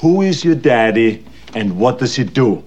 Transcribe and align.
Who 0.00 0.22
is 0.22 0.44
your 0.44 0.54
daddy 0.54 1.24
and 1.54 1.76
what 1.76 1.98
does 1.98 2.14
he 2.14 2.22
do? 2.22 2.62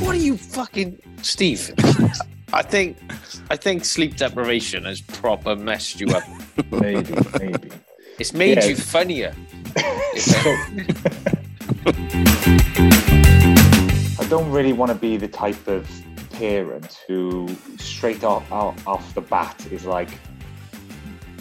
What 0.00 0.16
are 0.16 0.16
you 0.16 0.36
fucking 0.36 0.98
Steve? 1.22 1.72
I 2.52 2.62
think 2.62 2.96
I 3.50 3.56
think 3.56 3.84
sleep 3.84 4.16
deprivation 4.16 4.84
has 4.84 5.00
proper 5.00 5.54
messed 5.56 6.00
you 6.00 6.08
up. 6.08 6.22
Maybe, 6.70 7.14
maybe. 7.38 7.70
It's 8.18 8.34
made 8.34 8.58
Yeah. 8.58 8.66
you 8.66 8.76
funnier. 8.76 9.34
I 14.32 14.34
don't 14.34 14.50
really 14.50 14.72
want 14.72 14.90
to 14.90 14.96
be 14.96 15.18
the 15.18 15.28
type 15.28 15.68
of 15.68 15.86
parent 16.30 17.04
who 17.06 17.54
straight 17.76 18.24
off, 18.24 18.50
off 18.50 19.12
the 19.14 19.20
bat 19.20 19.66
is 19.70 19.84
like 19.84 20.08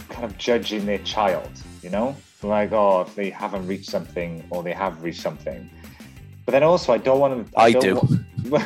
kind 0.09 0.25
of 0.25 0.37
judging 0.37 0.85
their 0.85 0.97
child, 0.97 1.49
you 1.81 1.89
know? 1.89 2.17
Like, 2.43 2.73
oh, 2.73 2.99
if 2.99 3.15
they 3.15 3.29
haven't 3.29 3.65
reached 3.65 3.89
something 3.89 4.43
or 4.49 4.61
they 4.61 4.73
have 4.73 5.01
reached 5.01 5.21
something. 5.21 5.69
But 6.45 6.51
then 6.51 6.63
also, 6.63 6.91
I 6.91 6.97
don't 6.97 7.21
want 7.21 7.49
to. 7.49 7.57
I 7.57 7.71
don't 7.71 8.11
do. 8.11 8.49
wa- 8.49 8.61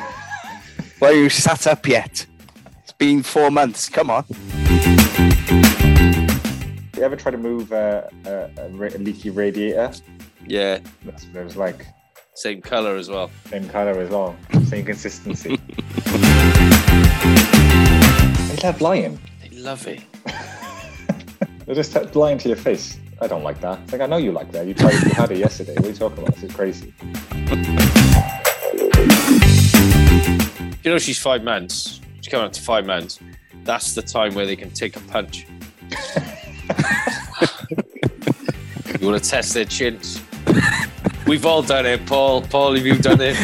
Well, 1.00 1.14
you 1.14 1.30
sat 1.30 1.68
up 1.68 1.88
yet? 1.88 2.26
It's 2.82 2.94
been 2.94 3.22
four 3.22 3.52
months. 3.52 3.90
Come 3.90 4.10
on. 4.10 4.26
you 6.98 7.04
ever 7.04 7.16
try 7.16 7.30
to 7.30 7.38
move 7.38 7.72
a, 7.72 8.10
a, 8.26 8.50
a, 8.58 8.98
leaky 8.98 9.30
radiator? 9.30 9.92
Yeah, 10.48 10.80
it 11.06 11.44
was 11.44 11.56
like. 11.56 11.86
Same 12.36 12.62
colour 12.62 12.98
as 12.98 13.10
well. 13.10 13.32
Same 13.50 13.68
color 13.70 14.00
as 14.00 14.10
well. 14.10 14.36
Same 14.66 14.86
consistency. 14.86 15.56
they 18.46 18.58
love 18.62 18.82
lying. 18.82 19.18
They 19.42 19.50
love 19.58 19.88
it. 19.88 20.02
They 21.66 21.74
just 21.74 21.96
lying 22.16 22.38
to 22.38 22.48
your 22.48 22.58
face. 22.58 23.00
I 23.20 23.26
don't 23.26 23.42
like 23.42 23.60
that. 23.62 23.80
It's 23.80 23.92
like 23.92 24.02
I 24.02 24.06
know 24.06 24.18
you 24.18 24.32
like 24.32 24.52
that. 24.52 24.68
You 24.68 24.76
tried 24.76 25.02
you 25.02 25.10
had 25.10 25.32
it 25.32 25.40
yesterday. 25.40 25.74
What 25.74 25.86
are 25.86 25.88
you 25.88 25.96
talking 25.96 26.20
about? 26.20 26.36
This 26.36 26.44
is 26.44 26.54
crazy. 26.54 26.94
You 30.84 30.92
know 30.92 31.00
she's 31.00 31.18
five 31.18 31.44
months. 31.44 32.02
She's 32.18 32.28
coming 32.28 32.46
up 32.46 32.52
to 32.52 32.62
five 32.62 32.86
months. 32.86 33.18
That's 33.64 33.96
the 33.96 34.04
time 34.04 34.36
where 34.36 34.46
they 34.46 34.56
can 34.56 34.70
take 34.70 34.96
a 34.96 35.00
punch. 35.00 35.48
you 39.00 39.08
want 39.08 39.24
to 39.24 39.28
test 39.28 39.56
their 39.56 39.66
chins? 39.66 40.22
We've 41.28 41.46
all 41.46 41.64
done 41.64 41.88
it, 41.88 42.06
Paul. 42.06 42.42
Paul, 42.44 42.76
have 42.76 42.86
you 42.86 43.00
done 43.00 43.20
it? 43.20 43.36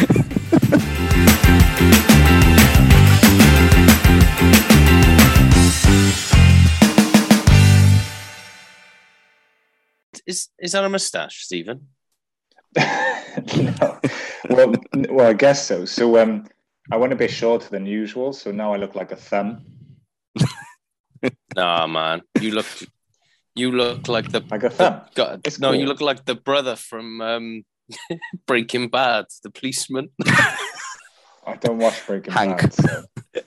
Is 10.28 10.50
is 10.60 10.74
that 10.74 10.84
a 10.84 10.90
moustache, 10.90 11.44
Stephen? 11.44 11.88
no. 12.78 14.00
Well, 14.50 14.74
well, 15.10 15.28
I 15.28 15.34
guess 15.34 15.68
so. 15.68 15.86
So, 15.86 16.22
um, 16.22 16.46
I 16.92 16.98
went 16.98 17.14
a 17.14 17.16
bit 17.16 17.32
shorter 17.32 17.70
than 17.70 17.86
usual, 17.86 18.32
so 18.32 18.52
now 18.52 18.74
I 18.74 18.78
look 18.78 18.96
like 18.96 19.12
a 19.12 19.16
thumb, 19.16 19.66
Nah, 21.56 21.88
man. 21.88 22.22
You 22.40 22.52
look 22.52 22.68
you 23.56 23.72
look 23.72 24.08
like 24.08 24.32
the 24.32 24.42
like 24.50 24.64
a 24.64 24.70
thumb. 24.70 25.02
God, 25.16 25.42
It's 25.46 25.60
no, 25.60 25.72
you 25.72 25.86
look 25.86 26.02
like 26.02 26.26
the 26.26 26.36
brother 26.36 26.76
from 26.76 27.22
um, 27.22 27.64
Breaking 28.48 28.90
Bad, 28.90 29.26
the 29.44 29.50
policeman. 29.50 30.10
I 30.26 31.56
don't 31.60 31.80
watch 31.80 32.06
Breaking 32.06 32.34
Hank. 32.34 32.62
Bad. 32.62 32.74
So. 32.74 33.04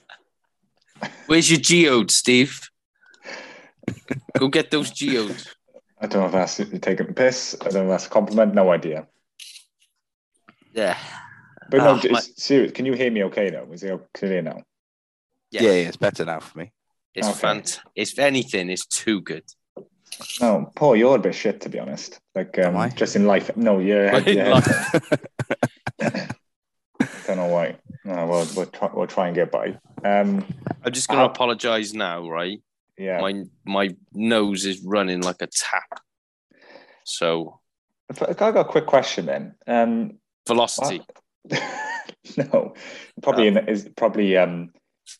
Where's 1.27 1.49
your 1.49 1.59
geode, 1.59 2.11
Steve? 2.11 2.69
Go 4.37 4.47
get 4.47 4.71
those 4.71 4.91
geodes. 4.91 5.55
I 5.99 6.07
don't 6.07 6.21
know 6.21 6.25
if 6.27 6.31
that's 6.33 6.59
you 6.59 6.79
taking 6.79 7.07
the 7.07 7.13
piss. 7.13 7.55
I 7.61 7.65
don't 7.65 7.73
know 7.73 7.83
if 7.83 7.89
that's 7.89 8.07
a 8.07 8.09
compliment. 8.09 8.53
No 8.53 8.71
idea. 8.71 9.07
Yeah. 10.73 10.97
But 11.69 11.77
no, 11.77 11.91
ah, 11.91 12.01
it's 12.03 12.11
my- 12.11 12.19
serious. 12.19 12.71
Can 12.73 12.85
you 12.85 12.93
hear 12.93 13.09
me 13.09 13.23
okay 13.25 13.49
now? 13.49 13.65
Is 13.71 13.83
it 13.83 13.99
clear 14.13 14.41
now? 14.41 14.61
Yeah. 15.51 15.63
Yeah, 15.63 15.71
yeah, 15.71 15.87
it's 15.87 15.97
better 15.97 16.25
now 16.25 16.39
for 16.41 16.59
me. 16.59 16.71
It's 17.13 17.27
Okay. 17.27 17.39
fant. 17.39 17.79
If 17.95 18.19
anything, 18.19 18.69
it's 18.69 18.85
too 18.85 19.21
good. 19.21 19.45
No, 20.41 20.71
Paul, 20.75 20.95
you're 20.95 21.15
a 21.15 21.19
bit 21.19 21.35
shit 21.35 21.61
to 21.61 21.69
be 21.69 21.79
honest. 21.79 22.19
Like 22.33 22.57
um, 22.59 22.75
Am 22.75 22.77
I? 22.77 22.89
just 22.89 23.15
in 23.15 23.25
life. 23.25 23.55
No, 23.55 23.79
you're. 23.79 24.05
In 24.05 24.37
you're 24.37 24.61
don't 27.27 27.37
know 27.37 27.47
why. 27.47 27.75
No, 28.03 28.25
we'll 28.27 28.47
we'll 28.55 28.65
try, 28.67 28.89
we'll 28.93 29.07
try 29.07 29.27
and 29.27 29.35
get 29.35 29.51
by. 29.51 29.77
Um, 30.03 30.45
I'm 30.83 30.91
just 30.91 31.07
gonna 31.07 31.25
apologize 31.25 31.93
now, 31.93 32.29
right? 32.29 32.61
yeah. 32.97 33.19
My 33.19 33.43
my 33.65 33.95
nose 34.13 34.65
is 34.65 34.81
running 34.83 35.21
like 35.21 35.41
a 35.41 35.47
tap. 35.47 35.99
So 37.03 37.59
I 38.09 38.33
got 38.33 38.57
a 38.57 38.65
quick 38.65 38.85
question 38.85 39.25
then. 39.25 39.55
Um, 39.67 40.19
velocity. 40.47 41.01
no, 42.37 42.73
probably 43.21 43.47
in, 43.47 43.57
is 43.57 43.89
probably 43.95 44.37
um 44.37 44.71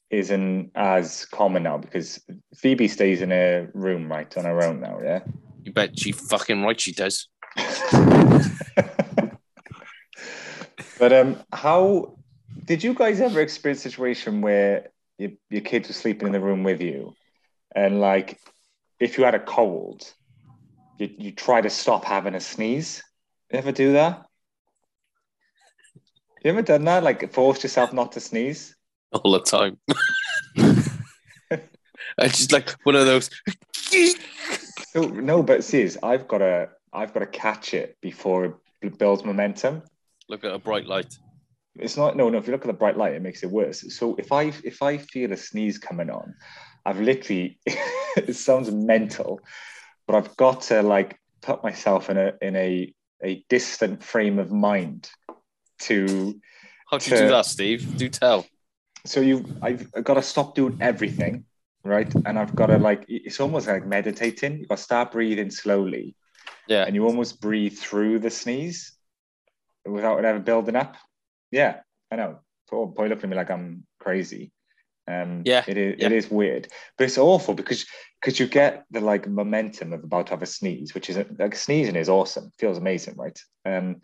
isn't 0.10 0.72
as 0.76 1.26
common 1.26 1.64
now 1.64 1.78
because 1.78 2.20
Phoebe 2.56 2.88
stays 2.88 3.22
in 3.22 3.32
a 3.32 3.68
room 3.74 4.12
right 4.12 4.36
on 4.38 4.46
her 4.46 4.64
own 4.64 4.80
now. 4.82 5.00
Yeah. 5.04 5.22
You 5.64 5.74
bet 5.74 5.98
she 5.98 6.12
fucking 6.12 6.64
right 6.64 6.80
she 6.80 6.92
does. 6.92 7.28
but 11.00 11.14
um, 11.14 11.38
how 11.52 12.18
did 12.66 12.84
you 12.84 12.94
guys 12.94 13.22
ever 13.22 13.42
experience 13.42 13.80
a 13.80 13.90
situation 13.90 14.42
where 14.42 14.90
your, 15.18 15.32
your 15.50 15.62
kids 15.62 15.88
were 15.88 15.94
sleeping 15.94 16.28
in 16.28 16.34
the 16.34 16.40
room 16.40 16.64
with 16.64 16.82
you, 16.82 17.16
and 17.76 18.00
like 18.02 18.40
if 19.00 19.18
you 19.18 19.24
had 19.24 19.36
a 19.36 19.40
cold, 19.40 20.04
you 20.98 21.10
you 21.18 21.32
try 21.32 21.62
to 21.62 21.70
stop 21.70 22.06
having 22.06 22.36
a 22.36 22.40
sneeze? 22.40 23.04
You 23.52 23.60
ever 23.60 23.72
do 23.72 23.94
that? 23.94 24.26
You 26.44 26.52
ever 26.52 26.62
done 26.62 26.86
that? 26.86 27.04
Like 27.04 27.34
force 27.34 27.64
yourself 27.64 27.94
not 27.94 28.12
to 28.14 28.20
sneeze? 28.20 28.75
all 29.24 29.32
the 29.32 29.42
time. 29.42 29.78
I 32.18 32.28
just 32.28 32.52
like 32.52 32.72
one 32.84 32.96
of 32.96 33.06
those. 33.06 33.30
So, 34.94 35.02
no, 35.02 35.44
but 35.44 35.64
see, 35.64 35.90
I've 36.02 36.28
got 36.28 36.40
to 36.40 36.70
I've 36.94 37.14
got 37.14 37.20
to 37.20 37.28
catch 37.28 37.74
it 37.74 37.98
before 38.02 38.60
it 38.82 38.98
builds 38.98 39.26
momentum. 39.26 39.84
Look 40.30 40.44
at 40.44 40.54
a 40.54 40.60
bright 40.60 40.88
light. 40.88 41.18
It's 41.78 41.98
not 41.98 42.16
no 42.16 42.30
no. 42.30 42.38
If 42.38 42.48
you 42.48 42.54
look 42.54 42.62
at 42.62 42.68
the 42.68 42.74
bright 42.74 42.98
light, 42.98 43.14
it 43.14 43.22
makes 43.22 43.44
it 43.44 43.52
worse. 43.52 43.84
So 43.96 44.16
if 44.16 44.32
I 44.32 44.54
if 44.64 44.82
I 44.82 44.98
feel 44.98 45.34
a 45.34 45.38
sneeze 45.38 45.78
coming 45.78 46.10
on, 46.10 46.34
I've 46.86 47.02
literally 47.02 47.60
it 47.66 48.36
sounds 48.36 48.72
mental, 48.72 49.42
but 50.08 50.16
I've 50.16 50.36
got 50.38 50.62
to 50.64 50.82
like 50.82 51.20
put 51.42 51.64
myself 51.64 52.10
in 52.10 52.18
a 52.18 52.34
in 52.42 52.56
a 52.56 52.94
a 53.24 53.44
distant 53.50 54.04
frame 54.04 54.40
of 54.40 54.52
mind 54.52 55.10
to 55.80 56.40
How 56.90 56.98
do 56.98 57.10
you 57.10 57.18
do 57.18 57.28
that, 57.28 57.46
Steve? 57.46 57.98
Do 57.98 58.08
tell. 58.08 58.46
So 59.06 59.22
you 59.22 59.46
I've 59.62 59.92
got 60.04 60.16
to 60.16 60.22
stop 60.22 60.56
doing 60.56 60.78
everything 60.82 61.46
right 61.84 62.12
and 62.26 62.38
I've 62.40 62.56
got 62.56 62.68
to 62.68 62.78
like 62.78 63.06
it's 63.08 63.40
almost 63.40 63.68
like 63.68 63.86
meditating 63.86 64.60
you've 64.60 64.68
got 64.70 64.78
to 64.78 64.84
start 64.84 65.12
breathing 65.12 65.52
slowly 65.52 66.16
Yeah. 66.68 66.84
and 66.86 66.96
you 66.96 67.06
almost 67.06 67.40
breathe 67.42 67.78
through 67.78 68.20
the 68.20 68.30
sneeze 68.32 68.94
without 69.86 70.18
it 70.20 70.26
ever 70.26 70.40
building 70.40 70.76
up. 70.76 70.96
Yeah, 71.52 71.82
I 72.12 72.16
know. 72.16 72.40
Paul, 72.70 72.92
Paul 72.92 73.08
looking 73.08 73.26
at 73.26 73.30
me 73.30 73.36
like 73.36 73.52
I'm 73.52 73.86
crazy. 74.00 74.52
Um, 75.08 75.44
Yeah, 75.46 75.64
it 75.68 75.78
is. 75.78 75.96
yeah. 76.00 76.08
It 76.08 76.12
is 76.12 76.32
weird, 76.32 76.68
but 76.98 77.04
it's 77.06 77.20
awful 77.20 77.54
because 77.54 77.86
because 78.20 78.40
you 78.40 78.48
get 78.48 78.86
the 78.90 79.02
like 79.02 79.28
momentum 79.28 79.94
of 79.94 80.04
about 80.04 80.26
to 80.28 80.32
have 80.32 80.42
a 80.42 80.48
sneeze, 80.48 80.96
which 80.96 81.12
is 81.12 81.18
like 81.38 81.56
sneezing 81.56 81.96
is 81.96 82.10
awesome, 82.10 82.50
feels 82.58 82.80
amazing, 82.80 83.16
right? 83.16 83.40
Um, 83.66 84.02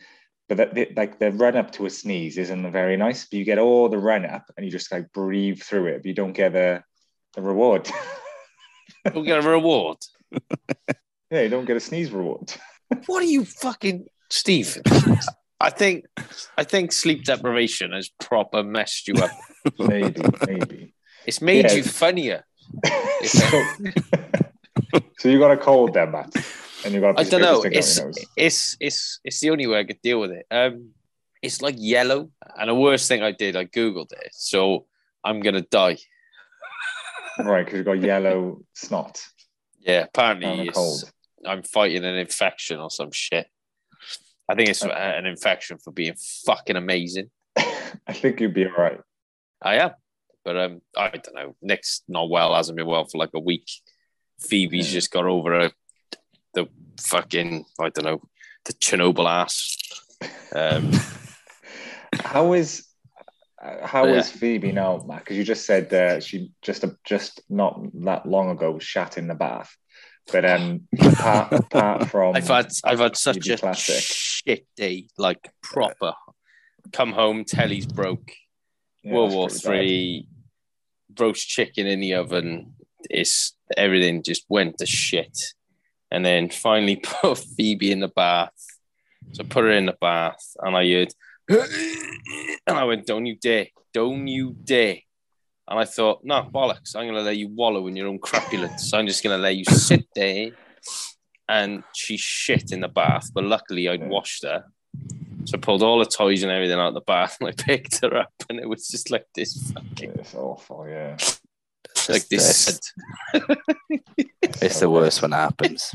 but 0.52 0.58
that 0.58 0.76
the, 0.76 0.92
like 0.98 1.18
the 1.18 1.32
run 1.32 1.56
up 1.56 1.72
to 1.72 1.86
a 1.86 1.90
sneeze 1.90 2.38
isn't 2.38 2.72
very 2.74 2.98
nice. 2.98 3.24
But 3.24 3.40
you 3.40 3.46
get 3.46 3.58
all 3.58 3.88
the 3.88 3.98
run 3.98 4.26
up 4.26 4.52
and 4.58 4.66
you 4.66 4.70
just 4.72 4.92
like 4.92 5.10
breathe 5.14 5.62
through 5.62 5.86
it, 5.86 6.00
but 6.00 6.06
you 6.08 6.14
don't 6.14 6.34
get 6.34 6.52
the 6.52 6.84
the 7.36 7.42
reward. 7.42 7.90
We'll 9.14 9.24
get 9.24 9.46
a 9.46 9.50
reward. 9.50 9.96
yeah, 11.32 11.44
you 11.44 11.48
don't 11.48 11.64
get 11.64 11.78
a 11.78 11.80
sneeze 11.80 12.12
reward. 12.12 12.54
What 13.06 13.24
are 13.24 13.28
you 13.28 13.46
fucking 13.46 14.08
Steve? 14.30 14.78
I 15.62 15.70
think 15.70 16.04
I 16.58 16.66
think 16.66 16.92
sleep 16.92 17.24
deprivation 17.24 17.94
has 17.94 18.10
proper 18.20 18.62
messed 18.62 19.08
you 19.08 19.14
up. 19.24 19.32
maybe, 19.80 20.22
maybe. 20.46 20.94
It's 21.26 21.42
made 21.42 21.64
Yeah. 21.64 21.76
you 21.76 21.84
funnier. 21.84 22.44
so, 23.24 23.64
so 25.18 25.30
you 25.30 25.40
got 25.40 25.52
a 25.52 25.58
cold 25.58 25.94
then, 25.94 26.12
Matt, 26.12 26.36
and 26.86 26.94
you 26.94 27.02
got. 27.02 27.20
I 27.20 27.24
don't 27.24 27.42
know. 27.42 27.64
It's 27.64 28.00
it's 28.36 28.78
it's 28.80 29.20
it's 29.24 29.40
the 29.40 29.50
only 29.50 29.68
way 29.68 29.80
I 29.80 29.84
could 29.84 30.02
deal 30.02 30.20
with 30.20 30.32
it. 30.32 30.46
Um, 30.52 30.92
it's 31.42 31.62
like 31.62 31.76
yellow, 31.78 32.30
and 32.58 32.70
the 32.70 32.76
worst 32.76 33.08
thing 33.08 33.24
I 33.24 33.32
did, 33.32 33.56
I 33.56 33.66
googled 33.66 34.12
it. 34.12 34.30
So 34.32 34.86
I'm 35.24 35.40
gonna 35.42 35.62
die. 35.62 35.98
right 37.40 37.66
because 37.66 37.78
you've 37.78 37.86
got 37.86 38.02
yellow 38.02 38.62
snot 38.76 39.22
Yeah, 39.80 40.04
apparently 40.04 40.68
it's, 40.68 40.76
cold. 40.78 41.12
I'm 41.46 41.64
fighting 41.64 42.04
an 42.06 42.16
infection 42.16 42.80
or 42.80 42.90
some 42.92 43.12
shit. 43.12 43.48
I 44.50 44.56
think 44.56 44.70
it's 44.70 44.84
Okay. 44.84 44.94
uh, 44.94 44.98
an 45.18 45.26
infection 45.26 45.78
for 45.78 45.92
being 45.92 46.14
fucking 46.46 46.76
amazing. 46.76 47.30
I 47.58 48.14
think 48.14 48.40
you'd 48.42 48.54
be 48.54 48.66
all 48.66 48.74
right. 48.78 49.00
I 49.62 49.76
am, 49.78 49.92
but 50.44 50.58
um, 50.58 50.82
I 50.98 51.10
don't 51.10 51.34
know. 51.36 51.56
Nick's 51.62 52.02
not 52.08 52.30
well. 52.30 52.54
Hasn't 52.54 52.78
been 52.78 52.86
well 52.88 53.06
for 53.06 53.18
like 53.18 53.30
a 53.34 53.40
week. 53.40 53.70
Phoebe's 54.40 54.88
Yeah. 54.90 54.94
just 55.00 55.12
got 55.12 55.26
over 55.26 55.54
a, 55.54 55.72
fucking 57.00 57.66
I 57.80 57.90
don't 57.90 58.06
know 58.06 58.22
the 58.66 58.74
Chernobyl 58.74 59.28
ass. 59.30 59.78
Um, 60.56 60.92
How 62.24 62.54
is 62.54 62.86
uh, 63.64 63.86
how 63.86 64.06
Yeah. 64.08 64.20
is 64.20 64.32
Phoebe 64.32 64.72
now, 64.72 65.04
Matt? 65.08 65.20
Because 65.20 65.38
you 65.38 65.44
just 65.44 65.66
said 65.66 65.94
uh, 65.94 66.20
she 66.20 66.52
just 66.62 66.84
just 67.06 67.42
not 67.50 67.80
that 68.06 68.26
long 68.26 68.50
ago 68.50 68.72
was 68.72 68.84
shat 68.84 69.18
in 69.18 69.28
the 69.28 69.36
bath. 69.36 69.76
But 70.32 70.46
um, 70.46 70.88
apart, 71.00 71.52
apart 71.54 72.10
from 72.10 72.36
I've 72.36 72.48
had 72.48 72.72
I've 72.84 73.00
had 73.00 73.18
such 73.18 73.48
a 73.50 73.58
classic. 73.58 73.96
shit 74.02 74.66
day, 74.76 75.08
like 75.18 75.52
proper. 75.62 76.14
Come 76.92 77.12
home, 77.12 77.46
telly's 77.46 77.86
broke. 77.86 78.32
Yeah, 79.04 79.14
World 79.14 79.32
War. 79.32 79.50
Three, 79.50 80.28
roast 81.20 81.48
chicken 81.48 81.88
in 81.88 82.00
the 82.00 82.16
oven. 82.16 82.74
It's 83.10 83.56
everything 83.78 84.24
just 84.24 84.46
went 84.50 84.78
to 84.80 84.86
shit, 84.86 85.38
and 86.12 86.26
then 86.26 86.50
finally 86.50 86.96
put 87.04 87.38
Phoebe 87.38 87.92
in 87.92 88.02
the 88.02 88.10
bath. 88.10 88.52
So 89.34 89.44
I 89.44 89.48
put 89.48 89.64
her 89.64 89.72
in 89.72 89.86
the 89.86 89.98
bath, 90.00 90.56
and 90.60 90.76
I 90.76 90.88
heard, 90.88 91.14
and 91.50 92.78
I 92.78 92.84
went, 92.84 93.06
"Don't 93.06 93.26
you 93.26 93.36
dare! 93.36 93.68
Don't 93.94 94.28
you 94.28 94.56
dare!" 94.64 94.98
And 95.68 95.80
I 95.80 95.86
thought, 95.86 96.24
"No 96.24 96.44
bollocks! 96.44 96.96
I'm 96.96 97.06
going 97.06 97.16
to 97.16 97.22
let 97.22 97.38
you 97.38 97.48
wallow 97.48 97.88
in 97.88 97.96
your 97.96 98.08
own 98.08 98.20
crapulence. 98.20 98.82
So 98.82 98.98
I'm 98.98 99.08
just 99.08 99.24
going 99.24 99.38
to 99.38 99.42
let 99.42 99.56
you 99.56 99.66
sit 99.66 100.06
there." 100.16 100.52
And 101.48 101.84
she 101.94 102.18
shit 102.18 102.72
in 102.72 102.80
the 102.80 102.88
bath, 102.88 103.30
but 103.34 103.44
luckily 103.44 103.90
I'd 103.90 104.08
washed 104.08 104.44
her. 104.44 104.66
So 105.46 105.58
I 105.58 105.60
pulled 105.60 105.84
all 105.84 106.00
the 106.00 106.06
toys 106.06 106.44
and 106.44 106.52
everything 106.52 106.80
out 106.80 106.90
of 106.90 106.94
the 106.94 107.02
bath, 107.02 107.38
and 107.42 107.50
I 107.50 107.52
picked 107.52 108.02
her 108.02 108.18
up, 108.18 108.34
and 108.50 108.60
it 108.60 108.68
was 108.68 108.88
just 108.88 109.12
like 109.12 109.26
this 109.36 109.72
fucking 109.72 110.12
It's 110.12 110.36
awful, 110.36 110.88
yeah. 110.88 111.18
Like 112.12 112.28
this. 112.28 112.80
It's, 114.44 114.62
it's 114.64 114.80
the 114.80 114.90
worst 114.90 115.22
when 115.22 115.34
it 115.34 115.36
happens. 115.36 115.92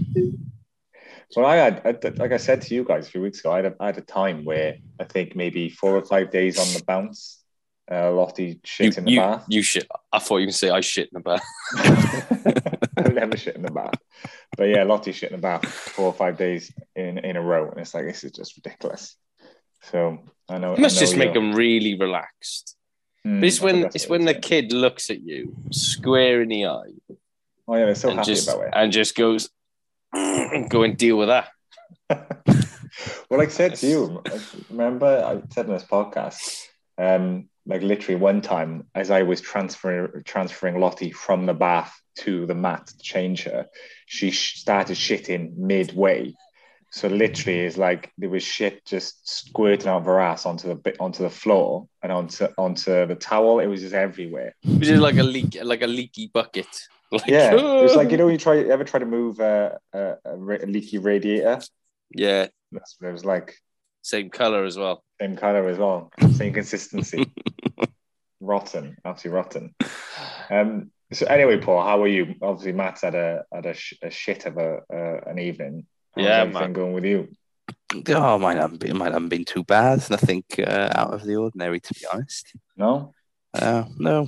Well, 1.35 1.45
I 1.47 1.57
had, 1.57 1.83
I, 1.85 2.09
like 2.17 2.31
I 2.33 2.37
said 2.37 2.63
to 2.63 2.75
you 2.75 2.85
guys 2.85 3.09
a 3.09 3.11
few 3.11 3.21
weeks 3.21 3.41
ago, 3.41 3.51
I 3.53 3.57
had, 3.57 3.67
a, 3.67 3.75
I 3.81 3.87
had 3.87 3.99
a 3.99 4.03
time 4.03 4.45
where 4.45 4.77
I 5.01 5.05
think 5.05 5.35
maybe 5.35 5.69
four 5.69 5.97
or 5.97 6.05
five 6.05 6.31
days 6.31 6.59
on 6.59 6.67
the 6.73 6.83
bounce, 6.87 7.43
uh, 7.91 8.13
Lottie 8.13 8.45
You, 8.45 8.61
shit 8.65 8.99
in 8.99 9.05
the 9.05 9.11
you, 9.11 9.21
bath. 9.21 9.45
you 9.49 9.63
shit. 9.63 9.89
I 10.13 10.21
thought 10.21 10.37
you 10.37 10.47
were 10.47 10.47
going 10.47 10.49
to 10.53 10.57
say 10.59 10.71
I 10.71 10.81
shit 10.81 11.09
in 11.13 11.21
the 11.21 11.21
bath. 11.21 11.45
I 12.97 13.09
never 13.09 13.37
shit 13.37 13.57
in 13.57 13.63
the 13.63 13.73
bath. 13.73 13.95
But 14.57 14.65
yeah, 14.69 14.85
Lottie 14.85 15.13
shit 15.13 15.33
in 15.33 15.39
the 15.39 15.43
bath 15.43 15.67
four 15.67 16.07
or 16.07 16.15
five 16.15 16.37
days 16.39 16.73
in, 16.95 17.19
in 17.19 17.37
a 17.37 17.43
row. 17.43 17.69
And 17.71 17.81
it's 17.81 17.93
like, 17.95 18.07
this 18.07 18.23
is 18.23 18.31
just 18.33 18.57
ridiculous. 18.57 19.17
So 19.91 20.19
I 20.49 20.59
know. 20.59 20.75
It 20.75 20.79
must 20.79 20.97
know 20.97 21.01
just 21.01 21.17
make 21.17 21.35
you're- 21.35 21.41
them 21.49 21.53
really 21.57 21.99
relaxed. 21.99 22.76
But 23.27 23.45
it's 23.45 23.61
when 23.61 23.85
it's 23.87 24.09
when 24.09 24.25
the 24.25 24.35
kid 24.35 24.73
looks 24.73 25.11
at 25.11 25.21
you 25.21 25.57
square 25.73 26.43
in 26.43 26.49
the 26.49 26.67
eye 26.67 26.93
Oh, 27.69 27.75
yeah, 27.75 27.87
they're 27.87 27.95
so 27.97 28.11
and 28.11 28.19
happy 28.19 28.33
just 28.33 28.49
about 28.49 28.67
it. 28.69 28.73
and 28.75 28.93
just 28.93 29.17
goes, 29.17 29.51
go 30.69 30.83
and 30.85 30.97
deal 30.97 31.19
with 31.19 31.29
that. 31.29 31.49
well, 32.09 33.41
like 33.41 33.49
I 33.49 33.53
said 33.53 33.75
to 33.77 33.87
you, 33.89 34.23
remember 34.71 35.07
I 35.07 35.43
said 35.53 35.67
in 35.67 35.73
this 35.73 35.83
podcast, 35.83 36.63
um, 36.97 37.49
like 37.67 37.83
literally 37.83 38.21
one 38.21 38.41
time 38.41 38.87
as 38.95 39.11
I 39.11 39.23
was 39.23 39.41
transferring 39.41 40.23
transferring 40.23 40.79
Lottie 40.79 41.11
from 41.11 41.47
the 41.47 41.55
bath 41.55 41.93
to 42.19 42.47
the 42.47 42.55
mat 42.55 42.87
to 42.87 42.99
change 42.99 43.43
her, 43.43 43.67
she 44.07 44.31
sh- 44.31 44.61
started 44.61 44.97
shitting 44.97 45.57
midway. 45.57 46.33
So 46.97 47.09
literally, 47.09 47.61
it's 47.61 47.77
like 47.77 48.11
there 48.17 48.31
was 48.31 48.43
shit 48.43 48.83
just 48.87 49.29
squirting 49.29 49.87
out 49.89 49.99
of 49.99 50.07
her 50.07 50.19
ass 50.19 50.47
onto 50.47 50.81
the 50.83 50.97
onto 50.99 51.23
the 51.25 51.29
floor 51.29 51.87
and 52.03 52.11
onto 52.11 52.47
onto 52.57 53.05
the 53.05 53.15
towel. 53.15 53.61
It 53.61 53.67
was 53.67 53.83
just 53.83 53.93
everywhere. 53.93 54.55
It 54.65 54.79
was 54.79 54.89
just 54.89 55.03
like 55.03 55.19
a 55.19 55.23
leak, 55.23 55.59
like 55.63 55.83
a 55.83 55.87
leaky 55.87 56.31
bucket. 56.33 56.67
Like, 57.13 57.27
Yeah, 57.29 57.53
it 57.55 57.83
was 57.83 57.95
like 57.95 58.11
you 58.11 58.17
know, 58.17 58.29
you 58.35 58.39
try 58.39 58.61
ever 58.63 58.83
try 58.83 58.99
to 58.99 59.05
move 59.07 59.41
a, 59.41 59.79
a, 59.93 60.15
a 60.25 60.37
leaky 60.67 60.97
radiator. 60.97 61.61
yeah, 62.15 62.47
That's 62.73 62.97
what 62.99 63.11
it 63.11 63.13
was 63.13 63.25
like. 63.27 63.55
same 64.03 64.31
color 64.31 64.65
as 64.65 64.79
well. 64.79 65.05
Same 65.21 65.37
color 65.37 65.69
as 65.69 65.77
well, 65.79 66.11
same 66.33 66.55
consistency. 66.55 67.31
rotten, 68.41 68.97
absolutely 69.05 69.37
rotten. 69.37 69.75
Um. 70.51 70.91
So 71.13 71.27
anyway, 71.27 71.59
Paul, 71.61 71.83
how 71.83 72.03
are 72.03 72.09
you? 72.09 72.35
Obviously, 72.43 72.73
Matt's 72.73 73.03
had 73.03 73.15
a 73.15 73.45
had 73.53 73.67
a, 73.67 73.75
sh- 73.75 73.99
a 74.03 74.11
shit 74.11 74.47
of 74.47 74.57
a 74.57 74.79
uh, 74.93 75.21
an 75.31 75.39
evening. 75.39 75.87
How's 76.17 76.25
Yeah, 76.25 76.41
everything 76.41 76.61
man. 76.61 76.73
going 76.73 76.93
with 76.93 77.05
you? 77.05 77.29
Oh, 78.09 78.39
mine 78.39 78.57
haven't 78.57 78.81
been, 78.81 78.97
mine 78.97 79.13
haven't 79.13 79.29
been 79.29 79.45
too 79.45 79.63
bad. 79.65 80.09
Nothing 80.11 80.43
uh, 80.59 80.89
out 80.95 81.15
of 81.15 81.25
the 81.25 81.37
ordinary, 81.37 81.81
to 81.81 81.95
be 81.95 82.07
honest. 82.13 82.53
No, 82.77 83.13
Uh, 83.55 83.85
no, 83.99 84.27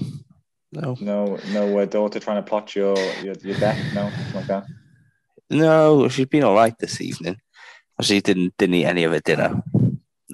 no, 0.73 0.97
no, 1.01 1.39
no. 1.53 1.79
Uh, 1.79 1.85
daughter 1.87 2.21
trying 2.21 2.43
to 2.43 2.49
plot 2.49 2.75
your 2.77 2.97
your, 3.23 3.35
your 3.43 3.59
death? 3.59 3.79
No, 3.95 4.11
like 4.35 4.47
that. 4.47 4.65
no. 5.51 6.09
She's 6.09 6.27
been 6.27 6.45
all 6.45 6.55
right 6.55 6.77
this 6.79 7.01
evening. 7.01 7.37
She 8.01 8.21
didn't 8.21 8.55
didn't 8.59 8.75
eat 8.77 8.85
any 8.87 9.05
of 9.05 9.13
her 9.13 9.21
dinner. 9.21 9.63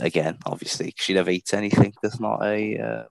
Again, 0.00 0.39
obviously, 0.45 0.93
she 0.97 1.15
never 1.15 1.31
eats 1.31 1.55
anything. 1.55 1.95
That's 2.03 2.21
not 2.21 2.43
a, 2.45 2.79
uh, 2.79 3.05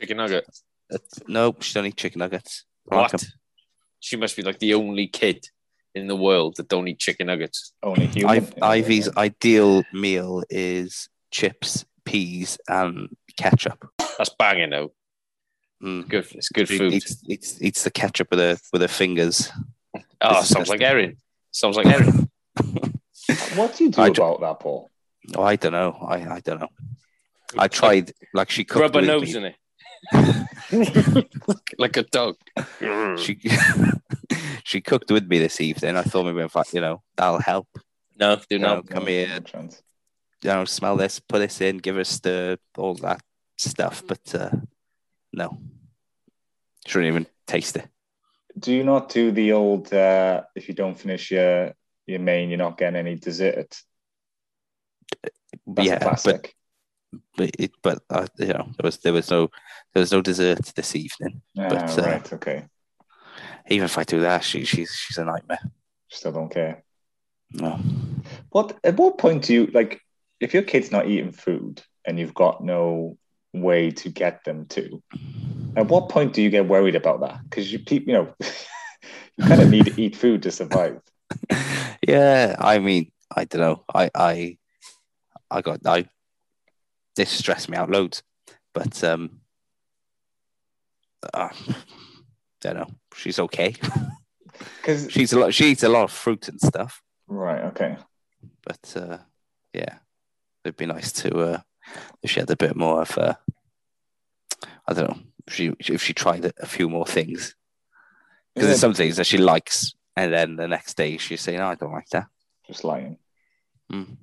Chicken 0.00 0.16
nugget. 0.16 0.44
a 0.90 0.98
no. 1.26 1.54
She 1.60 1.74
don't 1.74 1.86
eat 1.86 1.96
chicken 1.96 2.20
nuggets. 2.20 2.64
I 2.90 2.96
like 2.96 3.12
She 4.00 4.16
must 4.16 4.36
be 4.36 4.42
like 4.42 4.58
the 4.60 4.74
only 4.74 5.08
kid 5.08 5.44
in 5.94 6.06
the 6.06 6.16
world 6.16 6.56
that 6.56 6.68
don't 6.68 6.86
eat 6.88 6.98
chicken 6.98 7.26
nuggets. 7.28 7.72
Only 7.82 8.06
human. 8.06 8.36
Iv- 8.36 8.54
Ivy's 8.62 9.08
ideal 9.16 9.84
meal 9.92 10.44
is 10.50 11.08
chips, 11.30 11.84
peas, 12.04 12.58
and 12.68 13.08
ketchup. 13.36 13.88
That's 14.18 14.30
banging 14.38 14.70
though. 14.70 14.92
Mm. 15.82 16.08
Good. 16.08 16.26
It's 16.32 16.48
good 16.48 16.68
food. 16.68 16.92
Eats, 16.92 17.22
eats, 17.28 17.62
eats 17.62 17.84
the 17.84 17.90
ketchup 17.90 18.30
with 18.30 18.40
her 18.40 18.56
with 18.72 18.82
her 18.82 18.88
fingers. 18.88 19.50
Oh, 20.20 20.40
It's 20.40 20.48
sounds 20.48 20.68
like. 20.68 20.80
Erin. 20.80 21.16
Sounds 21.52 21.76
like 21.76 21.86
Erin. 21.86 22.28
What 23.56 23.76
do 23.76 23.84
you 23.84 23.90
do 23.90 24.00
I 24.00 24.08
ju- 24.10 24.22
about 24.22 24.40
that, 24.40 24.60
Paul? 24.60 24.88
Oh, 25.36 25.42
I 25.42 25.56
don't 25.56 25.72
know. 25.72 25.98
I, 26.00 26.36
I 26.36 26.40
don't 26.40 26.60
know. 26.60 26.68
I 27.58 27.68
tried 27.68 28.12
like 28.32 28.50
she 28.50 28.64
cooked 28.64 28.80
Rub 28.80 28.96
a 28.96 28.98
with 29.00 29.06
nose 29.06 29.32
me. 29.34 29.36
in 29.36 29.44
it. 29.46 29.56
like 31.78 31.96
a 31.96 32.02
dog. 32.04 32.36
She 33.18 33.40
she 34.64 34.80
cooked 34.80 35.10
with 35.10 35.26
me 35.28 35.38
this 35.38 35.60
evening. 35.60 35.96
I 35.96 36.02
thought 36.02 36.24
maybe 36.24 36.40
if 36.40 36.56
I, 36.56 36.62
you 36.72 36.80
know 36.80 37.02
that'll 37.16 37.40
help. 37.40 37.68
no, 38.18 38.36
do 38.48 38.58
No. 38.58 38.76
not. 38.76 38.86
come 38.88 39.04
No, 39.04 39.10
here. 39.10 39.40
no. 39.54 39.68
You 40.42 40.50
know, 40.50 40.64
smell 40.66 40.96
this, 40.96 41.18
put 41.20 41.40
this 41.40 41.60
in, 41.60 41.78
give 41.78 41.98
us 41.98 42.20
the 42.20 42.58
all 42.76 42.94
that 42.96 43.20
stuff. 43.56 44.02
But 44.06 44.34
uh, 44.34 44.50
no, 45.32 45.58
shouldn't 46.86 47.08
even 47.08 47.26
taste 47.46 47.76
it. 47.76 47.88
Do 48.58 48.72
you 48.72 48.84
not 48.84 49.08
do 49.08 49.30
the 49.32 49.52
old 49.52 49.92
uh, 49.92 50.42
if 50.54 50.68
you 50.68 50.74
don't 50.74 50.98
finish 50.98 51.30
your 51.30 51.72
your 52.06 52.20
main, 52.20 52.50
you're 52.50 52.58
not 52.58 52.78
getting 52.78 52.96
any 52.96 53.16
dessert? 53.16 53.76
That's 55.66 55.86
yeah, 55.88 55.94
a 55.96 56.00
classic. 56.00 56.54
But 57.36 57.50
it, 57.58 57.72
but 57.82 58.02
uh, 58.10 58.26
you 58.38 58.48
know 58.48 58.68
there 58.76 58.84
was 58.84 58.98
there 58.98 59.12
was 59.12 59.30
no 59.30 59.48
there 59.94 60.00
was 60.00 60.12
no 60.12 60.20
dessert 60.20 60.72
this 60.74 60.94
evening. 60.94 61.40
ah, 61.58 61.68
but, 61.68 61.98
uh, 61.98 62.02
right, 62.02 62.32
okay. 62.32 62.64
Even 63.68 63.84
if 63.84 63.98
I 63.98 64.04
do 64.04 64.20
that, 64.20 64.44
she 64.44 64.64
she's 64.64 64.92
she's 64.92 65.18
a 65.18 65.24
nightmare. 65.24 65.60
Still 66.08 66.32
don't 66.32 66.52
care. 66.52 66.84
No, 67.52 67.78
What 68.50 68.78
at 68.84 68.96
what 68.96 69.18
point 69.18 69.44
do 69.44 69.54
you 69.54 69.66
like 69.68 70.00
if 70.40 70.52
your 70.52 70.62
kid's 70.62 70.92
not 70.92 71.08
eating 71.08 71.32
food 71.32 71.82
and 72.04 72.18
you've 72.18 72.34
got 72.34 72.62
no 72.62 73.16
way 73.54 73.90
to 73.90 74.08
get 74.10 74.44
them 74.44 74.66
to? 74.66 75.02
At 75.76 75.88
what 75.88 76.08
point 76.08 76.32
do 76.32 76.42
you 76.42 76.50
get 76.50 76.68
worried 76.68 76.96
about 76.96 77.20
that? 77.20 77.40
Because 77.44 77.72
you 77.72 77.78
keep, 77.78 78.06
you 78.06 78.14
know, 78.14 78.34
you 79.36 79.44
kind 79.44 79.62
of 79.62 79.70
need 79.70 79.86
to 79.86 80.00
eat 80.00 80.16
food 80.16 80.42
to 80.42 80.50
survive. 80.50 81.00
yeah, 82.06 82.56
I 82.58 82.78
mean, 82.78 83.12
I 83.34 83.44
don't 83.44 83.60
know. 83.60 83.84
I 83.94 84.10
I 84.14 84.58
I 85.50 85.62
got 85.62 85.86
I 85.86 86.06
this 87.18 87.30
stressed 87.30 87.68
me 87.68 87.76
out 87.76 87.90
loads, 87.90 88.22
but 88.72 89.02
um, 89.04 89.40
uh, 91.34 91.50
don't 92.60 92.76
know. 92.76 92.90
She's 93.14 93.38
okay. 93.38 93.74
Because 94.80 95.08
She's 95.12 95.32
a 95.32 95.38
lot. 95.38 95.54
She 95.54 95.66
eats 95.66 95.84
a 95.84 95.88
lot 95.88 96.02
of 96.02 96.10
fruit 96.10 96.48
and 96.48 96.60
stuff, 96.60 97.00
right, 97.28 97.62
okay. 97.66 97.96
but 98.66 98.96
uh, 98.96 99.18
yeah, 99.72 99.98
it'd 100.64 100.76
be 100.76 100.86
nice 100.86 101.12
to 101.12 101.38
uh, 101.38 101.60
if 102.24 102.32
she 102.32 102.40
had 102.40 102.50
a 102.50 102.56
bit 102.56 102.74
more 102.74 103.02
of 103.02 103.16
a. 103.18 103.38
I 104.88 104.94
don't 104.94 105.10
know. 105.10 105.20
If 105.46 105.54
she 105.54 105.72
if 105.78 106.02
she 106.02 106.12
tried 106.12 106.52
a 106.58 106.66
few 106.66 106.88
more 106.88 107.06
things 107.06 107.54
because 108.52 108.66
there's 108.66 108.80
some 108.80 108.94
things 108.94 109.16
that 109.18 109.28
she 109.28 109.38
likes, 109.38 109.94
and 110.16 110.32
then 110.32 110.56
the 110.56 110.66
next 110.66 110.96
day 110.96 111.18
she's 111.18 111.40
saying, 111.40 111.58
"No, 111.58 111.68
I 111.68 111.76
don't 111.76 111.92
like 111.92 112.08
that." 112.08 112.26
Just 112.66 112.82
lying. 112.82 113.16
Mm. 113.92 114.16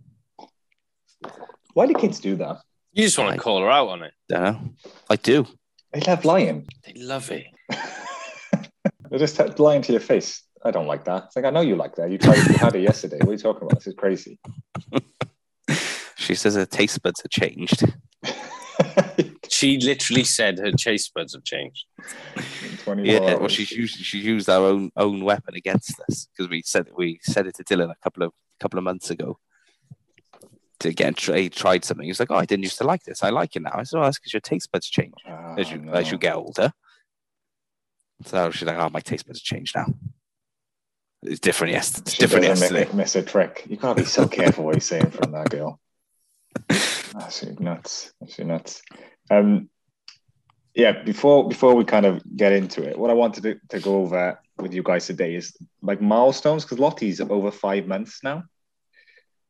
Why 1.74 1.88
do 1.88 1.94
kids 1.94 2.20
do 2.20 2.36
that? 2.38 2.58
You 2.96 3.04
just 3.04 3.18
want 3.20 3.30
I- 3.32 3.36
to 3.36 3.42
call 3.42 3.62
her 3.62 3.70
out 3.70 3.90
on 3.90 4.02
it. 4.04 4.14
Don't 4.30 4.42
know. 4.44 4.60
I 5.10 5.16
do. 5.18 5.46
They 5.94 6.00
love 6.02 6.26
lying. 6.26 6.66
They 6.86 6.94
love 7.02 7.30
it. 7.32 7.46
They 9.12 9.20
just 9.20 9.38
t- 9.38 9.44
lying 9.60 9.84
to 9.84 9.92
your 9.92 10.02
face. 10.02 10.42
I 10.66 10.72
don't 10.72 10.88
like 10.88 11.06
that. 11.06 11.26
It's 11.26 11.36
like 11.36 11.46
I 11.46 11.52
know 11.52 11.62
you 11.62 11.76
like 11.76 11.96
that. 11.98 12.10
You 12.10 12.18
tried. 12.18 12.38
You 12.48 12.56
had 12.56 12.76
it 12.76 12.82
yesterday. 12.82 13.18
What 13.20 13.30
are 13.30 13.32
you 13.34 13.38
talking 13.38 13.62
about? 13.64 13.76
This 13.80 13.88
is 13.88 13.94
crazy. 13.96 14.40
She 16.18 16.34
says 16.34 16.56
her 16.56 16.66
taste 16.66 17.02
buds 17.04 17.24
are 17.24 17.28
changed. 17.30 17.84
She 19.48 19.80
literally 19.80 20.24
said 20.26 20.58
her 20.60 20.72
taste 20.72 21.14
buds 21.14 21.34
have 21.34 21.44
changed. 21.46 21.86
in 22.36 22.78
24 22.78 22.96
Yeah, 23.06 23.20
well, 23.20 23.42
hours. 23.44 23.52
she's 23.54 23.72
used 23.72 23.96
she 24.04 24.18
used 24.20 24.50
our 24.50 24.66
own 24.66 24.92
own 24.98 25.24
weapon 25.24 25.54
against 25.56 25.94
us 26.10 26.28
because 26.36 26.50
we 26.50 26.62
said 26.66 26.88
we 26.98 27.20
said 27.22 27.46
it 27.48 27.56
to 27.56 27.64
Dylan 27.64 27.92
a 27.92 27.96
couple 28.04 28.24
of 28.24 28.32
couple 28.60 28.78
of 28.80 28.84
months 28.84 29.12
ago. 29.12 29.38
To 30.80 30.94
try, 31.14 31.40
he 31.40 31.50
tried 31.50 31.86
something, 31.86 32.04
he 32.04 32.12
was 32.12 32.20
like, 32.20 32.32
"Oh, 32.32 32.36
I 32.36 32.46
didn't 32.46 32.64
used 32.64 32.78
to 32.80 32.84
like 32.84 33.04
this. 33.04 33.24
I 33.24 33.30
like 33.30 33.56
it 33.56 33.62
now." 33.62 33.72
I 33.74 33.84
said, 33.84 34.00
"Oh, 34.00 34.04
that's 34.04 34.20
because 34.20 34.34
your 34.34 34.42
taste 34.42 34.72
buds 34.72 34.90
change 34.90 35.14
Oh, 35.28 35.56
as 35.58 35.72
you 35.72 35.78
no. 35.78 35.94
as 35.94 36.12
you 36.12 36.18
get 36.18 36.36
older." 36.36 36.72
So 38.26 38.52
she's 38.52 38.68
like, 38.68 38.78
"Oh, 38.78 38.90
my 38.90 39.00
taste 39.00 39.26
buds 39.26 39.40
have 39.40 39.44
changed 39.46 39.76
now." 39.76 39.88
It's 41.24 41.40
different. 41.40 41.74
Yes, 41.74 41.98
it's 41.98 42.14
She 42.14 42.20
different 42.20 42.46
yesterday. 42.46 42.86
Miss, 42.86 42.94
miss 42.94 43.16
a 43.16 43.24
trick. 43.24 43.64
You 43.68 43.78
gotta 43.78 44.02
be 44.02 44.06
so 44.08 44.28
careful 44.40 44.66
what 44.66 44.76
you're 44.76 44.82
saying 44.82 45.12
from 45.12 45.32
that 45.32 45.50
girl. 45.50 45.80
Absolutely 46.70 47.64
nuts. 47.66 48.14
Absolutely 48.22 48.54
nuts. 48.54 48.82
Um, 49.32 49.70
yeah. 50.74 51.04
Before 51.04 51.48
before 51.48 51.74
we 51.76 51.86
kind 51.86 52.06
of 52.06 52.22
get 52.36 52.52
into 52.52 52.84
it, 52.84 52.98
what 53.00 53.10
I 53.10 53.14
wanted 53.14 53.44
to, 53.44 53.60
to 53.70 53.80
go 53.80 53.98
over 54.02 54.40
with 54.58 54.74
you 54.74 54.84
guys 54.84 55.08
today 55.08 55.36
is 55.36 55.56
like 55.82 56.02
milestones 56.02 56.64
because 56.64 56.80
Lottie's 56.80 57.22
over 57.22 57.52
five 57.52 57.88
months 57.88 58.20
now, 58.24 58.44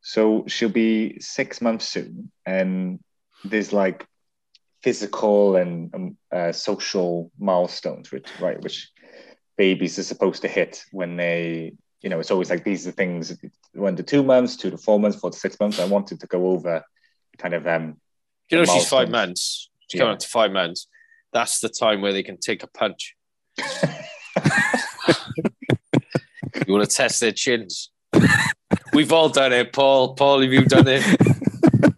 so 0.08 0.44
she'll 0.46 0.68
be 0.68 1.18
six 1.18 1.60
months 1.60 1.88
soon, 1.88 2.30
and 2.46 3.00
there's 3.42 3.72
like 3.72 4.06
physical 4.80 5.56
and 5.56 5.92
um, 5.92 6.16
uh, 6.30 6.52
social 6.52 7.32
milestones, 7.40 8.12
which 8.12 8.28
right, 8.40 8.62
which 8.62 8.88
babies 9.56 9.98
are 9.98 10.04
supposed 10.04 10.42
to 10.42 10.48
hit 10.48 10.84
when 10.92 11.16
they 11.16 11.72
you 12.02 12.08
know, 12.08 12.20
it's 12.20 12.30
always 12.30 12.50
like 12.50 12.62
these 12.62 12.86
are 12.86 12.92
things 12.92 13.36
one 13.74 13.96
to 13.96 14.04
two 14.04 14.22
months, 14.22 14.56
two 14.56 14.70
to 14.70 14.78
four 14.78 15.00
months, 15.00 15.18
four 15.18 15.30
to 15.30 15.36
six 15.36 15.58
months. 15.58 15.80
I 15.80 15.86
wanted 15.86 16.20
to 16.20 16.28
go 16.28 16.50
over 16.50 16.84
kind 17.36 17.54
of 17.54 17.66
um 17.66 17.96
You 18.48 18.58
know, 18.58 18.64
she's 18.64 18.88
five 18.88 19.10
months. 19.10 19.70
She's 19.88 19.98
Yeah. 19.98 20.04
coming 20.04 20.12
up 20.14 20.20
to 20.20 20.28
five 20.28 20.52
months. 20.52 20.86
That's 21.32 21.58
the 21.58 21.68
time 21.68 22.00
where 22.00 22.12
they 22.12 22.22
can 22.22 22.38
take 22.38 22.62
a 22.62 22.68
punch. 22.68 23.16
You 26.66 26.72
want 26.72 26.88
to 26.88 26.96
test 26.96 27.20
their 27.20 27.32
chins. 27.32 27.90
We've 28.92 29.12
all 29.12 29.28
done 29.28 29.52
it, 29.52 29.72
Paul. 29.72 30.14
Paul, 30.14 30.40
have 30.42 30.52
you 30.52 30.64
done 30.64 30.86
it? 30.88 31.02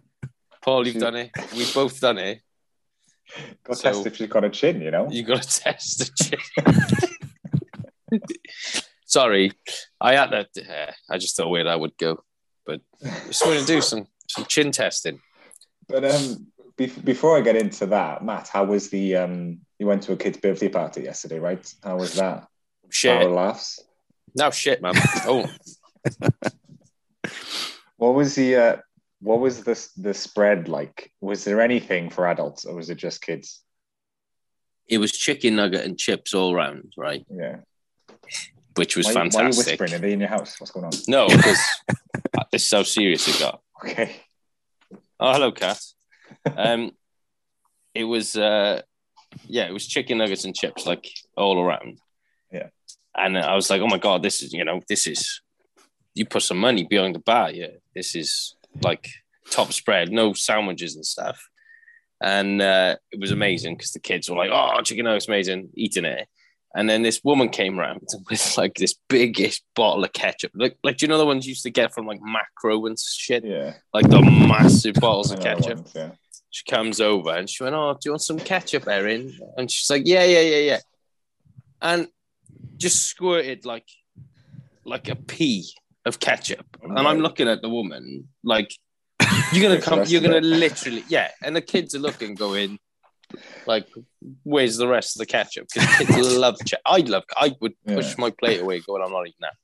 Paul, 0.61 0.85
you've 0.87 0.97
done 1.01 1.15
it. 1.15 1.31
We've 1.55 1.73
both 1.73 1.99
done 1.99 2.17
it. 2.17 2.41
go 3.63 3.73
So- 3.73 3.83
test 3.91 4.05
if 4.07 4.15
she's 4.17 4.27
got 4.27 4.43
a 4.43 4.49
chin, 4.49 4.81
you 4.81 4.91
know. 4.91 5.07
You 5.09 5.23
got 5.23 5.41
to 5.43 5.59
test 5.59 5.99
the 5.99 6.37
chin. 8.11 8.19
Sorry, 9.05 9.51
I 9.99 10.13
had 10.15 10.31
that. 10.31 10.47
Uh, 10.57 10.91
I 11.09 11.17
just 11.17 11.35
thought 11.35 11.49
where 11.49 11.63
that 11.63 11.79
would 11.79 11.97
go, 11.97 12.23
but 12.65 12.81
just 13.27 13.43
want 13.45 13.59
to 13.59 13.65
do 13.65 13.81
some 13.81 14.05
some 14.27 14.45
chin 14.45 14.71
testing. 14.71 15.19
But 15.87 16.05
um 16.05 16.47
bef- 16.77 17.03
before 17.03 17.35
I 17.35 17.41
get 17.41 17.55
into 17.55 17.87
that, 17.87 18.23
Matt, 18.23 18.49
how 18.49 18.65
was 18.65 18.89
the 18.91 19.15
um 19.15 19.61
you 19.79 19.87
went 19.87 20.03
to 20.03 20.13
a 20.13 20.15
kid's 20.17 20.37
birthday 20.37 20.69
party 20.69 21.01
yesterday, 21.01 21.39
right? 21.39 21.73
How 21.83 21.97
was 21.97 22.13
that? 22.15 22.47
Shit. 22.91 23.17
Our 23.23 23.29
laughs. 23.29 23.79
No 24.35 24.51
shit, 24.51 24.79
man. 24.79 24.93
Oh, 25.25 25.49
What 27.99 28.15
was 28.15 28.35
the 28.35 28.55
uh 28.55 28.77
what 29.21 29.39
was 29.39 29.63
the 29.63 29.75
the 29.97 30.13
spread 30.13 30.67
like? 30.67 31.11
Was 31.21 31.43
there 31.43 31.61
anything 31.61 32.09
for 32.09 32.27
adults 32.27 32.65
or 32.65 32.75
was 32.75 32.89
it 32.89 32.95
just 32.95 33.21
kids? 33.21 33.61
it 34.89 34.97
was 34.97 35.11
chicken 35.11 35.55
nugget 35.55 35.85
and 35.85 35.97
chips 35.97 36.33
all 36.33 36.53
round, 36.53 36.93
right? 36.97 37.25
Yeah. 37.29 37.57
Which 38.75 38.97
was 38.97 39.05
why, 39.05 39.13
Why 39.13 39.43
are 39.43 39.49
you 39.49 39.57
whispering? 39.57 39.93
Are 39.93 39.99
they 39.99 40.13
in 40.13 40.19
your 40.19 40.29
house? 40.29 40.59
What's 40.59 40.71
going 40.71 40.85
on? 40.85 40.91
No, 41.07 41.27
because 41.27 41.59
this 42.51 42.63
is 42.65 42.71
how 42.71 42.83
serious 42.83 43.27
it 43.27 43.39
got. 43.39 43.61
Okay. 43.85 44.15
Oh, 45.19 45.33
hello, 45.33 45.51
cat. 45.51 45.79
Um, 46.55 46.91
it 47.93 48.05
was, 48.05 48.35
uh, 48.35 48.81
yeah, 49.45 49.67
it 49.67 49.73
was 49.73 49.85
chicken 49.85 50.17
nuggets 50.17 50.45
and 50.45 50.55
chips, 50.55 50.85
like 50.85 51.07
all 51.37 51.59
around. 51.59 51.99
Yeah. 52.51 52.69
And 53.15 53.37
I 53.37 53.53
was 53.55 53.69
like, 53.69 53.81
oh 53.81 53.87
my 53.87 53.97
god, 53.97 54.23
this 54.23 54.41
is, 54.41 54.53
you 54.53 54.65
know, 54.65 54.81
this 54.87 55.07
is. 55.07 55.41
You 56.15 56.25
put 56.25 56.43
some 56.43 56.57
money 56.57 56.83
behind 56.83 57.15
the 57.15 57.19
bar, 57.19 57.51
yeah. 57.51 57.67
This 57.95 58.15
is 58.15 58.55
like 58.83 59.09
top 59.51 59.71
spread, 59.73 60.11
no 60.11 60.33
sandwiches 60.33 60.95
and 60.95 61.05
stuff. 61.05 61.47
And 62.21 62.61
uh, 62.61 62.97
it 63.11 63.19
was 63.19 63.31
amazing 63.31 63.75
because 63.77 63.91
the 63.91 63.99
kids 63.99 64.29
were 64.29 64.35
like, 64.35 64.51
"Oh, 64.51 64.81
chicken 64.81 65.05
nuggets, 65.05 65.27
amazing!" 65.29 65.69
Eating 65.75 66.03
it, 66.03 66.27
and 66.75 66.89
then 66.89 67.01
this 67.01 67.23
woman 67.23 67.47
came 67.49 67.79
around 67.79 68.01
with 68.29 68.57
like 68.57 68.73
this 68.75 68.95
biggest 69.07 69.63
bottle 69.75 70.03
of 70.03 70.11
ketchup, 70.11 70.51
like 70.53 70.77
like 70.83 70.97
do 70.97 71.05
you 71.05 71.07
know 71.09 71.17
the 71.17 71.25
ones 71.25 71.45
you 71.45 71.51
used 71.51 71.63
to 71.63 71.69
get 71.71 71.93
from 71.93 72.05
like 72.05 72.19
Makro 72.19 72.87
and 72.87 72.99
shit, 72.99 73.45
Yeah. 73.45 73.75
like 73.93 74.09
the 74.09 74.21
massive 74.21 74.95
bottles 74.95 75.31
of 75.31 75.39
ketchup 75.39 75.77
ones, 75.77 75.93
yeah. 75.95 76.11
she 76.49 76.63
comes 76.69 76.99
over 76.99 77.31
and 77.31 77.49
she 77.49 77.63
went, 77.63 77.73
Oh, 77.75 77.93
do 77.93 77.99
you 78.05 78.11
want 78.11 78.21
some 78.21 78.39
ketchup, 78.39 78.85
Erin? 78.87 79.33
And 79.55 79.71
she's 79.71 79.89
like, 79.89 80.03
Yeah, 80.05 80.25
yeah, 80.25 80.41
yeah, 80.41 80.57
yeah. 80.57 80.79
And 81.81 82.09
just 82.75 83.03
squirted 83.05 83.65
like 83.65 83.87
like 84.83 85.07
a 85.07 85.15
pea 85.15 85.65
of 86.09 86.19
ketchup. 86.19 86.65
And 86.83 86.99
I'm 86.99 87.19
looking 87.19 87.47
at 87.47 87.61
the 87.61 87.69
woman 87.69 88.27
like 88.43 88.73
you're 89.53 89.63
gonna 89.63 89.81
come 89.81 90.03
you're 90.05 90.21
gonna 90.21 90.41
literally 90.41 91.03
yeah. 91.07 91.29
And 91.41 91.55
the 91.55 91.61
kids 91.61 91.95
are 91.95 91.99
looking 91.99 92.35
going 92.35 92.79
like 93.65 93.87
where's 94.43 94.75
the 94.77 94.87
rest 94.87 95.15
of 95.15 95.19
the 95.19 95.25
ketchup? 95.25 95.67
Because 95.73 96.07
kids 96.07 96.37
love 96.45 96.57
ketchup. 96.59 96.81
I 96.85 96.97
love 96.99 97.23
I 97.35 97.55
would 97.61 97.73
push 97.87 98.17
my 98.17 98.31
plate 98.31 98.61
away 98.61 98.81
going, 98.81 99.01
I'm 99.01 99.11
not 99.11 99.27
eating 99.27 99.35
that. 99.41 99.55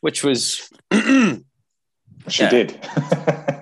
Which 0.00 0.22
was 0.22 0.70
She 2.28 2.48
did. 2.48 2.78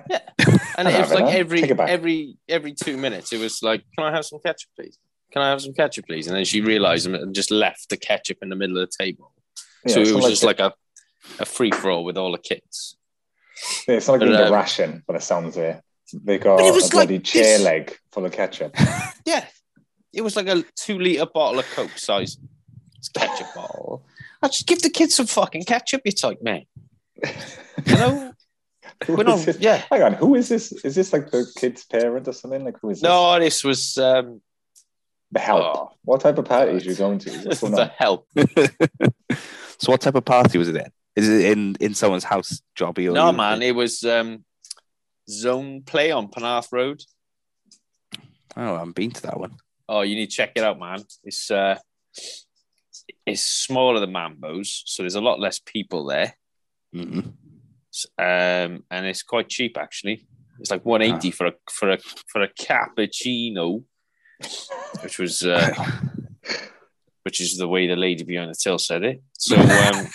Yeah. 0.09 0.19
And 0.77 0.87
it 0.87 0.97
was 0.97 1.11
like 1.11 1.35
every 1.35 1.61
it 1.61 1.77
every 1.77 2.37
every 2.47 2.73
two 2.73 2.95
minutes, 2.95 3.33
it 3.33 3.39
was 3.39 3.61
like, 3.61 3.83
"Can 3.97 4.05
I 4.05 4.15
have 4.15 4.25
some 4.25 4.39
ketchup, 4.39 4.69
please? 4.77 4.97
Can 5.33 5.41
I 5.41 5.49
have 5.49 5.61
some 5.61 5.73
ketchup, 5.73 6.05
please?" 6.07 6.27
And 6.27 6.35
then 6.37 6.45
she 6.45 6.61
realised 6.61 7.05
and 7.05 7.35
just 7.35 7.51
left 7.51 7.89
the 7.89 7.97
ketchup 7.97 8.37
in 8.41 8.47
the 8.47 8.55
middle 8.55 8.77
of 8.77 8.89
the 8.89 9.03
table. 9.03 9.33
Yeah, 9.85 9.95
so 9.95 9.99
it 9.99 10.15
was 10.15 10.29
just 10.29 10.41
the- 10.41 10.47
like 10.47 10.61
a 10.61 10.73
a 11.39 11.45
free 11.45 11.71
for 11.71 11.89
all 11.91 12.03
with 12.03 12.17
all 12.17 12.31
the 12.31 12.37
kids. 12.37 12.97
Yeah, 13.87 13.95
it's 13.95 14.07
not 14.07 14.13
like 14.13 14.21
But, 14.21 14.25
getting 14.27 14.41
a 14.41 14.47
um, 14.47 14.53
ration, 14.53 15.03
but 15.07 15.15
it 15.15 15.21
sounds 15.23 15.55
there. 15.55 15.83
They 16.13 16.37
got 16.39 16.57
But 16.57 16.65
it 16.67 16.73
was 16.73 16.87
a 16.87 16.91
bloody 16.91 17.15
like 17.17 17.23
chair 17.23 17.43
this. 17.57 17.61
leg 17.63 17.97
full 18.11 18.25
of 18.25 18.31
ketchup. 18.31 18.75
Yeah, 19.25 19.45
it 20.13 20.21
was 20.21 20.35
like 20.35 20.47
a 20.47 20.63
two 20.75 20.97
liter 20.97 21.25
bottle 21.27 21.59
of 21.59 21.65
Coke 21.75 21.97
size 21.97 22.37
ketchup 23.15 23.47
bottle. 23.55 24.03
I 24.41 24.47
just 24.47 24.65
give 24.65 24.81
the 24.81 24.89
kids 24.89 25.15
some 25.15 25.27
fucking 25.27 25.65
ketchup, 25.65 26.01
you 26.05 26.11
type 26.13 26.41
man. 26.41 26.63
You 27.85 27.95
know, 27.95 28.33
Who 29.05 29.15
we're 29.17 29.23
not. 29.23 29.39
is 29.39 29.45
this? 29.45 29.59
Yeah, 29.59 29.83
Hang 29.91 30.01
on, 30.03 30.13
who 30.13 30.35
is 30.35 30.49
this? 30.49 30.71
Is 30.83 30.95
this 30.95 31.13
like 31.13 31.29
the 31.31 31.45
kid's 31.57 31.85
parent 31.85 32.27
or 32.27 32.33
something? 32.33 32.63
Like 32.65 32.77
who 32.81 32.89
is 32.89 33.01
this? 33.01 33.07
no, 33.07 33.39
this 33.39 33.63
was 33.63 33.97
um, 33.97 34.41
the 35.31 35.39
help. 35.39 35.61
oh, 35.77 35.91
What 36.03 36.21
type 36.21 36.37
of 36.39 36.45
parties 36.45 36.85
you 36.85 36.95
going 36.95 37.19
to? 37.19 37.31
What's 37.41 37.61
going 37.61 37.73
the 37.73 37.83
on? 37.83 37.91
help. 37.97 38.27
so, 39.77 39.91
what 39.91 40.01
type 40.01 40.15
of 40.15 40.25
party 40.25 40.57
was 40.57 40.69
it 40.69 40.75
in? 40.75 40.91
Is 41.19 41.29
it 41.29 41.51
in 41.51 41.75
in 41.79 41.93
someone's 41.93 42.23
house, 42.23 42.61
Jobby? 42.77 43.09
Or 43.09 43.13
No, 43.13 43.31
man, 43.31 43.61
it 43.61 43.75
was 43.75 44.03
um, 44.03 44.43
zone 45.29 45.83
play 45.83 46.11
on 46.11 46.29
Penarth 46.29 46.71
Road. 46.71 47.03
Oh, 48.57 48.75
I 48.75 48.79
haven't 48.79 48.95
been 48.95 49.11
to 49.11 49.21
that 49.23 49.39
one. 49.39 49.57
Oh, 49.87 50.01
you 50.01 50.15
need 50.15 50.29
to 50.29 50.35
check 50.35 50.53
it 50.55 50.63
out, 50.63 50.79
man. 50.79 51.03
It's 51.23 51.51
uh, 51.51 51.77
it's 53.25 53.41
smaller 53.41 53.99
than 53.99 54.11
Mambo's, 54.11 54.83
so 54.85 55.03
there's 55.03 55.15
a 55.15 55.21
lot 55.21 55.39
less 55.39 55.59
people 55.59 56.05
there, 56.05 56.35
hmm 56.93 57.19
um, 58.17 58.83
and 58.91 59.05
it's 59.05 59.23
quite 59.23 59.49
cheap 59.49 59.77
actually. 59.77 60.27
It's 60.59 60.71
like 60.71 60.85
180 60.85 61.31
for 61.31 61.47
a 61.47 61.53
for 61.71 61.89
a 61.91 61.97
for 62.27 62.41
a 62.41 62.49
cappuccino, 62.49 63.83
which 65.01 65.19
was 65.19 65.43
uh, 65.43 65.73
which 67.23 67.41
is 67.41 67.57
the 67.57 67.67
way 67.67 67.87
the 67.87 67.95
lady 67.95 68.23
behind 68.23 68.51
the 68.51 68.55
till 68.55 68.77
said 68.77 69.03
it. 69.03 69.21
So, 69.37 69.55
um, 69.59 70.07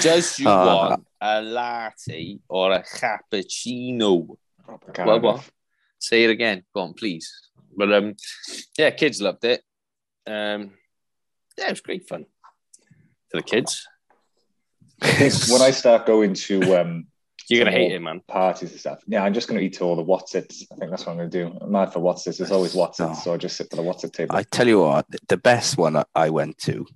does 0.00 0.38
you 0.38 0.48
Uh, 0.48 0.66
want 0.66 1.06
a 1.20 1.42
latte 1.42 2.38
or 2.48 2.72
a 2.72 2.82
cappuccino? 2.82 4.36
Proper 4.64 5.04
Well, 5.04 5.20
well. 5.20 5.44
Say 5.98 6.24
it 6.24 6.30
again. 6.30 6.64
Go 6.74 6.80
on, 6.82 6.94
please. 6.94 7.30
But 7.76 7.92
um, 7.92 8.14
yeah, 8.78 8.90
kids 8.90 9.20
loved 9.20 9.44
it. 9.44 9.62
Um, 10.26 10.72
yeah, 11.58 11.66
it 11.68 11.70
was 11.70 11.80
great 11.80 12.08
fun 12.08 12.26
for 13.30 13.36
the 13.38 13.42
kids. 13.42 13.86
I 15.00 15.12
think 15.12 15.34
when 15.50 15.62
I 15.62 15.70
start 15.70 16.06
going 16.06 16.34
to 16.34 16.60
um, 16.80 17.06
You're 17.48 17.64
gonna 17.64 17.76
hate 17.76 17.92
it, 17.92 18.00
man. 18.00 18.20
parties 18.28 18.70
and 18.70 18.80
stuff, 18.80 19.00
yeah, 19.06 19.22
I'm 19.24 19.34
just 19.34 19.48
going 19.48 19.58
to 19.58 19.64
eat 19.66 19.80
all 19.82 19.96
the 19.96 20.02
what's 20.02 20.34
its. 20.34 20.64
I 20.72 20.76
think 20.76 20.90
that's 20.90 21.06
what 21.06 21.12
I'm 21.12 21.18
going 21.18 21.30
to 21.30 21.44
do. 21.50 21.58
I'm 21.60 21.72
mad 21.72 21.92
for 21.92 22.00
what's 22.00 22.26
its. 22.26 22.38
There's 22.38 22.52
always 22.52 22.74
what's 22.74 23.00
Oh. 23.00 23.14
so 23.14 23.34
I 23.34 23.36
just 23.36 23.56
sit 23.56 23.70
for 23.70 23.76
the 23.76 23.82
what's 23.82 24.04
it 24.04 24.12
table. 24.12 24.36
I 24.36 24.42
tell 24.44 24.68
you 24.68 24.80
what, 24.80 25.06
the 25.28 25.36
best 25.36 25.76
one 25.78 25.96
I- 25.96 26.04
I 26.14 26.30
went 26.30 26.58
to, 26.58 26.86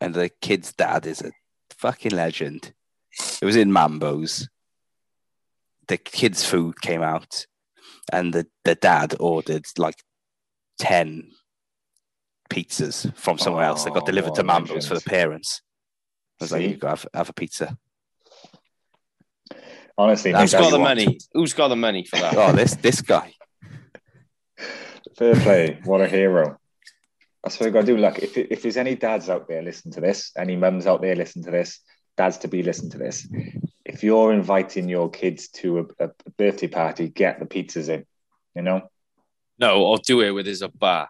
and 0.00 0.14
the 0.14 0.30
kid's 0.40 0.72
dad 0.72 1.06
is 1.06 1.20
a 1.22 1.32
fucking 1.70 2.12
legend. 2.12 2.72
It 3.40 3.44
was 3.44 3.56
in 3.56 3.72
Mambo's. 3.72 4.48
The 5.88 5.96
kids' 5.96 6.44
food 6.44 6.80
came 6.80 7.02
out, 7.02 7.46
and 8.12 8.32
the, 8.34 8.46
the 8.64 8.74
dad 8.74 9.14
ordered 9.20 9.66
like 9.78 10.02
10 10.80 11.30
pizzas 12.50 13.14
from 13.16 13.38
somewhere 13.38 13.64
else 13.64 13.84
that 13.84 13.94
got 13.94 14.02
Oh, 14.02 14.06
delivered 14.06 14.30
what 14.30 14.36
to 14.36 14.42
a 14.42 14.44
Mambo's 14.44 14.86
for 14.86 14.94
the 14.94 15.00
parents. 15.00 15.62
I 16.40 16.44
was 16.44 16.52
like, 16.52 16.62
you 16.62 16.76
go 16.76 16.88
have, 16.88 17.06
have 17.14 17.28
a 17.30 17.32
pizza. 17.32 17.78
Honestly, 19.98 20.32
who's 20.32 20.52
got 20.52 20.70
the 20.70 20.76
you 20.76 20.82
want. 20.82 20.82
money? 20.82 21.18
Who's 21.32 21.54
got 21.54 21.68
the 21.68 21.76
money 21.76 22.04
for 22.04 22.16
that? 22.16 22.34
Oh, 22.36 22.52
this 22.52 22.74
this 22.76 23.00
guy. 23.00 23.32
Fair 25.16 25.34
play. 25.36 25.80
What 25.84 26.02
a 26.02 26.08
hero. 26.08 26.58
That's 27.46 27.60
what 27.60 27.66
we 27.66 27.70
got 27.70 27.82
to 27.82 27.86
do. 27.86 27.96
Look, 27.96 28.18
if, 28.18 28.36
if 28.36 28.62
there's 28.62 28.76
any 28.76 28.96
dads 28.96 29.28
out 29.30 29.46
there 29.46 29.62
listen 29.62 29.92
to 29.92 30.00
this, 30.00 30.32
any 30.36 30.56
mums 30.56 30.84
out 30.84 31.00
there 31.00 31.14
listen 31.14 31.44
to 31.44 31.52
this, 31.52 31.78
dads 32.16 32.38
to 32.38 32.48
be 32.48 32.64
listen 32.64 32.90
to 32.90 32.98
this. 32.98 33.24
If 33.84 34.02
you're 34.02 34.32
inviting 34.32 34.88
your 34.88 35.08
kids 35.08 35.46
to 35.60 35.88
a, 36.00 36.06
a 36.06 36.30
birthday 36.36 36.66
party, 36.66 37.08
get 37.08 37.38
the 37.38 37.46
pizzas 37.46 37.88
in, 37.88 38.04
you 38.56 38.62
know, 38.62 38.88
No, 39.60 39.86
I'll 39.88 39.98
do 39.98 40.22
it 40.22 40.32
with 40.32 40.46
his 40.46 40.60
a 40.60 40.68
bar. 40.68 41.08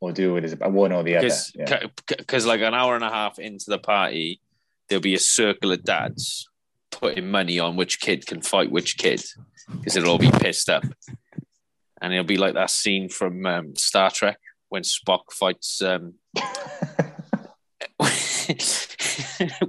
or 0.00 0.10
do 0.10 0.36
it 0.36 0.42
as 0.42 0.56
a 0.60 0.68
one 0.68 0.90
or 0.90 1.04
the 1.04 1.16
other. 1.16 1.28
Because 1.28 2.44
Yeah. 2.44 2.50
like 2.50 2.60
an 2.60 2.74
hour 2.74 2.96
and 2.96 3.04
a 3.04 3.10
half 3.10 3.38
into 3.38 3.66
the 3.68 3.78
party, 3.78 4.40
there'll 4.88 5.00
be 5.00 5.14
a 5.14 5.20
circle 5.20 5.70
of 5.70 5.84
dads 5.84 6.48
putting 6.90 7.30
money 7.30 7.60
on 7.60 7.76
which 7.76 8.00
kid 8.00 8.26
can 8.26 8.42
fight 8.42 8.72
which 8.72 8.98
kid 8.98 9.22
because 9.70 9.94
it'll 9.94 10.10
all 10.10 10.18
be 10.18 10.32
pissed 10.40 10.68
up. 10.68 10.82
And 12.02 12.12
it'll 12.12 12.24
be 12.24 12.36
like 12.36 12.54
that 12.54 12.70
scene 12.70 13.08
from 13.08 13.46
um, 13.46 13.76
Star 13.76 14.10
Trek 14.10 14.38
when 14.68 14.82
Spock 14.82 15.32
fights 15.32 15.82
um, 15.82 16.14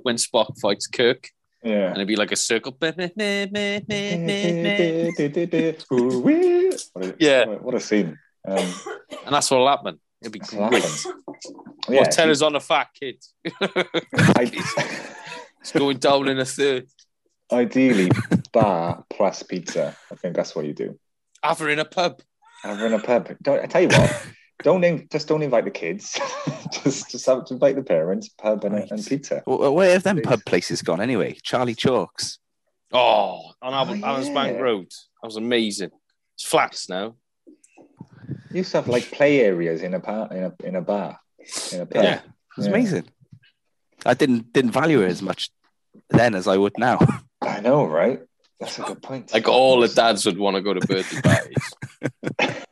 when 0.03 0.15
Spock 0.15 0.57
fights 0.59 0.87
Kirk, 0.87 1.29
Yeah. 1.63 1.87
and 1.87 1.93
it'll 1.97 2.05
be 2.05 2.15
like 2.15 2.31
a 2.31 2.35
circle. 2.35 2.75
Yeah. 7.19 7.45
What 7.45 7.75
a 7.75 7.79
scene. 7.79 8.17
Um, 8.47 8.73
And 9.25 9.35
that's 9.35 9.51
what'll 9.51 9.67
happen. 9.67 9.99
It'll 10.21 10.31
be 10.31 10.39
great. 10.39 10.59
what 10.59 10.73
happened. 10.73 11.13
Well, 11.87 11.97
Yeah, 11.97 12.03
tell 12.05 12.29
us 12.31 12.41
on 12.41 12.55
a 12.55 12.59
fat 12.59 12.87
kid. 12.99 13.23
It's 15.61 15.73
going 15.73 15.97
down 15.97 16.29
in 16.29 16.39
a 16.39 16.45
third. 16.45 16.87
ideally, 17.51 18.09
bar 18.53 19.03
plus 19.09 19.43
pizza. 19.43 19.93
I 20.09 20.15
think 20.15 20.33
that's 20.37 20.55
what 20.55 20.65
you 20.65 20.73
do. 20.73 20.97
Have 21.43 21.59
her 21.59 21.67
in 21.69 21.79
a 21.79 21.85
pub. 21.85 22.21
We're 22.63 22.85
in 22.87 22.93
a 22.93 22.99
pub. 22.99 23.29
Don't, 23.41 23.61
I 23.61 23.65
tell 23.65 23.81
you 23.81 23.89
what, 23.89 24.25
don't 24.63 24.83
in, 24.83 25.07
just 25.11 25.27
don't 25.27 25.41
invite 25.41 25.65
the 25.65 25.71
kids. 25.71 26.19
just 26.83 27.09
just 27.11 27.25
have 27.25 27.45
to 27.45 27.53
invite 27.55 27.75
the 27.75 27.83
parents, 27.83 28.29
pub 28.29 28.63
and, 28.65 28.75
and 28.91 29.05
pizza. 29.05 29.41
Wh- 29.45 29.73
Where 29.73 29.91
have 29.91 30.03
them 30.03 30.21
pub 30.21 30.41
places 30.45 30.81
gone 30.81 31.01
anyway? 31.01 31.37
Charlie 31.43 31.75
Chalks. 31.75 32.39
Oh, 32.91 33.51
on 33.61 33.73
Al- 33.73 33.89
Oh, 33.89 33.93
Allensbank. 33.93 34.59
Road. 34.59 34.87
That 35.21 35.27
was 35.27 35.35
amazing. 35.37 35.91
It's 36.35 36.45
flats 36.45 36.89
now. 36.89 37.15
You 38.51 38.57
used 38.57 38.71
to 38.71 38.77
have 38.77 38.87
like 38.87 39.11
play 39.11 39.41
areas 39.41 39.81
in 39.81 39.93
a 39.93 39.99
bar, 39.99 40.27
in 40.31 40.43
a 40.43 40.53
in 40.63 40.75
a 40.75 40.81
bar, 40.81 41.19
in 41.71 41.81
a 41.81 41.85
pub. 41.85 42.03
Yeah. 42.03 42.15
It 42.19 42.23
was 42.57 42.65
Yeah. 42.65 42.71
amazing. 42.73 43.05
I 44.05 44.13
didn't 44.13 44.53
didn't 44.53 44.71
value 44.71 45.01
it 45.01 45.09
as 45.11 45.21
much 45.21 45.49
then 46.09 46.33
as 46.35 46.47
I 46.47 46.57
would 46.57 46.73
now. 46.77 46.99
I 47.41 47.59
know, 47.61 47.85
right? 47.85 48.21
That's 48.59 48.77
a 48.79 48.81
good 48.81 49.01
point. 49.01 49.33
Like 49.33 49.47
all 49.47 49.79
the 49.79 49.87
dads 49.87 50.25
would 50.25 50.37
want 50.37 50.55
to 50.55 50.61
go 50.61 50.73
to 50.73 50.85
birthday 50.85 51.21
parties. 51.21 52.55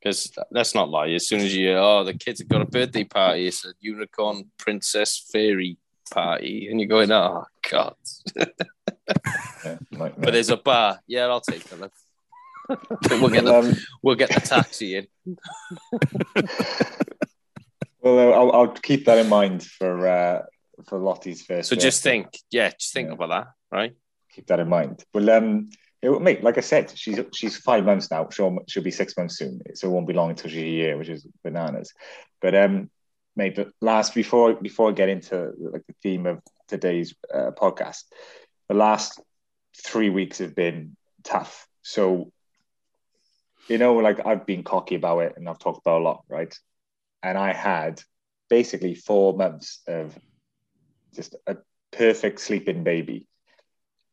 Because 0.00 0.32
let's 0.50 0.74
not 0.74 0.88
lie, 0.88 1.10
as 1.10 1.28
soon 1.28 1.40
as 1.40 1.54
you 1.54 1.72
oh 1.72 2.04
the 2.04 2.14
kids 2.14 2.40
have 2.40 2.48
got 2.48 2.62
a 2.62 2.66
birthday 2.66 3.04
party, 3.04 3.46
it's 3.46 3.66
a 3.66 3.74
unicorn 3.80 4.50
princess 4.58 5.28
fairy 5.30 5.76
party, 6.10 6.68
and 6.70 6.80
you're 6.80 6.88
going, 6.88 7.12
oh 7.12 7.44
god. 7.70 7.94
Yeah. 8.34 9.76
But 9.92 10.32
there's 10.32 10.48
a 10.50 10.56
bar. 10.56 11.00
Yeah, 11.06 11.26
I'll 11.26 11.40
take 11.40 11.64
them. 11.64 11.90
we'll 13.10 13.28
get 13.28 13.44
the, 13.44 13.54
um, 13.54 13.74
we'll 14.02 14.14
get 14.16 14.30
the 14.32 14.40
taxi 14.40 14.96
in. 14.96 15.06
well, 18.00 18.32
I'll, 18.32 18.52
I'll 18.52 18.68
keep 18.68 19.04
that 19.06 19.18
in 19.18 19.28
mind 19.28 19.62
for 19.64 20.08
uh, 20.08 20.42
for 20.86 20.98
Lottie's 20.98 21.42
first. 21.42 21.68
So 21.68 21.76
just 21.76 22.02
think, 22.02 22.38
yeah, 22.50 22.70
just 22.70 22.92
think 22.92 23.08
Yeah. 23.08 23.14
about 23.14 23.28
that, 23.30 23.48
right? 23.70 23.94
keep 24.32 24.46
that 24.46 24.60
in 24.60 24.68
mind. 24.68 25.04
Well, 25.12 25.28
um, 25.30 25.70
it, 26.02 26.22
mate, 26.22 26.42
like 26.42 26.56
I 26.56 26.62
said, 26.62 26.96
she's 26.96 27.18
she's 27.34 27.56
five 27.56 27.84
months 27.84 28.10
now. 28.10 28.28
She'll 28.30 28.58
she'll 28.68 28.82
be 28.82 28.90
six 28.90 29.16
months 29.16 29.36
soon, 29.36 29.60
so 29.74 29.88
it 29.88 29.90
won't 29.90 30.06
be 30.06 30.14
long 30.14 30.30
until 30.30 30.50
she's 30.50 30.62
a 30.62 30.66
year, 30.66 30.96
which 30.96 31.08
is 31.08 31.26
bananas. 31.44 31.92
But 32.40 32.54
um, 32.54 32.90
mate, 33.36 33.56
but 33.56 33.68
last 33.80 34.14
before 34.14 34.54
before 34.54 34.90
I 34.90 34.92
get 34.92 35.08
into 35.10 35.52
like 35.58 35.86
the 35.86 35.94
theme 36.02 36.26
of 36.26 36.40
today's 36.68 37.14
uh, 37.32 37.50
podcast, 37.50 38.04
the 38.68 38.74
last 38.74 39.20
three 39.76 40.10
weeks 40.10 40.38
have 40.38 40.54
been 40.54 40.96
tough. 41.22 41.66
So, 41.82 42.32
you 43.68 43.78
know, 43.78 43.94
like 43.96 44.24
I've 44.24 44.46
been 44.46 44.62
cocky 44.62 44.94
about 44.94 45.20
it, 45.20 45.34
and 45.36 45.48
I've 45.48 45.58
talked 45.58 45.80
about 45.84 46.00
a 46.00 46.04
lot, 46.04 46.24
right? 46.28 46.54
And 47.22 47.36
I 47.36 47.52
had 47.52 48.00
basically 48.48 48.94
four 48.94 49.36
months 49.36 49.82
of 49.86 50.18
just 51.14 51.36
a 51.46 51.58
perfect 51.92 52.40
sleeping 52.40 52.84
baby 52.84 53.26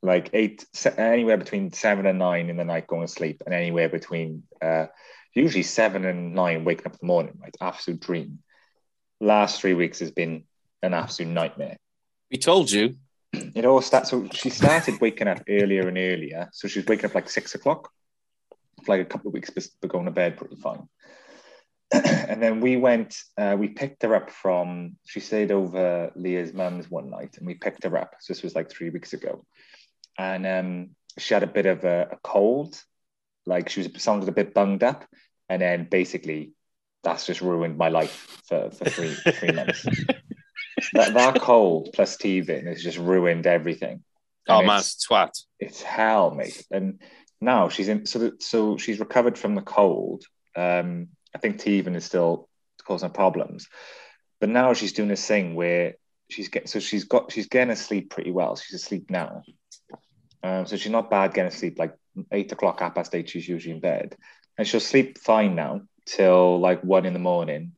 like 0.01 0.29
eight 0.33 0.65
anywhere 0.97 1.37
between 1.37 1.71
seven 1.71 2.05
and 2.05 2.19
nine 2.19 2.49
in 2.49 2.57
the 2.57 2.65
night 2.65 2.87
going 2.87 3.05
to 3.05 3.11
sleep 3.11 3.41
and 3.45 3.53
anywhere 3.53 3.89
between 3.89 4.43
uh 4.61 4.85
usually 5.33 5.63
seven 5.63 6.05
and 6.05 6.33
nine 6.33 6.63
waking 6.63 6.85
up 6.85 6.93
in 6.93 6.99
the 7.01 7.07
morning 7.07 7.37
right 7.41 7.55
absolute 7.61 7.99
dream. 7.99 8.39
Last 9.19 9.61
three 9.61 9.73
weeks 9.73 9.99
has 9.99 10.11
been 10.11 10.43
an 10.83 10.93
absolute 10.93 11.31
nightmare. 11.31 11.77
We 12.31 12.37
told 12.37 12.71
you. 12.71 12.97
it 13.33 13.65
all 13.65 13.81
starts 13.81 14.09
so 14.11 14.27
she 14.31 14.49
started 14.49 15.01
waking 15.01 15.27
up 15.27 15.41
earlier 15.49 15.87
and 15.87 15.97
earlier 15.97 16.47
so 16.53 16.67
she's 16.67 16.85
waking 16.85 17.05
up 17.05 17.15
like 17.15 17.29
six 17.29 17.55
o'clock. 17.55 17.89
Like 18.87 19.01
a 19.01 19.05
couple 19.05 19.29
of 19.29 19.33
weeks 19.33 19.49
before 19.49 19.89
going 19.89 20.05
to 20.05 20.11
bed 20.11 20.37
pretty 20.37 20.55
fine. 20.55 20.87
And 22.29 22.43
then 22.43 22.59
we 22.59 22.77
went 22.77 23.15
uh, 23.37 23.55
we 23.57 23.69
picked 23.69 24.03
her 24.03 24.13
up 24.13 24.29
from 24.29 24.97
she 25.05 25.19
stayed 25.19 25.51
over 25.51 26.11
leah's 26.15 26.53
mum's 26.53 26.91
one 26.91 27.09
night 27.09 27.37
and 27.37 27.47
we 27.47 27.55
picked 27.55 27.83
her 27.83 27.97
up. 27.97 28.15
So 28.19 28.33
this 28.33 28.43
was 28.43 28.55
like 28.55 28.69
three 28.69 28.91
weeks 28.91 29.13
ago 29.13 29.43
and 30.17 30.45
um, 30.45 30.89
she 31.17 31.33
had 31.33 31.43
a 31.43 31.47
bit 31.47 31.65
of 31.65 31.83
a, 31.83 32.09
a 32.11 32.17
cold 32.23 32.79
like 33.45 33.69
she 33.69 33.81
was 33.81 34.01
sounded 34.03 34.27
a 34.29 34.31
bit 34.33 34.53
bunged 34.53 34.83
up 34.83 35.05
and 35.49 35.61
then 35.61 35.87
basically 35.89 36.51
that's 37.03 37.25
just 37.25 37.41
ruined 37.41 37.77
my 37.77 37.89
life 37.89 38.41
for, 38.47 38.69
for 38.71 38.85
three 38.89 39.13
three 39.33 39.51
months 39.51 39.85
that, 40.93 41.13
that 41.13 41.41
cold 41.41 41.89
plus 41.93 42.17
teething 42.17 42.65
has 42.65 42.83
just 42.83 42.97
ruined 42.97 43.47
everything 43.47 44.03
Oh 44.49 44.59
And 44.59 44.67
man, 44.67 44.75
it's- 44.79 44.95
it's 44.95 45.07
twat. 45.07 45.43
it's 45.59 45.81
hell, 45.81 46.31
mate. 46.31 46.65
And 46.71 47.01
now 47.41 47.67
she's 47.67 47.89
in. 47.89 48.05
So, 48.05 48.19
that- 48.19 48.41
so 48.41 48.77
she's 48.77 48.97
recovered 48.97 49.37
from 49.37 49.55
the 49.55 49.61
cold. 49.61 50.23
Um, 50.55 51.09
I 51.35 51.39
think 51.39 51.59
teething 51.59 51.95
is 51.95 52.05
still 52.05 52.47
causing 52.85 53.09
problems, 53.09 53.67
but 54.39 54.47
now 54.47 54.71
she's 54.73 54.93
doing 54.93 55.09
this 55.09 55.27
thing 55.27 55.53
where 55.55 55.95
she's 56.29 56.47
getting. 56.47 56.67
So 56.69 56.79
she's 56.79 57.03
got. 57.03 57.29
She's 57.33 57.47
getting 57.49 57.75
to 57.75 57.81
sleep 57.81 58.09
pretty 58.09 58.31
well. 58.31 58.55
She's 58.55 58.81
asleep 58.81 59.09
now. 59.09 59.43
Um, 60.43 60.65
so 60.65 60.77
she's 60.77 60.91
not 60.91 61.09
bad 61.09 61.33
getting 61.33 61.51
sleep. 61.51 61.79
Like 61.79 61.95
eight 62.31 62.51
o'clock, 62.51 62.79
half 62.79 62.95
past 62.95 63.15
eight, 63.15 63.29
she's 63.29 63.47
usually 63.47 63.75
in 63.75 63.81
bed, 63.81 64.15
and 64.57 64.67
she'll 64.67 64.79
sleep 64.79 65.17
fine 65.17 65.55
now 65.55 65.81
till 66.05 66.59
like 66.59 66.83
one 66.83 67.05
in 67.05 67.13
the 67.13 67.19
morning, 67.19 67.73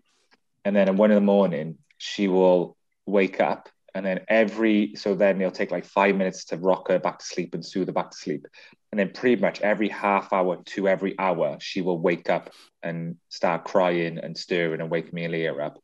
and 0.65 0.75
then 0.75 0.89
at 0.89 0.95
one 0.95 1.11
in 1.11 1.15
the 1.15 1.21
morning 1.21 1.77
she 1.97 2.27
will 2.27 2.77
wake 3.05 3.39
up 3.39 3.69
and 3.95 4.05
then 4.05 4.21
every 4.27 4.95
so 4.95 5.15
then 5.15 5.39
it'll 5.41 5.51
take 5.51 5.71
like 5.71 5.85
five 5.85 6.15
minutes 6.15 6.45
to 6.45 6.57
rock 6.57 6.87
her 6.89 6.99
back 6.99 7.19
to 7.19 7.25
sleep 7.25 7.53
and 7.53 7.65
soothe 7.65 7.87
her 7.87 7.93
back 7.93 8.11
to 8.11 8.17
sleep. 8.17 8.45
And 8.91 8.99
then 8.99 9.11
pretty 9.11 9.41
much 9.41 9.61
every 9.61 9.89
half 9.89 10.33
hour 10.33 10.61
to 10.63 10.87
every 10.87 11.17
hour 11.19 11.57
she 11.59 11.81
will 11.81 11.99
wake 11.99 12.29
up 12.29 12.51
and 12.81 13.17
start 13.29 13.65
crying 13.65 14.17
and 14.17 14.37
stirring 14.37 14.81
and 14.81 14.89
wake 14.89 15.13
me 15.13 15.25
and 15.25 15.33
Leah 15.33 15.55
up 15.55 15.79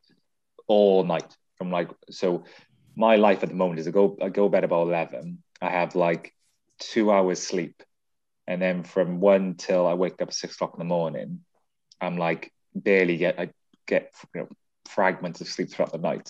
all 0.68 1.04
night 1.04 1.36
from 1.58 1.72
like 1.72 1.90
so 2.10 2.44
my 2.96 3.16
life 3.16 3.44
at 3.44 3.50
the 3.50 3.56
moment 3.56 3.80
is 3.80 3.88
I 3.88 3.92
go 3.92 4.18
I 4.22 4.30
go 4.30 4.50
bed 4.50 4.64
about 4.64 4.88
11 4.88 5.44
I 5.62 5.70
have 5.70 5.96
like 5.96 6.34
two 6.80 7.12
hours 7.12 7.42
sleep 7.42 7.82
and 8.48 8.62
then 8.62 8.84
from 8.84 9.20
one 9.20 9.56
till 9.56 9.88
I 9.88 9.94
wake 9.94 10.22
up 10.22 10.30
at 10.30 10.34
six 10.34 10.56
o'clock 10.56 10.74
in 10.74 10.80
the 10.80 10.86
morning 10.86 11.42
I'm 12.02 12.18
like 12.18 12.52
barely 12.74 13.18
get 13.18 13.40
I 13.40 13.50
get 13.88 14.14
you 14.34 14.42
know 14.42 14.50
fragments 14.88 15.42
of 15.42 15.48
sleep 15.48 15.72
throughout 15.72 15.92
the 15.92 15.98
night 15.98 16.30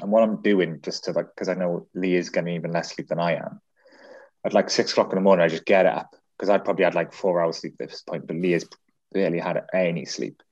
and 0.00 0.10
what 0.10 0.22
I'm 0.22 0.42
doing 0.42 0.80
just 0.82 1.04
to 1.04 1.12
like, 1.12 1.26
because 1.34 1.48
I 1.48 1.54
know 1.54 1.86
Lee 1.94 2.14
is 2.14 2.30
getting 2.30 2.54
even 2.54 2.72
less 2.72 2.94
sleep 2.94 3.08
than 3.08 3.20
I 3.20 3.34
am. 3.34 3.60
At 4.44 4.54
like 4.54 4.70
six 4.70 4.92
o'clock 4.92 5.10
in 5.10 5.16
the 5.16 5.22
morning, 5.22 5.44
I 5.44 5.48
just 5.48 5.66
get 5.66 5.86
up 5.86 6.14
because 6.36 6.48
I 6.48 6.58
probably 6.58 6.84
had 6.84 6.94
like 6.94 7.12
four 7.12 7.42
hours 7.42 7.58
sleep 7.58 7.74
at 7.80 7.90
this 7.90 8.02
point, 8.02 8.26
but 8.26 8.36
Leah's 8.36 8.66
barely 9.12 9.38
had 9.38 9.62
any 9.74 10.04
sleep. 10.04 10.42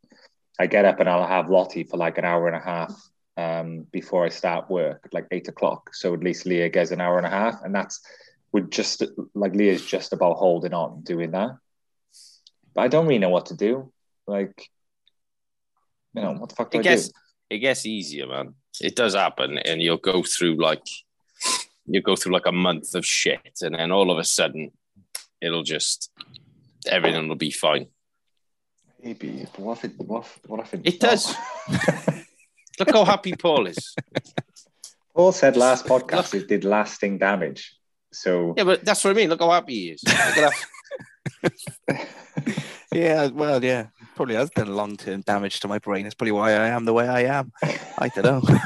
I 0.61 0.67
get 0.67 0.85
up 0.85 1.01
and 1.01 1.09
I'll 1.09 1.27
have 1.27 1.49
Lottie 1.49 1.85
for 1.85 1.97
like 1.97 2.19
an 2.19 2.25
hour 2.25 2.49
and 2.49 2.57
a 2.57 2.61
half 2.61 2.93
um, 3.37 3.87
before 3.93 4.25
I 4.25 4.29
start 4.29 4.69
work 4.69 5.03
at 5.05 5.15
like 5.15 5.27
eight 5.31 5.49
o'clock. 5.49 5.95
So 5.95 6.13
at 6.13 6.21
least 6.21 6.45
Leah 6.45 6.69
gets 6.69 6.91
an 6.91 7.01
hour 7.01 7.17
and 7.17 7.27
a 7.27 7.31
half, 7.31 7.63
and 7.63 7.75
that's 7.75 8.01
with 8.53 8.71
just 8.71 9.03
like 9.35 9.55
Leah's 9.55 9.85
just 9.85 10.13
about 10.13 10.37
holding 10.37 10.75
on 10.75 11.03
doing 11.03 11.33
that. 11.33 11.51
But 12.75 12.83
I 12.83 12.89
don't 12.89 13.07
really 13.07 13.19
know 13.19 13.29
what 13.29 13.47
to 13.47 13.57
do. 13.57 13.93
Like, 14.27 14.69
you 16.15 16.23
know, 16.23 16.33
what 16.33 16.49
the 16.51 16.55
fuck 16.57 16.71
do 16.71 16.79
It 16.79 16.81
I 16.81 16.83
gets 16.85 17.09
do? 17.09 17.15
it 17.51 17.59
gets 17.59 17.87
easier, 17.87 18.27
man. 18.27 18.55
It 18.81 18.95
does 18.95 19.15
happen, 19.15 19.59
and 19.59 19.83
you'll 19.83 19.97
go 19.97 20.23
through 20.23 20.63
like 20.63 20.87
you 21.87 22.03
go 22.03 22.17
through 22.17 22.33
like 22.33 22.47
a 22.47 22.53
month 22.53 22.95
of 22.95 23.05
shit, 23.05 23.59
and 23.63 23.75
then 23.75 23.91
all 23.91 24.11
of 24.11 24.19
a 24.19 24.25
sudden, 24.25 24.73
it'll 25.41 25.63
just 25.63 26.11
everything 26.87 27.29
will 27.29 27.37
be 27.37 27.51
fine. 27.51 27.87
Maybe, 29.03 29.47
but 29.53 29.61
what 29.61 29.79
if 29.79 29.85
it, 29.85 29.93
what 29.99 30.25
if, 30.25 30.41
what 30.47 30.61
if 30.61 30.75
It 30.85 31.01
does. 31.01 31.35
Look 32.79 32.91
how 32.91 33.05
happy 33.05 33.33
Paul 33.33 33.67
is. 33.67 33.95
Paul 35.15 35.33
said 35.33 35.57
last 35.57 35.87
podcast 35.87 36.35
it 36.35 36.49
did 36.49 36.65
lasting 36.65 37.19
damage. 37.19 37.78
So 38.13 38.55
Yeah, 38.57 38.65
but 38.65 38.85
that's 38.85 39.05
what 39.05 39.11
I 39.11 39.15
mean. 39.15 39.29
Look 39.29 39.41
how 39.41 39.51
happy 39.51 39.75
he 39.75 39.89
is. 39.91 40.03
Look 40.05 40.15
at 40.15 40.53
that. 41.43 41.53
Yeah, 42.93 43.27
well, 43.27 43.63
yeah, 43.63 43.89
probably 44.17 44.35
has 44.37 44.49
done 44.51 44.75
long 44.75 44.97
term 44.97 45.21
damage 45.21 45.61
to 45.61 45.69
my 45.69 45.79
brain. 45.79 46.07
It's 46.07 46.15
probably 46.15 46.33
why 46.33 46.53
I 46.53 46.69
am 46.69 46.87
the 46.87 46.95
way 46.95 47.07
I 47.07 47.25
am. 47.25 47.53
I 47.99 48.09
don't 48.09 48.25
know. 48.25 48.59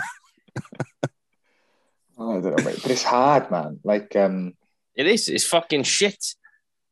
oh, 2.18 2.38
I 2.38 2.40
don't 2.40 2.56
know, 2.56 2.64
mate. 2.64 2.78
but 2.82 2.90
it's 2.90 3.02
hard, 3.02 3.50
man. 3.50 3.80
Like, 3.82 4.14
um, 4.14 4.54
It 4.94 5.08
is. 5.08 5.28
It's 5.28 5.44
fucking 5.44 5.82
shit. 5.82 6.24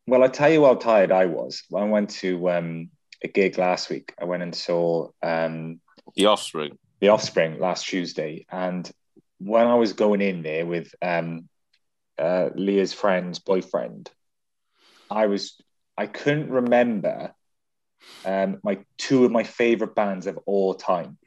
well, 0.08 0.24
I 0.24 0.28
tell 0.28 0.50
you 0.50 0.64
how 0.64 0.74
tired 0.74 1.12
I 1.12 1.26
was. 1.26 1.62
When 1.68 1.84
I 1.84 1.86
went 1.86 2.10
to 2.10 2.50
um, 2.50 2.90
a 3.22 3.28
gig 3.28 3.58
last 3.58 3.90
week. 3.90 4.12
I 4.20 4.24
went 4.24 4.42
and 4.42 4.54
saw 4.54 5.10
um, 5.22 5.80
The 6.16 6.26
offspring. 6.26 6.78
The 7.00 7.08
Offspring 7.08 7.60
last 7.60 7.86
Tuesday, 7.86 8.44
and 8.50 8.90
when 9.38 9.66
I 9.66 9.76
was 9.76 9.94
going 9.94 10.20
in 10.20 10.42
there 10.42 10.66
with 10.66 10.92
um, 11.00 11.48
uh, 12.20 12.50
Leah's 12.54 12.92
friend's 12.92 13.38
boyfriend, 13.38 14.10
I 15.10 15.26
was 15.26 15.60
I 15.96 16.06
couldn't 16.06 16.50
remember 16.50 17.34
um, 18.24 18.58
my 18.62 18.78
two 18.98 19.24
of 19.24 19.32
my 19.32 19.44
favorite 19.44 19.94
bands 19.94 20.26
of 20.26 20.38
all 20.46 20.74
time. 20.74 21.18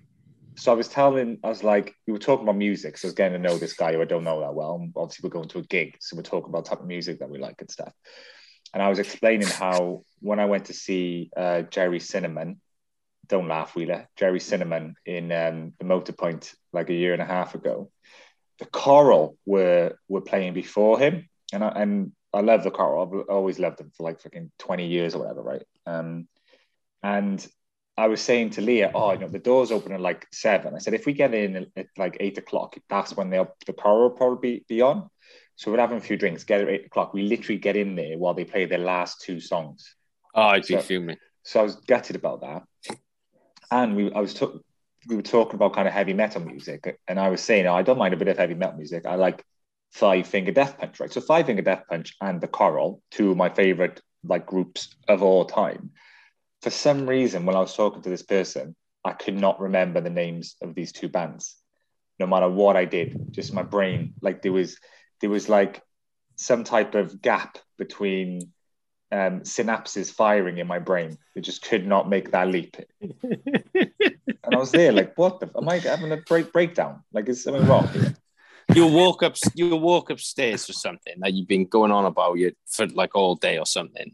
So 0.55 0.71
I 0.71 0.75
was 0.75 0.87
telling, 0.87 1.39
I 1.43 1.49
was 1.49 1.63
like, 1.63 1.95
we 2.05 2.13
were 2.13 2.19
talking 2.19 2.43
about 2.43 2.57
music. 2.57 2.97
So 2.97 3.07
I 3.07 3.09
was 3.09 3.15
getting 3.15 3.41
to 3.41 3.47
know 3.49 3.57
this 3.57 3.73
guy 3.73 3.93
who 3.93 4.01
I 4.01 4.05
don't 4.05 4.23
know 4.23 4.41
that 4.41 4.53
well. 4.53 4.75
And 4.75 4.93
obviously, 4.95 5.27
we're 5.27 5.33
going 5.33 5.49
to 5.49 5.59
a 5.59 5.63
gig, 5.63 5.97
so 5.99 6.15
we're 6.15 6.23
talking 6.23 6.49
about 6.49 6.65
type 6.65 6.79
of 6.79 6.85
music 6.85 7.19
that 7.19 7.29
we 7.29 7.39
like 7.39 7.59
and 7.59 7.71
stuff. 7.71 7.93
And 8.73 8.81
I 8.81 8.89
was 8.89 8.99
explaining 8.99 9.47
how 9.47 10.03
when 10.19 10.39
I 10.39 10.45
went 10.45 10.65
to 10.65 10.73
see 10.73 11.31
uh, 11.35 11.61
Gerry 11.63 11.99
Cinnamon, 11.99 12.61
don't 13.27 13.47
laugh, 13.47 13.75
Wheeler, 13.75 14.09
Gerry 14.15 14.39
Cinnamon 14.39 14.95
in 15.05 15.31
um, 15.31 15.73
the 15.79 15.85
Motorpoint 15.85 16.53
like 16.71 16.89
a 16.89 16.93
year 16.93 17.13
and 17.13 17.21
a 17.21 17.25
half 17.25 17.55
ago, 17.55 17.91
the 18.63 18.69
Coral 18.69 19.37
were 19.45 19.97
were 20.07 20.21
playing 20.21 20.53
before 20.53 20.97
him, 20.99 21.27
and 21.51 21.63
I, 21.63 21.69
and 21.69 22.11
I 22.33 22.41
love 22.41 22.63
the 22.63 22.71
Coral. 22.71 23.03
I've 23.03 23.29
always 23.29 23.59
loved 23.59 23.77
them 23.79 23.91
for 23.95 24.03
like 24.03 24.21
fucking 24.21 24.51
twenty 24.57 24.87
years 24.87 25.15
or 25.15 25.19
whatever, 25.19 25.41
right? 25.41 25.63
Um, 25.85 26.27
and 27.01 27.45
I 27.97 28.07
was 28.07 28.21
saying 28.21 28.51
to 28.51 28.61
Leah, 28.61 28.91
oh, 28.95 29.11
you 29.11 29.19
know, 29.19 29.27
the 29.27 29.37
doors 29.39 29.71
open 29.71 29.91
at 29.91 30.01
like 30.01 30.25
seven. 30.31 30.73
I 30.73 30.79
said, 30.79 30.93
if 30.93 31.05
we 31.05 31.13
get 31.13 31.33
in 31.33 31.67
at, 31.75 31.87
like 31.97 32.17
eight 32.19 32.37
o'clock, 32.37 32.75
that's 32.89 33.15
when 33.15 33.29
they'll 33.29 33.53
the 33.67 33.73
Coral 33.73 34.09
will 34.09 34.17
probably 34.17 34.59
be, 34.59 34.65
be 34.67 34.81
on. 34.81 35.09
So 35.55 35.71
we're 35.71 35.79
having 35.79 35.97
a 35.97 36.01
few 36.01 36.17
drinks, 36.17 36.43
get 36.45 36.61
at 36.61 36.69
eight 36.69 36.85
o'clock. 36.87 37.13
We 37.13 37.23
literally 37.23 37.59
get 37.59 37.75
in 37.75 37.95
there 37.95 38.17
while 38.17 38.33
they 38.33 38.45
play 38.45 38.65
their 38.65 38.79
last 38.79 39.21
two 39.21 39.39
songs. 39.39 39.95
Oh, 40.33 40.41
I'd 40.41 40.65
be 40.65 40.75
So- 40.75 40.81
fuming. 40.81 41.17
So 41.45 41.59
I 41.59 41.63
was 41.63 41.75
gutted 41.75 42.15
about 42.15 42.41
that. 42.41 42.63
And 43.69 43.95
we, 43.97 44.11
I 44.13 44.21
was, 44.21 44.33
t- 44.33 44.47
we 45.07 45.15
were 45.15 45.21
talking 45.21 45.55
about 45.55 45.73
kind 45.73 45.87
of 45.87 45.93
heavy 45.93 46.13
metal 46.13 46.41
music, 46.41 46.99
and 47.07 47.19
I 47.19 47.29
was 47.29 47.41
saying, 47.41 47.67
oh, 47.67 47.75
I 47.75 47.81
don't 47.81 47.97
mind 47.97 48.13
a 48.13 48.17
bit 48.17 48.27
of 48.27 48.37
heavy 48.37 48.55
metal 48.55 48.77
music. 48.77 49.05
I 49.05 49.15
like 49.15 49.43
Five 49.91 50.27
Finger 50.27 50.51
Death 50.51 50.77
Punch, 50.77 50.99
right? 50.99 51.11
So 51.11 51.21
Five 51.21 51.45
Finger 51.45 51.61
Death 51.61 51.83
Punch 51.89 52.15
and 52.21 52.41
The 52.41 52.47
Coral, 52.47 53.01
two 53.11 53.31
of 53.31 53.37
my 53.37 53.49
favorite 53.49 54.01
like 54.23 54.45
groups 54.45 54.95
of 55.07 55.21
all 55.21 55.45
time. 55.45 55.91
For 56.61 56.69
some 56.69 57.07
reason, 57.07 57.45
when 57.45 57.55
I 57.55 57.59
was 57.59 57.75
talking 57.75 58.01
to 58.01 58.09
this 58.09 58.23
person, 58.23 58.75
I 59.03 59.11
could 59.11 59.35
not 59.35 59.59
remember 59.59 60.01
the 60.01 60.09
names 60.09 60.55
of 60.61 60.75
these 60.75 60.91
two 60.93 61.09
bands. 61.09 61.57
No 62.19 62.25
matter 62.25 62.49
what 62.49 62.77
I 62.77 62.85
did, 62.85 63.31
just 63.31 63.53
my 63.53 63.63
brain, 63.63 64.13
like 64.21 64.41
there 64.41 64.53
was, 64.53 64.77
there 65.19 65.29
was 65.29 65.49
like 65.49 65.81
some 66.35 66.63
type 66.63 66.95
of 66.95 67.21
gap 67.21 67.57
between 67.77 68.53
um, 69.11 69.41
synapses 69.41 70.11
firing 70.11 70.57
in 70.57 70.67
my 70.67 70.79
brain. 70.79 71.17
It 71.35 71.41
just 71.41 71.63
could 71.63 71.85
not 71.85 72.09
make 72.09 72.31
that 72.31 72.47
leap. 72.47 72.77
and 74.53 74.57
I 74.57 74.59
was 74.59 74.71
there, 74.71 74.91
like, 74.91 75.17
what 75.17 75.39
the? 75.39 75.49
Am 75.57 75.67
I 75.67 75.79
having 75.79 76.11
a 76.11 76.17
break 76.17 76.53
breakdown? 76.53 77.03
Like, 77.11 77.27
is 77.27 77.43
something 77.43 77.65
wrong? 77.65 77.87
here? 77.87 78.13
You'll 78.75 78.91
walk 78.91 79.23
up. 79.23 79.35
You'll 79.55 79.79
walk 79.79 80.11
upstairs 80.11 80.69
or 80.69 80.73
something 80.73 81.15
that 81.21 81.33
you've 81.33 81.47
been 81.47 81.65
going 81.65 81.91
on 81.91 82.05
about 82.05 82.37
you 82.37 82.51
for 82.67 82.85
like 82.87 83.15
all 83.15 83.33
day 83.33 83.57
or 83.57 83.65
something, 83.65 84.13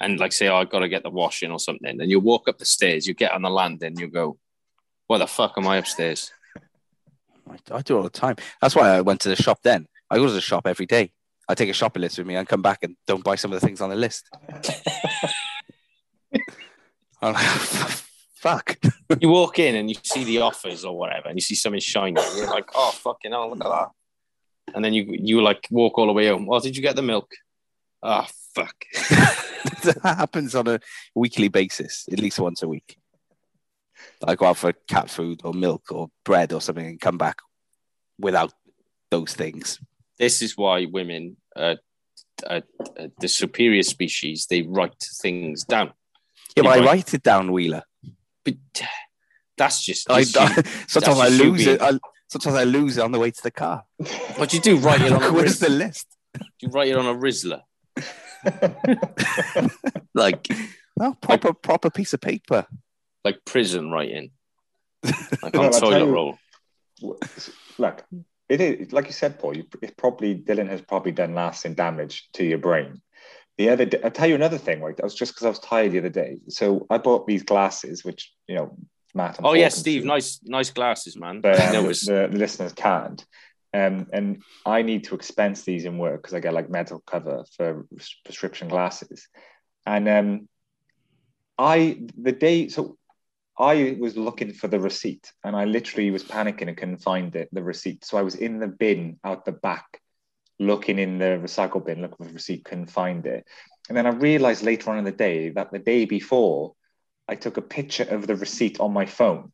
and 0.00 0.20
like 0.20 0.32
say, 0.32 0.46
"Oh, 0.46 0.58
I 0.58 0.64
got 0.66 0.78
to 0.80 0.88
get 0.88 1.02
the 1.02 1.10
washing 1.10 1.50
or 1.50 1.58
something." 1.58 2.00
And 2.00 2.08
you 2.08 2.20
walk 2.20 2.48
up 2.48 2.58
the 2.58 2.64
stairs. 2.64 3.08
You 3.08 3.14
get 3.14 3.32
on 3.32 3.42
the 3.42 3.50
landing. 3.50 3.98
You 3.98 4.06
go, 4.06 4.38
what 5.08 5.18
the 5.18 5.26
fuck 5.26 5.54
am 5.56 5.66
I 5.66 5.78
upstairs?" 5.78 6.30
I, 7.50 7.56
I 7.72 7.82
do 7.82 7.96
all 7.96 8.04
the 8.04 8.10
time. 8.10 8.36
That's 8.62 8.76
why 8.76 8.90
I 8.90 9.00
went 9.00 9.20
to 9.22 9.28
the 9.28 9.36
shop 9.36 9.58
then. 9.64 9.88
I 10.10 10.16
go 10.16 10.26
to 10.26 10.32
the 10.32 10.40
shop 10.40 10.68
every 10.68 10.86
day. 10.86 11.10
I 11.48 11.56
take 11.56 11.70
a 11.70 11.72
shopping 11.72 12.02
list 12.02 12.18
with 12.18 12.28
me 12.28 12.36
and 12.36 12.46
come 12.48 12.62
back 12.62 12.78
and 12.82 12.96
don't 13.08 13.24
buy 13.24 13.34
some 13.34 13.52
of 13.52 13.60
the 13.60 13.66
things 13.66 13.80
on 13.80 13.90
the 13.90 13.96
list. 13.96 14.30
I'm 17.22 17.32
like, 17.32 18.02
fuck. 18.46 18.78
you 19.20 19.28
walk 19.28 19.58
in 19.58 19.74
and 19.74 19.88
you 19.88 19.96
see 20.02 20.24
the 20.24 20.40
offers 20.40 20.84
or 20.84 20.96
whatever, 20.96 21.28
and 21.28 21.36
you 21.36 21.42
see 21.42 21.54
something 21.54 21.80
shiny. 21.80 22.20
You're 22.36 22.50
like, 22.50 22.70
"Oh 22.74 22.92
fucking 22.92 23.32
hell, 23.32 23.50
look 23.50 23.64
at 23.64 23.70
that!" 23.70 23.90
And 24.74 24.84
then 24.84 24.94
you 24.94 25.06
you 25.08 25.42
like 25.42 25.66
walk 25.70 25.98
all 25.98 26.06
the 26.06 26.12
way 26.12 26.28
home. 26.28 26.46
Well, 26.46 26.60
did 26.60 26.76
you 26.76 26.82
get 26.82 26.96
the 26.96 27.02
milk? 27.02 27.30
Oh 28.02 28.26
fuck. 28.54 28.76
that 29.82 30.00
happens 30.02 30.54
on 30.54 30.68
a 30.68 30.80
weekly 31.14 31.48
basis, 31.48 32.06
at 32.12 32.20
least 32.20 32.38
once 32.38 32.62
a 32.62 32.68
week. 32.68 32.96
I 34.24 34.34
go 34.34 34.46
out 34.46 34.58
for 34.58 34.72
cat 34.72 35.10
food 35.10 35.40
or 35.44 35.52
milk 35.52 35.90
or 35.90 36.08
bread 36.24 36.52
or 36.52 36.60
something 36.60 36.86
and 36.86 37.00
come 37.00 37.18
back 37.18 37.38
without 38.18 38.52
those 39.10 39.34
things. 39.34 39.80
this 40.18 40.42
is 40.42 40.56
why 40.56 40.86
women 40.86 41.36
are, 41.56 41.76
uh, 42.46 42.60
uh, 42.98 43.08
the 43.20 43.28
superior 43.28 43.82
species 43.82 44.46
they 44.46 44.62
write 44.62 45.02
things 45.22 45.64
down 45.64 45.92
Yeah, 46.56 46.64
but 46.64 46.78
I 46.78 46.84
write 46.84 47.14
it 47.14 47.22
down, 47.22 47.52
Wheeler. 47.52 47.82
But 48.46 48.54
that's 49.58 49.84
just, 49.84 50.10
I, 50.10 50.22
just 50.22 50.34
you- 50.56 50.62
sometimes 50.88 51.18
that's 51.18 51.40
I 51.40 51.44
lose 51.44 51.66
it. 51.66 51.82
I, 51.82 51.98
sometimes 52.28 52.56
I 52.56 52.64
lose 52.64 52.96
it 52.96 53.02
on 53.02 53.12
the 53.12 53.18
way 53.18 53.30
to 53.30 53.42
the 53.42 53.50
car. 53.50 53.84
what 54.36 54.52
you 54.54 54.60
do 54.60 54.78
write 54.78 55.02
it 55.02 55.12
on 55.12 55.22
a 55.22 55.32
Where's 55.36 55.58
the 55.58 55.68
list? 55.68 56.06
you 56.60 56.68
write 56.68 56.88
it 56.88 56.96
on 56.96 57.06
a 57.06 57.14
Rizla 57.14 57.62
Like, 60.14 60.48
no, 60.98 61.14
proper, 61.14 61.52
proper 61.52 61.90
piece 61.90 62.12
of 62.14 62.20
paper. 62.20 62.66
like 63.24 63.38
prison 63.44 63.90
writing 63.90 64.30
like 65.42 65.56
on 65.56 65.64
I'll 65.66 65.70
tell 65.70 65.80
toilet 65.90 66.06
you- 66.06 66.12
roll 66.12 66.38
Look, 67.78 68.04
it 68.48 68.60
is 68.62 68.92
like 68.92 69.06
you 69.06 69.12
said, 69.12 69.38
Paul. 69.38 69.54
You, 69.56 69.64
it 69.82 69.98
probably 69.98 70.34
Dylan 70.34 70.68
has 70.68 70.80
probably 70.80 71.12
done 71.12 71.34
lasting 71.34 71.74
damage 71.74 72.28
to 72.34 72.44
your 72.44 72.56
brain. 72.56 73.02
The 73.58 73.70
other, 73.70 73.86
day, 73.86 74.00
I'll 74.04 74.10
tell 74.10 74.28
you 74.28 74.34
another 74.34 74.58
thing. 74.58 74.80
Right, 74.80 74.96
that 74.96 75.04
was 75.04 75.14
just 75.14 75.32
because 75.32 75.46
I 75.46 75.48
was 75.48 75.58
tired 75.60 75.92
the 75.92 75.98
other 75.98 76.08
day. 76.10 76.38
So 76.48 76.86
I 76.90 76.98
bought 76.98 77.26
these 77.26 77.42
glasses, 77.42 78.04
which 78.04 78.32
you 78.46 78.54
know, 78.54 78.76
Matt. 79.14 79.38
and 79.38 79.46
oh 79.46 79.54
yeah 79.54 79.68
Steve 79.68 80.02
see. 80.02 80.08
nice 80.08 80.40
nice 80.44 80.70
glasses 80.70 81.16
man 81.16 81.40
but 81.40 81.58
um, 81.58 81.86
the, 81.86 82.28
the 82.30 82.38
listeners 82.38 82.72
can't. 82.72 83.24
Um, 83.76 84.06
and 84.12 84.42
I 84.64 84.82
need 84.82 85.04
to 85.04 85.14
expense 85.14 85.62
these 85.62 85.84
in 85.84 85.98
work 85.98 86.22
because 86.22 86.34
I 86.34 86.40
get 86.40 86.54
like 86.54 86.70
medical 86.70 87.00
cover 87.00 87.44
for 87.56 87.86
prescription 88.24 88.68
glasses. 88.68 89.28
And 89.84 90.08
um, 90.08 90.48
I, 91.58 92.00
the 92.16 92.32
day, 92.32 92.68
so 92.68 92.96
I 93.58 93.96
was 93.98 94.16
looking 94.16 94.52
for 94.52 94.68
the 94.68 94.80
receipt 94.80 95.30
and 95.44 95.54
I 95.54 95.64
literally 95.66 96.10
was 96.10 96.24
panicking 96.24 96.68
and 96.68 96.76
couldn't 96.76 96.98
find 96.98 97.34
it, 97.36 97.50
the 97.52 97.62
receipt. 97.62 98.04
So 98.04 98.16
I 98.16 98.22
was 98.22 98.34
in 98.34 98.60
the 98.60 98.68
bin 98.68 99.18
out 99.24 99.44
the 99.44 99.52
back, 99.52 100.00
looking 100.58 100.98
in 100.98 101.18
the 101.18 101.40
recycle 101.42 101.84
bin, 101.84 102.02
looking 102.02 102.16
for 102.16 102.24
the 102.24 102.32
receipt, 102.32 102.64
couldn't 102.64 102.90
find 102.90 103.26
it. 103.26 103.46
And 103.88 103.96
then 103.96 104.06
I 104.06 104.10
realized 104.10 104.62
later 104.62 104.90
on 104.90 104.98
in 104.98 105.04
the 105.04 105.12
day 105.12 105.50
that 105.50 105.70
the 105.70 105.78
day 105.78 106.04
before, 106.04 106.74
I 107.28 107.34
took 107.34 107.56
a 107.56 107.62
picture 107.62 108.04
of 108.04 108.26
the 108.26 108.36
receipt 108.36 108.80
on 108.80 108.92
my 108.92 109.06
phone. 109.06 109.52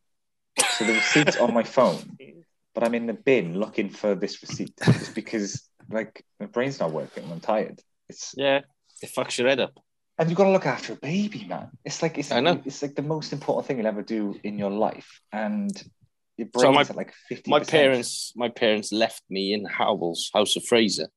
So 0.78 0.84
the 0.84 0.92
receipt's 0.94 1.36
on 1.38 1.54
my 1.54 1.62
phone, 1.62 2.18
but 2.74 2.84
I'm 2.84 2.94
in 2.94 3.06
the 3.06 3.14
bin 3.14 3.58
looking 3.58 3.88
for 3.88 4.14
this 4.14 4.42
receipt 4.42 4.74
just 4.84 5.14
because 5.14 5.68
like 5.90 6.24
my 6.38 6.46
brain's 6.46 6.80
not 6.80 6.92
working. 6.92 7.24
I'm 7.30 7.40
tired. 7.40 7.80
It's 8.08 8.34
yeah 8.36 8.60
it 9.00 9.10
fucks 9.16 9.38
your 9.38 9.48
head 9.48 9.60
up 9.60 9.78
and 10.18 10.28
you've 10.28 10.36
got 10.36 10.44
to 10.44 10.50
look 10.50 10.66
after 10.66 10.92
a 10.92 10.96
baby, 10.96 11.44
man. 11.48 11.70
It's 11.84 12.02
like 12.02 12.18
it's 12.18 12.30
I 12.30 12.40
know. 12.40 12.60
it's 12.64 12.82
like 12.82 12.94
the 12.94 13.02
most 13.02 13.32
important 13.32 13.66
thing 13.66 13.78
you'll 13.78 13.86
ever 13.86 14.02
do 14.02 14.38
in 14.44 14.58
your 14.58 14.70
life, 14.70 15.20
and 15.32 15.70
your 16.36 16.48
So 16.56 16.72
my- 16.72 16.80
at 16.82 16.96
like 16.96 17.12
fifty. 17.28 17.50
my 17.50 17.60
parents 17.60 18.32
my 18.36 18.48
parents 18.48 18.92
left 18.92 19.22
me 19.30 19.52
in 19.52 19.64
Howell's 19.64 20.30
House 20.34 20.56
of 20.56 20.64
Fraser 20.64 21.08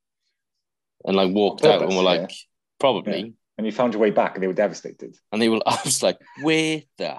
and 1.05 1.15
like 1.15 1.31
walked 1.33 1.63
On 1.63 1.69
out 1.71 1.73
and 1.73 1.81
purpose, 1.83 1.95
were 1.97 2.03
like 2.03 2.21
yeah. 2.21 2.35
probably 2.79 3.33
and 3.57 3.65
you 3.65 3.71
found 3.71 3.93
your 3.93 4.01
way 4.01 4.11
back, 4.11 4.35
and 4.35 4.43
they 4.43 4.47
were 4.47 4.53
devastated. 4.53 5.15
And 5.31 5.41
they 5.41 5.47
were, 5.49 5.61
I 5.65 5.79
was 5.85 6.03
like, 6.03 6.17
where 6.41 6.81
the 6.97 7.17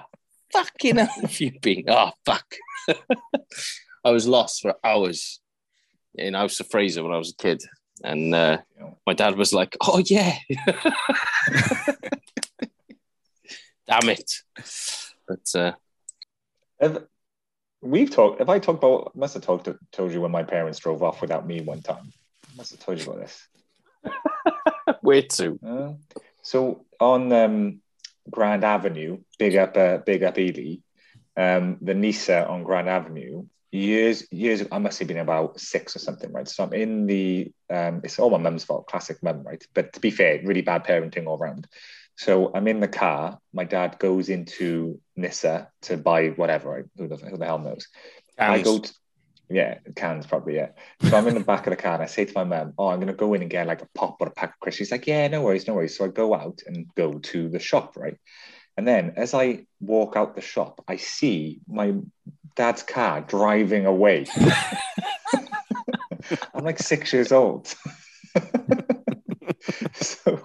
fucking 0.53 0.97
hell 0.97 1.09
have 1.21 1.39
you 1.39 1.59
been? 1.59 1.85
Oh, 1.87 2.11
fuck. 2.25 2.45
I 4.05 4.11
was 4.11 4.27
lost 4.27 4.61
for 4.61 4.75
hours 4.83 5.39
in 6.15 6.35
House 6.35 6.59
of 6.59 6.69
Fraser 6.69 7.03
when 7.03 7.11
I 7.13 7.17
was 7.17 7.31
a 7.31 7.35
kid. 7.41 7.63
And 8.03 8.35
uh, 8.35 8.59
my 9.07 9.13
dad 9.13 9.35
was 9.35 9.51
like, 9.51 9.75
oh, 9.81 9.97
yeah. 10.05 10.37
Damn 13.87 14.09
it. 14.09 14.31
But 15.27 15.55
uh, 15.55 15.71
Have, 16.79 17.07
we've 17.81 18.09
talked. 18.09 18.41
If 18.41 18.49
I 18.49 18.59
talked 18.59 18.83
about? 18.83 19.15
Must 19.15 19.33
have 19.35 19.43
talked 19.43 19.65
to, 19.65 19.77
told 19.91 20.11
you 20.11 20.21
when 20.21 20.31
my 20.31 20.43
parents 20.43 20.79
drove 20.79 21.03
off 21.03 21.21
without 21.21 21.45
me 21.47 21.61
one 21.61 21.81
time. 21.81 22.11
Must 22.55 22.71
have 22.71 22.79
told 22.79 22.99
you 22.99 23.05
about 23.05 23.21
this. 23.21 23.47
where 25.01 25.21
to? 25.21 25.59
Uh, 25.65 25.93
so 26.41 26.85
on 26.99 27.31
um, 27.31 27.81
Grand 28.29 28.63
Avenue, 28.63 29.19
big 29.37 29.55
up, 29.55 29.75
uh, 29.77 29.97
big 29.97 30.23
up 30.23 30.37
Ely, 30.37 30.77
um, 31.35 31.77
the 31.81 31.93
Nisa 31.93 32.47
on 32.47 32.63
Grand 32.63 32.89
Avenue. 32.89 33.45
years 33.71 34.27
years 34.31 34.63
I 34.71 34.79
must 34.79 34.99
have 34.99 35.07
been 35.07 35.17
about 35.17 35.59
six 35.59 35.95
or 35.95 35.99
something, 35.99 36.31
right? 36.31 36.47
So 36.47 36.63
I'm 36.63 36.73
in 36.73 37.05
the 37.05 37.51
um 37.69 38.01
it's 38.03 38.19
all 38.19 38.29
my 38.29 38.37
mum's 38.37 38.63
fault, 38.63 38.87
classic 38.87 39.21
mum, 39.21 39.43
right? 39.43 39.63
But 39.73 39.93
to 39.93 39.99
be 39.99 40.11
fair, 40.11 40.41
really 40.43 40.61
bad 40.61 40.83
parenting 40.85 41.27
all 41.27 41.37
around. 41.37 41.67
So 42.17 42.51
I'm 42.53 42.67
in 42.67 42.79
the 42.79 42.87
car. 42.87 43.39
My 43.53 43.63
dad 43.63 43.99
goes 43.99 44.29
into 44.29 44.99
Nisa 45.15 45.69
to 45.83 45.97
buy 45.97 46.29
whatever. 46.29 46.87
Who, 46.97 47.07
the, 47.07 47.15
who 47.17 47.37
the 47.37 47.45
hell 47.45 47.59
knows? 47.59 47.87
I 48.37 48.61
go 48.61 48.79
to, 48.79 48.93
yeah, 49.49 49.77
cans 49.95 50.25
probably, 50.25 50.55
yeah. 50.55 50.69
So 51.03 51.15
I'm 51.15 51.27
in 51.27 51.35
the 51.35 51.39
back 51.41 51.67
of 51.67 51.71
the 51.71 51.77
car 51.77 51.93
and 51.93 52.03
I 52.03 52.07
say 52.07 52.25
to 52.25 52.33
my 52.33 52.43
mum, 52.43 52.73
Oh, 52.77 52.87
I'm 52.87 52.99
gonna 52.99 53.13
go 53.13 53.33
in 53.33 53.41
and 53.41 53.51
get 53.51 53.67
like 53.67 53.81
a 53.81 53.87
pop 53.95 54.17
or 54.19 54.27
a 54.27 54.31
pack 54.31 54.49
of 54.49 54.59
crisps. 54.59 54.77
She's 54.77 54.91
like, 54.91 55.07
Yeah, 55.07 55.27
no 55.27 55.43
worries, 55.43 55.67
no 55.67 55.75
worries. 55.75 55.97
So 55.97 56.05
I 56.05 56.09
go 56.09 56.33
out 56.33 56.61
and 56.65 56.87
go 56.95 57.13
to 57.19 57.49
the 57.49 57.59
shop, 57.59 57.95
right? 57.95 58.17
And 58.75 58.87
then 58.87 59.13
as 59.15 59.33
I 59.33 59.65
walk 59.79 60.15
out 60.15 60.35
the 60.35 60.41
shop, 60.41 60.83
I 60.87 60.97
see 60.97 61.61
my 61.67 61.95
dad's 62.55 62.83
car 62.83 63.21
driving 63.21 63.85
away. 63.85 64.25
I'm 66.53 66.63
like 66.63 66.79
six 66.79 67.13
years 67.13 67.31
old. 67.31 67.73
so, 69.93 70.41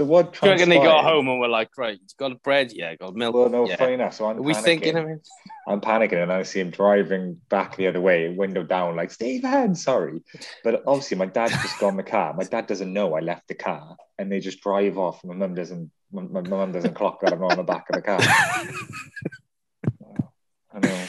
so 0.00 0.06
what? 0.06 0.32
Do 0.32 0.38
you 0.44 0.52
reckon 0.52 0.70
they 0.70 0.78
got 0.78 1.04
home 1.04 1.28
and 1.28 1.38
were 1.38 1.46
like, 1.46 1.76
right, 1.76 2.00
you 2.00 2.06
got 2.16 2.42
bread? 2.42 2.72
Yeah, 2.72 2.94
got 2.94 3.14
milk. 3.14 3.34
Well, 3.34 3.50
no, 3.50 3.68
yeah. 3.68 3.76
funny 3.76 3.92
enough. 3.92 4.14
So 4.14 4.30
I'm 4.30 4.38
Are 4.38 4.42
we 4.42 4.54
panicking. 4.54 4.64
thinking 4.64 4.96
of 4.96 5.06
it? 5.08 5.28
I'm 5.68 5.82
panicking 5.82 6.22
and 6.22 6.32
I 6.32 6.42
see 6.42 6.58
him 6.58 6.70
driving 6.70 7.38
back 7.50 7.76
the 7.76 7.86
other 7.86 8.00
way, 8.00 8.30
window 8.30 8.62
down, 8.62 8.96
like, 8.96 9.10
Stephen, 9.10 9.74
sorry. 9.74 10.22
But 10.64 10.84
obviously, 10.86 11.18
my 11.18 11.26
dad's 11.26 11.52
just 11.52 11.78
got 11.78 11.88
in 11.88 11.98
the 11.98 12.02
car. 12.02 12.32
My 12.32 12.44
dad 12.44 12.66
doesn't 12.66 12.90
know 12.90 13.14
I 13.14 13.20
left 13.20 13.46
the 13.48 13.54
car 13.54 13.94
and 14.18 14.32
they 14.32 14.40
just 14.40 14.62
drive 14.62 14.96
off. 14.96 15.22
My 15.22 15.34
mum 15.34 15.54
doesn't, 15.54 15.90
my, 16.10 16.22
my 16.22 16.40
mum 16.40 16.72
doesn't 16.72 16.94
clock 16.94 17.20
that 17.20 17.34
I'm 17.34 17.44
on 17.44 17.58
the 17.58 17.62
back 17.62 17.84
of 17.90 17.96
the 17.96 18.02
car. 18.02 18.20
I 20.72 20.78
know. 20.78 21.08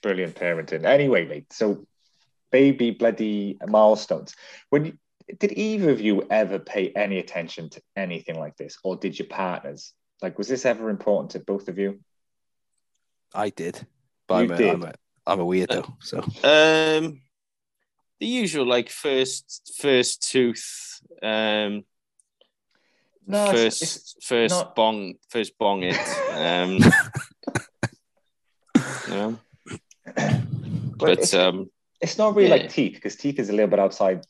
Brilliant 0.00 0.36
parenting. 0.36 0.86
Anyway, 0.86 1.26
mate, 1.26 1.52
so 1.52 1.86
baby 2.50 2.92
bloody 2.92 3.58
milestones. 3.66 4.34
When 4.70 4.86
you, 4.86 4.98
did 5.38 5.52
either 5.56 5.90
of 5.90 6.00
you 6.00 6.26
ever 6.30 6.58
pay 6.58 6.90
any 6.90 7.18
attention 7.18 7.70
to 7.70 7.82
anything 7.96 8.38
like 8.38 8.56
this, 8.56 8.76
or 8.84 8.96
did 8.96 9.18
your 9.18 9.28
partners? 9.28 9.92
Like, 10.22 10.38
was 10.38 10.48
this 10.48 10.64
ever 10.66 10.90
important 10.90 11.30
to 11.30 11.40
both 11.40 11.68
of 11.68 11.78
you? 11.78 12.00
I 13.34 13.50
did, 13.50 13.86
but 14.28 14.36
You 14.36 14.44
I'm 14.44 14.50
a, 14.52 14.56
did? 14.56 14.74
I'm 14.74 14.82
a 14.84 14.92
I'm 15.26 15.40
a 15.40 15.44
weirdo. 15.44 15.94
So 16.00 16.18
Um, 16.18 17.20
the 18.20 18.26
usual 18.26 18.66
like 18.66 18.90
first 18.90 19.72
first 19.80 20.30
tooth, 20.30 21.00
um, 21.22 21.84
No, 23.26 23.44
it's- 23.48 23.54
first 23.54 23.82
it's 23.82 24.16
first 24.22 24.54
not- 24.54 24.74
bong 24.76 25.14
first 25.30 25.56
bong 25.58 25.82
it. 25.82 25.96
Um, 26.34 26.78
you 29.08 29.14
know, 29.14 29.38
But 30.04 30.98
but 30.98 31.10
it's, 31.10 31.32
um, 31.34 31.70
it's 32.00 32.18
not 32.18 32.34
really 32.34 32.48
yeah. 32.50 32.56
like 32.56 32.70
teeth 32.70 32.94
because 32.94 33.16
teeth 33.16 33.38
is 33.38 33.48
a 33.48 33.52
little 33.52 33.68
bit 33.70 33.78
outside 33.78 34.24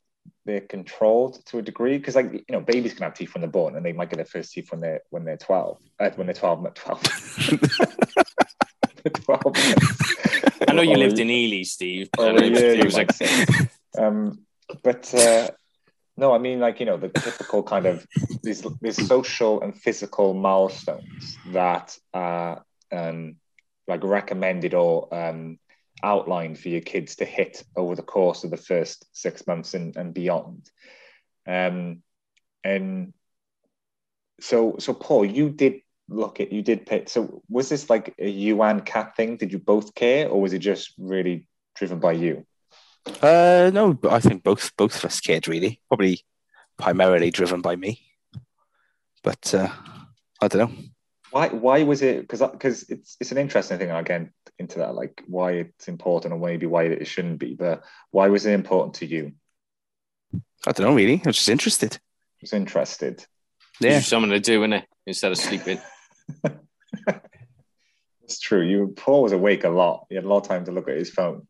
their 0.46 0.60
controlled 0.60 1.44
to 1.46 1.58
a 1.58 1.62
degree. 1.62 1.98
Because 1.98 2.14
like 2.16 2.32
you 2.32 2.44
know, 2.50 2.60
babies 2.60 2.94
can 2.94 3.04
have 3.04 3.14
teeth 3.14 3.34
when 3.34 3.40
they're 3.42 3.50
born, 3.50 3.76
and 3.76 3.84
they 3.84 3.92
might 3.92 4.10
get 4.10 4.16
their 4.16 4.24
first 4.24 4.52
teeth 4.52 4.70
when 4.70 4.80
they're 4.80 5.00
when 5.10 5.24
they're 5.24 5.36
twelve. 5.36 5.78
Uh, 5.98 6.10
when 6.16 6.26
they're 6.26 6.34
twelve, 6.34 6.62
not 6.62 6.74
twelve. 6.76 7.02
twelve. 9.14 9.54
I 10.68 10.72
know 10.72 10.82
you 10.82 10.96
lived 10.96 11.18
in 11.18 11.30
Ely, 11.30 11.62
Steve. 11.62 12.08
or 12.18 12.28
I 12.28 12.32
know 12.32 12.38
a 12.38 12.42
it 12.46 12.50
was- 12.50 12.60
year, 12.60 12.70
it 12.72 12.84
you 12.84 12.90
like 12.90 13.10
um, 13.98 14.40
but 14.82 15.14
uh, 15.14 15.48
no, 16.16 16.34
I 16.34 16.38
mean 16.38 16.60
like 16.60 16.80
you 16.80 16.86
know 16.86 16.96
the 16.96 17.08
typical 17.08 17.62
kind 17.62 17.86
of 17.86 18.06
these 18.42 18.64
these 18.80 19.06
social 19.06 19.60
and 19.62 19.76
physical 19.76 20.34
milestones 20.34 21.36
that 21.52 21.96
are 22.12 22.64
um, 22.92 23.36
like 23.86 24.02
recommended 24.02 24.74
or 24.74 25.12
um, 25.14 25.58
outlined 26.02 26.58
for 26.58 26.68
your 26.68 26.80
kids 26.80 27.16
to 27.16 27.24
hit 27.24 27.62
over 27.76 27.94
the 27.94 28.02
course 28.02 28.44
of 28.44 28.50
the 28.50 28.56
first 28.56 29.06
six 29.12 29.46
months 29.46 29.74
and, 29.74 29.96
and 29.96 30.12
beyond. 30.12 30.70
Um, 31.46 32.02
and 32.62 33.12
so 34.40 34.76
so 34.78 34.94
Paul, 34.94 35.24
you 35.24 35.50
did 35.50 35.80
look 36.08 36.40
at 36.40 36.52
you 36.52 36.62
did 36.62 36.86
pick. 36.86 37.08
So 37.08 37.42
was 37.48 37.68
this 37.68 37.88
like 37.88 38.14
a 38.18 38.28
you 38.28 38.62
and 38.62 38.84
Kat 38.84 39.16
thing? 39.16 39.36
Did 39.36 39.52
you 39.52 39.58
both 39.58 39.94
care, 39.94 40.28
or 40.28 40.40
was 40.40 40.52
it 40.52 40.58
just 40.58 40.92
really 40.98 41.46
driven 41.76 42.00
by 42.00 42.12
you? 42.12 42.46
uh, 43.22 43.70
no, 43.72 43.98
I 44.10 44.20
think 44.20 44.42
both 44.42 44.76
both 44.76 44.96
of 44.96 45.04
us 45.04 45.20
cared 45.20 45.48
really. 45.48 45.80
Probably 45.88 46.20
primarily 46.78 47.30
driven 47.30 47.60
by 47.60 47.76
me, 47.76 48.00
but 49.22 49.54
uh, 49.54 49.68
I 50.40 50.48
don't 50.48 50.70
know. 50.70 50.84
Why 51.34 51.48
why 51.48 51.82
was 51.82 52.00
it? 52.00 52.20
Because 52.20 52.40
because 52.48 52.84
it's 52.88 53.16
it's 53.20 53.32
an 53.32 53.38
interesting 53.38 53.76
thing. 53.78 53.88
and 53.88 53.96
I'll 53.96 54.04
get 54.04 54.28
into 54.60 54.78
that, 54.78 54.94
like 54.94 55.20
why 55.26 55.52
it's 55.52 55.88
important 55.88 56.32
and 56.32 56.40
maybe 56.40 56.66
why 56.66 56.84
it 56.84 57.08
shouldn't 57.08 57.40
be. 57.40 57.54
But 57.56 57.82
why 58.12 58.28
was 58.28 58.46
it 58.46 58.52
important 58.52 58.94
to 58.96 59.06
you? 59.06 59.32
I 60.64 60.70
don't 60.70 60.86
know 60.86 60.94
really. 60.94 61.20
I 61.24 61.28
was 61.28 61.36
just 61.36 61.48
interested. 61.48 61.94
I 61.94 62.38
was 62.42 62.52
interested. 62.52 63.26
yeah. 63.80 63.90
Yeah, 63.94 64.00
something 64.00 64.30
to 64.30 64.38
do 64.38 64.62
in 64.62 64.74
it 64.74 64.84
instead 65.08 65.32
of 65.32 65.38
sleeping. 65.38 65.80
It's 68.22 68.40
true. 68.40 68.62
You 68.62 68.94
Paul 68.96 69.22
was 69.22 69.32
awake 69.32 69.64
a 69.64 69.68
lot. 69.68 70.06
He 70.08 70.14
had 70.14 70.24
a 70.24 70.28
lot 70.28 70.38
of 70.38 70.48
time 70.48 70.64
to 70.64 70.72
look 70.72 70.88
at 70.88 70.96
his 70.96 71.10
phone. 71.10 71.46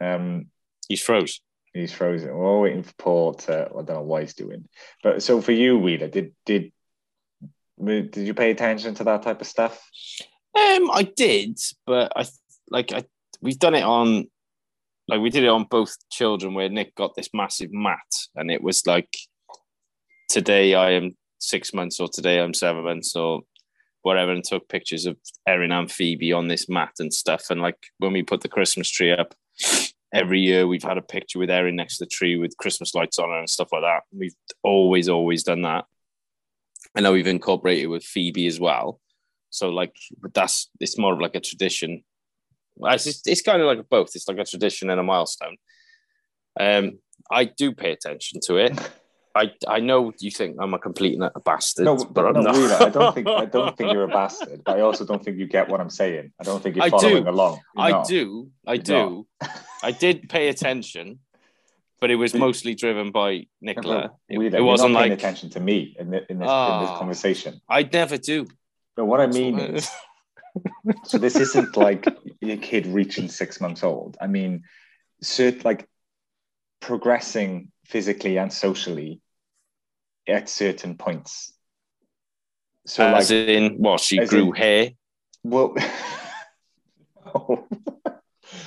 Um, 0.00 0.46
He's 0.88 1.02
froze. 1.02 1.40
he's 1.74 1.92
frozen. 1.92 2.34
We're 2.34 2.44
all 2.46 2.62
waiting 2.62 2.82
for 2.82 2.94
Paul 2.94 3.34
to. 3.34 3.66
I 3.70 3.82
don't 3.82 3.88
know 3.90 4.02
what 4.02 4.22
he's 4.22 4.34
doing. 4.34 4.68
But 5.04 5.22
so 5.22 5.40
for 5.40 5.52
you, 5.52 5.78
Wheeler, 5.78 6.08
did 6.08 6.34
did 6.46 6.72
did 7.84 8.16
you 8.16 8.34
pay 8.34 8.50
attention 8.50 8.94
to 8.94 9.04
that 9.04 9.22
type 9.22 9.40
of 9.40 9.46
stuff? 9.46 9.74
Um, 10.54 10.90
I 10.90 11.10
did, 11.16 11.58
but 11.86 12.12
I 12.16 12.26
like 12.70 12.92
I 12.92 13.04
we've 13.40 13.58
done 13.58 13.74
it 13.74 13.84
on 13.84 14.26
like 15.06 15.20
we 15.20 15.30
did 15.30 15.44
it 15.44 15.48
on 15.48 15.64
both 15.64 15.96
children 16.10 16.54
where 16.54 16.68
Nick 16.68 16.94
got 16.94 17.14
this 17.14 17.30
massive 17.32 17.72
mat 17.72 17.98
and 18.36 18.50
it 18.50 18.62
was 18.62 18.86
like 18.86 19.16
today 20.28 20.74
I 20.74 20.90
am 20.92 21.16
six 21.38 21.72
months 21.72 21.98
or 21.98 22.08
today 22.08 22.40
I'm 22.40 22.54
seven 22.54 22.84
months 22.84 23.16
or 23.16 23.40
whatever 24.02 24.32
and 24.32 24.44
took 24.44 24.68
pictures 24.68 25.06
of 25.06 25.16
Erin 25.46 25.72
and 25.72 25.90
Phoebe 25.90 26.32
on 26.32 26.48
this 26.48 26.68
mat 26.68 26.92
and 26.98 27.12
stuff. 27.12 27.44
And 27.50 27.60
like 27.60 27.78
when 27.98 28.12
we 28.12 28.22
put 28.22 28.42
the 28.42 28.48
Christmas 28.48 28.90
tree 28.90 29.12
up 29.12 29.34
every 30.12 30.40
year 30.40 30.66
we've 30.66 30.82
had 30.82 30.98
a 30.98 31.02
picture 31.02 31.38
with 31.38 31.50
Erin 31.50 31.76
next 31.76 31.98
to 31.98 32.04
the 32.04 32.10
tree 32.10 32.36
with 32.36 32.56
Christmas 32.56 32.94
lights 32.94 33.18
on 33.18 33.30
and 33.30 33.48
stuff 33.48 33.68
like 33.72 33.82
that. 33.82 34.02
We've 34.12 34.34
always, 34.62 35.08
always 35.08 35.42
done 35.42 35.62
that. 35.62 35.84
I 36.96 37.00
know 37.00 37.12
we've 37.12 37.26
incorporated 37.26 37.88
with 37.88 38.04
Phoebe 38.04 38.46
as 38.46 38.58
well. 38.60 39.00
So 39.50 39.70
like 39.70 39.96
but 40.20 40.34
that's 40.34 40.70
it's 40.80 40.98
more 40.98 41.14
of 41.14 41.20
like 41.20 41.34
a 41.34 41.40
tradition. 41.40 42.04
It's, 42.80 43.04
just, 43.04 43.26
it's 43.26 43.42
kind 43.42 43.60
of 43.60 43.66
like 43.66 43.88
both. 43.88 44.10
It's 44.14 44.28
like 44.28 44.38
a 44.38 44.44
tradition 44.44 44.88
and 44.90 45.00
a 45.00 45.02
milestone. 45.02 45.56
Um, 46.60 46.98
I 47.30 47.44
do 47.44 47.72
pay 47.72 47.92
attention 47.92 48.40
to 48.44 48.56
it. 48.56 48.78
I 49.34 49.52
I 49.66 49.80
know 49.80 50.12
you 50.18 50.30
think 50.30 50.56
I'm 50.60 50.74
a 50.74 50.78
complete 50.78 51.20
utter 51.20 51.40
bastard, 51.44 51.84
No, 51.84 51.96
but 51.96 52.26
I'm 52.26 52.32
no, 52.34 52.40
not. 52.42 52.56
Wheeler, 52.56 52.76
I 52.80 52.88
don't 52.88 53.14
think 53.14 53.28
I 53.28 53.44
don't 53.56 53.76
think 53.76 53.92
you're 53.92 54.04
a 54.04 54.08
bastard. 54.08 54.62
But 54.64 54.78
I 54.78 54.80
also 54.80 55.04
don't 55.04 55.24
think 55.24 55.38
you 55.38 55.46
get 55.46 55.68
what 55.68 55.80
I'm 55.80 55.90
saying. 55.90 56.32
I 56.40 56.44
don't 56.44 56.62
think 56.62 56.76
you're 56.76 56.84
I 56.84 56.90
following 56.90 57.24
do. 57.24 57.30
along. 57.30 57.60
You're 57.76 57.84
I 57.84 57.90
not. 57.90 58.08
do. 58.08 58.50
I 58.66 58.72
You're 58.74 58.82
do. 58.82 59.26
I 59.82 59.90
did 59.92 60.28
pay 60.28 60.48
attention, 60.48 61.20
but 62.00 62.10
it 62.10 62.16
was 62.16 62.34
mostly 62.34 62.74
driven 62.74 63.10
by 63.10 63.46
Nicola. 63.60 64.12
It, 64.28 64.38
it 64.38 64.52
you're 64.54 64.64
wasn't 64.64 64.94
paying 64.94 65.10
like 65.10 65.18
attention 65.18 65.50
to 65.50 65.60
me 65.60 65.96
in, 65.98 66.10
the, 66.10 66.18
in, 66.18 66.22
this, 66.22 66.30
in 66.30 66.38
this 66.40 66.48
Ah. 66.48 66.98
conversation. 66.98 67.60
I 67.68 67.82
never 67.82 68.16
do. 68.18 68.46
No, 68.96 69.04
what 69.04 69.20
I 69.20 69.26
mean 69.26 69.58
is, 69.58 69.88
so 71.04 71.18
this 71.18 71.36
isn't 71.36 71.76
like 71.76 72.06
a 72.42 72.56
kid 72.56 72.86
reaching 72.86 73.28
six 73.28 73.60
months 73.60 73.82
old. 73.82 74.16
I 74.20 74.26
mean, 74.26 74.62
cert, 75.22 75.64
like 75.64 75.88
progressing 76.80 77.70
physically 77.86 78.38
and 78.38 78.52
socially 78.52 79.20
at 80.26 80.48
certain 80.48 80.96
points. 80.96 81.52
So, 82.86 83.04
As 83.06 83.30
like, 83.30 83.48
in, 83.48 83.74
what 83.78 84.00
she 84.00 84.18
grew 84.26 84.52
in- 84.52 84.56
hair. 84.56 84.90
well, 85.42 85.74
no. 87.26 87.66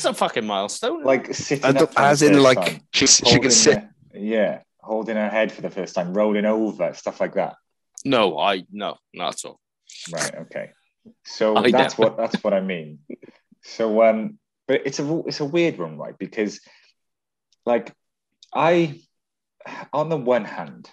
It's 0.01 0.05
a 0.07 0.15
fucking 0.15 0.47
milestone. 0.47 1.03
like 1.03 1.31
sitting 1.31 1.77
up 1.77 1.93
as 1.95 2.23
in 2.23 2.41
like 2.41 2.57
time, 2.57 2.81
she 2.91 3.05
she 3.05 3.39
can 3.39 3.51
sit. 3.51 3.77
her- 3.77 3.89
yeah, 4.15 4.61
holding 4.79 5.15
her 5.15 5.29
head 5.29 5.51
for 5.51 5.61
the 5.61 5.69
first 5.69 5.93
time, 5.93 6.11
rolling 6.15 6.45
over, 6.45 6.91
stuff 6.95 7.21
like 7.21 7.35
that. 7.35 7.55
no, 8.03 8.39
I 8.39 8.63
no, 8.71 8.97
not 9.13 9.35
at 9.35 9.45
all. 9.45 9.59
Right. 10.11 10.33
Okay. 10.39 10.71
So 11.23 11.55
I 11.55 11.69
that's 11.69 11.99
know. 11.99 12.05
what 12.05 12.17
that's 12.17 12.43
what 12.43 12.55
I 12.55 12.61
mean. 12.61 12.97
So 13.61 14.01
um, 14.01 14.39
but 14.67 14.81
it's 14.85 14.99
a 14.99 15.21
it's 15.27 15.39
a 15.39 15.45
weird 15.45 15.77
one, 15.77 15.99
right? 15.99 16.17
Because 16.17 16.61
like 17.63 17.93
I, 18.51 19.01
on 19.93 20.09
the 20.09 20.17
one 20.17 20.45
hand, 20.45 20.89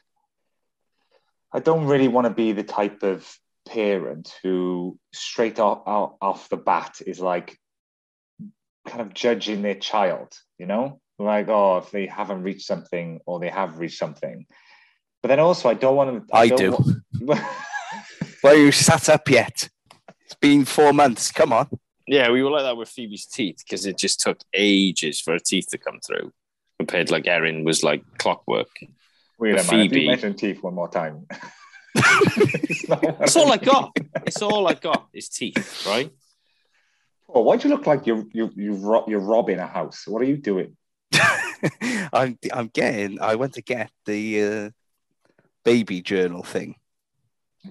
I 1.51 1.61
don't 1.61 1.87
really 1.87 2.09
want 2.09 2.27
to 2.27 2.35
be 2.35 2.53
the 2.53 2.63
type 2.63 3.03
of 3.03 3.27
parent 3.67 4.35
who 4.43 4.99
straight 5.15 5.59
off 5.59 5.83
out, 5.87 6.17
off 6.21 6.51
the 6.51 6.59
bat 6.59 7.01
is 7.07 7.21
like 7.21 7.59
kind 8.89 9.01
of 9.01 9.15
judging 9.15 9.63
their 9.63 9.75
child, 9.75 10.33
you 10.59 10.67
know, 10.67 11.01
like 11.19 11.49
oh 11.49 11.79
if 11.79 11.91
they 11.91 12.07
haven't 12.07 12.43
reached 12.43 12.67
something 12.67 13.21
or 13.27 13.41
they 13.41 13.49
have 13.49 13.79
reached 13.79 13.99
something. 13.99 14.47
But 15.23 15.29
then 15.29 15.41
also 15.41 15.69
I 15.69 15.75
don't 15.75 15.97
want 15.97 16.29
to. 16.29 16.35
I 16.37 16.49
don't 16.49 16.59
do. 16.59 16.95
wa- 17.21 17.39
Well, 18.43 18.57
you 18.57 18.71
sat 18.71 19.09
up 19.09 19.29
yet? 19.29 19.69
It's 20.25 20.35
been 20.35 20.65
four 20.65 20.93
months. 20.93 21.33
Come 21.33 21.53
on. 21.53 21.69
Yeah, 22.07 22.31
we 22.31 22.43
were 22.43 22.51
like 22.51 22.63
that 22.63 22.77
with 22.77 22.89
Phoebe's 22.89 23.27
teeth 23.27 23.57
because 23.65 23.85
it 23.85 23.99
just 23.99 24.21
took 24.21 24.39
ages 24.55 25.21
for 25.21 25.33
her 25.33 25.39
teeth 25.39 25.67
to 25.71 25.79
come 25.79 25.99
through. 26.07 26.33
Compared, 26.79 27.11
like 27.11 27.27
Erin 27.27 27.65
was 27.65 27.83
like 27.83 28.03
clockwork. 28.19 28.69
Wait 29.39 29.53
a 29.53 29.57
But 29.57 29.67
minute. 29.73 29.91
Phoebe- 29.91 30.01
you 30.03 30.07
mention 30.07 30.35
teeth 30.35 30.63
one 30.63 30.75
more 30.75 30.89
time. 30.89 31.27
That's 31.95 33.37
all 33.37 33.51
I 33.53 33.57
got. 33.57 33.97
It's 34.27 34.41
all 34.43 34.67
I 34.69 34.75
got 34.75 35.09
is 35.13 35.29
teeth, 35.29 35.85
right? 35.87 36.11
Oh, 37.29 37.43
why 37.43 37.57
do 37.57 37.69
you 37.69 37.75
look 37.75 37.87
like 37.87 38.07
you're 38.07 38.25
you 38.33 38.51
you 38.57 38.73
ro- 38.75 39.05
you're 39.07 39.21
robbing 39.21 39.59
a 39.59 39.67
house? 39.67 40.05
What 40.07 40.23
are 40.23 40.27
you 40.27 40.37
doing? 40.39 40.77
I'm 42.13 42.39
I'm 42.53 42.69
getting. 42.69 43.21
I 43.21 43.35
went 43.35 43.55
to 43.55 43.63
get 43.63 43.91
the 44.07 44.43
uh, 44.43 44.71
baby 45.65 46.01
journal 46.03 46.43
thing 46.43 46.77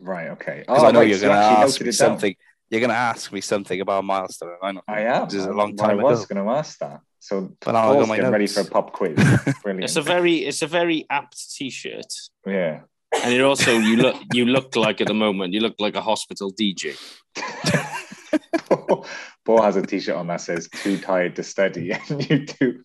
Right. 0.02 0.30
Okay. 0.30 0.60
because 0.60 0.84
Oh, 0.84 0.88
I 0.88 0.92
know 0.92 1.00
right, 1.00 1.08
you're 1.10 1.18
so 1.18 1.28
going 1.28 1.38
to 1.40 1.46
ask 1.62 1.82
me 1.82 1.88
it 1.88 1.92
down. 1.92 1.94
something. 1.94 2.36
You're 2.70 2.82
going 2.82 2.90
to 2.92 2.96
ask 2.96 3.32
me 3.32 3.40
something 3.42 3.80
about 3.82 4.04
milestone. 4.04 4.58
I 4.62 4.72
know. 4.74 4.82
I 4.88 5.02
am. 5.02 5.26
This 5.26 5.36
is 5.36 5.46
a 5.46 5.50
I- 5.50 5.54
long 5.54 5.76
well, 5.76 5.88
time 5.88 6.00
I 6.00 6.04
was 6.04 6.26
going 6.26 6.44
to 6.46 6.52
ask 6.52 6.78
that. 6.80 7.00
So 7.20 7.54
But 7.62 7.72
now 7.72 7.80
I 7.80 7.86
got 7.88 7.94
Paul's 7.96 8.08
my 8.10 8.16
getting 8.18 8.32
ready 8.32 8.48
for 8.48 8.60
a 8.62 8.66
pop 8.66 8.92
quiz. 8.94 9.16
Brilliant. 9.64 9.86
It's 9.86 9.96
a 9.96 10.02
very, 10.02 10.36
it's 10.46 10.62
a 10.62 10.68
very 10.68 11.06
apt 11.10 11.36
T-shirt, 11.56 12.06
yeah. 12.46 12.82
and 13.24 13.34
it 13.34 13.42
also 13.42 13.72
you 13.72 13.96
look, 13.98 14.16
you 14.34 14.46
look 14.46 14.76
like 14.76 15.02
at 15.02 15.08
the 15.08 15.14
moment, 15.16 15.54
you 15.54 15.62
look 15.62 15.76
like 15.80 15.96
a 15.96 16.02
hospital 16.02 16.52
DJ. 16.54 16.96
Paul 19.48 19.62
has 19.62 19.78
a 19.78 19.82
T-shirt 19.82 20.14
on 20.14 20.28
that 20.28 20.42
says 20.42 20.68
"Too 20.68 20.98
tired 21.00 21.38
to 21.38 21.44
study," 21.44 21.92
and 22.10 22.30
you 22.30 22.46
do. 22.46 22.84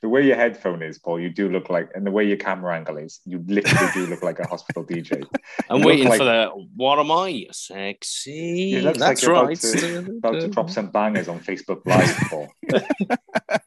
The 0.00 0.08
way 0.08 0.22
your 0.22 0.36
headphone 0.36 0.80
is, 0.82 0.98
Paul, 1.00 1.18
you 1.20 1.28
do 1.28 1.50
look 1.50 1.68
like, 1.68 1.90
and 1.94 2.06
the 2.06 2.12
way 2.12 2.24
your 2.24 2.38
camera 2.38 2.74
angle 2.74 2.96
is, 2.96 3.20
you 3.26 3.44
literally 3.46 3.92
do 3.92 4.06
look 4.06 4.22
like 4.22 4.38
a 4.38 4.46
hospital 4.46 4.84
DJ. 4.90 5.26
I'm 5.68 5.80
You 5.80 5.86
waiting 5.86 6.08
like- 6.08 6.18
for 6.18 6.24
the. 6.24 6.48
What 6.76 7.00
am 7.00 7.10
I? 7.10 7.48
Sexy. 7.50 8.74
It 8.76 8.84
looks 8.84 9.00
like 9.00 9.08
That's 9.10 9.22
you're 9.22 9.32
about 9.32 9.48
right. 9.48 9.60
to, 9.60 9.98
about 10.18 10.40
to 10.40 10.48
drop 10.48 10.70
some 10.70 10.90
bangers 10.90 11.26
on 11.26 11.40
Facebook 11.40 11.84
Live, 11.84 12.16
Paul. 12.30 12.48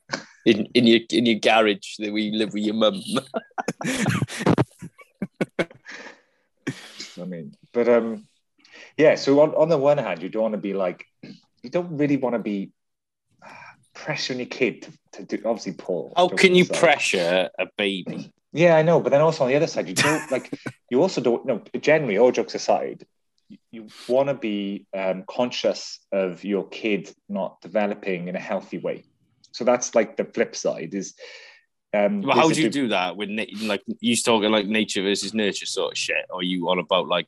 in, 0.46 0.66
in 0.74 0.88
your 0.88 1.02
in 1.12 1.26
your 1.26 1.40
garage 1.40 1.98
that 2.00 2.14
we 2.14 2.32
live 2.32 2.54
with 2.54 2.64
your 2.64 2.76
mum. 2.76 3.02
I 7.22 7.26
mean, 7.26 7.54
but 7.74 7.90
um, 7.90 8.28
yeah. 8.98 9.16
So 9.16 9.42
on, 9.42 9.54
on 9.56 9.68
the 9.68 9.78
one 9.78 9.98
hand, 9.98 10.24
you 10.24 10.30
don't 10.30 10.44
want 10.44 10.54
to 10.54 10.58
be 10.58 10.74
like, 10.74 11.06
you 11.64 11.70
don't 11.70 11.98
really 11.98 12.18
want 12.18 12.36
to 12.36 12.40
be 12.40 12.72
pressuring 13.96 14.38
your 14.38 14.48
kid 14.48 14.84
to, 15.14 15.26
to 15.26 15.38
do. 15.38 15.44
Obviously, 15.46 15.74
Paul. 15.74 16.14
How 16.16 16.28
joking 16.28 16.38
can 16.38 16.56
you 16.56 16.66
pressure 16.66 17.50
a 17.58 17.68
baby? 17.78 18.34
Yeah, 18.52 18.76
I 18.76 18.82
know, 18.82 19.00
but 19.00 19.12
then 19.12 19.22
also 19.22 19.44
on 19.44 19.52
the 19.52 19.56
other 19.56 19.68
side, 19.68 19.88
you 19.88 19.94
don't 19.94 20.32
like. 20.32 20.52
You 20.90 21.04
also 21.04 21.22
don't. 21.22 21.46
No, 21.46 21.62
generally, 21.80 22.18
all 22.18 22.32
jokes 22.32 22.56
aside, 22.56 23.06
you, 23.48 23.60
you 23.70 23.88
want 24.08 24.30
to 24.30 24.34
be 24.34 24.88
um, 24.92 25.24
conscious 25.28 26.00
of 26.12 26.44
your 26.44 26.68
kid 26.68 27.14
not 27.28 27.62
developing 27.62 28.28
in 28.28 28.36
a 28.36 28.40
healthy 28.40 28.80
way. 28.80 29.04
So 29.52 29.64
that's 29.64 29.94
like 29.94 30.18
the 30.18 30.26
flip 30.26 30.56
side. 30.56 30.96
Is 30.96 31.14
um, 31.94 32.24
Well, 32.24 32.36
how 32.36 32.50
do 32.50 32.60
you 32.60 32.72
do 32.72 32.88
that 32.88 33.18
with 33.18 33.30
like 33.62 33.84
you 34.00 34.16
talking 34.16 34.50
like 34.50 34.66
nature 34.66 35.04
versus 35.04 35.36
nurture 35.36 35.68
sort 35.68 35.92
of 35.92 35.98
shit, 36.00 36.26
or 36.32 36.42
you 36.42 36.68
on 36.70 36.80
about 36.80 37.08
like 37.08 37.28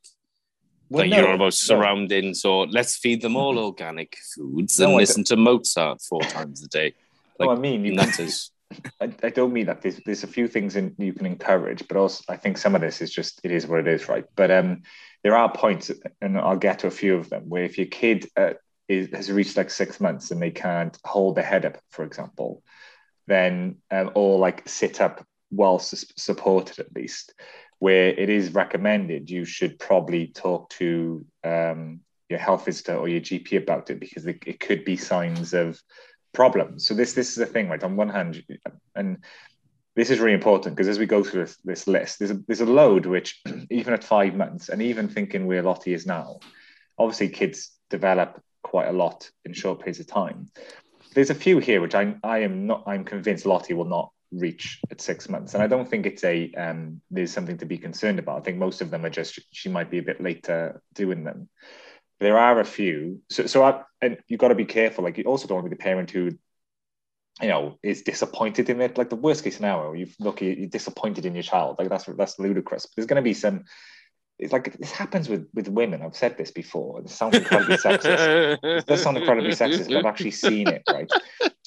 Well, 0.92 1.04
like 1.04 1.12
no, 1.12 1.18
you're 1.20 1.32
about 1.32 1.46
no. 1.46 1.50
surroundings, 1.52 2.44
or 2.44 2.68
let's 2.68 2.98
feed 2.98 3.22
them 3.22 3.38
all 3.38 3.58
organic 3.66 4.18
foods 4.36 4.78
and 4.80 4.92
I 4.92 4.96
listen 4.96 5.24
to 5.26 5.38
Mozart 5.38 6.02
four 6.02 6.22
times 6.22 6.62
a 6.64 6.68
day, 6.68 6.94
No, 7.40 7.50
I 7.50 7.56
mean, 7.56 7.86
you 7.86 7.94
nutters. 7.94 8.52
I, 9.02 9.14
I 9.24 9.30
don't 9.30 9.54
mean 9.54 9.68
that. 9.68 9.82
There's, 9.82 10.02
there's 10.06 10.24
a 10.26 10.28
few 10.28 10.50
things 10.50 10.76
in, 10.76 10.94
you 10.98 11.14
can 11.14 11.26
encourage, 11.26 11.88
but 11.88 11.96
also 11.96 12.26
I 12.28 12.36
think 12.36 12.58
some 12.58 12.76
of 12.76 12.82
this 12.82 13.02
is 13.02 13.10
just 13.10 13.40
it 13.44 13.52
is 13.52 13.68
what 13.68 13.80
it 13.80 13.88
is, 13.88 14.10
right? 14.10 14.26
But 14.36 14.52
um, 14.52 14.84
there 15.24 15.36
are 15.36 15.50
points, 15.52 15.92
and 16.22 16.38
I'll 16.38 16.58
get 16.58 16.80
to 16.80 16.88
a 16.88 16.92
few 16.92 17.16
of 17.16 17.30
them, 17.30 17.48
where 17.48 17.64
if 17.64 17.78
your 17.78 17.88
kid 17.88 18.28
uh, 18.36 18.54
is, 18.90 19.10
has 19.14 19.32
reached 19.32 19.56
like 19.56 19.70
six 19.70 20.02
months 20.02 20.32
and 20.32 20.42
they 20.42 20.52
can't 20.52 20.98
hold 21.06 21.36
their 21.36 21.46
head 21.46 21.66
up, 21.66 21.78
for 21.90 22.04
example, 22.04 22.64
then 23.28 23.78
um, 23.92 24.12
or 24.14 24.40
like 24.40 24.68
sit 24.68 25.00
up 25.00 25.26
well 25.52 25.80
supported 25.80 26.80
at 26.80 26.94
least, 26.94 27.34
where 27.82 28.10
it 28.10 28.30
is 28.30 28.54
recommended, 28.54 29.28
you 29.28 29.44
should 29.44 29.80
probably 29.80 30.28
talk 30.28 30.70
to 30.70 31.26
um, 31.44 32.00
your 32.30 32.38
health 32.38 32.66
visitor 32.66 32.96
or 32.96 33.10
your 33.10 33.20
GP 33.20 33.58
about 33.58 33.90
it 33.90 34.00
because 34.00 34.28
it, 34.28 34.38
it 34.46 34.60
could 34.60 34.86
be 34.86 34.96
signs 34.96 35.56
of 35.56 35.82
problems. 36.32 36.86
So 36.86 36.94
this 36.94 37.14
this 37.14 37.30
is 37.30 37.36
the 37.38 37.48
thing, 37.48 37.70
right? 37.70 37.84
On 37.84 37.96
one 37.96 38.10
hand, 38.10 38.44
and 38.94 39.18
this 39.96 40.12
is 40.12 40.20
really 40.20 40.36
important 40.36 40.76
because 40.76 40.90
as 40.90 41.00
we 41.00 41.08
go 41.08 41.24
through 41.24 41.46
this, 41.46 41.58
this 41.66 41.88
list, 41.88 42.20
there's 42.20 42.30
a 42.30 42.40
there's 42.46 42.62
a 42.62 42.68
load 42.68 43.08
which 43.08 43.42
even 43.72 43.96
at 43.96 44.04
five 44.04 44.36
months, 44.36 44.70
and 44.70 44.80
even 44.84 45.08
thinking 45.08 45.48
where 45.48 45.64
Lottie 45.64 45.96
is 45.96 46.06
now, 46.06 46.40
obviously 47.00 47.30
kids 47.30 47.72
develop 47.90 48.44
quite 48.62 48.90
a 48.90 48.94
lot 48.94 49.28
in 49.44 49.54
short 49.54 49.80
periods 49.80 50.00
of 50.00 50.06
time. 50.06 50.52
There's 51.16 51.32
a 51.32 51.36
few 51.36 51.58
here 51.58 51.82
which 51.82 51.96
I 51.96 52.14
I 52.24 52.44
am 52.44 52.68
not 52.68 52.84
I'm 52.86 53.06
convinced 53.06 53.48
Lottie 53.48 53.74
will 53.74 53.86
not 53.86 54.12
reach 54.32 54.80
at 54.90 55.02
six 55.02 55.30
months, 55.30 55.54
and 55.54 55.64
I 55.64 55.68
don't 55.68 55.90
think 55.90 56.06
it's 56.06 56.24
a 56.24 56.52
um, 56.54 57.02
there's 57.12 57.32
something 57.32 57.58
to 57.58 57.66
be 57.66 57.78
concerned 57.78 58.20
about. 58.20 58.40
I 58.40 58.42
think 58.42 58.58
most 58.58 58.82
of 58.82 58.92
them 58.92 59.06
are 59.06 59.10
just 59.10 59.40
she 59.52 59.70
might 59.70 59.92
be 59.92 60.00
a 60.00 60.04
bit 60.04 60.22
later 60.22 60.82
doing 60.94 61.24
them 61.24 61.50
there 62.22 62.38
are 62.38 62.60
a 62.60 62.66
few. 62.66 63.20
So, 63.30 63.48
so 63.48 63.64
I, 63.64 63.82
and 64.00 64.18
you've 64.28 64.40
got 64.40 64.50
to 64.50 64.56
be 64.56 64.66
careful. 64.66 65.04
Like, 65.04 65.18
you 65.18 65.24
also 65.26 65.48
don't 65.48 65.56
want 65.56 65.66
to 65.66 65.70
be 65.72 65.76
the 65.76 65.84
parent 65.84 66.12
who, 66.12 66.30
you 67.42 67.48
know, 67.48 67.80
is 67.82 68.04
disappointed 68.04 68.70
in 68.70 68.80
it. 68.80 68.98
Like 68.98 69.10
the 69.10 69.16
worst 69.16 69.44
case 69.44 69.56
scenario, 69.56 69.94
you've 69.94 70.16
look, 70.20 70.40
you're 70.42 70.68
disappointed 70.68 71.26
in 71.26 71.34
your 71.34 71.44
child. 71.44 71.78
Like 71.80 71.90
that's 71.90 72.06
that's 72.06 72.40
ludicrous. 72.40 72.86
But 72.86 72.96
there's 72.96 73.08
going 73.08 73.22
to 73.22 73.24
be 73.24 73.34
some. 73.34 73.64
It's 74.38 74.54
like 74.54 74.78
this 74.78 74.92
happens 74.92 75.30
with 75.30 75.48
with 75.54 75.68
women. 75.68 76.04
I've 76.04 76.16
said 76.16 76.38
this 76.38 76.52
before. 76.52 77.00
It 77.00 77.10
sounds 77.10 77.36
incredibly 77.36 77.78
sexist. 77.78 78.60
It 78.64 78.86
does 78.86 79.02
sound 79.02 79.18
incredibly 79.18 79.52
sexist, 79.52 79.88
but 79.88 79.98
I've 79.98 80.06
actually 80.06 80.32
seen 80.32 80.68
it. 80.68 80.84
Right, 80.88 81.10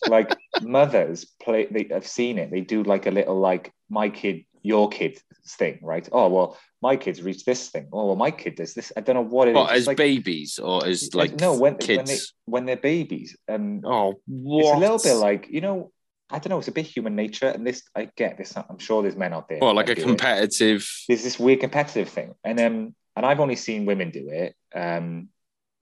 like 0.09 0.37
mothers 0.63 1.25
play. 1.43 1.67
They, 1.71 1.89
I've 1.95 2.07
seen 2.07 2.39
it. 2.39 2.51
They 2.51 2.61
do 2.61 2.83
like 2.83 3.07
a 3.07 3.11
little 3.11 3.39
like 3.39 3.73
my 3.89 4.09
kid, 4.09 4.45
your 4.63 4.89
kid 4.89 5.21
thing. 5.47 5.79
Right. 5.83 6.09
Oh 6.13 6.29
well, 6.29 6.59
my 6.83 6.97
kids 6.97 7.23
reach 7.23 7.45
this 7.45 7.69
thing. 7.71 7.89
Oh 7.93 8.07
well, 8.07 8.17
my 8.17 8.31
kid 8.31 8.57
does 8.57 8.75
this. 8.75 8.93
I 8.97 9.01
don't 9.01 9.17
know 9.17 9.23
what 9.25 9.49
it 9.49 9.53
is. 9.53 9.57
What 9.57 9.71
It's 9.71 9.81
as 9.81 9.87
like, 9.87 9.97
babies 9.97 10.59
or 10.59 10.87
as 10.87 11.15
like 11.15 11.39
no 11.41 11.57
when 11.57 11.77
kids? 11.77 11.97
when 11.97 12.07
they 12.07 12.19
when 12.47 12.67
they're 12.67 12.77
babies 12.77 13.37
and 13.49 13.85
oh, 13.87 14.21
what? 14.27 14.61
it's 14.65 14.77
a 14.77 14.79
little 14.79 14.99
bit 14.99 15.15
like 15.15 15.49
you 15.51 15.61
know 15.61 15.91
I 16.31 16.39
don't 16.39 16.51
know 16.51 16.59
it's 16.59 16.69
a 16.69 16.73
bit 16.73 16.87
human 16.87 17.15
nature 17.15 17.49
and 17.49 17.67
this 17.67 17.83
I 17.95 18.09
get 18.17 18.39
this 18.39 18.55
I'm 18.57 18.79
sure 18.79 19.03
there's 19.03 19.17
men 19.17 19.33
out 19.35 19.49
there 19.49 19.59
What, 19.59 19.77
like 19.77 19.89
a 19.91 19.95
do 19.95 20.01
it. 20.03 20.05
competitive? 20.07 20.89
there's 21.09 21.23
this 21.23 21.39
weird 21.39 21.61
competitive 21.61 22.09
thing 22.09 22.35
and 22.43 22.59
um 22.61 22.95
and 23.17 23.25
I've 23.27 23.41
only 23.41 23.57
seen 23.57 23.85
women 23.87 24.11
do 24.11 24.29
it 24.31 24.55
um 24.75 25.29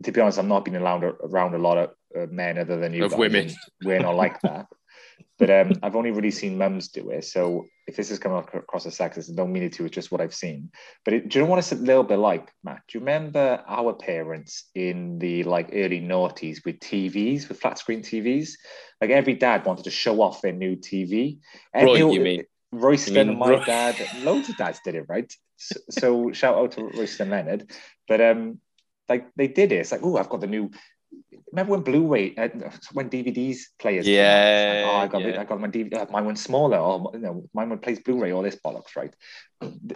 to 0.02 0.10
be 0.12 0.20
honest 0.20 0.38
I'm 0.38 0.48
not 0.48 0.64
been 0.64 0.76
around 0.76 1.04
around 1.04 1.54
a 1.54 1.58
lot 1.58 1.78
of 1.78 1.90
men 2.30 2.58
other 2.58 2.78
than 2.78 2.92
you 2.92 3.04
Of 3.04 3.14
women. 3.14 3.50
we're 3.84 4.00
not 4.00 4.16
like 4.16 4.40
that 4.42 4.66
but 5.38 5.50
um 5.50 5.72
I've 5.82 5.96
only 5.96 6.10
really 6.10 6.30
seen 6.30 6.58
mums 6.58 6.88
do 6.88 7.10
it 7.10 7.24
so 7.24 7.66
if 7.86 7.96
this 7.96 8.10
is 8.10 8.18
coming 8.18 8.38
across 8.38 8.86
as 8.86 8.96
sexist 8.96 9.30
I 9.30 9.34
don't 9.34 9.52
mean 9.52 9.64
it 9.64 9.72
to 9.74 9.84
it's 9.84 9.94
just 9.94 10.12
what 10.12 10.20
I've 10.20 10.34
seen 10.34 10.70
but 11.04 11.14
it, 11.14 11.28
do 11.28 11.38
you 11.38 11.44
know 11.44 11.50
what 11.50 11.58
it's 11.58 11.72
a 11.72 11.76
little 11.76 12.04
bit 12.04 12.18
like, 12.18 12.52
Matt? 12.62 12.82
Do 12.88 12.98
you 12.98 13.00
remember 13.00 13.62
our 13.66 13.92
parents 13.92 14.70
in 14.74 15.18
the 15.18 15.42
like 15.44 15.70
early 15.72 16.00
noughties 16.00 16.64
with 16.64 16.78
TVs, 16.78 17.48
with 17.48 17.60
flat 17.60 17.78
screen 17.78 18.02
TVs? 18.02 18.50
Like 19.00 19.10
every 19.10 19.34
dad 19.34 19.64
wanted 19.64 19.84
to 19.84 19.90
show 19.90 20.22
off 20.22 20.42
their 20.42 20.52
new 20.52 20.76
TV. 20.76 21.38
And 21.74 21.86
Roy, 21.86 21.96
you 21.96 22.20
mean? 22.20 22.44
Royston 22.70 23.28
mean 23.28 23.38
my 23.38 23.50
Roy? 23.50 23.64
dad, 23.64 23.96
loads 24.22 24.48
of 24.48 24.56
dads 24.56 24.80
did 24.84 24.94
it, 24.94 25.06
right? 25.08 25.32
So, 25.56 25.80
so 25.90 26.32
shout 26.32 26.56
out 26.56 26.72
to 26.72 26.84
Royston 26.84 27.30
Leonard. 27.30 27.70
But 28.06 28.20
um, 28.20 28.60
like 29.08 29.26
they 29.36 29.48
did 29.48 29.72
it. 29.72 29.76
It's 29.76 29.92
like, 29.92 30.02
oh, 30.04 30.16
I've 30.16 30.28
got 30.28 30.40
the 30.40 30.46
new. 30.46 30.70
Remember 31.52 31.72
when 31.72 31.82
Blu-ray, 31.82 32.34
uh, 32.36 32.48
when 32.94 33.10
DVDs 33.10 33.58
players? 33.78 34.08
Yeah, 34.08 34.84
like, 34.86 34.94
oh, 34.94 34.96
I 34.96 35.06
got, 35.08 35.34
yeah. 35.34 35.40
I 35.40 35.44
got 35.44 35.60
my 35.60 35.68
DVD. 35.68 35.98
uh, 35.98 36.06
mine 36.10 36.24
went 36.24 36.38
smaller. 36.38 36.78
Or 36.78 37.10
you 37.12 37.20
know, 37.20 37.48
mine 37.52 37.68
one 37.68 37.78
plays 37.78 38.00
Blu-ray. 38.00 38.32
All 38.32 38.42
this 38.42 38.56
bollocks, 38.56 38.96
right? 38.96 39.14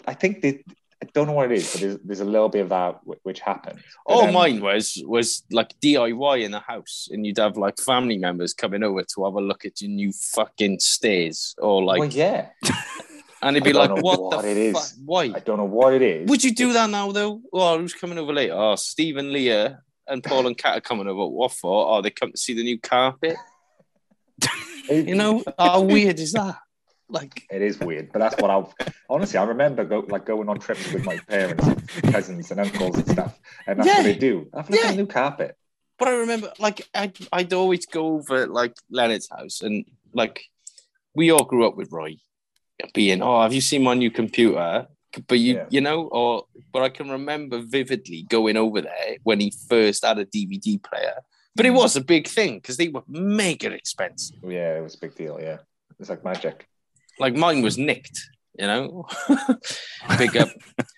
I 0.06 0.12
think 0.12 0.42
they, 0.42 0.62
I 1.02 1.06
don't 1.14 1.26
know 1.26 1.32
what 1.32 1.50
it 1.50 1.56
is, 1.56 1.72
but 1.72 1.80
there's, 1.80 1.98
there's 2.04 2.20
a 2.20 2.26
little 2.26 2.50
bit 2.50 2.60
of 2.60 2.68
that 2.68 3.00
wh- 3.06 3.24
which 3.24 3.40
happened. 3.40 3.80
But, 4.06 4.12
All 4.14 4.26
um, 4.26 4.34
mine 4.34 4.60
was 4.60 5.02
was 5.06 5.44
like 5.50 5.72
DIY 5.80 6.44
in 6.44 6.50
the 6.50 6.60
house, 6.60 7.08
and 7.10 7.26
you'd 7.26 7.38
have 7.38 7.56
like 7.56 7.78
family 7.80 8.18
members 8.18 8.52
coming 8.52 8.82
over 8.82 9.02
to 9.02 9.24
have 9.24 9.34
a 9.34 9.40
look 9.40 9.64
at 9.64 9.80
your 9.80 9.90
new 9.90 10.12
fucking 10.12 10.80
stairs, 10.80 11.54
or 11.57 11.82
like, 11.82 12.00
well, 12.00 12.09
yeah, 12.11 12.48
and 13.42 13.57
it'd 13.57 13.64
be 13.64 13.72
like, 13.72 13.90
what, 13.90 14.22
what 14.22 14.42
the 14.42 14.50
it 14.50 14.57
is. 14.59 14.74
fuck? 14.74 14.88
Why 15.07 15.32
I 15.34 15.38
don't 15.40 15.57
know 15.57 15.64
what 15.64 15.94
it 15.94 16.02
is. 16.02 16.28
would 16.28 16.44
you 16.44 16.54
do 16.54 16.74
that 16.74 16.90
now 16.90 17.12
though? 17.12 17.40
Oh, 17.52 17.78
who's 17.78 17.94
coming 17.94 18.18
over 18.18 18.32
later? 18.32 18.54
Oh, 18.54 18.76
Stephen 18.76 19.32
Leah 19.32 19.80
and 20.09 20.22
Paul 20.22 20.46
and 20.46 20.57
Kat 20.57 20.78
are 20.78 20.80
coming 20.80 21.07
over. 21.09 21.26
What 21.26 21.52
for? 21.52 21.88
Oh, 21.88 22.02
they 22.02 22.11
come 22.11 22.30
to 22.32 22.36
see 22.38 22.54
the 22.54 22.62
new 22.62 22.78
carpet. 22.78 23.36
You 24.88 25.16
know, 25.16 25.42
how 25.59 25.80
weird 25.80 26.20
is 26.20 26.32
that? 26.34 26.59
Like, 27.09 27.42
It 27.50 27.61
is 27.61 27.80
weird, 27.80 28.12
but 28.12 28.20
that's 28.20 28.36
what 28.40 28.50
I've 28.50 28.72
honestly 29.11 29.36
I 29.36 29.42
remember 29.42 29.84
go, 29.84 29.98
like 30.07 30.24
going 30.24 30.48
on 30.48 30.61
trips 30.61 30.92
with 30.92 31.04
my 31.04 31.18
parents, 31.28 31.66
cousins, 32.12 32.52
and 32.52 32.61
uncles 32.61 32.94
and 32.96 33.09
stuff, 33.09 33.36
and 33.66 33.80
that's 33.80 33.88
Yeah. 33.88 33.96
what 33.96 34.02
they 34.04 34.14
do. 34.14 34.48
I've 34.54 34.70
Yeah. 34.70 34.92
a 34.92 34.94
new 34.94 35.07
carpet. 35.07 35.57
But 35.98 36.07
I 36.07 36.12
remember, 36.18 36.52
like, 36.61 36.86
I'd, 36.94 37.16
I'd 37.32 37.52
always 37.52 37.84
go 37.86 38.14
over, 38.14 38.46
like, 38.46 38.74
Leonard's 38.88 39.28
house, 39.28 39.61
and, 39.61 39.84
like, 40.12 40.44
we 41.16 41.32
all 41.32 41.44
grew 41.44 41.66
up 41.66 41.76
with 41.76 41.90
Roy 41.90 42.18
being, 42.94 43.22
oh, 43.22 43.42
have 43.42 43.52
you 43.52 43.61
seen 43.62 43.82
my 43.82 43.94
new 43.94 44.12
computer? 44.12 44.86
But 45.26 45.38
you, 45.38 45.54
Yeah. 45.54 45.66
you 45.70 45.80
know, 45.80 46.08
or, 46.08 46.44
but 46.72 46.82
I 46.82 46.88
can 46.88 47.10
remember 47.10 47.60
vividly 47.60 48.22
going 48.28 48.56
over 48.56 48.80
there 48.82 49.16
when 49.22 49.40
he 49.40 49.52
first 49.68 50.04
had 50.04 50.18
a 50.18 50.26
DVD 50.26 50.82
player 50.82 51.14
But 51.54 51.66
it 51.66 51.70
was 51.70 51.96
a 51.96 52.00
big 52.04 52.28
thing 52.28 52.56
because 52.56 52.76
they 52.76 52.88
were 52.88 53.02
mega 53.08 53.70
expensive. 53.72 54.36
Yeah, 54.46 54.76
it 54.76 54.82
was 54.82 54.94
a 54.94 54.98
big 54.98 55.14
deal. 55.14 55.38
Yeah, 55.40 55.58
it's 55.98 56.10
like 56.10 56.22
magic. 56.24 56.68
Like 57.18 57.34
mine 57.34 57.62
was 57.62 57.78
nicked, 57.78 58.20
you 58.58 58.66
know. 58.66 59.06
big 60.18 60.36
up, 60.36 60.48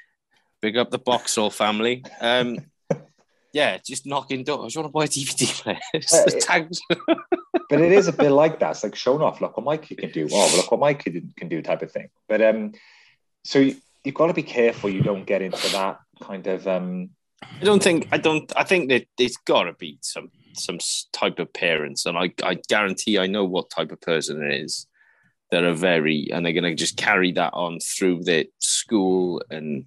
big 0.61 0.77
up 0.77 0.91
the 0.91 0.99
box 0.99 1.37
Boxall 1.37 1.51
family. 1.51 2.05
Um, 2.21 2.59
yeah, 3.53 3.79
just 3.87 4.05
knocking 4.05 4.43
doors. 4.43 4.75
You 4.75 4.81
want 4.81 4.93
to 4.93 4.99
buy 4.99 5.05
a 5.05 5.09
DVD 5.09 5.47
player? 5.63 5.79
Uh, 5.95 5.99
the 6.27 6.37
it- 6.37 6.41
tags. 6.43 6.81
but 7.71 7.81
it 7.81 7.93
is 7.93 8.09
a 8.09 8.13
bit 8.13 8.31
like 8.31 8.59
that. 8.59 8.73
It's 8.73 8.83
like 8.83 8.97
showing 8.97 9.23
off. 9.23 9.41
Look 9.41 9.57
what 9.57 9.65
my 9.65 9.77
kid 9.77 9.99
can 9.99 10.11
do. 10.11 10.27
Oh, 10.33 10.53
look 10.57 10.71
what 10.73 10.81
my 10.81 10.95
kid 10.95 11.33
can 11.37 11.49
do, 11.49 11.63
type 11.63 11.83
of 11.83 11.93
thing. 11.93 12.09
But 12.29 12.43
um, 12.43 12.73
so 13.45 13.61
you, 13.61 13.77
you've 14.09 14.15
got 14.15 14.29
to 14.29 14.33
be 14.33 14.43
careful 14.43 14.89
you 14.89 15.03
don't 15.03 15.27
get 15.27 15.43
into 15.43 15.71
that 15.73 16.01
kind 16.23 16.47
of 16.47 16.67
um. 16.67 17.11
I 17.61 17.65
don't 17.65 17.83
think 17.83 18.09
I 18.11 18.17
don't. 18.17 18.51
I 18.57 18.65
think 18.65 18.89
that 18.89 19.07
it's 19.19 19.37
got 19.37 19.65
to 19.65 19.75
be 19.75 19.99
some 20.01 20.31
some 20.55 20.79
type 21.13 21.39
of 21.39 21.53
parents, 21.53 22.07
and 22.07 22.17
I 22.17 22.33
I 22.43 22.55
guarantee 22.69 23.19
I 23.19 23.27
know 23.27 23.45
what 23.45 23.69
type 23.69 23.93
of 23.93 24.01
person 24.01 24.43
it 24.43 24.63
is 24.63 24.87
that 25.51 25.63
are 25.63 25.75
very, 25.75 26.31
and 26.33 26.45
they're 26.45 26.55
gonna 26.55 26.75
just 26.75 26.97
carry 26.97 27.33
that 27.33 27.53
on 27.53 27.81
through 27.81 28.25
their 28.25 28.47
school 28.61 29.43
and 29.51 29.85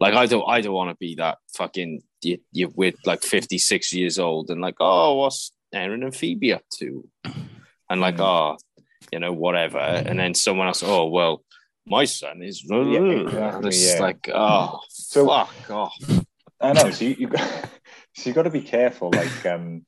like 0.00 0.14
I 0.14 0.24
don't 0.24 0.48
I 0.48 0.62
don't 0.62 0.72
want 0.72 0.90
to 0.90 0.96
be 0.96 1.16
that 1.16 1.36
fucking 1.54 2.00
you 2.22 2.38
you 2.52 2.72
with 2.74 2.94
like 3.04 3.22
fifty 3.22 3.58
six 3.58 3.92
years 3.92 4.18
old 4.18 4.48
and 4.50 4.62
like 4.62 4.76
oh 4.80 5.16
what's 5.16 5.52
Erin 5.74 6.02
and 6.02 6.16
Phoebe 6.16 6.54
up 6.54 6.62
to, 6.78 7.06
and 7.90 8.00
like 8.00 8.16
Mm. 8.16 8.24
oh 8.24 8.56
you 9.12 9.20
know 9.20 9.32
whatever, 9.32 9.78
and 9.78 10.18
then 10.18 10.34
someone 10.34 10.66
else 10.66 10.82
oh 10.82 11.06
well 11.08 11.42
my 11.88 12.04
son 12.04 12.42
is 12.42 12.64
Yeah, 12.64 13.00
exactly, 13.00 13.68
it's 13.68 13.94
yeah. 13.94 14.00
like 14.00 14.28
oh 14.32 14.80
So- 14.88 15.26
fuck 15.26 15.70
off. 15.70 15.94
I 16.60 16.72
know. 16.72 16.90
So 16.90 17.04
you, 17.04 17.16
you 17.18 17.30
so 18.14 18.30
you 18.30 18.32
got 18.32 18.42
to 18.42 18.50
be 18.50 18.62
careful. 18.62 19.10
Like 19.10 19.46
um, 19.46 19.86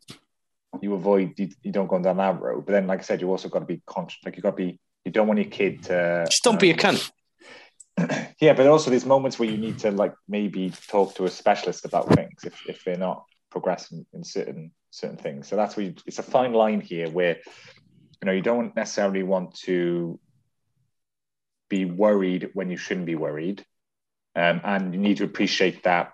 you 0.80 0.94
avoid 0.94 1.34
you, 1.36 1.48
you 1.62 1.72
don't 1.72 1.88
go 1.88 1.98
down 2.01 2.18
that 2.18 2.40
road. 2.40 2.66
But 2.66 2.72
then, 2.72 2.86
like 2.86 3.01
I 3.01 3.03
said, 3.03 3.20
you 3.20 3.28
also 3.30 3.48
got 3.48 3.61
to 3.61 3.64
be 3.64 3.82
conscious. 3.86 4.20
Like 4.24 4.36
you 4.36 4.42
got 4.42 4.51
to 4.51 4.57
be. 4.57 4.78
You 5.05 5.11
don't 5.11 5.26
want 5.26 5.40
your 5.40 5.48
kid 5.48 5.82
to 5.84 6.26
Just 6.30 6.44
don't 6.44 6.61
be 6.61 6.70
a 6.70 6.74
um, 6.74 6.78
cunt. 6.78 7.11
yeah, 8.40 8.53
but 8.53 8.66
also 8.66 8.90
there's 8.90 9.07
moments 9.07 9.38
where 9.38 9.48
you 9.48 9.57
need 9.57 9.78
to 9.80 9.90
like 9.90 10.14
maybe 10.28 10.72
talk 10.88 11.14
to 11.14 11.24
a 11.24 11.30
specialist 11.30 11.86
about 11.86 12.12
things 12.14 12.44
if, 12.44 12.68
if 12.68 12.84
they're 12.84 12.98
not 12.98 13.24
progressing 13.51 14.05
in 14.12 14.22
certain 14.22 14.70
certain 14.90 15.16
things. 15.16 15.48
So 15.48 15.57
that's 15.57 15.76
where 15.76 15.86
you, 15.86 15.94
it's 16.07 16.18
a 16.18 16.22
fine 16.22 16.53
line 16.53 16.80
here 16.80 17.09
where 17.09 17.38
you 18.20 18.26
know 18.26 18.32
you 18.32 18.42
don't 18.42 18.76
necessarily 18.76 19.22
want 19.22 19.55
to 19.61 20.20
be 21.71 21.87
worried 21.87 22.51
when 22.53 22.71
you 22.71 22.77
shouldn't 22.77 23.07
be 23.07 23.14
worried, 23.14 23.64
um, 24.37 24.61
and 24.62 24.93
you 24.93 25.01
need 25.01 25.16
to 25.16 25.25
appreciate 25.25 25.85
that 25.85 26.12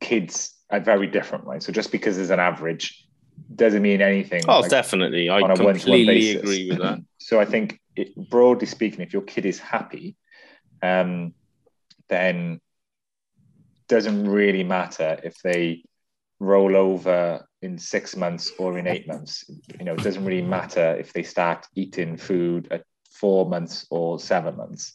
kids 0.00 0.54
are 0.68 0.80
very 0.80 1.06
different, 1.06 1.44
right? 1.44 1.62
So 1.62 1.72
just 1.72 1.92
because 1.92 2.16
there's 2.16 2.30
an 2.30 2.40
average 2.40 3.06
doesn't 3.54 3.82
mean 3.82 4.02
anything. 4.02 4.42
Oh, 4.48 4.60
like, 4.60 4.70
definitely. 4.70 5.28
I 5.28 5.36
on 5.36 5.44
a 5.44 5.46
one-to-one 5.48 5.74
completely 5.74 6.36
agree 6.36 6.68
with 6.68 6.80
that. 6.80 6.98
So 7.18 7.38
I 7.38 7.44
think, 7.44 7.78
it, 7.94 8.16
broadly 8.16 8.66
speaking, 8.66 9.00
if 9.00 9.12
your 9.12 9.22
kid 9.22 9.46
is 9.46 9.60
happy, 9.60 10.16
um, 10.82 11.34
then 12.08 12.60
doesn't 13.86 14.28
really 14.28 14.64
matter 14.64 15.20
if 15.22 15.36
they 15.44 15.84
roll 16.40 16.74
over 16.76 17.46
in 17.60 17.78
six 17.78 18.16
months 18.16 18.50
or 18.58 18.76
in 18.76 18.88
eight 18.88 19.06
months. 19.06 19.44
You 19.78 19.84
know, 19.84 19.94
it 19.94 20.02
doesn't 20.02 20.24
really 20.24 20.42
matter 20.42 20.96
if 20.96 21.12
they 21.12 21.22
start 21.22 21.66
eating 21.76 22.16
food 22.16 22.68
at 22.72 22.84
four 23.22 23.48
months 23.48 23.86
or 23.88 24.18
seven 24.18 24.56
months. 24.56 24.94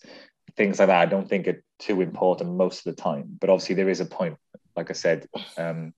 Things 0.58 0.80
like 0.80 0.90
that, 0.90 1.02
I 1.02 1.06
don't 1.06 1.30
think 1.30 1.48
are 1.48 1.64
too 1.80 2.02
important 2.02 2.58
most 2.58 2.86
of 2.86 2.94
the 2.94 3.02
time. 3.02 3.38
But 3.40 3.50
obviously, 3.50 3.76
there 3.76 3.90
is 3.90 4.02
a 4.02 4.06
point, 4.06 4.36
like 4.76 4.90
I 4.90 4.94
said, 4.94 5.28
um, 5.58 5.94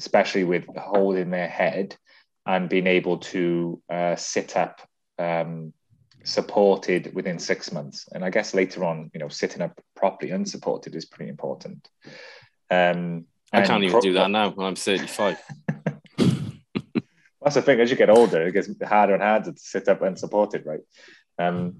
especially 0.00 0.42
with 0.42 0.64
holding 0.76 1.30
their 1.30 1.48
head 1.48 1.96
and 2.46 2.68
being 2.68 2.88
able 2.88 3.18
to 3.18 3.80
uh, 3.88 4.16
sit 4.16 4.56
up 4.56 4.80
um, 5.20 5.72
supported 6.24 7.14
within 7.14 7.38
six 7.38 7.70
months. 7.70 8.08
And 8.12 8.24
I 8.24 8.30
guess 8.30 8.52
later 8.52 8.84
on, 8.84 9.12
you 9.14 9.20
know, 9.20 9.28
sitting 9.28 9.62
up 9.62 9.80
properly 9.94 10.32
unsupported 10.32 10.96
is 10.96 11.04
pretty 11.04 11.30
important. 11.30 11.88
Um, 12.70 13.26
I 13.52 13.62
can't 13.62 13.84
even 13.84 13.92
pro- 13.92 14.00
do 14.00 14.14
that 14.14 14.30
now. 14.32 14.52
I'm 14.58 14.74
35. 14.74 15.38
That's 17.42 17.54
the 17.54 17.62
thing. 17.62 17.80
As 17.80 17.90
you 17.90 17.96
get 17.96 18.10
older, 18.10 18.46
it 18.46 18.52
gets 18.52 18.68
harder 18.82 19.14
and 19.14 19.22
harder 19.22 19.52
to 19.52 19.58
sit 19.58 19.88
up 19.88 20.02
unsupported, 20.02 20.66
right? 20.66 20.80
Um, 21.40 21.76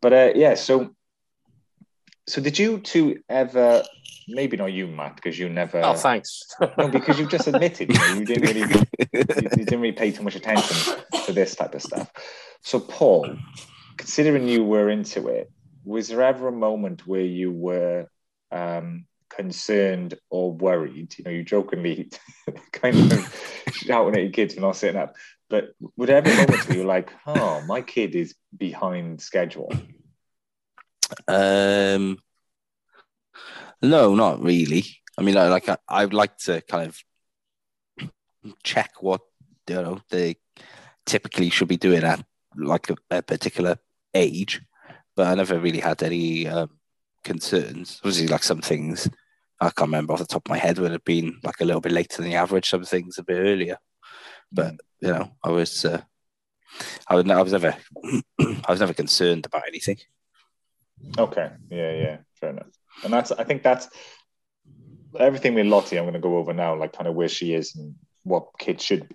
but 0.00 0.12
uh, 0.12 0.32
yeah, 0.34 0.54
so 0.54 0.94
so 2.26 2.40
did 2.40 2.58
you 2.58 2.78
two 2.78 3.22
ever? 3.28 3.82
Maybe 4.26 4.56
not 4.56 4.72
you, 4.72 4.86
Matt, 4.86 5.16
because 5.16 5.38
you 5.38 5.50
never. 5.50 5.82
oh, 5.84 5.94
thanks. 5.94 6.42
no, 6.78 6.88
because 6.88 7.18
you've 7.18 7.30
just 7.30 7.46
admitted 7.46 7.92
you, 7.92 7.98
know, 7.98 8.14
you 8.14 8.24
didn't 8.24 8.42
really 8.42 8.60
you, 8.60 8.82
you 9.12 9.24
didn't 9.24 9.80
really 9.80 9.92
pay 9.92 10.10
too 10.10 10.22
much 10.22 10.34
attention 10.34 10.96
to 11.26 11.32
this 11.32 11.54
type 11.54 11.74
of 11.74 11.82
stuff. 11.82 12.10
So, 12.62 12.80
Paul, 12.80 13.36
considering 13.98 14.48
you 14.48 14.64
were 14.64 14.88
into 14.88 15.28
it, 15.28 15.50
was 15.84 16.08
there 16.08 16.22
ever 16.22 16.48
a 16.48 16.52
moment 16.52 17.06
where 17.06 17.20
you 17.20 17.52
were 17.52 18.08
um, 18.50 19.04
concerned 19.28 20.14
or 20.30 20.52
worried? 20.52 21.14
You 21.18 21.24
know, 21.24 21.30
you 21.30 21.44
jokingly 21.44 22.10
kind 22.72 23.12
of 23.12 23.66
shouting 23.72 24.14
at 24.14 24.22
your 24.22 24.32
kids 24.32 24.54
for 24.54 24.62
not 24.62 24.76
sitting 24.76 25.00
up, 25.00 25.14
but 25.48 25.74
would 25.96 26.10
ever 26.10 26.28
moments 26.28 26.68
where 26.68 26.78
you're 26.78 26.86
like, 26.86 27.12
"Oh, 27.26 27.62
my 27.66 27.80
kid 27.80 28.14
is 28.14 28.34
behind 28.56 29.20
schedule"? 29.20 29.72
Um, 31.28 32.18
no, 33.82 34.14
not 34.14 34.42
really. 34.42 34.84
I 35.18 35.22
mean, 35.22 35.36
I 35.36 35.48
like 35.48 35.68
I, 35.68 35.76
I'd 35.88 36.14
like 36.14 36.36
to 36.38 36.60
kind 36.62 36.88
of 36.88 36.98
check 38.62 38.90
what 39.00 39.20
you 39.68 39.76
know 39.76 40.00
they 40.10 40.36
typically 41.06 41.50
should 41.50 41.68
be 41.68 41.76
doing 41.76 42.02
at 42.02 42.24
like 42.56 42.90
a, 42.90 42.96
a 43.10 43.22
particular 43.22 43.76
age, 44.14 44.60
but 45.16 45.26
I 45.26 45.34
never 45.34 45.58
really 45.58 45.80
had 45.80 46.02
any 46.02 46.46
um, 46.46 46.70
concerns. 47.22 48.00
Obviously, 48.02 48.28
like 48.28 48.42
some 48.42 48.60
things 48.60 49.08
I 49.60 49.66
can't 49.66 49.88
remember 49.88 50.12
off 50.12 50.18
the 50.20 50.26
top 50.26 50.46
of 50.46 50.50
my 50.50 50.58
head 50.58 50.78
would 50.78 50.92
have 50.92 51.04
been 51.04 51.38
like 51.42 51.60
a 51.60 51.64
little 51.64 51.80
bit 51.80 51.92
later 51.92 52.18
than 52.18 52.30
the 52.30 52.36
average. 52.36 52.68
Some 52.68 52.84
things 52.84 53.18
a 53.18 53.24
bit 53.24 53.38
earlier, 53.38 53.78
but 54.54 54.74
you 55.00 55.12
know, 55.12 55.30
I 55.42 55.50
was 55.50 55.84
uh, 55.84 56.00
I 57.08 57.16
was 57.16 57.28
I 57.30 57.42
was 57.42 57.52
never 57.52 57.76
I 58.40 58.70
was 58.70 58.80
never 58.80 58.94
concerned 58.94 59.46
about 59.46 59.68
anything. 59.68 59.98
Okay. 61.18 61.50
Yeah, 61.70 61.92
yeah, 61.92 62.16
fair 62.40 62.50
enough. 62.50 62.70
And 63.02 63.12
that's 63.12 63.32
I 63.32 63.44
think 63.44 63.62
that's 63.62 63.88
everything 65.18 65.54
with 65.54 65.66
Lottie. 65.66 65.98
I'm 65.98 66.04
going 66.04 66.14
to 66.14 66.20
go 66.20 66.38
over 66.38 66.52
now, 66.52 66.76
like 66.76 66.92
kind 66.92 67.08
of 67.08 67.14
where 67.14 67.28
she 67.28 67.54
is 67.54 67.74
and 67.76 67.94
what 68.22 68.48
kids 68.58 68.82
should 68.82 69.14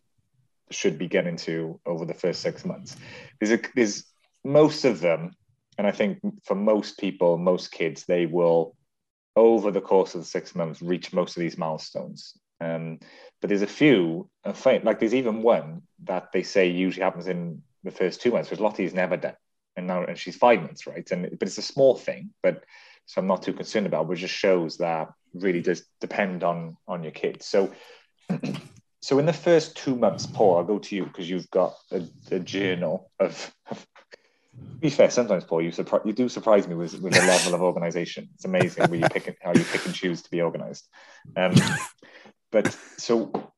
should 0.72 1.00
be 1.00 1.08
getting 1.08 1.36
to 1.36 1.80
over 1.86 2.06
the 2.06 2.14
first 2.14 2.42
six 2.42 2.64
months. 2.64 2.96
There's 3.40 3.60
a, 3.60 3.62
there's 3.76 4.06
most 4.44 4.86
of 4.86 5.00
them, 5.00 5.32
and 5.78 5.88
I 5.88 5.92
think 5.92 6.20
for 6.44 6.56
most 6.56 7.00
people, 7.00 7.38
most 7.38 7.72
kids, 7.72 8.06
they 8.06 8.26
will 8.26 8.76
over 9.36 9.72
the 9.72 9.82
course 9.82 10.16
of 10.16 10.22
the 10.22 10.28
six 10.28 10.54
months 10.54 10.82
reach 10.82 11.14
most 11.14 11.38
of 11.38 11.42
these 11.42 11.58
milestones. 11.58 12.38
Um, 12.62 13.00
but 13.42 13.50
there's 13.50 13.62
a 13.62 13.68
few, 13.68 14.30
like 14.46 15.00
there's 15.00 15.16
even 15.16 15.42
one 15.42 15.84
that 16.04 16.32
they 16.34 16.44
say 16.44 16.68
usually 16.68 17.04
happens 17.04 17.28
in 17.28 17.62
the 17.84 17.92
first 17.92 18.22
two 18.22 18.32
months, 18.32 18.52
which 18.52 18.60
Lottie's 18.60 18.94
never 18.94 19.18
done 19.18 19.36
and 19.80 19.88
now 19.88 20.04
and 20.04 20.18
she's 20.18 20.36
five 20.36 20.62
months, 20.62 20.86
right? 20.86 21.10
And 21.12 21.24
but 21.40 21.48
it's 21.48 21.58
a 21.58 21.64
small 21.64 21.96
thing, 21.96 22.30
but 22.44 22.64
so 23.08 23.20
I'm 23.20 23.28
not 23.28 23.42
too 23.42 23.54
concerned 23.54 23.88
about. 23.88 24.08
But 24.08 24.18
just 24.18 24.34
shows 24.34 24.78
that 24.78 25.10
really 25.34 25.62
does 25.62 25.84
depend 26.00 26.44
on 26.44 26.78
on 26.88 27.02
your 27.02 27.12
kids. 27.12 27.48
So, 27.48 27.72
so 29.02 29.18
in 29.18 29.26
the 29.26 29.34
first 29.34 29.76
two 29.78 29.96
months, 29.96 30.28
Paul, 30.28 30.58
I'll 30.58 30.64
go 30.64 30.78
to 30.78 30.96
you 30.96 31.06
because 31.06 31.30
you've 31.30 31.50
got 31.50 31.76
a, 31.92 32.04
a 32.30 32.40
journal 32.40 33.10
of. 33.20 33.52
be 34.80 34.90
fair, 34.90 35.10
sometimes 35.10 35.46
Paul, 35.46 35.62
you 35.62 35.72
surprise 35.72 36.02
you 36.06 36.14
do 36.14 36.30
surprise 36.30 36.68
me 36.68 36.76
with 36.76 37.00
with 37.00 37.14
the 37.14 37.22
level 37.22 37.56
of 37.56 37.62
organization. 37.62 38.30
It's 38.36 38.46
amazing 38.46 38.84
where 38.90 39.00
you 39.00 39.10
pick 39.10 39.28
and, 39.28 39.38
how 39.42 39.54
you 39.54 39.64
pick 39.64 39.86
and 39.86 39.96
choose 39.96 40.22
to 40.24 40.30
be 40.30 40.42
organized. 40.42 40.88
Um, 41.36 41.56
but 42.52 42.76
so, 42.98 43.52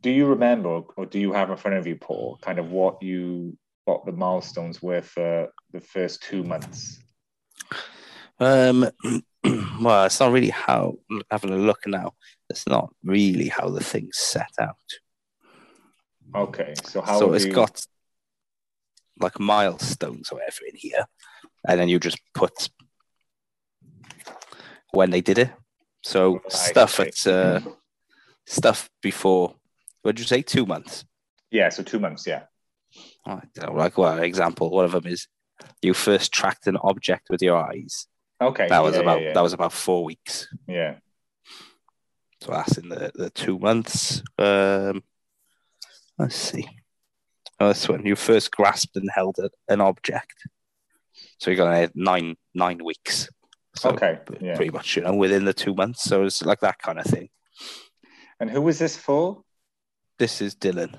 do 0.00 0.10
you 0.10 0.26
remember, 0.26 0.82
or 0.96 1.06
do 1.06 1.18
you 1.18 1.32
have 1.32 1.50
in 1.50 1.56
front 1.56 1.76
of 1.76 1.86
you, 1.86 1.96
Paul, 1.96 2.38
kind 2.42 2.58
of 2.58 2.70
what 2.70 3.02
you 3.02 3.56
what 3.84 4.06
the 4.06 4.12
milestones 4.12 4.82
were 4.82 5.02
for 5.02 5.48
the 5.72 5.80
first 5.80 6.22
two 6.22 6.42
months? 6.42 6.98
Um, 8.40 8.88
well, 9.80 10.04
it's 10.06 10.20
not 10.20 10.32
really 10.32 10.50
how 10.50 10.94
having 11.30 11.52
a 11.52 11.56
look 11.56 11.86
now. 11.86 12.12
It's 12.50 12.66
not 12.66 12.92
really 13.02 13.48
how 13.48 13.68
the 13.68 13.82
thing's 13.84 14.18
set 14.18 14.50
out. 14.60 14.76
Okay, 16.34 16.74
so 16.84 17.00
how 17.00 17.18
so 17.18 17.32
it's 17.32 17.44
you- 17.44 17.52
got 17.52 17.80
like 19.20 19.38
milestones 19.38 20.30
or 20.30 20.36
whatever 20.36 20.66
in 20.68 20.76
here, 20.76 21.06
and 21.68 21.78
then 21.78 21.88
you 21.88 22.00
just 22.00 22.18
put 22.34 22.68
when 24.90 25.10
they 25.10 25.20
did 25.20 25.38
it. 25.38 25.50
So 26.02 26.34
Right, 26.34 26.50
stuff 26.50 27.00
okay. 27.00 27.10
at 27.10 27.26
uh, 27.26 27.60
stuff 28.46 28.88
before. 29.02 29.54
What 30.02 30.16
did 30.16 30.20
you 30.22 30.26
say? 30.26 30.42
Two 30.42 30.66
months. 30.66 31.04
yeah, 31.50 31.68
so 31.70 31.82
two 31.82 31.98
months, 31.98 32.26
yeah. 32.26 32.42
I 33.26 33.40
like 33.72 33.96
well, 33.98 34.18
example. 34.22 34.70
One 34.70 34.84
of 34.84 34.92
them 34.92 35.06
is 35.06 35.26
you 35.82 35.94
first 35.94 36.32
tracked 36.32 36.66
an 36.66 36.76
object 36.76 37.28
with 37.30 37.42
your 37.42 37.56
eyes. 37.56 38.06
Okay, 38.40 38.68
That 38.68 38.82
was 38.82 38.94
yeah, 38.96 39.00
about 39.02 39.22
yeah, 39.22 39.32
that 39.32 39.42
was 39.42 39.52
about 39.52 39.72
four 39.72 40.04
weeks. 40.04 40.48
yeah. 40.68 40.96
So 42.42 42.52
that's 42.52 42.76
in 42.76 42.90
the, 42.90 43.10
the 43.14 43.30
two 43.30 43.58
months. 43.58 44.22
Um, 44.38 45.02
Let's 46.18 46.36
see. 46.36 46.68
Oh, 47.58 47.68
that's 47.68 47.88
when 47.88 48.04
you 48.04 48.16
first 48.16 48.50
grasped 48.50 48.96
and 48.96 49.08
held 49.14 49.38
an 49.68 49.80
object. 49.80 50.46
So 51.38 51.50
you 51.50 51.56
got 51.56 51.90
nine 51.94 52.36
nine 52.54 52.80
weeks. 52.84 53.28
So 53.76 53.90
Okay, 53.90 54.18
yeah. 54.40 54.56
pretty 54.56 54.70
much, 54.70 54.94
you 54.96 55.02
know, 55.02 55.14
within 55.14 55.44
the 55.46 55.54
two 55.54 55.74
months. 55.74 56.02
So 56.04 56.24
it's 56.24 56.42
like 56.42 56.60
that 56.60 56.78
kind 56.78 56.98
of 56.98 57.06
thing. 57.06 57.30
And 58.44 58.50
who 58.50 58.60
was 58.60 58.78
this 58.78 58.94
for? 58.94 59.42
This 60.18 60.42
is 60.42 60.54
Dylan. 60.54 60.98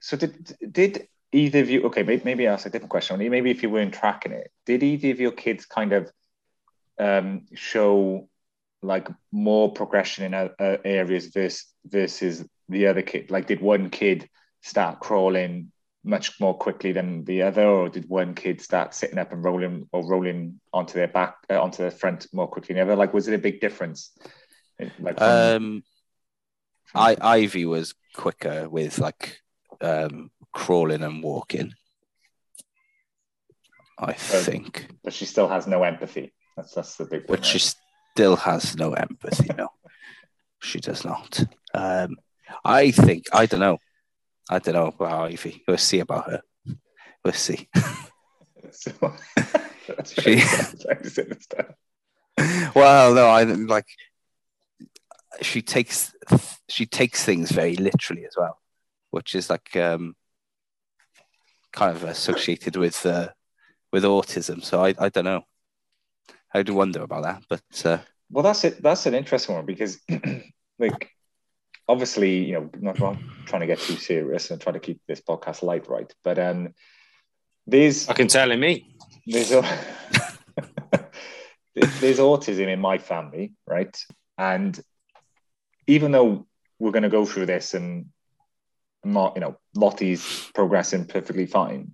So 0.00 0.16
did 0.16 0.56
did 0.72 1.06
either 1.30 1.60
of 1.60 1.70
you? 1.70 1.84
Okay, 1.84 2.02
maybe, 2.02 2.22
maybe 2.24 2.46
ask 2.48 2.66
a 2.66 2.68
different 2.70 2.90
question. 2.90 3.16
Maybe 3.16 3.52
if 3.52 3.62
you 3.62 3.70
weren't 3.70 3.94
tracking 3.94 4.32
it, 4.32 4.50
did 4.66 4.82
either 4.82 5.12
of 5.12 5.20
your 5.20 5.30
kids 5.30 5.66
kind 5.66 5.92
of 5.92 6.10
um, 6.98 7.46
show 7.54 8.28
like 8.82 9.06
more 9.30 9.70
progression 9.72 10.24
in 10.24 10.34
uh, 10.34 10.48
areas 10.84 11.26
versus 11.28 11.66
versus 11.84 12.44
the 12.68 12.88
other 12.88 13.02
kid? 13.02 13.30
Like, 13.30 13.46
did 13.46 13.60
one 13.60 13.88
kid 13.88 14.28
start 14.60 14.98
crawling 14.98 15.70
much 16.02 16.40
more 16.40 16.58
quickly 16.58 16.90
than 16.90 17.22
the 17.24 17.42
other, 17.42 17.68
or 17.68 17.88
did 17.88 18.08
one 18.08 18.34
kid 18.34 18.60
start 18.60 18.94
sitting 18.94 19.18
up 19.18 19.30
and 19.30 19.44
rolling 19.44 19.88
or 19.92 20.04
rolling 20.04 20.58
onto 20.72 20.94
their 20.94 21.06
back 21.06 21.36
uh, 21.50 21.62
onto 21.62 21.84
their 21.84 21.92
front 21.92 22.26
more 22.32 22.48
quickly 22.48 22.74
than 22.74 22.84
the 22.84 22.92
other? 22.92 22.98
Like, 22.98 23.14
was 23.14 23.28
it 23.28 23.34
a 23.34 23.38
big 23.38 23.60
difference? 23.60 24.10
Like, 24.98 25.18
from- 25.18 25.62
Um, 25.62 25.84
I 26.94 27.16
Ivy 27.20 27.64
was 27.66 27.94
quicker 28.14 28.68
with 28.68 28.98
like 28.98 29.40
um, 29.80 30.30
crawling 30.52 31.02
and 31.02 31.22
walking. 31.22 31.74
I 33.98 34.12
think, 34.12 34.88
but 35.02 35.12
she 35.12 35.24
still 35.24 35.48
has 35.48 35.66
no 35.66 35.82
empathy. 35.82 36.32
That's 36.56 36.72
that's 36.74 36.96
the 36.96 37.04
big. 37.04 37.26
but 37.26 37.44
she 37.44 37.56
right? 37.58 37.74
still 38.14 38.36
has 38.36 38.76
no 38.76 38.92
empathy. 38.94 39.50
No, 39.56 39.70
she 40.60 40.78
does 40.78 41.04
not. 41.04 41.44
Um, 41.74 42.16
I 42.64 42.92
think 42.92 43.24
I 43.32 43.46
don't 43.46 43.60
know. 43.60 43.78
I 44.48 44.60
don't 44.60 44.74
know 44.74 44.86
about 44.86 45.32
Ivy. 45.32 45.64
We'll 45.66 45.78
see 45.78 45.98
about 46.00 46.30
her. 46.30 46.42
We'll 47.24 47.34
see. 47.34 47.68
So, 48.70 48.92
She- 50.04 50.38
sad, 50.40 50.82
very 50.86 51.08
sad 51.08 51.42
stuff. 51.42 51.66
well, 52.74 53.14
no, 53.14 53.26
I 53.26 53.44
like. 53.44 53.86
She 55.42 55.62
takes 55.62 56.12
she 56.68 56.86
takes 56.86 57.24
things 57.24 57.50
very 57.50 57.76
literally 57.76 58.24
as 58.24 58.34
well, 58.36 58.58
which 59.10 59.34
is 59.34 59.48
like 59.50 59.76
um, 59.76 60.14
kind 61.72 61.96
of 61.96 62.04
associated 62.04 62.76
with 62.76 63.04
uh, 63.06 63.28
with 63.92 64.04
autism. 64.04 64.62
So 64.62 64.84
I, 64.84 64.94
I 64.98 65.08
don't 65.08 65.24
know. 65.24 65.42
I 66.52 66.62
do 66.62 66.74
wonder 66.74 67.02
about 67.02 67.24
that, 67.24 67.42
but 67.48 67.86
uh, 67.86 67.98
Well, 68.30 68.42
that's 68.42 68.64
it. 68.64 68.82
That's 68.82 69.06
an 69.06 69.14
interesting 69.14 69.54
one 69.54 69.66
because, 69.66 70.00
like, 70.78 71.10
obviously, 71.86 72.44
you 72.44 72.54
know, 72.54 72.70
not, 72.80 72.98
not 72.98 73.18
trying 73.44 73.60
to 73.60 73.66
get 73.66 73.78
too 73.78 73.96
serious 73.96 74.50
and 74.50 74.60
try 74.60 74.72
to 74.72 74.80
keep 74.80 75.00
this 75.06 75.20
podcast 75.20 75.62
light, 75.62 75.88
right? 75.88 76.12
But 76.24 76.38
um, 76.38 76.74
there's 77.66 78.06
tell 78.06 78.26
telling 78.26 78.60
me. 78.60 78.94
there's 79.26 79.52
a, 79.52 79.62
there's 81.74 82.18
autism 82.18 82.68
in 82.68 82.80
my 82.80 82.98
family, 82.98 83.52
right? 83.66 83.96
And 84.38 84.78
even 85.88 86.12
though 86.12 86.46
we're 86.78 86.92
going 86.92 87.02
to 87.02 87.08
go 87.08 87.24
through 87.24 87.46
this 87.46 87.74
and 87.74 88.06
not, 89.02 89.34
you 89.34 89.40
know, 89.40 89.56
Lottie's 89.74 90.48
progressing 90.54 91.06
perfectly 91.06 91.46
fine. 91.46 91.92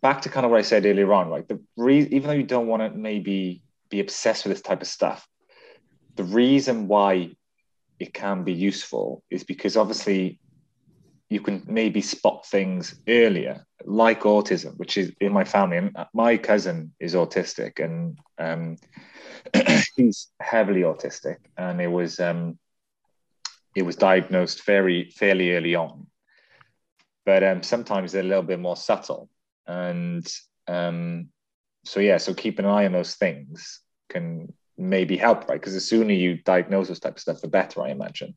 Back 0.00 0.22
to 0.22 0.28
kind 0.28 0.46
of 0.46 0.50
what 0.50 0.58
I 0.58 0.62
said 0.62 0.86
earlier 0.86 1.12
on, 1.12 1.30
like 1.30 1.46
the 1.46 1.60
re- 1.76 2.08
even 2.10 2.24
though 2.24 2.32
you 2.32 2.44
don't 2.44 2.66
want 2.66 2.82
to 2.82 2.98
maybe 2.98 3.62
be 3.90 4.00
obsessed 4.00 4.44
with 4.44 4.54
this 4.54 4.62
type 4.62 4.80
of 4.80 4.88
stuff, 4.88 5.28
the 6.16 6.24
reason 6.24 6.88
why 6.88 7.30
it 8.00 8.14
can 8.14 8.44
be 8.44 8.52
useful 8.52 9.22
is 9.30 9.44
because 9.44 9.76
obviously 9.76 10.40
you 11.30 11.40
can 11.40 11.62
maybe 11.66 12.00
spot 12.00 12.46
things 12.46 13.00
earlier, 13.08 13.66
like 13.84 14.22
autism, 14.22 14.76
which 14.78 14.96
is 14.96 15.12
in 15.20 15.32
my 15.32 15.44
family. 15.44 15.90
My 16.14 16.36
cousin 16.36 16.94
is 16.98 17.14
autistic, 17.14 17.84
and 17.84 18.18
um, 18.38 18.76
he's 19.96 20.28
heavily 20.40 20.82
autistic, 20.82 21.36
and 21.56 21.80
it 21.80 21.88
was 21.88 22.18
um, 22.18 22.58
it 23.74 23.82
was 23.82 23.96
diagnosed 23.96 24.64
very 24.64 25.10
fairly 25.10 25.54
early 25.54 25.74
on. 25.74 26.06
But 27.26 27.44
um, 27.44 27.62
sometimes 27.62 28.12
they're 28.12 28.22
a 28.22 28.26
little 28.26 28.42
bit 28.42 28.60
more 28.60 28.76
subtle, 28.76 29.28
and 29.66 30.26
um, 30.66 31.28
so 31.84 32.00
yeah, 32.00 32.16
so 32.16 32.34
keep 32.34 32.58
an 32.58 32.66
eye 32.66 32.86
on 32.86 32.92
those 32.92 33.14
things 33.16 33.80
can 34.08 34.52
maybe 34.76 35.16
help, 35.16 35.48
right? 35.48 35.60
Because 35.60 35.74
the 35.74 35.80
sooner 35.80 36.12
you 36.12 36.36
diagnose 36.42 36.88
those 36.88 37.00
type 37.00 37.16
of 37.16 37.20
stuff, 37.20 37.40
the 37.40 37.48
better, 37.48 37.82
I 37.82 37.90
imagine. 37.90 38.36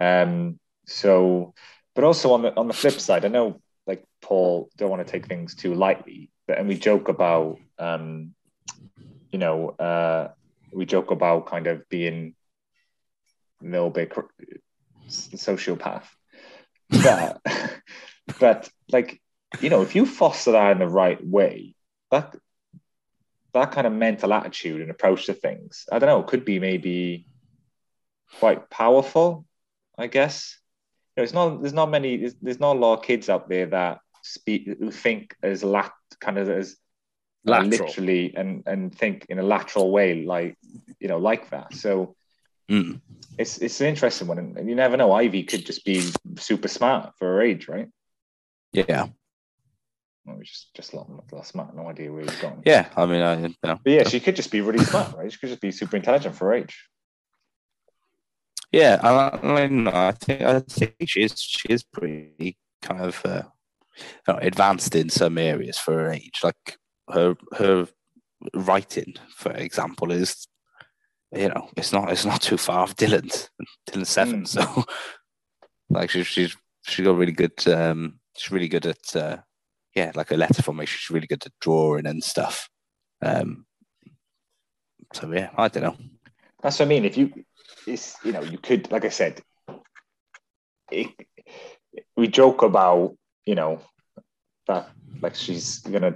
Um, 0.00 0.58
so, 0.86 1.54
but 1.94 2.04
also 2.04 2.32
on 2.32 2.42
the 2.42 2.56
on 2.56 2.68
the 2.68 2.74
flip 2.74 3.00
side, 3.00 3.24
I 3.24 3.28
know 3.28 3.60
like 3.86 4.04
Paul 4.20 4.70
don't 4.76 4.90
want 4.90 5.06
to 5.06 5.10
take 5.10 5.26
things 5.26 5.54
too 5.54 5.74
lightly, 5.74 6.30
but 6.46 6.58
and 6.58 6.68
we 6.68 6.76
joke 6.76 7.08
about 7.08 7.58
um, 7.78 8.34
you 9.30 9.38
know, 9.38 9.70
uh, 9.70 10.28
we 10.72 10.86
joke 10.86 11.10
about 11.10 11.46
kind 11.46 11.66
of 11.66 11.88
being 11.88 12.34
a 13.62 13.66
little 13.66 13.90
bit 13.90 14.12
sociopath, 15.08 16.04
but 16.88 17.40
but 18.40 18.70
like 18.90 19.20
you 19.60 19.70
know, 19.70 19.82
if 19.82 19.94
you 19.94 20.06
foster 20.06 20.52
that 20.52 20.72
in 20.72 20.78
the 20.78 20.88
right 20.88 21.24
way, 21.24 21.74
that 22.10 22.34
that 23.52 23.72
kind 23.72 23.86
of 23.86 23.92
mental 23.92 24.32
attitude 24.32 24.80
and 24.80 24.90
approach 24.90 25.26
to 25.26 25.34
things, 25.34 25.86
I 25.90 25.98
don't 25.98 26.08
know, 26.08 26.22
could 26.22 26.44
be 26.44 26.58
maybe 26.58 27.26
quite 28.38 28.70
powerful, 28.70 29.44
I 29.98 30.06
guess. 30.06 30.58
You 31.16 31.20
know, 31.20 31.24
it's 31.24 31.32
not 31.34 31.60
there's 31.60 31.74
not 31.74 31.90
many 31.90 32.16
there's, 32.16 32.34
there's 32.40 32.60
not 32.60 32.76
a 32.76 32.78
lot 32.78 32.98
of 32.98 33.04
kids 33.04 33.28
out 33.28 33.48
there 33.48 33.66
that 33.66 34.00
speak 34.22 34.66
who 34.66 34.90
think 34.90 35.34
as 35.42 35.62
lat 35.64 35.92
kind 36.20 36.38
of 36.38 36.48
as 36.48 36.76
Lateral. 37.44 37.70
literally 37.70 38.34
and 38.36 38.62
and 38.66 38.96
think 38.96 39.26
in 39.28 39.38
a 39.38 39.42
lateral 39.42 39.90
way 39.90 40.24
like 40.24 40.56
you 41.00 41.08
know 41.08 41.18
like 41.18 41.50
that. 41.50 41.74
So 41.74 42.14
mm, 42.70 43.00
it's 43.36 43.58
it's 43.58 43.80
an 43.80 43.88
interesting 43.88 44.28
one, 44.28 44.38
and, 44.38 44.68
you 44.68 44.74
never 44.76 44.96
know. 44.96 45.12
Ivy 45.12 45.42
could 45.42 45.66
just 45.66 45.84
be 45.84 46.12
super 46.38 46.68
smart 46.68 47.14
for 47.18 47.26
her 47.26 47.42
age, 47.42 47.68
right? 47.68 47.88
yeah, 48.72 49.08
Well, 50.24 50.36
we 50.36 50.44
just 50.44 50.72
just 50.74 50.94
lot, 50.94 51.08
lot 51.32 51.46
smart, 51.46 51.74
no 51.74 51.88
idea 51.88 52.12
where 52.12 52.22
he's 52.22 52.36
gone. 52.36 52.62
yeah. 52.64 52.88
I 52.96 53.06
mean, 53.06 53.22
I 53.22 53.40
you 53.40 53.54
know, 53.64 53.80
But 53.84 53.92
yeah, 53.92 54.04
she 54.04 54.20
could 54.20 54.36
just 54.36 54.50
be 54.52 54.60
really 54.60 54.84
smart, 54.84 55.16
right? 55.16 55.32
She 55.32 55.38
could 55.38 55.48
just 55.48 55.60
be 55.60 55.72
super 55.72 55.96
intelligent 55.96 56.36
for 56.36 56.46
her 56.46 56.54
age. 56.54 56.88
Yeah. 58.72 58.98
I, 59.02 59.38
I 59.46 59.68
mean, 59.68 59.88
I 59.88 60.12
think 60.12 60.42
I 60.42 60.60
think 60.60 60.94
she 61.06 61.22
is 61.22 61.40
she 61.40 61.68
is 61.68 61.82
pretty 61.82 62.56
kind 62.80 63.00
of 63.02 63.24
uh, 63.24 63.42
advanced 64.26 64.94
in 64.94 65.08
some 65.08 65.38
areas 65.38 65.78
for 65.78 65.94
her 65.94 66.10
age. 66.12 66.40
Like 66.42 66.76
her 67.10 67.36
her 67.52 67.86
writing, 68.54 69.14
for 69.36 69.52
example, 69.52 70.10
is 70.10 70.46
you 71.32 71.48
know 71.48 71.68
it's 71.76 71.92
not 71.92 72.10
it's 72.10 72.24
not 72.24 72.42
too 72.42 72.56
far 72.56 72.80
off 72.80 72.96
Dylan's. 72.96 73.50
Dylan's 73.88 74.08
seven, 74.08 74.42
Mm. 74.42 74.48
so 74.48 74.84
like 75.90 76.10
she's 76.10 76.26
she's 76.26 76.56
she's 76.86 77.04
got 77.04 77.16
really 77.16 77.32
good. 77.32 77.66
Um, 77.68 78.18
she's 78.36 78.50
really 78.52 78.68
good 78.68 78.86
at 78.86 79.16
uh, 79.16 79.36
yeah, 79.94 80.12
like 80.14 80.30
a 80.30 80.36
letter 80.36 80.62
formation. 80.62 80.98
She's 80.98 81.14
really 81.14 81.26
good 81.26 81.44
at 81.44 81.52
drawing 81.60 82.06
and 82.06 82.22
stuff. 82.24 82.68
Um, 83.20 83.66
so 85.12 85.30
yeah, 85.32 85.50
I 85.56 85.68
don't 85.68 85.82
know. 85.82 85.96
That's 86.62 86.78
what 86.78 86.86
I 86.86 86.88
mean. 86.88 87.04
If 87.04 87.16
you, 87.16 87.32
it's 87.86 88.16
you 88.24 88.32
know, 88.32 88.42
you 88.42 88.58
could, 88.58 88.90
like 88.90 89.04
I 89.04 89.08
said, 89.10 89.40
it, 90.90 91.08
we 92.16 92.28
joke 92.28 92.62
about 92.62 93.16
you 93.46 93.54
know 93.54 93.80
that 94.68 94.88
like 95.20 95.34
she's 95.34 95.78
gonna 95.80 96.14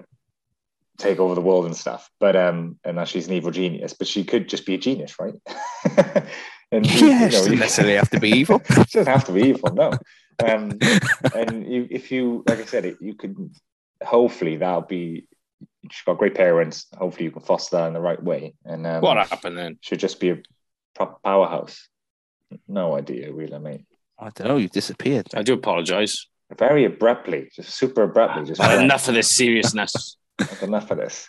take 0.98 1.18
over 1.18 1.34
the 1.34 1.40
world 1.40 1.66
and 1.66 1.76
stuff, 1.76 2.10
but 2.20 2.36
um, 2.36 2.78
and 2.84 2.98
that 2.98 3.08
she's 3.08 3.26
an 3.28 3.34
evil 3.34 3.50
genius, 3.50 3.92
but 3.92 4.06
she 4.06 4.24
could 4.24 4.48
just 4.48 4.64
be 4.66 4.74
a 4.74 4.78
genius, 4.78 5.16
right? 5.18 5.34
and 6.72 6.86
you- 6.86 7.08
Yeah, 7.08 7.12
you 7.12 7.18
she 7.18 7.24
know, 7.24 7.28
doesn't 7.30 7.52
you- 7.52 7.58
necessarily 7.58 7.94
have 7.94 8.10
to 8.10 8.20
be 8.20 8.30
evil. 8.30 8.62
she 8.88 8.98
doesn't 8.98 9.06
have 9.06 9.24
to 9.26 9.32
be 9.32 9.42
evil, 9.48 9.72
no. 9.74 9.92
Um, 10.44 10.78
and 11.34 11.66
you, 11.72 11.86
if 11.90 12.10
you, 12.12 12.44
like 12.46 12.58
I 12.58 12.64
said, 12.66 12.84
it, 12.84 12.96
you 13.00 13.14
could 13.14 13.36
hopefully 14.02 14.56
that'll 14.56 14.82
be. 14.82 15.26
She's 15.90 16.02
got 16.04 16.18
great 16.18 16.34
parents. 16.34 16.86
Hopefully, 16.98 17.24
you 17.24 17.30
can 17.30 17.40
foster 17.42 17.76
that 17.76 17.86
in 17.86 17.94
the 17.94 18.00
right 18.00 18.22
way. 18.22 18.54
And 18.64 18.86
um, 18.86 19.00
What 19.02 19.16
happened 19.16 19.56
then? 19.56 19.78
should 19.80 19.98
just 20.00 20.18
be 20.20 20.30
a 20.30 20.38
powerhouse. 20.97 21.88
No 22.68 22.97
idea, 22.97 23.32
really, 23.32 23.59
mate. 23.59 23.84
I 24.18 24.30
don't 24.30 24.49
know. 24.49 24.57
You 24.57 24.68
disappeared. 24.68 25.26
I 25.34 25.42
do 25.42 25.55
apologise. 25.55 26.26
Very 26.57 26.84
abruptly, 26.84 27.51
just 27.55 27.70
super 27.70 28.05
abruptly, 28.05 28.44
just 28.44 28.62
Had 28.62 28.82
enough 28.82 29.09
of 29.09 29.14
this 29.14 29.28
seriousness. 29.28 30.16
Enough 30.62 30.90
of 30.90 30.99
this. 30.99 31.28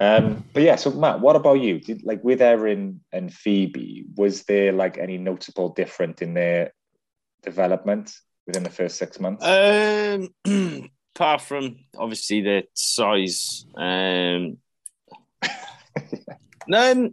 Um, 0.00 0.44
but 0.52 0.62
yeah, 0.62 0.76
so 0.76 0.90
Matt, 0.90 1.20
what 1.20 1.36
about 1.36 1.60
you? 1.60 1.80
Did 1.80 2.02
like 2.04 2.22
with 2.24 2.42
Erin 2.42 3.00
and 3.12 3.32
Phoebe, 3.32 4.06
was 4.16 4.42
there 4.44 4.72
like 4.72 4.98
any 4.98 5.18
notable 5.18 5.70
different 5.70 6.22
in 6.22 6.34
their 6.34 6.72
development 7.42 8.12
within 8.46 8.64
the 8.64 8.70
first 8.70 8.96
six 8.96 9.20
months? 9.20 9.44
Um, 9.44 10.28
apart 11.14 11.42
from 11.42 11.76
obviously 11.96 12.40
the 12.40 12.64
size, 12.74 13.64
um, 13.76 14.58
no, 16.66 16.92
um, 16.92 17.12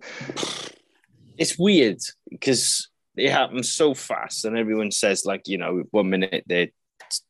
it's 1.37 1.57
weird 1.57 1.99
because 2.29 2.89
it 3.15 3.31
happens 3.31 3.71
so 3.71 3.93
fast, 3.93 4.45
and 4.45 4.57
everyone 4.57 4.91
says 4.91 5.25
like 5.25 5.47
you 5.47 5.57
know 5.57 5.83
one 5.91 6.09
minute 6.09 6.43
they're 6.47 6.69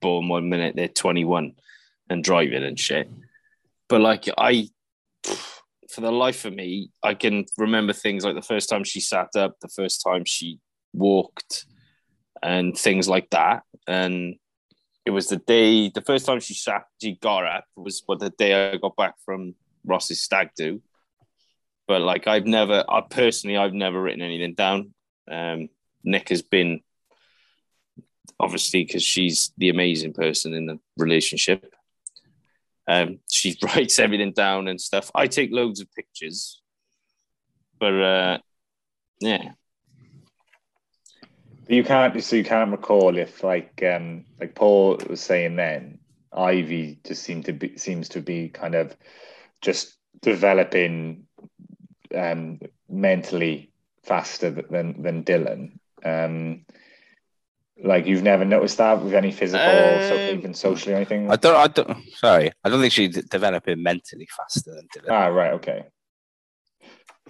born, 0.01 0.27
one 0.27 0.49
minute 0.49 0.75
they're 0.75 0.87
twenty 0.87 1.25
one 1.25 1.53
and 2.09 2.23
driving 2.23 2.63
and 2.63 2.79
shit. 2.79 3.09
But 3.89 4.01
like 4.01 4.27
I, 4.37 4.69
for 5.89 6.01
the 6.01 6.11
life 6.11 6.45
of 6.45 6.53
me, 6.53 6.91
I 7.03 7.13
can 7.13 7.45
remember 7.57 7.93
things 7.93 8.23
like 8.23 8.35
the 8.35 8.41
first 8.41 8.69
time 8.69 8.83
she 8.83 8.99
sat 8.99 9.29
up, 9.37 9.55
the 9.61 9.69
first 9.69 10.03
time 10.05 10.23
she 10.25 10.59
walked, 10.93 11.65
and 12.41 12.77
things 12.77 13.07
like 13.07 13.29
that. 13.31 13.63
And 13.87 14.35
it 15.05 15.11
was 15.11 15.27
the 15.27 15.37
day, 15.37 15.89
the 15.89 16.01
first 16.01 16.25
time 16.25 16.41
she 16.41 16.53
sat, 16.53 16.83
she 17.01 17.15
got 17.15 17.45
up 17.45 17.65
was 17.75 18.03
what 18.05 18.19
the 18.19 18.29
day 18.31 18.71
I 18.71 18.77
got 18.77 18.95
back 18.97 19.15
from 19.25 19.55
Ross's 19.85 20.21
stag 20.21 20.49
do. 20.55 20.81
But 21.87 22.01
like 22.01 22.27
I've 22.27 22.45
never, 22.45 22.83
I 22.89 23.01
personally, 23.01 23.57
I've 23.57 23.73
never 23.73 24.01
written 24.01 24.21
anything 24.21 24.53
down. 24.53 24.93
Um, 25.29 25.69
Nick 26.03 26.29
has 26.29 26.41
been 26.41 26.81
obviously 28.39 28.83
because 28.83 29.03
she's 29.03 29.51
the 29.57 29.69
amazing 29.69 30.13
person 30.13 30.53
in 30.53 30.65
the 30.65 30.79
relationship. 30.97 31.73
Um, 32.87 33.19
she 33.29 33.57
writes 33.63 33.99
everything 33.99 34.33
down 34.33 34.67
and 34.67 34.79
stuff. 34.79 35.11
I 35.15 35.27
take 35.27 35.51
loads 35.51 35.81
of 35.81 35.91
pictures, 35.93 36.61
but 37.79 37.93
uh, 37.93 38.37
yeah, 39.19 39.51
You 41.67 41.83
can't 41.83 42.23
so 42.23 42.35
you 42.35 42.43
can't 42.43 42.71
recall 42.71 43.17
if 43.17 43.43
like 43.43 43.83
um 43.83 44.25
like 44.39 44.55
Paul 44.55 44.99
was 45.09 45.21
saying 45.21 45.57
then 45.57 45.99
Ivy 46.31 46.99
just 47.05 47.23
seemed 47.23 47.45
to 47.45 47.53
be 47.53 47.77
seems 47.77 48.09
to 48.09 48.21
be 48.21 48.49
kind 48.49 48.75
of 48.75 48.95
just 49.61 49.97
developing 50.21 51.26
um 52.15 52.59
mentally 52.89 53.71
faster 54.03 54.49
than 54.51 55.01
than 55.01 55.23
Dylan. 55.23 55.79
Um 56.03 56.65
like 57.83 58.07
you've 58.07 58.23
never 58.23 58.43
noticed 58.43 58.77
that 58.79 59.03
with 59.03 59.13
any 59.13 59.31
physical 59.31 59.63
so 59.67 60.15
Um, 60.15 60.37
even 60.37 60.53
socially 60.55 60.93
or 60.93 60.95
anything? 60.97 61.29
I 61.29 61.35
don't. 61.35 61.55
I 61.55 61.67
don't. 61.67 61.95
Sorry, 62.15 62.51
I 62.63 62.69
don't 62.69 62.81
think 62.81 62.91
she's 62.93 63.23
developing 63.25 63.83
mentally 63.83 64.27
faster 64.35 64.73
than 64.73 64.87
Dylan. 64.95 65.11
ah 65.11 65.27
right, 65.27 65.53
okay. 65.53 65.85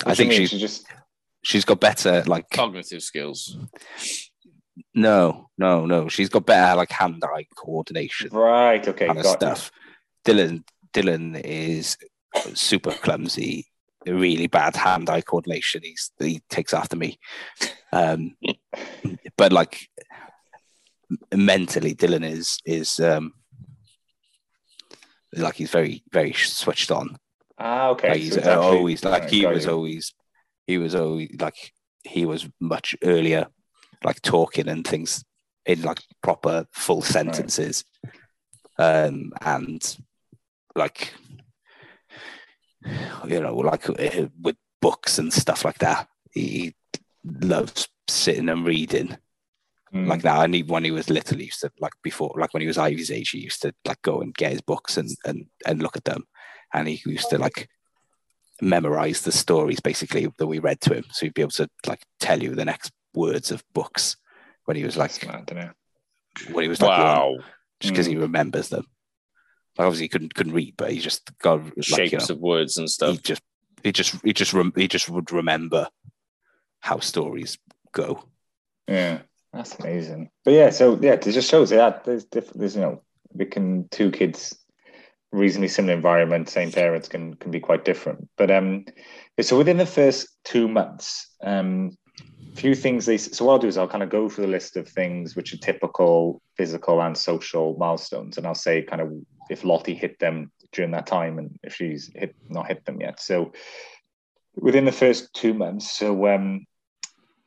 I 0.06 0.10
What 0.10 0.18
do 0.18 0.24
think 0.24 0.32
she's 0.34 0.50
she 0.52 0.60
just 0.60 0.88
she's 1.44 1.66
got 1.66 1.80
better 1.80 2.24
like 2.28 2.50
cognitive 2.50 3.04
skills. 3.04 3.58
no 4.94 5.50
no 5.58 5.86
no 5.86 6.08
she's 6.08 6.30
got 6.30 6.46
better 6.46 6.76
like 6.78 6.92
hand 6.92 7.24
eye 7.26 7.46
coordination 7.56 8.30
right, 8.32 8.88
okay, 8.88 9.08
kind 9.08 9.18
of 9.20 9.24
got 9.24 9.32
you. 9.42 9.48
stuff. 9.56 9.72
Dylan 10.26 10.64
Dylan 10.94 11.40
is 11.44 11.98
super 12.54 12.92
clumsy, 12.92 13.66
really 14.06 14.48
bad 14.48 14.76
hand 14.76 15.10
eye 15.10 15.22
coordination. 15.22 15.82
He's 15.84 16.12
he 16.20 16.41
takes 16.50 16.74
after 16.74 16.95
me, 16.95 17.20
um, 17.91 18.36
but 19.38 19.52
like 19.52 19.89
mentally, 21.34 21.95
Dylan 21.95 22.24
is 22.30 22.60
is 22.66 23.00
um, 23.00 23.34
like 25.36 25.56
he's 25.56 25.72
very 25.72 26.04
very 26.12 26.34
switched 26.34 26.91
on. 26.91 27.18
Ah, 27.60 27.89
okay. 27.89 28.10
like 28.10 28.20
he's 28.20 28.36
it's 28.38 28.48
actually- 28.48 28.78
always 28.78 29.04
like 29.04 29.24
right, 29.24 29.32
he 29.32 29.45
was 29.45 29.66
you. 29.66 29.72
always 29.72 30.14
he 30.68 30.78
was 30.78 30.93
always 30.95 31.30
like 31.39 31.74
he 32.04 32.26
was 32.26 32.48
much 32.60 32.95
earlier 33.04 33.48
like 34.04 34.22
talking 34.22 34.68
and 34.68 34.86
things 34.86 35.24
in 35.66 35.82
like 35.82 36.02
proper 36.22 36.66
full 36.72 37.02
sentences 37.02 37.84
um 38.78 39.34
and 39.41 39.98
like 40.76 41.14
you 43.28 43.40
know 43.40 43.56
like 43.56 43.90
uh, 43.90 44.28
with 44.42 44.56
books 44.82 45.20
and 45.20 45.34
stuff 45.34 45.66
like 45.66 45.80
that. 45.80 46.08
He 46.32 46.76
loves 47.24 47.88
sitting 48.08 48.50
and 48.50 48.66
reading. 48.66 49.18
Mm. 49.94 50.06
like 50.06 50.22
that 50.24 50.44
and 50.44 50.54
he, 50.54 50.64
when 50.64 50.84
he 50.84 50.92
was 50.92 51.10
little 51.10 51.38
he 51.38 51.46
used 51.46 51.62
to 51.62 51.72
like 51.80 51.94
before 52.04 52.36
like 52.38 52.54
when 52.54 52.60
he 52.60 52.68
was 52.68 52.78
Ivy's 52.78 53.10
age 53.10 53.30
he 53.30 53.40
used 53.40 53.62
to 53.62 53.74
like 53.86 54.02
go 54.02 54.20
and 54.20 54.34
get 54.34 54.52
his 54.52 54.60
books 54.60 54.98
and 54.98 55.10
and 55.26 55.46
and 55.66 55.82
look 55.82 55.96
at 55.96 56.04
them. 56.04 56.26
And 56.74 56.90
he 56.90 57.02
used 57.10 57.30
to 57.30 57.38
like 57.38 57.70
memorize 58.62 59.22
the 59.22 59.32
stories 59.32 59.80
basically 59.80 60.28
that 60.38 60.48
we 60.48 60.60
read 60.60 60.82
to 60.82 60.94
him. 60.94 61.06
So 61.12 61.26
he'd 61.26 61.34
be 61.34 61.42
able 61.42 61.52
to 61.52 61.70
like 61.86 62.04
tell 62.20 62.44
you 62.44 62.54
the 62.54 62.66
next 62.66 62.92
words 63.14 63.50
of 63.50 63.64
books 63.74 64.18
when 64.66 64.76
he 64.76 64.84
was 64.84 64.98
like 64.98 65.26
I 65.26 65.42
don't 65.42 65.56
know. 65.56 65.72
when 66.52 66.64
he 66.64 66.70
was 66.70 66.82
like 66.82 66.98
young, 66.98 67.08
Wow, 67.08 67.38
just 67.80 67.94
because 67.94 68.08
he 68.08 68.18
remembers 68.18 68.68
them 68.68 68.86
like, 69.78 69.86
obviously 69.86 70.06
he 70.06 70.10
couldn't 70.10 70.34
couldn't 70.34 70.54
read 70.54 70.76
but 70.78 70.92
he 70.92 71.00
just 71.00 71.30
got 71.40 71.64
like, 71.64 71.84
shapes 71.84 72.12
you 72.12 72.18
know, 72.18 72.26
of 72.30 72.40
words 72.40 72.78
and 72.78 72.86
he 72.86 72.92
stuff. 72.92 73.22
just 73.22 73.42
he 73.84 73.92
just 73.92 74.16
he 74.24 74.34
just 74.34 74.54
rem- 74.54 74.74
he 74.76 74.88
just 74.88 75.10
would 75.10 75.32
remember 75.32 75.88
how 76.80 77.00
stories 77.00 77.58
go 77.92 78.24
Yeah, 78.88 79.20
that's 79.54 79.80
amazing. 79.80 80.30
But 80.46 80.54
yeah, 80.54 80.70
so 80.70 80.98
yeah, 81.02 81.14
it 81.14 81.22
just 81.24 81.50
shows 81.50 81.70
that 81.72 82.04
there's 82.04 82.26
different. 82.26 82.60
There's 82.60 82.76
you 82.76 82.82
know, 82.82 83.02
we 83.34 83.46
can 83.46 83.88
two 83.90 84.12
kids, 84.12 84.58
reasonably 85.32 85.68
similar 85.68 85.94
environment, 85.94 86.50
same 86.50 86.72
parents 86.72 87.08
can 87.08 87.36
can 87.36 87.52
be 87.52 87.60
quite 87.60 87.86
different. 87.86 88.30
But 88.38 88.52
um, 88.52 88.86
so 89.42 89.58
within 89.58 89.78
the 89.78 89.86
first 89.86 90.30
two 90.44 90.68
months, 90.68 91.36
um, 91.44 91.98
few 92.56 92.76
things 92.76 93.06
they. 93.06 93.18
So 93.18 93.46
what 93.46 93.54
I'll 93.54 93.60
do 93.60 93.68
is 93.68 93.78
I'll 93.78 93.88
kind 93.88 94.04
of 94.04 94.10
go 94.10 94.30
through 94.30 94.46
the 94.46 94.52
list 94.52 94.78
of 94.78 94.88
things 94.88 95.36
which 95.36 95.54
are 95.54 95.58
typical 95.58 96.42
physical 96.56 97.02
and 97.02 97.18
social 97.18 97.76
milestones, 97.78 98.38
and 98.38 98.48
I'll 98.48 98.56
say 98.56 98.84
kind 98.84 99.02
of 99.02 99.12
if 99.50 99.64
Lottie 99.64 99.95
hit 99.95 100.20
them 100.20 100.52
during 100.72 100.91
that 100.91 101.08
time, 101.08 101.39
and 101.39 101.60
if 101.64 101.76
she's 101.76 102.12
hit 102.14 102.36
not 102.50 102.68
hit 102.68 102.86
them 102.86 103.00
yet. 103.02 103.20
So 103.20 103.54
within 104.56 104.86
the 104.86 104.91
first 104.91 105.34
two 105.34 105.54
months, 105.54 105.91
so 105.91 106.28
um, 106.28 106.66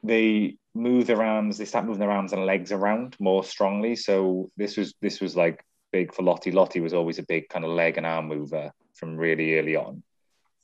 they 0.03 0.57
move 0.75 1.07
their 1.07 1.23
arms, 1.23 1.59
they 1.59 1.65
start 1.65 1.85
moving 1.85 2.01
their 2.01 2.11
arms 2.11 2.33
and 2.33 2.47
legs 2.47 2.73
around 2.73 3.17
more 3.19 3.45
strongly. 3.45 3.97
So 3.97 4.51
this 4.57 4.77
was 4.77 4.95
this 5.01 5.21
was 5.21 5.37
like 5.37 5.65
big 5.93 6.15
for 6.15 6.23
Lottie. 6.23 6.53
Lottie 6.53 6.81
was 6.81 6.95
always 6.95 7.19
a 7.19 7.25
big 7.25 7.49
kind 7.49 7.65
of 7.65 7.71
leg 7.73 7.97
and 7.97 8.07
arm 8.07 8.29
mover 8.29 8.73
from 8.95 9.17
really 9.17 9.59
early 9.59 9.77
on. 9.77 10.03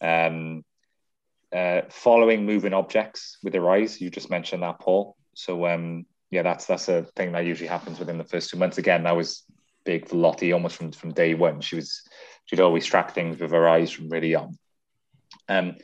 Um, 0.00 0.64
uh, 1.52 1.82
following 1.88 2.44
moving 2.44 2.74
objects 2.74 3.38
with 3.42 3.52
their 3.52 3.70
eyes, 3.70 4.00
you 4.00 4.10
just 4.10 4.30
mentioned 4.30 4.62
that, 4.62 4.80
Paul. 4.80 5.16
So 5.34 5.66
um, 5.66 6.06
yeah, 6.30 6.42
that's 6.42 6.66
that's 6.66 6.88
a 6.88 7.04
thing 7.16 7.32
that 7.32 7.44
usually 7.44 7.68
happens 7.68 7.98
within 7.98 8.18
the 8.18 8.24
first 8.24 8.50
two 8.50 8.58
months. 8.58 8.78
Again, 8.78 9.04
that 9.04 9.16
was 9.16 9.44
big 9.86 10.08
for 10.08 10.16
Lottie 10.16 10.52
almost 10.52 10.76
from 10.76 10.92
from 10.92 11.12
day 11.12 11.34
one. 11.34 11.60
She 11.60 11.76
was 11.76 12.02
she'd 12.44 12.60
always 12.60 12.84
track 12.84 13.14
things 13.14 13.38
with 13.38 13.52
her 13.52 13.68
eyes 13.68 13.90
from 13.90 14.10
really 14.10 14.30
young. 14.30 14.58
Um, 15.48 15.76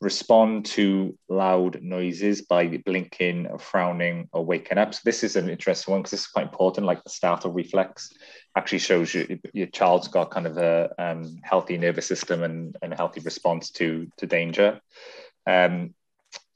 respond 0.00 0.66
to 0.66 1.16
loud 1.28 1.82
noises 1.82 2.42
by 2.42 2.66
blinking 2.84 3.46
or 3.46 3.58
frowning 3.58 4.28
or 4.32 4.44
waking 4.44 4.76
up. 4.76 4.92
So 4.92 5.00
this 5.04 5.24
is 5.24 5.36
an 5.36 5.48
interesting 5.48 5.92
one 5.92 6.02
because 6.02 6.10
this 6.10 6.20
is 6.20 6.26
quite 6.26 6.48
important. 6.48 6.86
Like 6.86 7.02
the 7.02 7.10
startle 7.10 7.50
reflex 7.50 8.12
actually 8.54 8.80
shows 8.80 9.14
you 9.14 9.38
your 9.54 9.68
child's 9.68 10.08
got 10.08 10.30
kind 10.30 10.46
of 10.46 10.58
a 10.58 10.90
um, 10.98 11.38
healthy 11.42 11.78
nervous 11.78 12.06
system 12.06 12.42
and, 12.42 12.76
and 12.82 12.92
a 12.92 12.96
healthy 12.96 13.20
response 13.20 13.70
to 13.72 14.06
to 14.18 14.26
danger. 14.26 14.80
Um, 15.46 15.94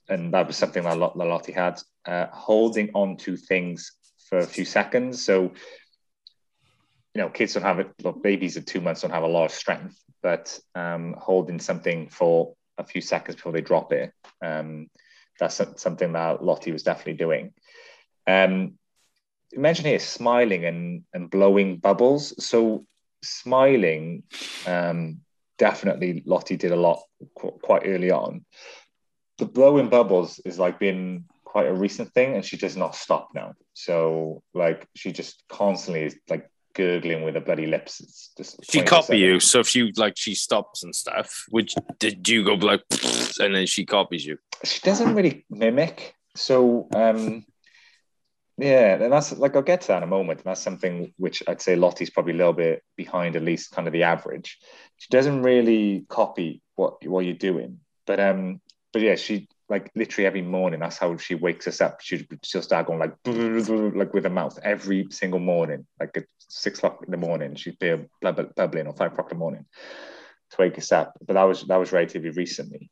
and 0.09 0.35
that 0.35 0.47
was 0.47 0.57
something 0.57 0.83
that 0.83 1.17
Lottie 1.17 1.53
had. 1.53 1.81
Uh, 2.05 2.27
holding 2.33 2.91
on 2.95 3.17
to 3.19 3.37
things 3.37 3.93
for 4.29 4.39
a 4.39 4.47
few 4.47 4.65
seconds. 4.65 5.25
So 5.25 5.53
you 7.15 7.21
know, 7.21 7.29
kids 7.29 7.55
don't 7.55 7.63
have 7.63 7.81
it. 7.81 7.91
Look, 8.03 8.23
babies 8.23 8.57
at 8.57 8.67
two 8.67 8.81
months 8.81 9.03
don't 9.03 9.11
have 9.11 9.23
a 9.23 9.29
lot 9.29 9.47
of 9.47 9.53
strength, 9.53 9.99
but 10.23 10.59
um, 10.75 11.15
holding 11.19 11.59
something 11.59 12.09
for 12.09 12.55
a 12.79 12.85
few 12.85 13.01
seconds 13.01 13.37
before 13.37 13.53
they 13.53 13.61
drop 13.61 13.93
it, 13.93 14.13
um, 14.45 14.89
that's 15.39 15.61
something 15.77 16.13
that 16.13 16.45
Lottie 16.45 16.73
was 16.73 16.83
definitely 16.83 17.15
doing. 17.15 17.53
Um, 18.27 18.75
here 19.53 19.99
smiling 19.99 20.65
and 20.65 21.05
and 21.13 21.31
blowing 21.31 21.79
bubbles. 21.79 22.45
So 22.45 22.87
smiling, 23.23 24.23
um, 24.67 25.21
definitely 25.59 26.23
Lottie 26.27 26.57
did 26.57 26.73
a 26.73 26.77
lot 26.77 27.03
qu- 27.37 27.59
quite 27.63 27.83
early 27.85 28.11
on. 28.11 28.45
The 29.39 29.47
blowing 29.47 29.89
bubbles 29.89 30.41
is 30.45 30.59
like 30.59 30.79
been 30.79 31.25
quite 31.45 31.67
a 31.67 31.75
recent 31.75 32.13
thing, 32.13 32.35
and 32.35 32.45
she 32.45 32.57
does 32.57 32.77
not 32.77 32.95
stop 32.95 33.31
now. 33.35 33.55
So 33.75 34.43
like 34.55 34.87
she 34.95 35.13
just 35.13 35.43
constantly 35.49 36.05
is 36.05 36.17
like 36.29 36.50
gurgling 36.75 37.23
with 37.23 37.35
her 37.35 37.41
bloody 37.41 37.67
lips. 37.67 38.01
It's 38.01 38.31
just 38.37 38.65
She 38.71 38.81
24/7. 38.81 38.87
copy 38.87 39.19
you, 39.19 39.41
so 39.41 39.61
if 39.61 39.75
you 39.75 39.93
like, 39.97 40.15
she 40.17 40.35
stops 40.35 40.83
and 40.83 40.95
stuff. 40.95 41.45
Which 41.51 41.75
did 41.99 42.29
you 42.29 42.45
go 42.45 42.55
like, 42.55 42.83
and 43.41 43.55
then 43.55 43.67
she 43.67 43.85
copies 43.85 44.25
you? 44.25 44.39
she 44.65 44.81
doesn't 44.81 45.15
really 45.15 45.47
mimic. 45.49 46.15
So 46.37 46.89
um 46.95 47.45
yeah, 48.59 49.03
and 49.03 49.11
that's 49.13 49.33
like 49.39 49.57
I'll 49.57 49.63
get 49.63 49.81
to 49.83 49.89
that 49.89 49.99
in 49.99 50.03
a 50.03 50.07
moment. 50.07 50.41
And 50.41 50.45
that's 50.47 50.61
something 50.61 51.15
which 51.17 51.43
I'd 51.49 51.63
say 51.63 51.77
Lottie's 51.77 52.11
probably 52.11 52.35
a 52.35 52.37
little 52.37 52.53
bit 52.53 52.83
behind 52.95 53.37
at 53.37 53.43
least 53.43 53.71
kind 53.73 53.87
of 53.89 53.93
the 53.95 54.03
average. 54.03 54.59
She 54.99 55.09
doesn't 55.11 55.43
really 55.43 56.05
copy 56.09 56.61
what 56.75 57.05
what 57.07 57.25
you're 57.25 57.35
doing. 57.35 57.81
But 58.07 58.21
um 58.21 58.61
but 58.93 59.01
yeah, 59.03 59.15
she 59.17 59.49
like 59.71 59.91
literally 59.95 60.27
every 60.27 60.43
morning, 60.43 60.81
that's 60.81 60.99
how 60.99 61.17
she 61.17 61.37
wakes 61.37 61.69
us 61.69 61.81
up. 61.81 62.01
She, 62.01 62.27
she'll 62.43 62.61
start 62.61 62.89
going 62.89 62.99
like 62.99 63.15
like 63.25 64.13
with 64.13 64.25
her 64.25 64.31
mouth 64.31 64.59
every 64.63 65.07
single 65.11 65.39
morning, 65.39 65.87
like 65.99 66.17
at 66.17 66.25
six 66.39 66.79
o'clock 66.79 67.05
in 67.05 67.13
the 67.13 67.17
morning. 67.17 67.55
She'd 67.55 67.79
be 67.79 67.97
bubbling 68.21 68.89
or 68.89 68.93
five 68.95 69.13
o'clock 69.13 69.31
in 69.31 69.39
the 69.39 69.41
morning 69.41 69.65
to 70.51 70.57
wake 70.59 70.77
us 70.77 70.91
up. 70.91 71.15
But 71.25 71.35
that 71.35 71.45
was 71.45 71.63
that 71.65 71.77
was 71.77 71.93
relatively 71.93 72.31
recently. 72.31 72.91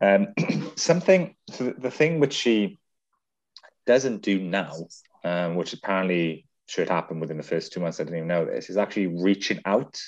Um, 0.00 0.28
something 0.76 1.34
so 1.50 1.74
the 1.76 1.90
thing 1.90 2.20
which 2.20 2.34
she 2.34 2.78
doesn't 3.86 4.20
do 4.20 4.38
now, 4.38 4.74
um, 5.24 5.56
which 5.56 5.72
apparently 5.72 6.46
should 6.66 6.90
happen 6.90 7.20
within 7.20 7.38
the 7.38 7.42
first 7.42 7.72
two 7.72 7.80
months. 7.80 7.98
I 7.98 8.04
didn't 8.04 8.18
even 8.18 8.28
know 8.28 8.44
this. 8.44 8.68
Is 8.68 8.76
actually 8.76 9.06
reaching 9.06 9.60
out 9.64 9.98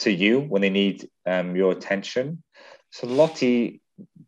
to 0.00 0.10
you 0.10 0.40
when 0.40 0.62
they 0.62 0.70
need 0.70 1.06
um, 1.26 1.54
your 1.54 1.72
attention. 1.72 2.42
So 2.90 3.06
Lottie 3.06 3.82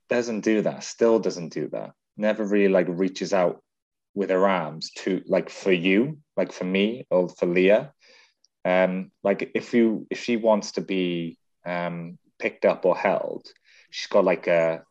doesn't 0.08 0.40
do 0.40 0.62
that. 0.62 0.84
Still 0.84 1.18
doesn't 1.18 1.52
do 1.52 1.68
that. 1.68 1.92
Never 2.16 2.44
really 2.44 2.72
like 2.72 2.86
reaches 2.88 3.32
out 3.32 3.62
with 4.14 4.30
her 4.30 4.48
arms 4.48 4.90
to 4.98 5.22
like 5.26 5.50
for 5.50 5.72
you, 5.72 6.18
like 6.36 6.52
for 6.52 6.64
me 6.64 7.06
or 7.10 7.28
for 7.28 7.46
Leah. 7.46 7.92
Um, 8.64 9.12
like 9.22 9.50
if 9.54 9.74
you 9.74 10.06
if 10.10 10.22
she 10.24 10.36
wants 10.36 10.72
to 10.72 10.80
be 10.80 11.38
um, 11.64 12.18
picked 12.38 12.64
up 12.64 12.84
or 12.84 12.96
held, 12.96 13.46
she's 13.90 14.08
got 14.08 14.24
like 14.24 14.46
a 14.46 14.82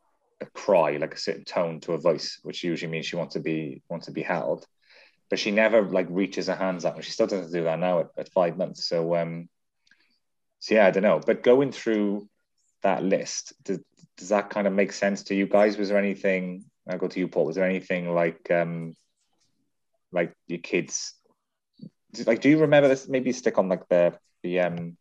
a 0.41 0.45
cry, 0.47 0.97
like 0.97 1.13
a 1.13 1.19
certain 1.19 1.45
tone 1.45 1.79
to 1.81 1.93
her 1.93 1.97
voice, 1.97 2.39
which 2.43 2.63
usually 2.63 2.91
means 2.91 3.05
she 3.05 3.15
wants 3.15 3.33
to 3.33 3.39
be 3.39 3.81
wants 3.89 4.05
to 4.05 4.11
be 4.11 4.21
held. 4.21 4.65
But 5.29 5.39
she 5.39 5.51
never 5.51 5.81
like 5.81 6.07
reaches 6.09 6.47
her 6.47 6.55
hands 6.55 6.85
out, 6.85 6.95
and 6.95 7.03
she 7.03 7.11
still 7.11 7.27
doesn't 7.27 7.51
do 7.51 7.63
that 7.63 7.79
now 7.79 8.01
at, 8.01 8.07
at 8.17 8.31
five 8.31 8.57
months. 8.57 8.87
So 8.87 9.15
um, 9.15 9.49
so 10.59 10.75
yeah, 10.75 10.85
I 10.85 10.91
don't 10.91 11.03
know. 11.03 11.19
But 11.25 11.43
going 11.43 11.71
through 11.71 12.29
that 12.85 13.03
list, 13.03 13.53
does, 13.63 13.79
does 14.15 14.29
that 14.29 14.49
kind 14.51 14.67
of 14.67 14.73
make 14.73 14.93
sense 14.93 15.23
to 15.23 15.35
you 15.35 15.47
guys? 15.47 15.77
Was 15.77 15.89
there 15.89 15.97
anything? 15.97 16.65
I'll 16.87 16.99
go 16.99 17.07
to 17.07 17.19
you, 17.19 17.27
Paul. 17.27 17.47
Was 17.47 17.55
there 17.55 17.65
anything 17.65 18.13
like 18.13 18.49
um, 18.51 18.93
like 20.11 20.33
your 20.47 20.59
kids? 20.59 21.13
Like, 22.25 22.41
do 22.41 22.49
you 22.49 22.59
remember 22.59 22.87
this? 22.87 23.09
Maybe 23.09 23.33
stick 23.33 23.57
on 23.57 23.69
like 23.69 23.89
the 23.89 24.17
the 24.43 24.59
um, 24.61 24.97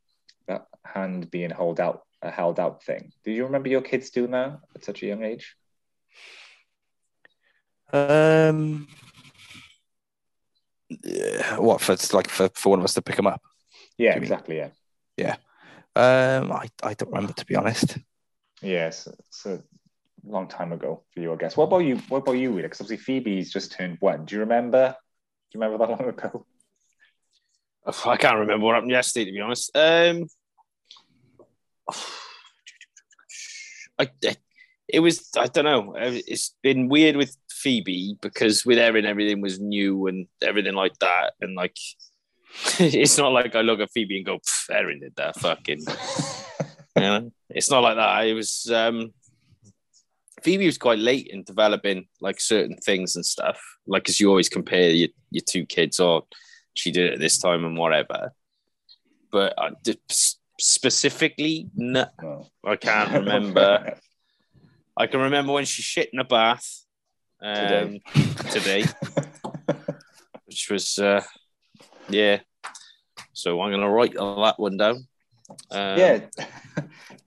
that 0.49 0.66
hand 0.82 1.30
being 1.30 1.51
held 1.51 1.78
out 1.78 2.03
a 2.22 2.30
held 2.30 2.59
out 2.59 2.82
thing. 2.82 3.12
Do 3.22 3.30
you 3.30 3.45
remember 3.45 3.68
your 3.68 3.82
kids 3.82 4.11
doing 4.11 4.30
that 4.30 4.61
at 4.74 4.85
such 4.85 5.03
a 5.03 5.07
young 5.07 5.22
age? 5.22 5.55
Um, 7.93 8.89
yeah, 10.89 11.59
what 11.59 11.82
for? 11.82 11.97
Like 12.16 12.28
for, 12.28 12.49
for 12.55 12.70
one 12.70 12.78
of 12.78 12.85
us 12.85 12.95
to 12.95 13.03
pick 13.03 13.16
them 13.16 13.26
up. 13.26 13.43
Yeah, 13.99 14.14
you 14.14 14.14
mean- 14.14 14.22
exactly. 14.22 14.57
Yeah. 14.57 14.70
Yeah. 15.16 15.37
Um, 15.97 16.53
I, 16.53 16.68
I 16.82 16.95
don't 16.95 17.12
remember 17.12 17.32
to 17.34 17.47
be 17.47 17.57
honest. 17.57 17.99
Yes, 18.62 19.07
it's 19.07 19.47
a 19.47 19.62
long 20.24 20.49
time 20.49 20.72
ago 20.72 21.03
for 21.12 21.20
you, 21.20 21.32
I 21.32 21.36
guess. 21.36 21.57
What 21.57 21.64
about 21.64 21.78
you? 21.78 21.97
What 22.09 22.18
about 22.18 22.32
you, 22.32 22.51
Wheeler? 22.51 22.68
Because 22.68 22.80
obviously 22.80 23.05
Phoebe's 23.05 23.53
just 23.53 23.72
turned 23.72 23.99
one. 24.01 24.24
Do 24.24 24.34
you 24.34 24.40
remember? 24.40 24.97
Do 25.53 25.59
you 25.59 25.62
remember 25.62 25.86
that 25.86 25.90
long 26.01 26.09
ago? 26.09 26.47
I 27.86 28.16
can't 28.16 28.38
remember 28.38 28.64
what 28.64 28.74
happened 28.74 28.92
yesterday, 28.92 29.26
to 29.26 29.32
be 29.32 29.40
honest. 29.40 29.70
Um, 29.76 30.26
I, 33.99 34.09
it 34.88 35.01
was, 35.01 35.28
I 35.38 35.47
don't 35.47 35.64
know. 35.64 35.95
It's 35.97 36.55
been 36.62 36.88
weird 36.88 37.16
with 37.16 37.36
Phoebe 37.51 38.16
because 38.20 38.64
with 38.64 38.78
Erin, 38.78 39.07
everything 39.07 39.40
was 39.40 39.61
new 39.61 40.07
and 40.07 40.26
everything 40.42 40.74
like 40.74 40.99
that. 40.99 41.34
And 41.40 41.55
like, 41.55 41.76
it's 42.78 43.18
not 43.18 43.32
like 43.32 43.55
I 43.55 43.61
look 43.62 43.80
at 43.80 43.90
Phoebe 43.90 44.18
and 44.18 44.26
go, 44.26 44.38
"Pff, 44.38 44.70
Erin 44.70 45.00
did 45.00 45.16
that 45.16 45.38
fucking. 45.38 45.80
you 46.96 47.02
know? 47.02 47.32
It's 47.50 47.70
not 47.70 47.82
like 47.82 47.96
that. 47.96 48.26
It 48.26 48.34
was, 48.34 48.70
um, 48.70 49.12
Phoebe 50.42 50.66
was 50.66 50.78
quite 50.78 50.98
late 50.98 51.28
in 51.28 51.42
developing 51.44 52.07
like 52.20 52.40
certain 52.40 52.76
things 52.76 53.16
and 53.16 53.24
stuff. 53.24 53.61
Like, 53.86 54.09
as 54.09 54.20
you 54.20 54.28
always 54.28 54.48
compare 54.48 54.90
your, 54.90 55.09
your 55.30 55.44
two 55.46 55.66
kids, 55.66 56.00
or 56.00 56.24
she 56.74 56.90
did 56.90 57.12
it 57.14 57.18
this 57.18 57.38
time 57.38 57.64
and 57.64 57.76
whatever. 57.76 58.32
But 59.30 59.55
I 59.59 59.70
did, 59.82 59.98
specifically, 60.59 61.68
no, 61.74 62.07
No. 62.22 62.50
I 62.64 62.76
can't 62.76 63.12
remember. 63.20 63.98
I 64.96 65.07
can 65.07 65.20
remember 65.20 65.52
when 65.52 65.64
she 65.64 65.82
shit 65.82 66.11
in 66.12 66.20
a 66.20 66.24
bath 66.24 66.84
um, 67.42 67.98
today, 68.50 68.84
which 70.46 70.70
was, 70.70 70.98
uh, 70.98 71.22
yeah. 72.09 72.40
So 73.32 73.61
I'm 73.61 73.70
going 73.70 73.80
to 73.80 73.88
write 73.88 74.14
that 74.14 74.55
one 74.59 74.76
down. 74.76 75.07
Um, 75.70 75.98
yeah, 75.98 76.20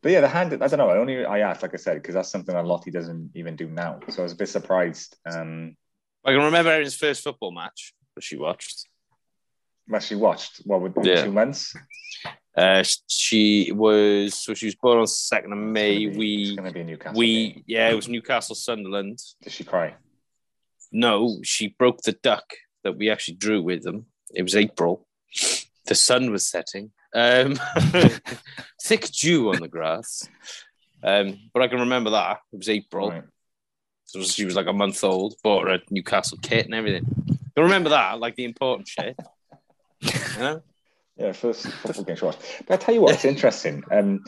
but 0.01 0.11
yeah, 0.11 0.21
the 0.21 0.27
hand. 0.27 0.53
I 0.53 0.67
don't 0.67 0.79
know. 0.79 0.89
I 0.89 0.97
only 0.97 1.25
I 1.25 1.39
asked, 1.39 1.61
like 1.61 1.73
I 1.73 1.77
said, 1.77 1.95
because 2.01 2.15
that's 2.15 2.29
something 2.29 2.55
that 2.55 2.65
Lottie 2.65 2.91
doesn't 2.91 3.31
even 3.35 3.55
do 3.55 3.67
now. 3.67 3.99
So 4.09 4.21
I 4.21 4.23
was 4.23 4.31
a 4.31 4.35
bit 4.35 4.49
surprised. 4.49 5.15
Um, 5.25 5.75
I 6.25 6.31
can 6.31 6.41
remember 6.43 6.71
Erin's 6.71 6.95
first 6.95 7.23
football 7.23 7.51
match 7.51 7.93
that 8.15 8.23
she 8.23 8.35
watched. 8.37 8.87
when 9.87 10.01
she 10.01 10.15
watched 10.15 10.61
what 10.65 10.81
would 10.81 10.93
Yeah. 11.03 11.23
two 11.25 11.31
months. 11.31 11.75
Uh, 12.57 12.83
she 13.07 13.71
was 13.71 14.33
so 14.33 14.55
she 14.55 14.65
was 14.65 14.75
born 14.75 14.97
on 14.97 15.05
second 15.07 15.51
of 15.53 15.59
May. 15.59 16.07
We 16.07 16.57
be 16.73 16.83
Newcastle. 16.83 17.17
we 17.17 17.51
game. 17.51 17.63
yeah, 17.67 17.89
it 17.89 17.93
was 17.95 18.07
Newcastle 18.07 18.55
Sunderland. 18.55 19.19
Did 19.43 19.53
she 19.53 19.63
cry? 19.63 19.93
No, 20.91 21.37
she 21.43 21.67
broke 21.67 22.01
the 22.01 22.13
duck 22.13 22.45
that 22.83 22.97
we 22.97 23.11
actually 23.11 23.35
drew 23.35 23.61
with 23.61 23.83
them. 23.83 24.07
It 24.33 24.43
was 24.43 24.55
April. 24.55 25.05
The 25.85 25.95
sun 25.95 26.31
was 26.31 26.47
setting. 26.47 26.91
Um, 27.13 27.59
thick 28.83 29.05
dew 29.11 29.49
on 29.49 29.61
the 29.61 29.67
grass. 29.67 30.27
Um, 31.03 31.39
but 31.53 31.61
I 31.61 31.67
can 31.67 31.79
remember 31.79 32.11
that. 32.11 32.39
It 32.51 32.57
was 32.57 32.69
April. 32.69 33.11
Right. 33.11 33.23
So 34.05 34.21
she 34.23 34.45
was 34.45 34.55
like 34.55 34.67
a 34.67 34.73
month 34.73 35.03
old, 35.03 35.35
bought 35.43 35.67
her 35.67 35.75
a 35.75 35.79
Newcastle 35.89 36.37
kit 36.41 36.65
and 36.65 36.73
everything. 36.73 37.05
I 37.57 37.61
remember 37.61 37.89
that, 37.89 38.19
like 38.19 38.35
the 38.35 38.45
important 38.45 38.87
shit. 38.87 39.17
You 40.01 40.39
know? 40.39 40.61
Yeah, 41.17 41.31
first 41.31 41.67
football 41.67 42.03
game 42.03 42.15
she 42.15 42.25
watched. 42.25 42.41
But 42.67 42.75
I 42.75 42.77
tell 42.77 42.93
you 42.93 43.01
what, 43.01 43.15
it's 43.15 43.25
interesting. 43.33 43.83
Um, 43.91 44.23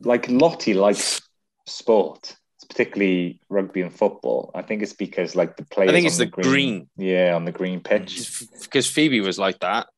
like 0.00 0.28
Lottie 0.28 0.74
likes 0.74 1.20
sport, 1.66 2.36
particularly 2.64 3.40
rugby 3.48 3.82
and 3.82 3.92
football. 3.92 4.50
I 4.54 4.62
think 4.62 4.82
it's 4.82 4.92
because 4.92 5.36
like 5.36 5.56
the 5.56 5.64
players. 5.64 5.90
I 5.90 5.92
think 5.92 6.06
it's 6.06 6.18
the 6.18 6.26
green. 6.26 6.88
Yeah, 6.96 7.34
on 7.34 7.44
the 7.44 7.52
green 7.52 7.80
pitch. 7.80 8.42
Because 8.62 8.88
Phoebe 8.88 9.20
was 9.20 9.38
like 9.38 9.60
that. 9.60 9.88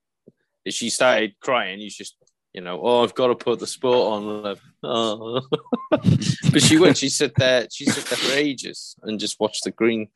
She 0.68 0.90
started 0.90 1.34
crying, 1.40 1.80
you 1.80 1.88
just, 1.88 2.16
you 2.52 2.60
know, 2.60 2.80
oh, 2.82 3.02
I've 3.02 3.14
got 3.14 3.28
to 3.28 3.34
put 3.34 3.58
the 3.58 3.66
sport 3.66 4.12
on. 4.12 4.56
Oh. 4.82 5.40
but 5.90 6.62
she 6.62 6.78
went. 6.78 6.98
She 6.98 7.08
sit 7.08 7.34
there. 7.36 7.66
She 7.72 7.86
sit 7.86 8.04
there 8.04 8.18
for 8.18 8.36
ages 8.36 8.96
and 9.02 9.18
just 9.18 9.40
watch 9.40 9.60
the 9.62 9.70
green. 9.70 10.08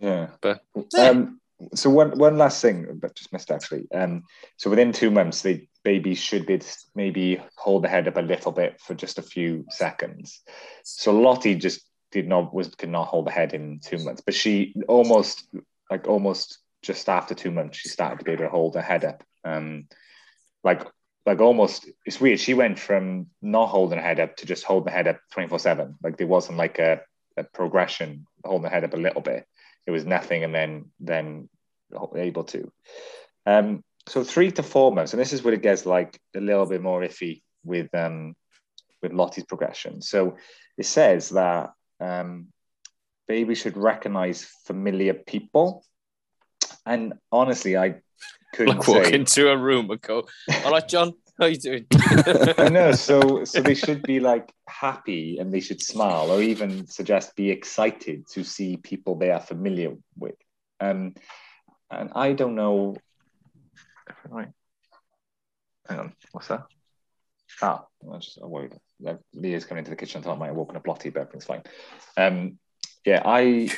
Yeah. 0.00 0.28
But 0.40 0.62
Um, 0.98 1.40
so 1.74 1.90
one 1.90 2.18
one 2.18 2.38
last 2.38 2.60
thing, 2.60 2.98
but 3.00 3.14
just 3.14 3.32
missed 3.32 3.50
actually. 3.50 3.86
Um, 3.92 4.24
so 4.56 4.70
within 4.70 4.92
two 4.92 5.10
months, 5.10 5.42
the 5.42 5.66
babies 5.84 6.18
should 6.18 6.46
be 6.46 6.60
maybe 6.94 7.42
hold 7.56 7.84
the 7.84 7.88
head 7.88 8.08
up 8.08 8.16
a 8.16 8.20
little 8.20 8.52
bit 8.52 8.80
for 8.80 8.94
just 8.94 9.18
a 9.18 9.22
few 9.22 9.64
seconds. 9.70 10.40
So 10.84 11.18
Lottie 11.18 11.54
just 11.54 11.82
did 12.10 12.28
not 12.28 12.54
was 12.54 12.74
could 12.74 12.90
not 12.90 13.08
hold 13.08 13.26
the 13.26 13.30
head 13.30 13.54
in 13.54 13.80
two 13.80 13.98
months, 13.98 14.22
but 14.24 14.34
she 14.34 14.74
almost 14.88 15.46
like 15.90 16.08
almost 16.08 16.58
just 16.82 17.08
after 17.08 17.34
two 17.34 17.50
months, 17.50 17.78
she 17.78 17.88
started 17.88 18.18
to 18.18 18.24
be 18.24 18.32
able 18.32 18.44
to 18.44 18.50
hold 18.50 18.74
her 18.74 18.82
head 18.82 19.04
up. 19.04 19.22
Um, 19.44 19.88
like 20.64 20.86
like 21.26 21.40
almost 21.40 21.88
it's 22.04 22.20
weird. 22.20 22.40
She 22.40 22.54
went 22.54 22.78
from 22.78 23.26
not 23.40 23.68
holding 23.68 23.98
her 23.98 24.04
head 24.04 24.20
up 24.20 24.36
to 24.36 24.46
just 24.46 24.64
holding 24.64 24.86
the 24.86 24.90
head 24.90 25.08
up 25.08 25.20
twenty 25.30 25.48
four 25.48 25.58
seven. 25.58 25.96
Like 26.02 26.16
there 26.16 26.26
wasn't 26.26 26.58
like 26.58 26.78
a, 26.78 27.00
a 27.36 27.44
progression 27.44 28.26
holding 28.44 28.64
the 28.64 28.68
head 28.68 28.84
up 28.84 28.94
a 28.94 28.98
little 28.98 29.20
bit 29.20 29.46
it 29.86 29.90
was 29.90 30.04
nothing 30.04 30.44
and 30.44 30.54
then 30.54 30.90
then 31.00 31.48
able 32.16 32.44
to 32.44 32.70
um 33.46 33.82
so 34.06 34.24
three 34.24 34.50
to 34.50 34.62
four 34.62 34.92
months 34.92 35.12
and 35.12 35.20
this 35.20 35.32
is 35.32 35.42
where 35.42 35.54
it 35.54 35.62
gets 35.62 35.86
like 35.86 36.18
a 36.36 36.40
little 36.40 36.66
bit 36.66 36.82
more 36.82 37.00
iffy 37.02 37.42
with 37.64 37.92
um 37.94 38.34
with 39.02 39.12
lottie's 39.12 39.44
progression 39.44 40.00
so 40.02 40.36
it 40.76 40.86
says 40.86 41.30
that 41.30 41.70
um 42.00 42.48
baby 43.28 43.54
should 43.54 43.76
recognize 43.76 44.44
familiar 44.66 45.14
people 45.14 45.84
and 46.84 47.14
honestly 47.30 47.76
i 47.76 47.94
couldn't 48.52 48.78
like 48.78 48.88
walk 48.88 49.04
say 49.06 49.12
into 49.14 49.50
a 49.50 49.56
room 49.56 49.90
and 49.90 50.00
go, 50.00 50.26
"All 50.64 50.72
right, 50.72 50.86
John, 50.86 51.14
how 51.38 51.46
you 51.46 51.56
doing?" 51.56 51.86
I 52.58 52.68
know. 52.68 52.92
So, 52.92 53.44
so 53.44 53.60
they 53.60 53.74
should 53.74 54.02
be 54.02 54.20
like 54.20 54.52
happy 54.68 55.38
and 55.38 55.52
they 55.52 55.60
should 55.60 55.80
smile, 55.80 56.30
or 56.30 56.42
even 56.42 56.86
suggest 56.86 57.34
be 57.34 57.50
excited 57.50 58.26
to 58.32 58.44
see 58.44 58.76
people 58.76 59.16
they 59.16 59.30
are 59.30 59.40
familiar 59.40 59.94
with. 60.18 60.36
Um, 60.80 61.14
and 61.90 62.10
I 62.14 62.32
don't 62.32 62.54
know. 62.54 62.96
Right. 64.28 64.48
Hang 65.88 65.98
on. 65.98 66.12
What's 66.32 66.48
that? 66.48 66.66
Ah, 67.60 67.84
I 68.12 68.18
just 68.18 68.38
oh, 68.42 68.48
wait. 68.48 68.72
Leah's 69.34 69.64
coming 69.64 69.80
into 69.80 69.90
the 69.90 69.96
kitchen. 69.96 70.20
I 70.20 70.24
thought 70.24 70.36
I 70.36 70.38
might 70.38 70.46
have 70.46 70.56
woken 70.56 70.76
up 70.76 70.86
Lottie, 70.86 71.10
but 71.10 71.20
everything's 71.20 71.44
fine. 71.44 71.62
Um, 72.16 72.58
yeah, 73.04 73.22
I. 73.24 73.70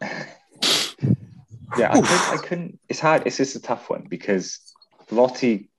yeah, 1.78 1.90
I, 1.92 2.00
could, 2.00 2.04
I 2.04 2.38
couldn't. 2.42 2.78
It's 2.88 3.00
hard. 3.00 3.22
It's 3.26 3.38
just 3.38 3.56
a 3.56 3.60
tough 3.60 3.90
one 3.90 4.06
because 4.08 4.60
Lottie 5.10 5.70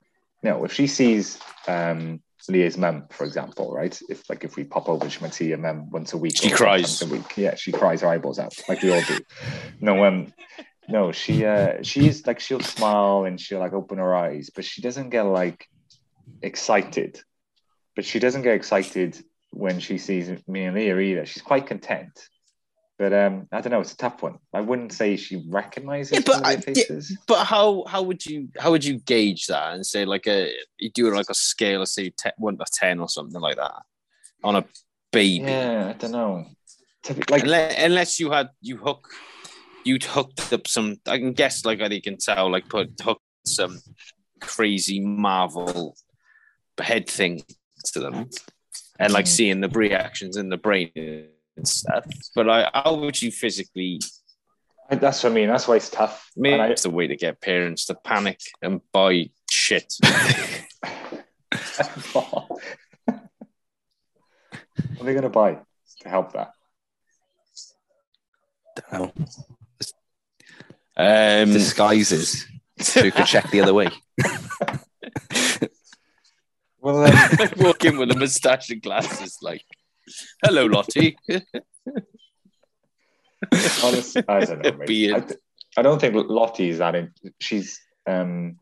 you 0.42 0.50
know, 0.50 0.64
if 0.64 0.72
she 0.72 0.86
sees 0.86 1.38
um, 1.68 2.20
Leah's 2.48 2.76
mum, 2.76 3.06
for 3.10 3.24
example, 3.24 3.72
right? 3.72 3.98
If 4.08 4.28
like 4.28 4.44
if 4.44 4.56
we 4.56 4.64
pop 4.64 4.88
over, 4.88 5.08
she 5.08 5.20
might 5.20 5.34
see 5.34 5.50
her 5.50 5.56
mum 5.56 5.90
once 5.90 6.12
a 6.12 6.18
week. 6.18 6.36
She 6.36 6.50
cries. 6.50 6.82
once 6.82 7.02
a 7.02 7.06
week. 7.06 7.36
Yeah, 7.36 7.54
she 7.54 7.70
cries 7.70 8.00
her 8.00 8.08
eyeballs 8.08 8.38
out, 8.38 8.52
like 8.68 8.82
we 8.82 8.92
all 8.92 9.02
do. 9.06 9.18
No, 9.80 10.04
um, 10.04 10.32
no, 10.88 11.12
she 11.12 11.44
uh, 11.44 11.82
she's 11.82 12.26
like 12.26 12.40
she'll 12.40 12.60
smile 12.60 13.24
and 13.24 13.40
she'll 13.40 13.60
like 13.60 13.72
open 13.72 13.98
her 13.98 14.14
eyes, 14.14 14.50
but 14.54 14.64
she 14.64 14.82
doesn't 14.82 15.10
get 15.10 15.22
like 15.22 15.68
excited. 16.42 17.20
But 17.94 18.04
she 18.04 18.18
doesn't 18.18 18.42
get 18.42 18.54
excited 18.54 19.22
when 19.50 19.78
she 19.80 19.98
sees 19.98 20.30
me 20.48 20.64
and 20.64 20.74
Leah 20.76 20.98
either. 20.98 21.26
She's 21.26 21.42
quite 21.42 21.66
content, 21.66 22.18
But 22.98 23.12
um, 23.12 23.48
I 23.52 23.60
don't 23.60 23.70
know. 23.70 23.80
It's 23.80 23.92
a 23.92 23.96
tough 23.96 24.22
one. 24.22 24.38
I 24.54 24.62
wouldn't 24.62 24.92
say 24.92 25.16
she 25.16 25.44
recognizes 25.48 26.12
Yeah, 26.12 26.22
but 26.24 26.46
I-. 26.46 26.62
But 27.26 27.44
how 27.44 27.84
how 27.86 28.02
would 28.02 28.24
you 28.24 28.48
how 28.58 28.70
would 28.70 28.84
you 28.84 28.98
gauge 28.98 29.46
that 29.48 29.74
and 29.74 29.84
say 29.84 30.04
like 30.04 30.26
a 30.26 30.52
you 30.78 30.90
do 30.90 31.08
it 31.08 31.14
like 31.14 31.30
a 31.30 31.34
scale 31.34 31.82
of 31.82 31.88
say 31.88 32.10
te- 32.10 32.30
one 32.38 32.56
to 32.56 32.64
ten 32.72 32.98
or 32.98 33.08
something 33.08 33.40
like 33.40 33.56
that 33.56 33.82
on 34.42 34.56
a 34.56 34.64
baby? 35.12 35.44
Yeah, 35.44 35.88
I 35.90 35.92
don't 35.92 36.12
know. 36.12 36.46
Be- 37.06 37.22
Like, 37.28 37.42
unless, 37.42 37.74
unless 37.78 38.20
you 38.20 38.30
had 38.30 38.50
you 38.60 38.76
hook 38.78 39.08
you'd 39.84 40.04
hooked 40.04 40.52
up 40.52 40.66
some 40.66 40.96
I 41.06 41.18
can 41.18 41.32
guess 41.32 41.64
like 41.64 41.80
you 41.90 42.02
can 42.02 42.18
tell 42.18 42.50
like 42.50 42.68
put 42.68 42.90
hooked 43.00 43.22
some 43.46 43.80
crazy 44.40 45.00
Marvel 45.00 45.96
head 46.80 47.08
thing 47.08 47.42
to 47.92 48.00
them 48.00 48.28
and 48.98 49.12
like 49.12 49.26
seeing 49.26 49.60
the 49.60 49.68
reactions 49.68 50.36
in 50.36 50.48
the 50.48 50.56
brain 50.56 50.90
and 50.96 51.68
stuff. 51.68 52.04
But 52.34 52.48
I 52.48 52.70
how 52.74 52.94
would 52.94 53.20
you 53.20 53.30
physically 53.30 54.00
that's 54.90 55.22
what 55.22 55.32
I 55.32 55.34
mean. 55.34 55.48
That's 55.48 55.66
why 55.66 55.76
it's 55.76 55.88
tough. 55.88 56.30
maybe 56.36 56.54
And 56.54 56.62
I- 56.62 56.68
it's 56.68 56.82
the 56.82 56.90
way 56.90 57.06
to 57.06 57.16
get 57.16 57.40
parents 57.40 57.86
to 57.86 57.94
panic 57.94 58.40
and 58.60 58.80
buy 58.92 59.30
shit. 59.50 59.94
what 62.12 62.48
are 65.00 65.04
they 65.04 65.12
going 65.12 65.22
to 65.22 65.28
buy 65.28 65.58
to 66.00 66.08
help 66.08 66.32
that? 66.32 66.52
Don't 68.90 69.16
know. 69.18 69.26
Um 70.96 71.52
Disguises. 71.52 72.46
so 72.78 73.04
you 73.04 73.12
could 73.12 73.26
check 73.26 73.50
the 73.50 73.60
other 73.60 73.74
way. 73.74 73.88
Well, 76.82 77.04
um, 77.04 77.14
like 77.38 77.56
walk 77.58 77.84
in 77.84 77.96
with 77.96 78.10
a 78.10 78.16
moustache 78.16 78.70
and 78.70 78.82
glasses, 78.82 79.38
like, 79.40 79.64
hello, 80.44 80.66
Lottie. 80.66 81.16
honestly, 83.84 84.24
I 84.28 84.44
don't 84.44 84.62
know. 84.62 84.72
Mate. 84.72 85.14
I, 85.14 85.20
th- 85.20 85.40
I 85.76 85.82
don't 85.82 86.00
think 86.00 86.14
Lottie 86.16 86.70
is 86.70 86.78
that. 86.78 86.96
In, 86.96 87.12
she's. 87.40 87.80
Um, 88.06 88.58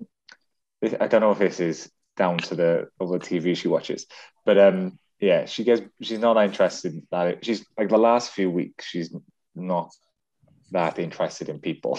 I 0.82 1.06
don't 1.06 1.22
know 1.22 1.32
if 1.32 1.38
this 1.38 1.60
is 1.60 1.90
down 2.16 2.36
to 2.38 2.54
the 2.54 2.88
other 3.00 3.18
TV 3.18 3.56
she 3.56 3.68
watches, 3.68 4.06
but 4.44 4.58
um, 4.58 4.98
yeah, 5.18 5.46
she 5.46 5.64
gets. 5.64 5.80
She's 6.02 6.18
not 6.18 6.36
interested. 6.36 6.92
In 6.92 7.06
that 7.10 7.42
she's 7.42 7.64
like 7.78 7.88
the 7.88 7.96
last 7.96 8.32
few 8.32 8.50
weeks. 8.50 8.84
She's 8.84 9.14
not 9.54 9.94
that 10.70 10.98
interested 10.98 11.48
in 11.48 11.60
people. 11.60 11.98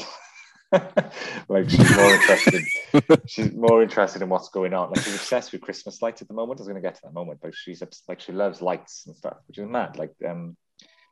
like 1.50 1.70
she's 1.70 1.96
more 1.98 2.14
interested. 2.14 2.64
she's 3.28 3.54
more 3.54 3.84
interested 3.84 4.22
in 4.22 4.30
what's 4.30 4.50
going 4.50 4.74
on. 4.74 4.90
Like 4.90 5.04
she's 5.04 5.16
obsessed 5.16 5.52
with 5.52 5.62
Christmas 5.62 6.02
lights 6.02 6.22
at 6.22 6.28
the 6.28 6.34
moment. 6.34 6.60
I 6.60 6.62
was 6.62 6.68
going 6.68 6.82
to 6.82 6.88
get 6.88 6.96
to 6.96 7.02
that 7.04 7.14
moment. 7.14 7.40
but 7.42 7.54
she's 7.54 7.84
like 8.08 8.22
she 8.22 8.32
loves 8.32 8.62
lights 8.62 9.04
and 9.06 9.16
stuff, 9.16 9.38
which 9.48 9.58
is 9.58 9.68
mad. 9.68 9.98
Like 9.98 10.14
um, 10.28 10.56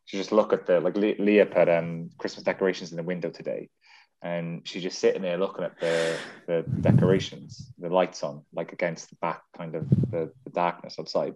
she 0.06 0.18
just 0.18 0.32
look 0.32 0.54
at 0.54 0.66
the 0.66 0.80
like 0.80 0.96
Le- 0.96 1.22
Leah 1.22 1.46
put 1.46 1.70
um 1.70 2.10
Christmas 2.18 2.44
decorations 2.44 2.92
in 2.92 2.98
the 2.98 3.04
window 3.04 3.30
today, 3.30 3.70
and 4.22 4.68
she's 4.68 4.84
just 4.84 5.00
sitting 5.00 5.22
there 5.22 5.38
looking 5.38 5.66
at 5.66 5.80
the 5.80 6.18
the 6.48 6.66
decorations, 6.82 7.72
the 7.78 7.90
lights 7.90 8.24
on, 8.24 8.44
like 8.54 8.72
against 8.72 9.10
the 9.10 9.18
back 9.18 9.42
kind 9.58 9.76
of 9.76 9.90
the, 9.90 10.32
the 10.46 10.52
darkness 10.52 10.96
outside. 11.00 11.36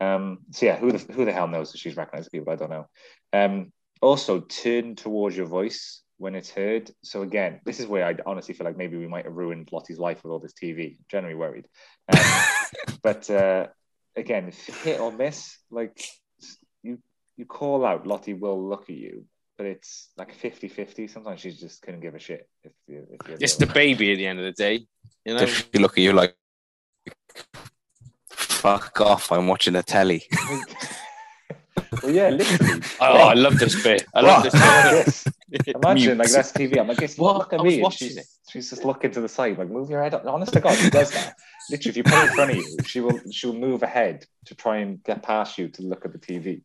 Um, 0.00 0.40
so 0.50 0.66
yeah, 0.66 0.76
who 0.76 0.92
the 0.92 1.12
who 1.12 1.24
the 1.24 1.32
hell 1.32 1.48
knows 1.48 1.74
if 1.74 1.80
she's 1.80 1.96
recognizing 1.96 2.30
people? 2.30 2.52
I 2.52 2.56
don't 2.56 2.70
know. 2.70 2.88
Um, 3.32 3.72
also 4.04 4.40
turn 4.40 4.94
towards 4.94 5.36
your 5.36 5.46
voice 5.46 6.02
when 6.18 6.34
it's 6.34 6.50
heard. 6.50 6.90
So 7.02 7.22
again, 7.22 7.60
this 7.64 7.80
is 7.80 7.86
where 7.86 8.06
I 8.06 8.16
honestly 8.26 8.54
feel 8.54 8.66
like 8.66 8.76
maybe 8.76 8.96
we 8.96 9.08
might 9.08 9.24
have 9.24 9.34
ruined 9.34 9.70
Lottie's 9.72 9.98
life 9.98 10.22
with 10.22 10.32
all 10.32 10.38
this 10.38 10.52
TV. 10.52 10.98
Generally 11.10 11.34
worried, 11.34 11.66
um, 12.12 12.22
but 13.02 13.28
uh, 13.30 13.66
again, 14.14 14.48
if 14.48 14.66
hit 14.84 15.00
or 15.00 15.10
miss, 15.10 15.58
like 15.70 16.04
you 16.82 16.98
you 17.36 17.46
call 17.46 17.84
out, 17.84 18.06
Lottie 18.06 18.34
will 18.34 18.68
look 18.68 18.82
at 18.82 18.96
you, 18.96 19.24
but 19.56 19.66
it's 19.66 20.10
like 20.16 20.38
50-50. 20.40 21.10
Sometimes 21.10 21.40
she 21.40 21.50
just 21.50 21.82
couldn't 21.82 22.00
give 22.00 22.14
a 22.14 22.20
shit 22.20 22.48
if 22.62 22.72
you. 22.86 23.06
If 23.10 23.28
you're 23.28 23.38
It's 23.40 23.56
the 23.56 23.66
the 23.66 23.72
baby 23.72 24.12
at 24.12 24.18
the 24.18 24.26
end 24.26 24.38
of 24.38 24.44
the 24.44 24.52
day, 24.52 24.86
you 25.24 25.34
know. 25.34 25.42
If 25.42 25.68
you 25.72 25.80
look 25.80 25.92
at 25.92 26.04
you 26.04 26.12
like, 26.12 26.36
fuck 28.28 29.00
off, 29.00 29.32
I'm 29.32 29.48
watching 29.48 29.76
a 29.76 29.82
telly. 29.82 30.28
well, 32.02 32.12
yeah, 32.12 32.28
literally. 32.30 32.82
Oh, 33.00 33.28
I 33.28 33.34
love 33.34 33.58
this 33.58 33.82
bit. 33.82 34.06
I 34.14 34.20
love 34.20 34.42
this 34.44 35.24
bit. 35.24 35.76
Imagine 35.76 36.18
like 36.18 36.30
that's 36.30 36.52
TV. 36.52 36.78
I'm 36.78 36.88
like, 36.88 36.98
guess 36.98 37.18
What? 37.18 37.36
look 37.38 37.52
at 37.52 37.60
me. 37.60 37.84
she's, 37.90 38.16
it. 38.16 38.26
she's 38.50 38.70
just 38.70 38.84
looking 38.84 39.10
to 39.12 39.20
the 39.20 39.28
side, 39.28 39.58
like 39.58 39.68
move 39.68 39.90
your 39.90 40.02
head 40.02 40.14
up. 40.14 40.26
Honest 40.26 40.52
to 40.54 40.60
God, 40.60 40.76
she 40.76 40.90
does 40.90 41.10
that. 41.12 41.36
Literally, 41.70 41.90
if 41.90 41.96
you 41.96 42.04
put 42.04 42.14
it 42.14 42.28
in 42.28 42.34
front 42.34 42.50
of 42.50 42.56
you, 42.56 42.76
she 42.84 43.00
will 43.00 43.20
she 43.30 43.46
will 43.46 43.54
move 43.54 43.82
ahead 43.82 44.26
to 44.46 44.54
try 44.54 44.78
and 44.78 45.02
get 45.02 45.22
past 45.22 45.58
you 45.58 45.68
to 45.68 45.82
look 45.82 46.04
at 46.04 46.12
the 46.12 46.18
TV. 46.18 46.62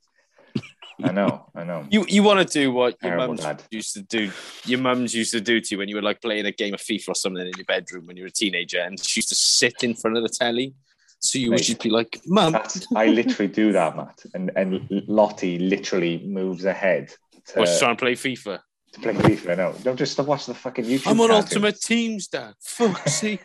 I 1.02 1.12
know, 1.14 1.46
I 1.56 1.64
know. 1.64 1.88
You 1.90 2.06
you 2.10 2.24
want 2.24 2.46
to 2.46 2.60
do 2.60 2.72
what 2.72 2.98
your 3.02 3.16
mums 3.16 3.46
used 3.72 3.94
to 3.94 4.02
do. 4.02 4.32
Your 4.66 4.80
mums 4.80 5.16
used 5.16 5.32
to 5.32 5.40
do 5.40 5.62
to 5.62 5.68
you 5.72 5.78
when 5.78 5.88
you 5.88 5.96
were 5.96 6.02
like 6.02 6.22
playing 6.22 6.46
a 6.46 6.52
game 6.52 6.74
of 6.74 6.82
FIFA 6.82 7.10
or 7.10 7.16
something 7.16 7.46
in 7.46 7.54
your 7.56 7.66
bedroom 7.66 8.06
when 8.06 8.18
you 8.18 8.24
were 8.24 8.28
a 8.28 8.32
teenager, 8.32 8.82
and 8.82 9.02
she 9.04 9.20
used 9.20 9.30
to 9.30 9.36
sit 9.36 9.84
in 9.84 9.96
front 9.96 10.18
of 10.18 10.24
the 10.24 10.30
telly. 10.30 10.74
So 11.20 11.38
you 11.38 11.50
would 11.50 11.60
Mate. 11.60 11.66
just 11.66 11.84
be 11.84 11.90
like, 11.90 12.22
"Mum, 12.26 12.58
I 12.96 13.08
literally 13.08 13.52
do 13.52 13.74
that, 13.74 13.98
Matt, 13.98 14.24
and 14.34 14.52
and 14.56 14.88
Lottie 15.08 15.60
literally 15.60 16.24
moves 16.26 16.66
ahead 16.66 17.14
to, 17.48 17.60
what's 17.60 17.78
trying 17.78 17.96
to 17.98 18.00
play 18.00 18.14
FIFA? 18.14 18.60
to 18.94 19.00
play 19.00 19.14
FIFA. 19.14 19.58
No, 19.58 19.76
don't 19.84 19.98
just 19.98 20.14
stop 20.14 20.28
watching 20.28 20.54
the 20.54 20.60
fucking 20.60 20.86
YouTube. 20.86 21.08
I'm 21.08 21.22
on 21.22 21.30
cartoons. 21.30 21.52
Ultimate 21.52 21.82
Teams, 21.82 22.28
Dad. 22.28 22.54
Fuck's 22.60 23.14
sake." 23.22 23.44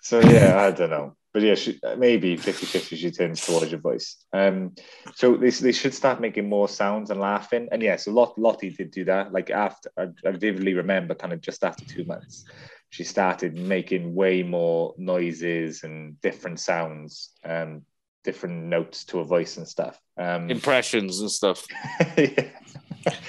so 0.00 0.20
yeah, 0.20 0.62
I 0.62 0.70
don't 0.70 0.90
know. 0.90 1.16
But 1.32 1.42
yeah, 1.42 1.54
she, 1.54 1.78
maybe 1.96 2.36
50-50 2.36 2.96
she 2.96 3.10
turns 3.12 3.40
towards 3.40 3.70
your 3.70 3.80
voice. 3.80 4.16
Um, 4.32 4.74
so 5.14 5.36
they, 5.36 5.50
they 5.50 5.70
should 5.70 5.94
start 5.94 6.20
making 6.20 6.48
more 6.48 6.68
sounds 6.68 7.10
and 7.10 7.20
laughing. 7.20 7.68
And 7.70 7.80
yeah, 7.80 7.96
so 7.96 8.10
Lot, 8.10 8.36
Lottie 8.36 8.70
did 8.70 8.90
do 8.90 9.04
that. 9.04 9.32
Like 9.32 9.48
after, 9.50 9.92
I, 9.96 10.08
I 10.26 10.32
vividly 10.32 10.74
remember 10.74 11.14
kind 11.14 11.32
of 11.32 11.40
just 11.40 11.62
after 11.62 11.84
two 11.84 12.04
months, 12.04 12.46
she 12.90 13.04
started 13.04 13.54
making 13.54 14.14
way 14.14 14.42
more 14.42 14.94
noises 14.98 15.84
and 15.84 16.20
different 16.20 16.58
sounds, 16.58 17.30
um, 17.44 17.82
different 18.24 18.64
notes 18.64 19.04
to 19.04 19.18
her 19.18 19.24
voice 19.24 19.56
and 19.56 19.66
stuff. 19.66 20.00
Um, 20.16 20.50
Impressions 20.50 21.20
and 21.20 21.30
stuff. 21.30 21.64
yeah. 22.18 22.50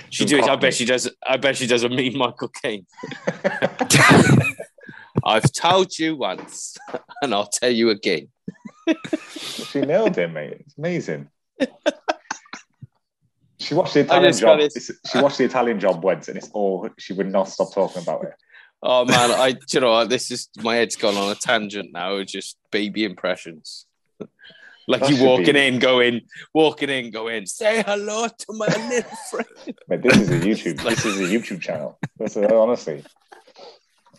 She 0.09 0.26
does. 0.26 0.47
I 0.47 0.55
bet 0.57 0.74
she 0.74 0.84
does. 0.84 1.09
I 1.26 1.38
bet 1.38 1.55
she 1.55 1.68
does 1.68 1.84
a 1.84 1.89
mean 1.89 2.18
Michael 2.18 2.49
Caine. 2.49 2.86
I've 5.24 5.49
told 5.53 5.97
you 5.97 6.16
once, 6.18 6.78
and 7.22 7.34
I'll 7.34 7.47
tell 7.47 7.70
you 7.70 7.91
again. 7.91 8.28
She 9.38 9.82
nailed 9.82 10.18
it, 10.18 10.28
mate. 10.28 10.57
It's 10.59 10.78
amazing. 10.78 11.30
She 13.59 13.76
watched 13.76 13.93
the 13.93 14.01
Italian 14.01 14.34
job. 14.34 14.59
She 15.09 15.22
watched 15.22 15.38
the 15.38 15.45
Italian 15.45 15.80
job 15.80 16.03
once, 16.03 16.28
and 16.28 16.38
it's 16.38 16.49
all 16.49 16.89
she 16.97 17.14
would 17.14 17.32
not 17.32 17.47
stop 17.47 17.74
talking 17.74 18.01
about 18.01 18.24
it. 18.24 18.34
Oh 18.84 19.06
man, 19.06 19.32
I 19.32 19.56
you 19.72 19.80
know 19.80 20.06
this 20.06 20.32
is 20.32 20.50
my 20.62 20.76
head's 20.76 20.96
gone 20.96 21.16
on 21.16 21.32
a 21.32 21.36
tangent 21.36 21.92
now. 21.94 22.16
It's 22.16 22.32
just 22.32 22.58
baby 22.72 23.04
impressions. 23.06 23.86
like 24.88 25.02
That 25.02 25.12
you 25.12 25.24
walking 25.24 25.54
be- 25.54 25.68
in, 25.68 25.80
going, 25.80 26.22
walking 26.54 26.90
in, 26.90 27.12
going, 27.12 27.46
say 27.46 27.84
hello 27.84 28.28
to 28.28 28.46
my 28.50 28.66
little 28.90 29.18
friend. 29.30 29.78
Mate, 29.88 30.02
this 30.02 30.18
is 30.18 30.30
a 30.32 30.40
YouTube. 30.50 30.82
This 30.84 31.06
is 31.06 31.20
a 31.20 31.24
YouTube 31.24 31.62
channel. 31.62 32.00
This 32.18 32.36
is, 32.36 32.46
honestly, 32.52 33.04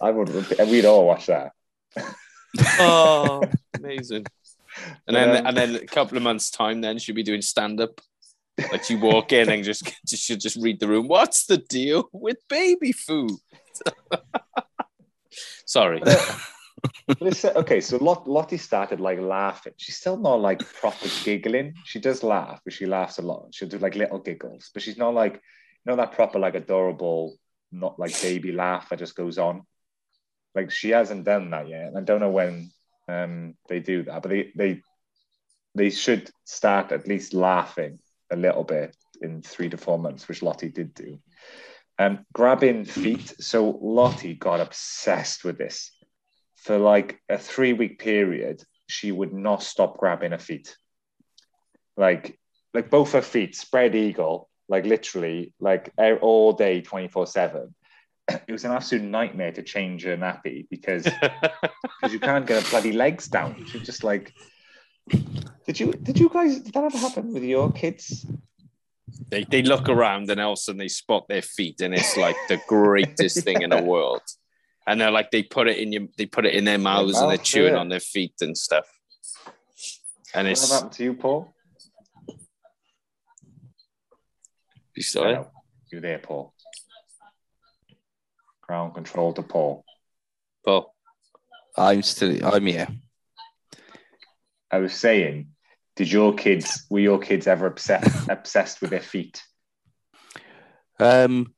I 0.00 0.10
would. 0.10 0.28
We'd 0.68 0.84
all 0.84 1.06
watch 1.06 1.26
that. 1.26 1.52
Oh, 2.78 3.42
amazing. 3.74 4.26
And 5.06 5.16
then 5.16 5.36
Um, 5.38 5.46
and 5.46 5.56
then 5.56 5.74
a 5.74 5.86
couple 5.86 6.16
of 6.16 6.22
months 6.22 6.50
time, 6.50 6.80
then 6.80 6.98
she'll 6.98 7.14
be 7.14 7.22
doing 7.22 7.42
stand 7.42 7.80
up. 7.80 8.00
Like 8.70 8.88
you 8.90 8.98
walk 8.98 9.32
in 9.32 9.48
and 9.50 9.64
just 9.64 9.92
just 10.06 10.22
she'll 10.24 10.36
just 10.36 10.56
read 10.56 10.78
the 10.78 10.86
room. 10.86 11.08
What's 11.08 11.46
the 11.46 11.56
deal 11.58 12.08
with 12.12 12.36
baby 12.48 12.92
food? 12.92 13.32
Sorry. 15.66 16.02
It's, 17.20 17.44
okay, 17.44 17.80
so 17.80 17.96
Lot, 17.98 18.28
Lottie 18.28 18.56
started 18.56 19.00
like 19.00 19.20
laughing. 19.20 19.74
She's 19.76 19.96
still 19.96 20.16
not 20.16 20.40
like 20.40 20.60
proper 20.74 21.08
giggling. 21.24 21.74
She 21.84 22.00
does 22.00 22.22
laugh, 22.22 22.60
but 22.64 22.72
she 22.72 22.86
laughs 22.86 23.18
a 23.18 23.22
lot. 23.22 23.48
She'll 23.52 23.68
do 23.68 23.78
like 23.78 23.94
little 23.94 24.18
giggles, 24.18 24.70
but 24.72 24.82
she's 24.82 24.98
not 24.98 25.14
like, 25.14 25.34
you 25.34 25.40
know, 25.86 25.96
that 25.96 26.12
proper 26.12 26.38
like 26.38 26.54
adorable, 26.54 27.36
not 27.70 27.98
like 27.98 28.20
baby 28.20 28.52
laugh 28.52 28.88
that 28.88 28.98
just 28.98 29.14
goes 29.14 29.38
on. 29.38 29.62
Like 30.54 30.70
she 30.70 30.90
hasn't 30.90 31.24
done 31.24 31.50
that 31.50 31.68
yet. 31.68 31.88
And 31.88 31.98
I 31.98 32.00
don't 32.02 32.20
know 32.20 32.30
when 32.30 32.70
um, 33.08 33.54
they 33.68 33.80
do 33.80 34.02
that, 34.04 34.22
but 34.22 34.30
they 34.30 34.52
they 34.56 34.82
they 35.74 35.90
should 35.90 36.30
start 36.44 36.92
at 36.92 37.08
least 37.08 37.32
laughing 37.32 37.98
a 38.30 38.36
little 38.36 38.64
bit 38.64 38.96
in 39.20 39.42
three 39.42 39.68
to 39.70 39.76
four 39.76 39.98
months, 39.98 40.28
which 40.28 40.42
Lottie 40.42 40.68
did 40.68 40.94
do. 40.94 41.18
Um, 42.02 42.26
grabbing 42.32 42.84
feet. 42.84 43.32
So 43.38 43.78
Lottie 43.80 44.34
got 44.34 44.60
obsessed 44.60 45.44
with 45.44 45.56
this 45.56 45.92
for 46.56 46.76
like 46.76 47.20
a 47.28 47.38
three 47.38 47.74
week 47.74 48.00
period. 48.00 48.64
She 48.88 49.12
would 49.12 49.32
not 49.32 49.62
stop 49.62 49.98
grabbing 49.98 50.32
her 50.32 50.38
feet, 50.38 50.76
like 51.96 52.38
like 52.74 52.90
both 52.90 53.12
her 53.12 53.22
feet, 53.22 53.54
spread 53.54 53.94
eagle, 53.94 54.48
like 54.68 54.84
literally, 54.84 55.54
like 55.60 55.92
all 56.20 56.52
day, 56.54 56.80
twenty 56.80 57.06
four 57.06 57.26
seven. 57.26 57.74
It 58.48 58.52
was 58.52 58.64
an 58.64 58.72
absolute 58.72 59.04
nightmare 59.04 59.52
to 59.52 59.62
change 59.62 60.02
her 60.02 60.16
nappy 60.16 60.66
because 60.68 61.04
because 61.82 62.12
you 62.12 62.18
can't 62.18 62.46
get 62.46 62.64
her 62.64 62.70
bloody 62.70 62.92
legs 62.92 63.28
down. 63.28 63.64
She's 63.66 63.86
just 63.86 64.02
like. 64.02 64.34
Did 65.66 65.78
you 65.78 65.92
did 65.92 66.18
you 66.18 66.28
guys 66.28 66.58
did 66.58 66.74
that 66.74 66.84
ever 66.84 66.98
happen 66.98 67.32
with 67.32 67.44
your 67.44 67.70
kids? 67.70 68.26
They 69.28 69.44
they 69.44 69.62
look 69.62 69.88
around 69.88 70.30
and 70.30 70.40
all 70.40 70.52
of 70.52 70.56
a 70.58 70.60
sudden 70.60 70.78
they 70.78 70.88
spot 70.88 71.28
their 71.28 71.42
feet 71.42 71.80
and 71.80 71.94
it's 71.94 72.16
like 72.16 72.36
the 72.48 72.60
greatest 72.68 73.44
thing 73.44 73.62
in 73.62 73.70
the 73.70 73.82
world. 73.82 74.22
And 74.86 75.00
they're 75.00 75.10
like 75.10 75.30
they 75.30 75.42
put 75.42 75.68
it 75.68 75.78
in 75.78 75.92
your 75.92 76.08
they 76.18 76.26
put 76.26 76.46
it 76.46 76.54
in 76.54 76.64
their 76.64 76.78
mouths 76.78 77.18
and 77.18 77.30
they're 77.30 77.38
chewing 77.38 77.74
yeah. 77.74 77.80
on 77.80 77.88
their 77.88 78.00
feet 78.00 78.34
and 78.40 78.56
stuff. 78.56 78.86
And 80.34 80.46
What 80.46 80.52
it's 80.52 80.72
happened 80.72 80.92
to 80.92 81.04
you, 81.04 81.14
Paul? 81.14 81.54
you 84.94 85.02
saw 85.02 85.28
it? 85.28 85.34
No, 85.34 85.50
you 85.90 86.00
there, 86.00 86.18
Paul? 86.18 86.54
Ground 88.62 88.94
control 88.94 89.32
to 89.34 89.42
Paul. 89.42 89.84
Paul. 90.64 90.94
I'm 91.76 92.02
still. 92.02 92.44
I'm 92.44 92.66
here. 92.66 92.88
I 94.70 94.78
was 94.78 94.94
saying, 94.94 95.48
did 95.96 96.10
your 96.10 96.34
kids 96.34 96.86
were 96.90 97.00
your 97.00 97.18
kids 97.18 97.46
ever 97.46 97.66
obsessed 97.66 98.28
obsessed 98.28 98.80
with 98.80 98.90
their 98.90 99.00
feet? 99.00 99.42
Um, 100.98 101.54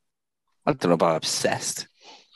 I 0.67 0.73
don't 0.73 0.91
know 0.91 0.95
about 0.95 1.17
obsessed. 1.17 1.87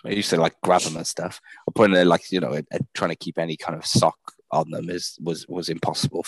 I 0.05 0.11
used 0.11 0.31
to 0.31 0.37
like 0.37 0.55
grab 0.63 0.83
them 0.83 0.97
and 0.97 1.07
stuff. 1.07 1.41
But 1.67 1.75
putting 1.75 1.95
there, 1.95 2.05
like 2.05 2.31
you 2.31 2.41
know, 2.41 2.51
uh, 2.55 2.63
uh, 2.73 2.79
trying 2.95 3.11
to 3.11 3.17
keep 3.17 3.39
any 3.39 3.57
kind 3.57 3.77
of 3.79 3.85
sock 3.87 4.19
on 4.53 4.71
them 4.71 4.91
is 4.91 5.19
was 5.21 5.47
was 5.49 5.69
impossible. 5.69 6.25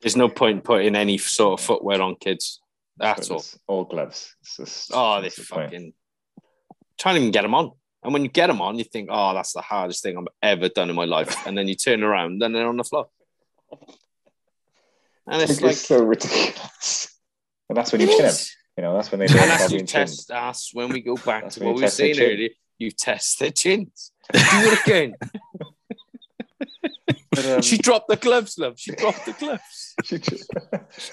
There's 0.00 0.16
no 0.16 0.28
point 0.28 0.64
putting 0.64 0.94
any 0.96 1.18
sort 1.18 1.60
of 1.60 1.66
footwear 1.66 2.00
on 2.00 2.16
kids. 2.16 2.60
That's 2.96 3.30
all. 3.30 3.38
It's 3.38 3.58
all 3.66 3.84
gloves. 3.84 4.34
Just- 4.56 4.90
Oh, 4.94 5.16
they 5.20 5.28
that's 5.28 5.48
point. 5.48 5.70
fucking 5.70 5.92
trying 6.98 7.14
to 7.16 7.20
even 7.20 7.32
get 7.32 7.42
them 7.42 7.54
on. 7.54 7.72
And 8.02 8.12
when 8.12 8.22
you 8.22 8.28
get 8.28 8.46
them 8.46 8.60
on, 8.60 8.78
you 8.78 8.84
think, 8.84 9.08
oh, 9.10 9.34
that's 9.34 9.52
the 9.52 9.60
hardest 9.60 10.02
thing 10.02 10.16
I've 10.16 10.26
ever 10.42 10.68
done 10.68 10.88
in 10.88 10.96
my 10.96 11.04
life. 11.04 11.46
And 11.46 11.58
then 11.58 11.66
you 11.68 11.74
turn 11.74 12.02
around 12.04 12.40
and 12.42 12.54
they're 12.54 12.66
on 12.68 12.76
the 12.76 12.84
floor. 12.84 13.08
And 15.30 15.42
it's 15.42 15.52
It's 15.52 15.62
like, 15.62 15.74
so 15.76 16.02
ridiculous. 16.04 17.14
And 17.68 17.76
that's 17.76 17.92
when 17.92 18.00
you 18.00 18.06
pin 18.08 18.18
them. 18.26 18.34
You 18.76 18.82
know, 18.84 18.94
that's 18.94 19.10
when 19.10 19.18
they 19.20 19.26
and 19.26 19.34
that's 19.34 19.72
you 19.72 19.82
test 19.82 20.30
us 20.30 20.70
when 20.72 20.88
we 20.90 21.00
go 21.00 21.16
back 21.16 21.42
That's 21.42 21.56
to 21.56 21.64
what 21.64 21.74
we 21.74 21.82
were 21.82 21.88
saying 21.88 22.18
earlier. 22.20 22.48
You 22.78 22.90
test 22.92 23.40
their 23.40 23.50
chins. 23.50 24.12
Do 24.32 24.38
it 24.42 24.80
again. 24.86 25.14
But, 27.30 27.46
um, 27.46 27.62
she 27.62 27.76
dropped 27.78 28.08
the 28.08 28.16
gloves, 28.16 28.58
love. 28.58 28.78
She 28.80 28.90
dropped 28.92 29.24
the 29.26 29.32
gloves. 29.32 29.94
she 30.04 30.18
just- 30.18 30.50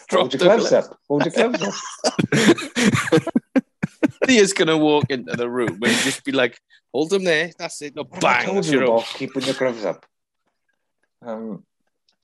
Dropped 0.07 0.32
the 0.32 0.38
gloves 0.39 0.70
gloves. 0.70 0.88
up. 0.88 0.97
Hold 1.07 1.26
your 1.26 1.34
gloves 1.49 1.61
up. 1.61 3.24
Thea's 4.26 4.53
gonna 4.53 4.78
walk 4.78 5.05
into 5.09 5.36
the 5.36 5.49
room 5.49 5.78
and 5.84 5.91
just 5.99 6.24
be 6.24 6.32
like, 6.32 6.59
"Hold 6.93 7.09
them 7.11 7.26
there." 7.26 7.51
That's 7.59 7.82
it. 7.82 7.95
No, 7.95 8.07
I 8.13 8.20
bang. 8.20 8.45
told 8.45 8.66
you 8.66 8.82
about 8.84 9.03
keeping 9.05 9.43
your 9.43 9.53
gloves 9.55 9.86
up. 9.86 10.05
Um, 11.22 11.63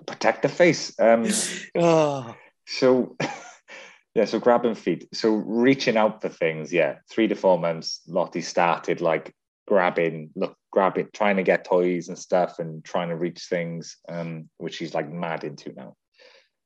protect 0.05 0.41
the 0.41 0.49
face. 0.49 0.97
Um, 0.99 1.27
Oh, 1.75 2.35
so, 2.65 3.15
yeah, 4.15 4.25
so 4.25 4.39
grabbing 4.39 4.75
feet. 4.75 5.07
So 5.13 5.31
reaching 5.33 5.97
out 5.97 6.21
for 6.21 6.29
things. 6.29 6.71
Yeah, 6.71 6.95
three 7.09 7.27
to 7.27 7.35
four 7.35 7.59
months. 7.59 8.01
Lottie 8.07 8.41
started 8.41 9.01
like 9.01 9.33
grabbing, 9.67 10.31
look, 10.35 10.55
grabbing, 10.71 11.09
trying 11.13 11.37
to 11.37 11.43
get 11.43 11.65
toys 11.65 12.07
and 12.07 12.17
stuff, 12.17 12.59
and 12.59 12.83
trying 12.83 13.09
to 13.09 13.15
reach 13.15 13.43
things, 13.49 13.97
um, 14.09 14.49
which 14.57 14.75
she's 14.75 14.93
like 14.93 15.11
mad 15.11 15.43
into 15.43 15.73
now. 15.73 15.95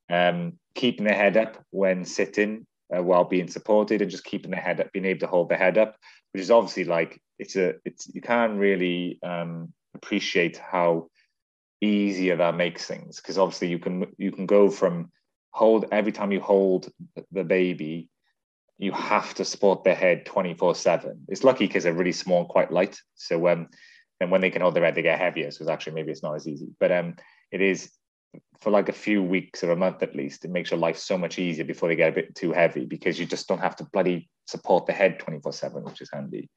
Um, 0.10 0.60
keeping 0.76 1.06
the 1.06 1.14
head 1.14 1.38
up 1.38 1.64
when 1.72 2.06
sitting 2.06 2.68
uh, 2.96 3.02
while 3.02 3.26
being 3.26 3.48
supported, 3.48 4.02
and 4.02 4.12
just 4.12 4.24
keeping 4.24 4.52
the 4.52 4.58
head 4.58 4.80
up, 4.80 4.92
being 4.92 5.06
able 5.06 5.22
to 5.22 5.28
hold 5.28 5.50
the 5.50 5.56
head 5.56 5.78
up, 5.78 5.96
which 6.34 6.42
is 6.42 6.52
obviously 6.52 6.84
like 6.84 7.20
it's 7.40 7.56
a, 7.56 7.74
it's 7.86 8.08
you 8.14 8.22
can't 8.22 8.60
really 8.60 9.20
um, 9.24 9.74
appreciate 9.96 10.58
how 10.58 11.08
easier 11.86 12.36
that 12.38 12.56
makes 12.56 12.86
things 12.86 13.18
because 13.18 13.38
obviously 13.38 13.68
you 13.68 13.80
can 13.80 14.08
you 14.18 14.32
can 14.32 14.46
go 14.46 14.70
from 14.70 15.12
hold 15.52 15.86
every 15.92 16.12
time 16.12 16.32
you 16.32 16.42
hold 16.42 16.90
the 17.32 17.44
baby 17.44 18.10
you 18.78 18.92
have 18.92 19.34
to 19.34 19.46
support 19.46 19.84
their 19.84 19.96
head 19.96 20.26
24 20.26 20.76
7 20.76 21.26
it's 21.30 21.44
lucky 21.44 21.66
because 21.66 21.84
they're 21.84 21.94
really 21.94 22.12
small 22.12 22.40
and 22.40 22.50
quite 22.50 22.72
light. 22.72 23.00
So 23.16 23.48
um 23.48 23.70
and 24.20 24.32
when 24.32 24.42
they 24.42 24.50
can 24.50 24.62
hold 24.62 24.76
their 24.76 24.84
head 24.84 24.96
they 24.96 25.02
get 25.02 25.20
heavier 25.20 25.52
so 25.52 25.62
it's 25.62 25.70
actually 25.70 25.94
maybe 25.94 26.12
it's 26.12 26.24
not 26.24 26.36
as 26.36 26.48
easy. 26.48 26.68
But 26.80 26.92
um 26.92 27.16
it 27.52 27.62
is 27.62 27.92
for 28.60 28.70
like 28.70 28.90
a 28.90 28.94
few 28.94 29.24
weeks 29.24 29.64
or 29.64 29.72
a 29.72 29.78
month 29.78 30.04
at 30.04 30.16
least 30.16 30.44
it 30.44 30.52
makes 30.52 30.72
your 30.72 30.80
life 30.80 30.98
so 30.98 31.18
much 31.18 31.40
easier 31.40 31.64
before 31.64 31.88
they 31.88 31.96
get 31.96 32.10
a 32.10 32.16
bit 32.16 32.36
too 32.36 32.52
heavy 32.52 32.86
because 32.86 33.18
you 33.18 33.26
just 33.26 33.48
don't 33.48 33.62
have 33.62 33.78
to 33.78 33.86
bloody 33.94 34.30
support 34.46 34.86
the 34.86 34.94
head 34.94 35.20
24 35.20 35.54
7 35.54 35.84
which 35.84 36.02
is 36.02 36.10
handy 36.12 36.50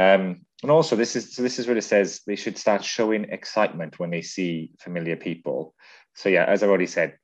um, 0.00 0.40
and 0.62 0.70
also, 0.70 0.96
this 0.96 1.14
is 1.14 1.34
so. 1.34 1.42
This 1.42 1.58
is 1.58 1.66
where 1.66 1.76
it 1.76 1.84
says 1.84 2.22
they 2.26 2.36
should 2.36 2.56
start 2.56 2.82
showing 2.82 3.24
excitement 3.24 3.98
when 3.98 4.08
they 4.08 4.22
see 4.22 4.70
familiar 4.78 5.16
people. 5.16 5.74
So 6.14 6.30
yeah, 6.30 6.44
as 6.44 6.62
I 6.62 6.68
already 6.68 6.86
said, 6.86 7.18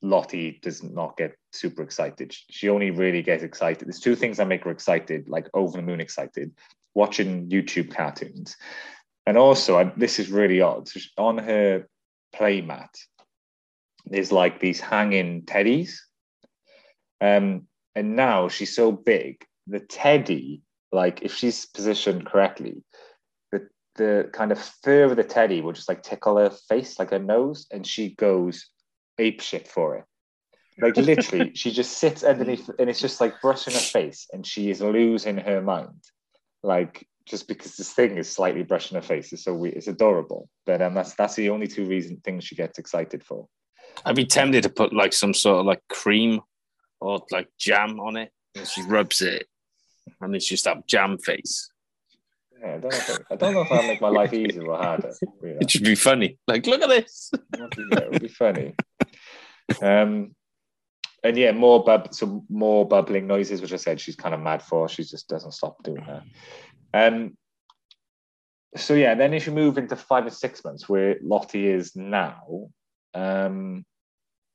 Lottie 0.00 0.58
does 0.62 0.82
not 0.82 1.18
get 1.18 1.36
super 1.52 1.82
excited. 1.82 2.34
She 2.50 2.70
only 2.70 2.90
really 2.90 3.20
gets 3.22 3.42
excited. 3.42 3.86
There's 3.86 4.00
two 4.00 4.16
things 4.16 4.38
that 4.38 4.48
make 4.48 4.64
her 4.64 4.70
excited, 4.70 5.28
like 5.28 5.46
over 5.52 5.76
the 5.76 5.82
moon 5.82 6.00
excited, 6.00 6.52
watching 6.94 7.50
YouTube 7.50 7.94
cartoons, 7.94 8.56
and 9.26 9.36
also 9.36 9.76
and 9.76 9.92
this 9.98 10.18
is 10.18 10.30
really 10.30 10.62
odd. 10.62 10.88
So 10.88 11.00
she- 11.00 11.10
on 11.18 11.36
her 11.36 11.86
play 12.32 12.62
mat, 12.62 12.94
there's 14.06 14.32
like 14.32 14.58
these 14.58 14.80
hanging 14.80 15.42
teddies, 15.42 15.98
um, 17.20 17.66
and 17.94 18.16
now 18.16 18.48
she's 18.48 18.74
so 18.74 18.90
big, 18.90 19.44
the 19.66 19.80
teddy 19.80 20.62
like 20.96 21.22
if 21.22 21.34
she's 21.34 21.66
positioned 21.66 22.26
correctly, 22.26 22.82
the 23.52 23.68
the 23.96 24.30
kind 24.32 24.50
of 24.50 24.58
fur 24.82 25.04
of 25.04 25.14
the 25.14 25.22
teddy 25.22 25.60
will 25.60 25.72
just 25.72 25.88
like 25.88 26.02
tickle 26.02 26.38
her 26.38 26.50
face, 26.50 26.98
like 26.98 27.10
her 27.10 27.18
nose, 27.18 27.66
and 27.70 27.86
she 27.86 28.14
goes 28.16 28.70
ape 29.18 29.40
shit 29.40 29.68
for 29.68 29.96
it. 29.96 30.04
Like 30.80 30.96
literally, 30.96 31.52
she 31.54 31.70
just 31.70 31.98
sits 31.98 32.24
underneath, 32.24 32.68
and 32.78 32.90
it's 32.90 33.00
just 33.00 33.20
like 33.20 33.40
brushing 33.42 33.74
her 33.74 33.78
face, 33.78 34.26
and 34.32 34.44
she 34.44 34.70
is 34.70 34.80
losing 34.80 35.36
her 35.36 35.60
mind. 35.60 36.02
Like 36.62 37.06
just 37.26 37.46
because 37.46 37.76
this 37.76 37.92
thing 37.92 38.16
is 38.16 38.30
slightly 38.30 38.62
brushing 38.62 38.96
her 38.96 39.02
face, 39.02 39.32
it's 39.32 39.44
so 39.44 39.54
weird. 39.54 39.74
It's 39.74 39.88
adorable, 39.88 40.48
but 40.64 40.80
um, 40.80 40.94
that's 40.94 41.14
that's 41.14 41.34
the 41.34 41.50
only 41.50 41.66
two 41.66 41.84
reason 41.84 42.16
things 42.24 42.44
she 42.44 42.56
gets 42.56 42.78
excited 42.78 43.22
for. 43.22 43.46
I'd 44.04 44.16
be 44.16 44.24
tempted 44.24 44.62
to 44.62 44.70
put 44.70 44.94
like 44.94 45.12
some 45.12 45.34
sort 45.34 45.60
of 45.60 45.66
like 45.66 45.82
cream 45.88 46.40
or 47.00 47.20
like 47.30 47.48
jam 47.58 48.00
on 48.00 48.16
it, 48.16 48.32
and 48.54 48.66
she 48.66 48.82
rubs 48.82 49.20
it, 49.20 49.46
and 50.20 50.34
it's 50.34 50.46
just 50.46 50.64
that 50.64 50.86
jam 50.86 51.18
face. 51.18 51.70
Yeah, 52.60 52.74
I 52.74 52.78
don't 52.78 52.82
know. 52.82 52.98
If 52.98 53.10
I, 53.10 53.34
I 53.34 53.36
don't 53.36 53.54
know 53.54 53.60
if 53.62 53.72
I'll 53.72 53.82
make 53.82 54.00
my 54.00 54.08
life 54.08 54.32
easier 54.34 54.66
or 54.66 54.78
harder. 54.78 55.12
you 55.42 55.50
know. 55.50 55.58
It 55.60 55.70
should 55.70 55.84
be 55.84 55.94
funny. 55.94 56.38
Like, 56.48 56.66
look 56.66 56.82
at 56.82 56.88
this. 56.88 57.30
yeah, 57.56 57.98
it 57.98 58.10
would 58.10 58.22
be 58.22 58.28
funny. 58.28 58.74
Um, 59.82 60.34
and 61.22 61.36
yeah, 61.36 61.52
more 61.52 61.82
bub, 61.82 62.14
so 62.14 62.44
more 62.48 62.86
bubbling 62.86 63.26
noises, 63.26 63.60
which 63.60 63.72
I 63.72 63.76
said 63.76 64.00
she's 64.00 64.16
kind 64.16 64.34
of 64.34 64.40
mad 64.40 64.62
for. 64.62 64.88
She 64.88 65.02
just 65.02 65.28
doesn't 65.28 65.52
stop 65.52 65.82
doing 65.82 66.04
that. 66.06 66.22
Um, 66.94 67.36
so 68.76 68.94
yeah, 68.94 69.14
then 69.14 69.34
if 69.34 69.46
you 69.46 69.52
move 69.52 69.78
into 69.78 69.96
five 69.96 70.24
and 70.24 70.34
six 70.34 70.64
months, 70.64 70.88
where 70.88 71.16
Lottie 71.22 71.66
is 71.66 71.96
now, 71.96 72.68
um, 73.14 73.84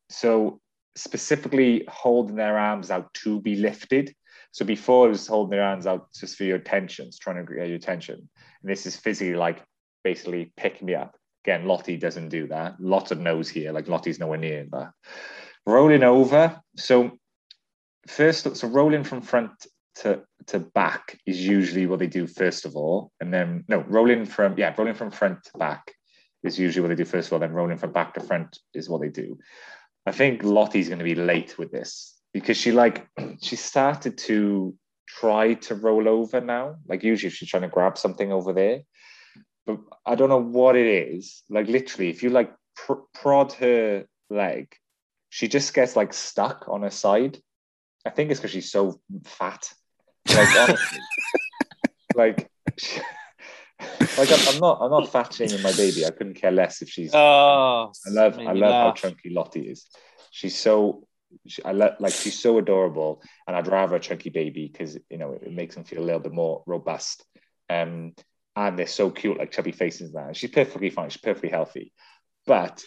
so 0.10 0.60
specifically 0.96 1.86
holding 1.90 2.36
their 2.36 2.58
arms 2.58 2.92
out 2.92 3.14
to 3.16 3.42
be 3.42 3.56
lifted. 3.56 4.14
So 4.52 4.66
before 4.66 5.08
it 5.08 5.12
was 5.12 5.28
holding 5.28 5.52
their 5.52 5.66
hands 5.66 5.88
out 5.88 6.08
just 6.14 6.36
for 6.36 6.44
your 6.44 6.58
attention, 6.58 7.10
trying 7.20 7.46
to 7.46 7.54
get 7.54 7.68
your 7.68 7.78
attention. 7.78 8.16
And 8.16 8.72
this 8.72 8.86
is 8.86 8.98
physically 8.98 9.36
like 9.36 9.64
basically 10.04 10.52
pick 10.58 10.82
me 10.82 10.94
up. 10.94 11.16
Again, 11.46 11.66
Lottie 11.66 11.98
doesn't 11.98 12.30
do 12.30 12.48
that. 12.48 12.76
Lots 12.80 13.12
of 13.12 13.20
no's 13.20 13.50
here, 13.50 13.72
like 13.72 13.88
Lottie's 13.88 14.20
nowhere 14.20 14.38
near 14.38 14.68
that. 14.72 14.92
Rolling 15.66 16.04
over. 16.04 16.60
So 16.76 17.18
first, 18.08 18.56
so 18.56 18.68
rolling 18.68 19.04
from 19.04 19.22
front 19.22 19.52
to 19.96 20.24
to 20.48 20.60
back 20.60 21.18
is 21.26 21.40
usually 21.46 21.86
what 21.86 22.00
they 22.00 22.08
do 22.08 22.28
first 22.28 22.66
of 22.66 22.76
all, 22.76 23.12
and 23.20 23.34
then 23.34 23.64
no, 23.68 23.80
rolling 23.88 24.26
from 24.26 24.58
yeah, 24.58 24.74
rolling 24.78 24.94
from 24.94 25.12
front 25.12 25.44
to 25.46 25.58
back 25.58 25.94
is 26.44 26.60
usually 26.60 26.82
what 26.82 26.90
they 26.90 27.04
do 27.04 27.10
first 27.10 27.28
of 27.28 27.34
all. 27.34 27.40
Then 27.40 27.54
rolling 27.54 27.78
from 27.78 27.92
back 27.92 28.14
to 28.16 28.22
front 28.22 28.58
is 28.74 28.90
what 28.90 29.02
they 29.02 29.10
do. 29.10 29.38
I 30.06 30.12
think 30.12 30.44
Lottie's 30.44 30.90
going 30.90 31.00
to 31.00 31.06
be 31.06 31.16
late 31.16 31.58
with 31.58 31.72
this 31.72 32.21
because 32.34 32.58
she 32.58 32.72
like 32.72 33.08
she 33.42 33.56
started 33.56 34.18
to 34.18 34.76
try 35.08 35.56
to 35.56 35.76
roll 35.76 36.08
over 36.08 36.42
now. 36.42 36.76
Like 36.88 37.04
usually 37.04 37.30
she's 37.30 37.50
trying 37.50 37.64
to 37.64 37.68
grab 37.68 37.98
something 37.98 38.32
over 38.32 38.54
there, 38.54 38.82
but 39.66 39.80
I 40.06 40.16
don't 40.16 40.30
know 40.30 40.42
what 40.42 40.76
it 40.76 40.88
is. 40.88 41.44
Like 41.50 41.68
literally, 41.68 42.10
if 42.10 42.24
you 42.24 42.30
like 42.30 42.54
pr- 42.76 43.06
prod 43.14 43.54
her 43.54 44.06
leg, 44.30 44.74
she 45.30 45.48
just 45.48 45.74
gets 45.74 45.96
like 45.96 46.14
stuck 46.14 46.66
on 46.68 46.84
her 46.84 46.90
side. 46.90 47.40
I 48.06 48.10
think 48.10 48.32
it's 48.32 48.40
because 48.40 48.52
she's 48.52 48.72
so 48.72 49.00
fat. 49.26 49.70
Like 50.34 50.56
honestly, 50.56 51.02
like. 52.14 52.50
like 54.18 54.32
I'm, 54.32 54.48
I'm 54.48 54.60
not, 54.60 54.80
I'm 54.82 54.92
not 54.92 55.12
fat 55.12 55.34
shaming 55.34 55.62
my 55.62 55.72
baby. 55.72 56.06
I 56.06 56.12
couldn't 56.12 56.36
care 56.36 56.52
less 56.52 56.82
if 56.82 56.90
she's 56.90 57.12
Oh, 57.14 57.92
I 58.06 58.10
love 58.10 58.38
I 58.40 58.54
love 58.54 58.76
how 58.76 58.92
chunky 58.92 59.30
Lottie 59.30 59.70
is. 59.70 59.88
She's 60.32 60.58
so 60.58 61.08
she, 61.48 61.64
I 61.64 61.72
love 61.72 61.94
like 62.00 62.14
she's 62.14 62.40
so 62.40 62.58
adorable, 62.58 63.22
and 63.48 63.56
I'd 63.56 63.68
rather 63.68 63.96
a 63.96 64.00
chunky 64.00 64.30
baby 64.30 64.70
because 64.72 64.98
you 65.10 65.18
know 65.18 65.34
it, 65.34 65.44
it 65.44 65.54
makes 65.54 65.76
them 65.76 65.84
feel 65.84 66.02
a 66.02 66.06
little 66.06 66.20
bit 66.20 66.34
more 66.34 66.64
robust. 66.66 67.26
Um, 67.70 68.14
and 68.56 68.78
they're 68.78 68.88
so 68.88 69.10
cute, 69.10 69.38
like 69.38 69.52
chubby 69.52 69.72
faces 69.72 70.14
now. 70.14 70.32
She's 70.34 70.52
perfectly 70.52 70.90
fine. 70.90 71.10
She's 71.10 71.22
perfectly 71.22 71.50
healthy, 71.50 71.94
but 72.46 72.84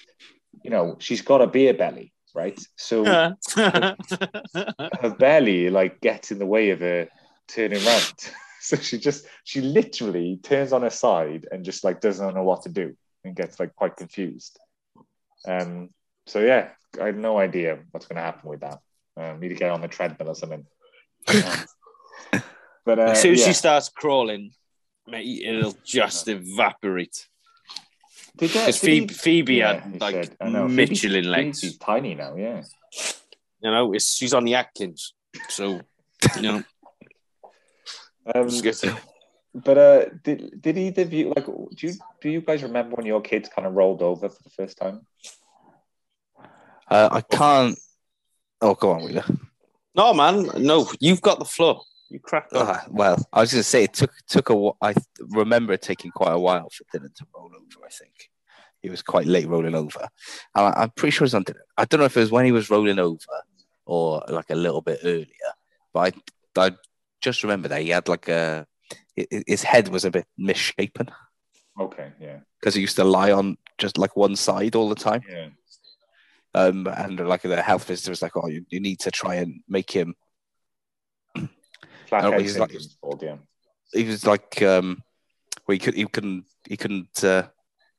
you 0.62 0.70
know 0.70 0.96
she's 0.98 1.22
got 1.22 1.42
a 1.42 1.46
beer 1.46 1.74
belly, 1.74 2.12
right? 2.34 2.58
So 2.76 3.04
her 3.56 5.16
belly 5.18 5.70
like 5.70 6.00
gets 6.00 6.30
in 6.30 6.38
the 6.38 6.46
way 6.46 6.70
of 6.70 6.80
her 6.80 7.08
turning 7.48 7.84
around. 7.84 8.14
so 8.60 8.76
she 8.76 8.98
just 8.98 9.26
she 9.44 9.60
literally 9.60 10.38
turns 10.42 10.72
on 10.72 10.82
her 10.82 10.90
side 10.90 11.46
and 11.50 11.64
just 11.64 11.84
like 11.84 12.00
doesn't 12.00 12.34
know 12.34 12.42
what 12.42 12.62
to 12.62 12.68
do 12.68 12.94
and 13.24 13.36
gets 13.36 13.58
like 13.58 13.74
quite 13.74 13.96
confused. 13.96 14.58
Um. 15.46 15.90
So 16.26 16.40
yeah, 16.40 16.70
I 17.00 17.06
have 17.06 17.16
no 17.16 17.38
idea 17.38 17.78
what's 17.90 18.06
going 18.06 18.16
to 18.16 18.22
happen 18.22 18.48
with 18.50 18.60
that. 18.60 18.80
Um, 19.16 19.40
need 19.40 19.48
to 19.50 19.54
get 19.54 19.70
on 19.70 19.80
the 19.80 19.88
treadmill 19.88 20.30
or 20.30 20.34
something. 20.34 20.66
Um, 21.28 21.42
but 22.84 22.98
uh, 22.98 23.02
as 23.02 23.22
soon 23.22 23.34
as 23.34 23.40
yeah. 23.40 23.46
she 23.46 23.52
starts 23.52 23.88
crawling, 23.88 24.52
mate, 25.06 25.42
it'll 25.44 25.76
just 25.84 26.28
evaporate. 26.28 27.26
Did 28.36 28.48
Because 28.52 28.80
did 28.80 28.88
he- 28.90 28.98
Phoebe, 29.00 29.14
Phoebe 29.14 29.54
Yeah, 29.56 29.80
had 29.80 30.00
like 30.00 30.14
said. 30.14 30.36
I 30.40 30.48
know. 30.48 30.68
Phoebe's- 30.68 30.90
Michelin 30.90 31.30
legs. 31.30 31.60
She's 31.60 31.78
tiny 31.78 32.14
now, 32.14 32.34
yeah. 32.36 32.62
You 33.60 33.70
know, 33.70 33.92
it's, 33.94 34.14
she's 34.14 34.34
on 34.34 34.44
the 34.44 34.56
Atkins, 34.56 35.14
so 35.48 35.80
you 36.36 36.42
know, 36.42 36.62
Um, 38.34 38.46
it's 38.46 38.60
good. 38.62 38.96
but 39.54 39.76
uh, 39.78 40.04
did 40.22 40.60
did 40.60 40.78
either 40.78 41.02
of 41.02 41.12
you 41.12 41.32
like? 41.36 41.44
Do 41.46 41.86
you 41.86 41.92
do 42.22 42.30
you 42.30 42.40
guys 42.40 42.62
remember 42.62 42.96
when 42.96 43.04
your 43.06 43.20
kids 43.20 43.48
kind 43.54 43.66
of 43.66 43.74
rolled 43.74 44.00
over 44.02 44.28
for 44.30 44.42
the 44.42 44.50
first 44.50 44.78
time? 44.78 45.06
Uh, 46.88 47.08
I 47.12 47.20
can't. 47.22 47.78
Oh, 48.60 48.74
go 48.74 48.92
on, 48.92 49.04
Wheeler. 49.04 49.24
No, 49.94 50.12
man, 50.14 50.48
no, 50.58 50.88
you've 51.00 51.22
got 51.22 51.38
the 51.38 51.44
floor. 51.44 51.82
You 52.10 52.18
crack 52.20 52.48
on. 52.54 52.66
Ah, 52.66 52.84
well, 52.90 53.16
I 53.32 53.40
was 53.40 53.52
going 53.52 53.60
to 53.60 53.68
say 53.68 53.84
it 53.84 53.92
took 53.94 54.12
took 54.28 54.50
a. 54.50 54.54
wh- 54.54 54.76
I 54.84 54.94
remember 55.30 55.72
it 55.72 55.82
taking 55.82 56.10
quite 56.10 56.32
a 56.32 56.38
while 56.38 56.68
for 56.70 56.84
Dylan 56.96 57.14
to 57.14 57.26
roll 57.34 57.46
over. 57.54 57.86
I 57.86 57.90
think 57.90 58.30
he 58.82 58.90
was 58.90 59.02
quite 59.02 59.26
late 59.26 59.48
rolling 59.48 59.74
over. 59.74 60.00
And 60.54 60.66
I, 60.66 60.82
I'm 60.82 60.90
pretty 60.90 61.12
sure 61.12 61.24
it 61.24 61.26
was 61.26 61.34
on 61.34 61.44
Dylan. 61.44 61.60
I 61.76 61.84
don't 61.84 62.00
know 62.00 62.06
if 62.06 62.16
it 62.16 62.20
was 62.20 62.30
when 62.30 62.44
he 62.44 62.52
was 62.52 62.70
rolling 62.70 62.98
over 62.98 63.18
or 63.86 64.22
like 64.28 64.50
a 64.50 64.54
little 64.54 64.80
bit 64.80 65.00
earlier, 65.04 65.26
but 65.92 66.14
I 66.56 66.66
I 66.66 66.70
just 67.20 67.42
remember 67.42 67.68
that 67.68 67.80
he 67.82 67.88
had 67.90 68.08
like 68.08 68.28
a 68.28 68.66
hi- 69.16 69.26
hi- 69.32 69.44
his 69.46 69.62
head 69.62 69.88
was 69.88 70.04
a 70.04 70.10
bit 70.10 70.26
misshapen 70.36 71.08
Okay, 71.80 72.12
yeah, 72.20 72.38
because 72.60 72.74
he 72.74 72.80
used 72.82 72.96
to 72.96 73.04
lie 73.04 73.32
on 73.32 73.56
just 73.78 73.98
like 73.98 74.16
one 74.16 74.36
side 74.36 74.74
all 74.76 74.88
the 74.88 74.94
time. 74.94 75.22
yeah, 75.28 75.48
Um, 76.54 76.86
and 76.86 77.18
like 77.28 77.42
the 77.42 77.62
health 77.62 77.84
visitor 77.84 78.12
was 78.12 78.22
like, 78.22 78.36
"Oh, 78.36 78.48
you, 78.48 78.64
you 78.68 78.80
need 78.80 79.00
to 79.00 79.10
try 79.10 79.36
and 79.36 79.60
make 79.68 79.90
him." 79.90 80.14
flathead 82.06 82.40
he's 82.40 82.58
like- 82.58 82.70
syndrome's 82.70 83.22
yeah. 83.22 83.36
He 83.92 84.04
was 84.04 84.26
like, 84.26 84.60
um, 84.62 85.02
where 85.64 85.74
he 85.74 85.78
could 85.78 85.94
he 85.94 86.04
couldn't 86.06 86.44
he 86.68 86.76
couldn't 86.76 87.22
uh, 87.22 87.48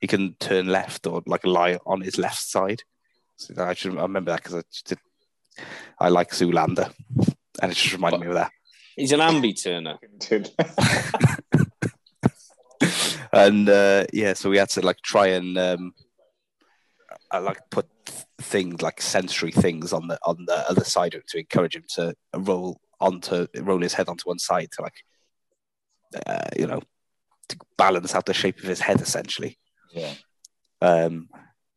he 0.01 0.08
couldn't 0.08 0.39
turn 0.39 0.68
left 0.68 1.08
or 1.08 1.24
like 1.26 1.45
lie 1.45 1.80
on 1.86 2.01
his 2.01 2.18
left 2.18 2.41
side. 2.41 2.84
So 3.38 3.53
I 3.58 3.74
should 3.74 3.97
I 3.97 4.01
remember 4.01 4.32
that 4.32 4.43
because 4.43 4.56
I 4.56 4.64
did, 4.86 4.99
I 5.99 6.10
like 6.10 6.32
Zoolander, 6.32 6.91
and 7.62 7.72
it 7.72 7.76
just 7.76 7.93
reminded 7.93 8.22
me 8.22 8.28
of 8.28 8.34
that. 8.34 8.51
He's 8.95 9.12
an 9.12 9.20
ambi 9.20 9.62
turner. 9.62 9.97
and 13.34 13.70
uh, 13.70 14.06
yeah, 14.14 14.34
so 14.34 14.49
we 14.49 14.58
had 14.58 14.70
to 14.70 14.82
like 14.82 15.01
try 15.01 15.28
and 15.28 15.58
um, 15.58 15.93
I 17.32 17.39
like 17.39 17.60
put 17.70 17.88
things 18.39 18.82
like 18.82 19.01
sensory 19.01 19.51
things 19.51 19.93
on 19.93 20.08
the 20.08 20.20
on 20.26 20.45
the 20.45 20.70
other 20.70 20.84
side 20.84 21.14
of 21.14 21.22
it 21.22 21.28
to 21.30 21.39
encourage 21.39 21.76
him 21.76 21.84
to 21.95 22.16
roll 22.36 22.80
onto 22.99 23.47
roll 23.58 23.82
his 23.82 23.93
head 23.93 24.08
onto 24.08 24.30
one 24.30 24.39
side 24.39 24.70
to 24.72 24.82
like 24.82 25.03
uh, 26.26 26.49
you 26.58 26.68
know 26.68 26.82
to 27.49 27.58
balance 27.78 28.16
out 28.16 28.26
the 28.26 28.34
shape 28.34 28.58
of 28.60 28.66
his 28.66 28.80
head 28.80 29.01
essentially. 29.01 29.58
yeah, 29.93 30.14
Um, 30.82 31.30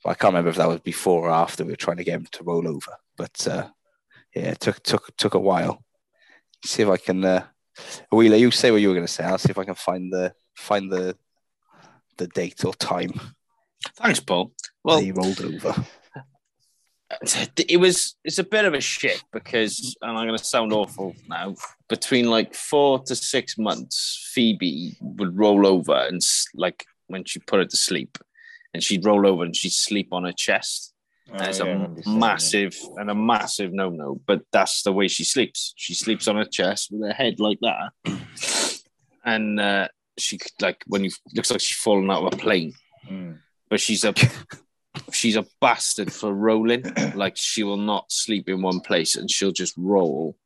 I 0.06 0.14
can't 0.14 0.32
remember 0.32 0.50
if 0.50 0.56
that 0.56 0.68
was 0.68 0.80
before 0.80 1.28
or 1.28 1.30
after 1.30 1.64
we 1.64 1.72
were 1.72 1.76
trying 1.76 1.98
to 1.98 2.04
get 2.04 2.14
him 2.14 2.26
to 2.32 2.44
roll 2.44 2.66
over, 2.66 2.92
but 3.16 3.46
uh, 3.46 3.68
yeah, 4.34 4.50
it 4.50 4.60
took 4.60 4.82
took 4.82 5.14
took 5.16 5.34
a 5.34 5.40
while. 5.40 5.84
See 6.64 6.82
if 6.82 6.88
I 6.88 6.96
can. 6.96 7.24
Uh, 7.24 7.44
Wheeler, 8.10 8.36
you 8.36 8.50
say 8.50 8.70
what 8.70 8.80
you 8.80 8.88
were 8.88 8.94
going 8.94 9.06
to 9.06 9.12
say. 9.12 9.24
I'll 9.24 9.38
see 9.38 9.50
if 9.50 9.58
I 9.58 9.64
can 9.64 9.74
find 9.74 10.12
the 10.12 10.34
find 10.56 10.90
the 10.90 11.16
the 12.16 12.26
date 12.26 12.64
or 12.64 12.74
time 12.74 13.12
Thanks, 13.96 14.20
Paul. 14.20 14.52
That 14.84 14.90
Well, 14.90 14.98
he 15.00 15.12
rolled 15.12 15.40
over. 15.40 15.74
it 17.56 17.78
was 17.80 18.16
it's 18.24 18.38
a 18.38 18.44
bit 18.44 18.66
of 18.66 18.74
a 18.74 18.80
shit 18.82 19.22
because 19.32 19.96
and 20.02 20.16
i'm 20.18 20.26
going 20.26 20.36
to 20.38 20.44
sound 20.44 20.72
awful 20.74 21.14
now 21.26 21.54
between 21.88 22.26
like 22.28 22.54
four 22.54 22.98
to 23.02 23.16
six 23.16 23.56
months 23.56 24.30
phoebe 24.34 24.94
would 25.00 25.36
roll 25.38 25.66
over 25.66 25.94
and 25.94 26.20
like 26.54 26.84
when 27.06 27.24
she 27.24 27.38
put 27.40 27.60
her 27.60 27.64
to 27.64 27.76
sleep 27.78 28.18
and 28.74 28.82
she'd 28.82 29.06
roll 29.06 29.26
over 29.26 29.42
and 29.42 29.56
she'd 29.56 29.72
sleep 29.72 30.08
on 30.12 30.24
her 30.24 30.32
chest 30.32 30.92
Oh, 31.30 31.34
and 31.34 31.42
it's 31.48 31.58
yeah, 31.58 31.64
I 31.64 31.68
a 31.68 31.72
remember 31.74 32.02
saying, 32.02 32.18
massive 32.18 32.76
and 32.96 33.10
a 33.10 33.14
massive 33.14 33.72
no-no 33.72 34.20
but 34.26 34.42
that's 34.52 34.82
the 34.82 34.92
way 34.92 35.08
she 35.08 35.24
sleeps 35.24 35.72
she 35.76 35.92
sleeps 35.94 36.26
on 36.28 36.36
her 36.36 36.44
chest 36.46 36.88
with 36.90 37.02
her 37.08 37.12
head 37.14 37.38
like 37.40 37.58
that 37.60 37.92
and 39.24 39.60
uh 39.60 39.88
she 40.18 40.36
could, 40.38 40.52
like 40.60 40.82
when 40.86 41.04
you 41.04 41.10
looks 41.34 41.50
like 41.50 41.60
she's 41.60 41.76
fallen 41.76 42.10
out 42.10 42.24
of 42.24 42.32
a 42.34 42.36
plane. 42.36 42.72
Mm. 43.10 43.38
but 43.70 43.78
she's 43.80 44.04
a 44.04 44.14
she's 45.12 45.36
a 45.36 45.46
bastard 45.60 46.12
for 46.12 46.32
rolling. 46.32 46.84
like 47.14 47.36
she 47.36 47.62
will 47.62 47.76
not 47.76 48.10
sleep 48.10 48.48
in 48.48 48.62
one 48.62 48.80
place 48.80 49.16
and 49.16 49.30
she'll 49.30 49.52
just 49.52 49.74
roll, 49.76 50.36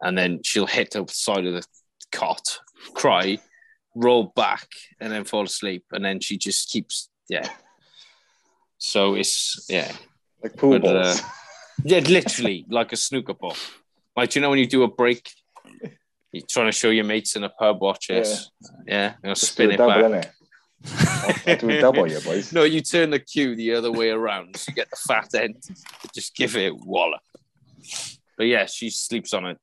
and 0.00 0.16
then 0.16 0.40
she'll 0.42 0.66
hit 0.66 0.92
the 0.92 1.06
side 1.08 1.46
of 1.46 1.54
the 1.54 1.64
cot, 2.12 2.58
cry, 2.94 3.38
roll 3.94 4.32
back, 4.36 4.68
and 5.00 5.12
then 5.12 5.24
fall 5.24 5.44
asleep, 5.44 5.84
and 5.92 6.04
then 6.04 6.20
she 6.20 6.36
just 6.38 6.70
keeps 6.70 7.08
yeah. 7.28 7.48
So 8.78 9.14
it's 9.14 9.66
yeah, 9.68 9.92
Like 10.42 10.56
pool 10.56 10.78
But, 10.78 10.86
uh, 10.86 11.02
balls. 11.02 11.22
yeah, 11.84 11.98
literally 12.00 12.64
like 12.70 12.92
a 12.92 12.96
snooker 12.96 13.34
ball. 13.34 13.56
Like 14.16 14.34
you 14.34 14.40
know 14.42 14.50
when 14.50 14.58
you 14.58 14.66
do 14.66 14.82
a 14.84 14.88
break, 14.88 15.30
you're 16.32 16.46
trying 16.48 16.66
to 16.66 16.72
show 16.72 16.90
your 16.90 17.04
mates 17.04 17.36
in 17.36 17.44
a 17.44 17.48
pub, 17.50 17.80
watch 17.80 18.08
this, 18.08 18.50
yeah, 18.86 19.14
you 19.22 19.28
know, 19.28 19.34
spin 19.34 19.70
it 19.72 19.78
back. 19.78 20.32
I'll, 20.96 21.34
I'll 21.46 21.56
do 21.56 21.70
a 21.70 21.80
double, 21.80 22.02
boys. 22.04 22.52
No, 22.52 22.64
you 22.64 22.80
turn 22.80 23.10
the 23.10 23.18
cue 23.18 23.54
the 23.54 23.74
other 23.74 23.92
way 23.92 24.10
around. 24.10 24.56
So 24.56 24.70
you 24.70 24.74
get 24.76 24.90
the 24.90 24.96
fat 24.96 25.34
end. 25.34 25.56
Just 26.14 26.34
give 26.34 26.56
it 26.56 26.72
a 26.72 26.74
wallop. 26.74 27.20
But 28.38 28.44
yeah, 28.46 28.66
she 28.66 28.90
sleeps 28.90 29.34
on 29.34 29.44
it. 29.46 29.58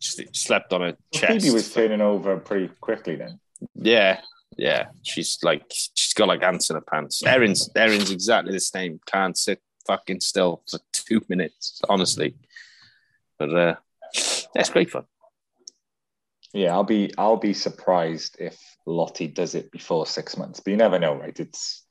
She 0.00 0.26
slept 0.32 0.72
on 0.72 0.80
Well, 0.80 0.92
chest. 1.12 1.32
Phoebe 1.42 1.54
was 1.54 1.72
turning 1.72 2.00
over 2.00 2.36
pretty 2.38 2.68
quickly 2.80 3.16
then. 3.16 3.40
yeah, 3.74 4.20
yeah. 4.56 4.86
She's 5.02 5.38
like 5.42 5.64
she's 5.70 6.14
got 6.14 6.28
like 6.28 6.42
ants 6.42 6.70
in 6.70 6.76
her 6.76 6.82
pants. 6.82 7.22
Erin's 7.24 7.68
Erin's 7.76 8.10
exactly 8.10 8.52
the 8.52 8.60
same. 8.60 9.00
Can't 9.06 9.36
sit 9.36 9.60
fucking 9.86 10.20
still 10.20 10.62
for 10.70 10.78
two 10.92 11.22
minutes, 11.28 11.80
honestly. 11.88 12.36
But 13.38 13.54
uh 13.54 13.74
that's 14.54 14.70
great 14.70 14.90
fun. 14.90 15.04
Yeah, 16.58 16.72
I'll 16.72 16.82
be 16.82 17.12
I'll 17.16 17.36
be 17.36 17.54
surprised 17.54 18.36
if 18.40 18.58
Lottie 18.84 19.28
does 19.28 19.54
it 19.54 19.70
before 19.70 20.06
six 20.06 20.36
months, 20.36 20.58
but 20.58 20.72
you 20.72 20.76
never 20.76 20.98
know, 20.98 21.14
right? 21.14 21.38
It's 21.38 21.86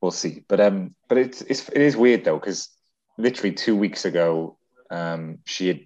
we'll 0.00 0.12
see. 0.12 0.44
But 0.48 0.60
um, 0.60 0.94
but 1.08 1.18
it's, 1.18 1.42
it's 1.42 1.68
it 1.70 1.82
is 1.82 1.96
weird 1.96 2.24
though 2.24 2.38
because 2.38 2.68
literally 3.16 3.52
two 3.52 3.74
weeks 3.74 4.04
ago, 4.04 4.56
um, 4.88 5.38
she 5.46 5.66
had 5.66 5.80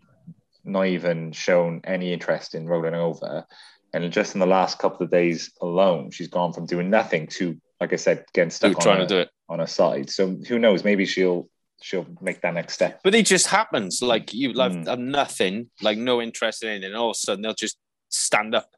not 0.62 0.88
even 0.88 1.32
shown 1.32 1.80
any 1.84 2.12
interest 2.12 2.54
in 2.54 2.66
rolling 2.66 2.94
over, 2.94 3.46
and 3.94 4.12
just 4.12 4.34
in 4.34 4.40
the 4.40 4.46
last 4.46 4.78
couple 4.78 5.02
of 5.04 5.10
days 5.10 5.50
alone, 5.62 6.10
she's 6.10 6.28
gone 6.28 6.52
from 6.52 6.66
doing 6.66 6.90
nothing 6.90 7.26
to, 7.28 7.58
like 7.80 7.94
I 7.94 7.96
said, 7.96 8.26
getting 8.34 8.50
stuck 8.50 8.76
on 8.76 8.82
trying 8.84 8.98
her, 8.98 9.06
to 9.06 9.14
do 9.14 9.20
it. 9.20 9.30
on 9.48 9.58
her 9.60 9.66
side. 9.66 10.10
So 10.10 10.36
who 10.48 10.58
knows? 10.58 10.84
Maybe 10.84 11.06
she'll 11.06 11.48
she'll 11.80 12.06
make 12.20 12.42
that 12.42 12.52
next 12.52 12.74
step. 12.74 13.00
But 13.02 13.14
it 13.14 13.24
just 13.24 13.46
happens. 13.46 14.02
Like 14.02 14.34
you 14.34 14.52
like 14.52 14.72
Mm. 14.72 14.86
have 14.86 14.98
nothing, 14.98 15.70
like 15.80 15.96
no 15.96 16.20
interest 16.20 16.62
in 16.62 16.68
anything, 16.68 16.90
and 16.90 16.96
all 16.96 17.08
of 17.08 17.14
a 17.14 17.18
sudden 17.18 17.40
they'll 17.40 17.54
just 17.54 17.78
stand 18.12 18.54
up. 18.54 18.68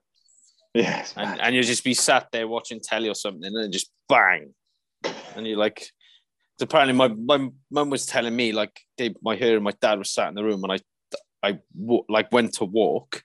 Yes, 0.75 1.15
and, 1.17 1.41
and 1.41 1.55
you'll 1.55 1.63
just 1.65 1.85
be 1.85 1.95
sat 1.95 2.29
there 2.33 2.49
watching 2.49 2.81
telly 2.81 3.09
or 3.09 3.15
something, 3.15 3.45
and 3.45 3.57
then 3.57 3.71
just 3.71 3.91
bang, 4.09 4.53
and 5.37 5.47
you're 5.47 5.57
like, 5.59 5.87
apparently 6.61 6.95
my 6.95 7.09
my 7.09 7.49
mum 7.71 7.91
was 7.91 8.07
telling 8.07 8.35
me 8.35 8.53
like 8.53 8.81
they, 8.99 9.15
my 9.23 9.37
her 9.37 9.55
and 9.55 9.63
my 9.65 9.73
dad 9.81 9.99
were 9.99 10.05
sat 10.05 10.29
in 10.29 10.35
the 10.35 10.43
room, 10.43 10.65
and 10.65 10.73
I 10.73 10.79
I 11.49 11.59
like 12.09 12.33
went 12.33 12.55
to 12.55 12.65
walk, 12.65 13.23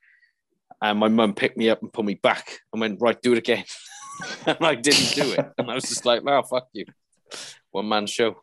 and 0.79 0.99
my 0.99 1.07
mum 1.07 1.33
picked 1.33 1.57
me 1.57 1.69
up 1.71 1.81
and 1.81 1.91
put 1.91 2.05
me 2.05 2.13
back 2.15 2.59
and 2.71 2.81
went 2.81 3.01
right, 3.01 3.19
do 3.19 3.31
it 3.31 3.39
again, 3.39 3.63
and 4.45 4.57
I 4.61 4.75
didn't 4.75 5.15
do 5.15 5.31
it, 5.31 5.43
and 5.57 5.71
I 5.71 5.73
was 5.73 5.85
just 5.85 6.05
like, 6.05 6.23
no, 6.23 6.43
fuck 6.43 6.67
you, 6.73 6.85
one 7.71 7.89
man 7.89 8.05
show, 8.05 8.35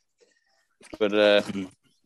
but 0.99 1.13
uh, 1.15 1.43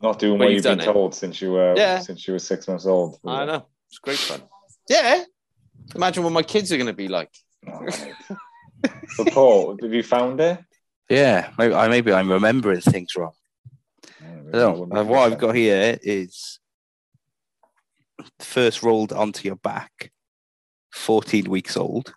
not 0.03 0.19
doing 0.19 0.39
what 0.39 0.49
you've 0.49 0.57
you've 0.57 0.65
been 0.65 0.81
it. 0.81 0.85
told 0.85 1.15
since 1.15 1.41
you 1.41 1.53
were 1.53 1.75
Yeah. 1.79 2.01
since 2.01 2.27
you 2.29 2.35
were 2.35 2.39
six 2.39 2.69
months 2.69 2.85
old. 2.85 3.19
I 3.27 3.47
know 3.47 3.67
it's 3.89 3.99
great 3.99 4.19
fun. 4.19 4.43
Yeah, 4.89 5.25
imagine 5.95 6.23
what 6.25 6.33
my 6.33 6.43
kids 6.43 6.73
are 6.73 6.79
gonna 6.79 6.93
be 6.93 7.09
like. 7.09 7.31
So 9.17 9.25
Paul, 9.25 9.77
have 9.83 9.93
you 9.93 10.03
found 10.03 10.41
it? 10.41 10.59
Yeah, 11.09 11.51
maybe 11.59 11.75
I 11.75 11.89
maybe 11.89 12.13
I'm 12.13 12.31
remembering 12.31 12.81
things 12.81 13.15
wrong. 13.17 13.33
No, 14.53 14.73
what 15.05 15.33
I've 15.33 15.39
got 15.39 15.55
here 15.55 15.99
is 16.03 16.59
first 18.39 18.83
rolled 18.83 19.13
onto 19.13 19.47
your 19.47 19.57
back, 19.57 20.13
14 20.93 21.49
weeks 21.51 21.77
old. 21.77 22.15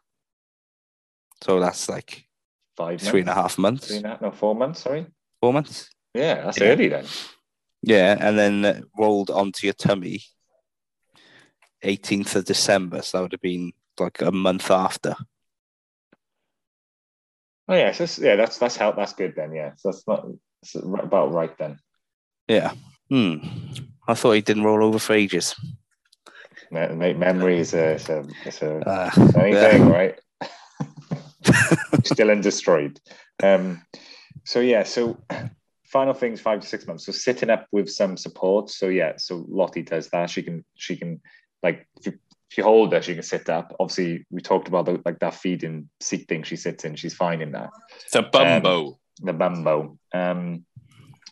So 1.43 1.59
that's 1.59 1.89
like 1.89 2.25
five 2.77 3.01
three 3.01 3.21
and 3.21 3.29
a 3.29 3.35
months? 3.35 3.41
half 3.41 3.57
months, 3.57 3.87
Three 3.87 3.97
and 3.97 4.05
a 4.05 4.09
half, 4.09 4.21
no, 4.21 4.31
four 4.31 4.55
months. 4.55 4.81
Sorry. 4.81 5.05
four 5.41 5.53
months. 5.53 5.89
Yeah, 6.13 6.45
that's 6.45 6.59
Yeah. 6.59 6.67
early 6.67 6.87
then. 6.87 7.05
Yeah, 7.81 8.15
and 8.19 8.37
then 8.39 8.83
rolled 8.97 9.29
onto 9.29 9.67
your 9.67 9.73
tummy 9.73 10.21
18th 11.83 12.35
of 12.35 12.45
December. 12.45 13.01
So 13.01 13.17
that 13.17 13.21
would 13.23 13.31
have 13.33 13.41
been 13.41 13.71
like 13.99 14.21
a 14.21 14.31
month 14.31 14.71
after. 14.71 15.15
Oh 17.67 17.75
yeah, 17.75 17.91
so 17.91 18.03
that's- 18.03 18.19
yeah, 18.19 18.35
that's 18.35 18.57
that's 18.57 18.75
how 18.75 18.91
that's 18.91 19.13
good 19.13 19.33
then. 19.35 19.53
Yeah, 19.53 19.71
so 19.77 19.89
that's 19.91 20.07
not 20.07 20.25
that's 20.61 20.75
about 20.75 21.31
right 21.33 21.57
then. 21.57 21.79
Yeah. 22.47 22.73
Hmm. 23.09 23.37
I 24.07 24.15
thought 24.15 24.33
he 24.33 24.41
didn't 24.41 24.63
roll 24.63 24.83
over 24.83 24.99
for 24.99 25.13
ages. 25.13 25.55
Me- 26.71 26.87
me- 26.89 27.13
Memory 27.13 27.59
is 27.59 27.73
a 27.73 27.91
it's 27.93 28.09
a, 28.09 28.25
it's 28.45 28.61
a 28.61 28.77
Uh, 28.79 29.11
anything, 29.37 29.87
right? 29.89 30.19
Still 32.03 32.27
undestroyed. 32.27 32.97
Um, 33.41 33.81
so 34.43 34.59
yeah, 34.59 34.83
so 34.83 35.17
final 35.85 36.13
things 36.13 36.41
five 36.41 36.59
to 36.59 36.67
six 36.67 36.85
months. 36.85 37.05
So 37.05 37.11
sitting 37.13 37.49
up 37.49 37.67
with 37.71 37.89
some 37.89 38.17
support. 38.17 38.69
So 38.69 38.87
yeah, 38.89 39.13
so 39.17 39.45
Lottie 39.47 39.83
does 39.83 40.09
that. 40.09 40.29
She 40.29 40.43
can 40.43 40.65
she 40.75 40.97
can 40.97 41.21
like 41.63 41.87
if 41.97 42.05
you, 42.05 42.13
if 42.51 42.57
you 42.57 42.63
hold 42.63 42.93
her, 42.93 43.01
she 43.01 43.15
can 43.15 43.23
sit 43.23 43.49
up. 43.49 43.75
Obviously, 43.79 44.25
we 44.29 44.41
talked 44.41 44.67
about 44.67 44.85
the, 44.85 45.01
like 45.05 45.19
that 45.19 45.33
feeding 45.33 45.89
seat 45.99 46.27
thing 46.27 46.43
she 46.43 46.55
sits 46.55 46.85
in. 46.85 46.95
She's 46.95 47.15
fine 47.15 47.41
in 47.41 47.51
that. 47.53 47.71
The 48.11 48.21
bumbo. 48.21 48.99
The 49.21 49.33
bumbo. 49.33 49.97
Um, 50.13 50.65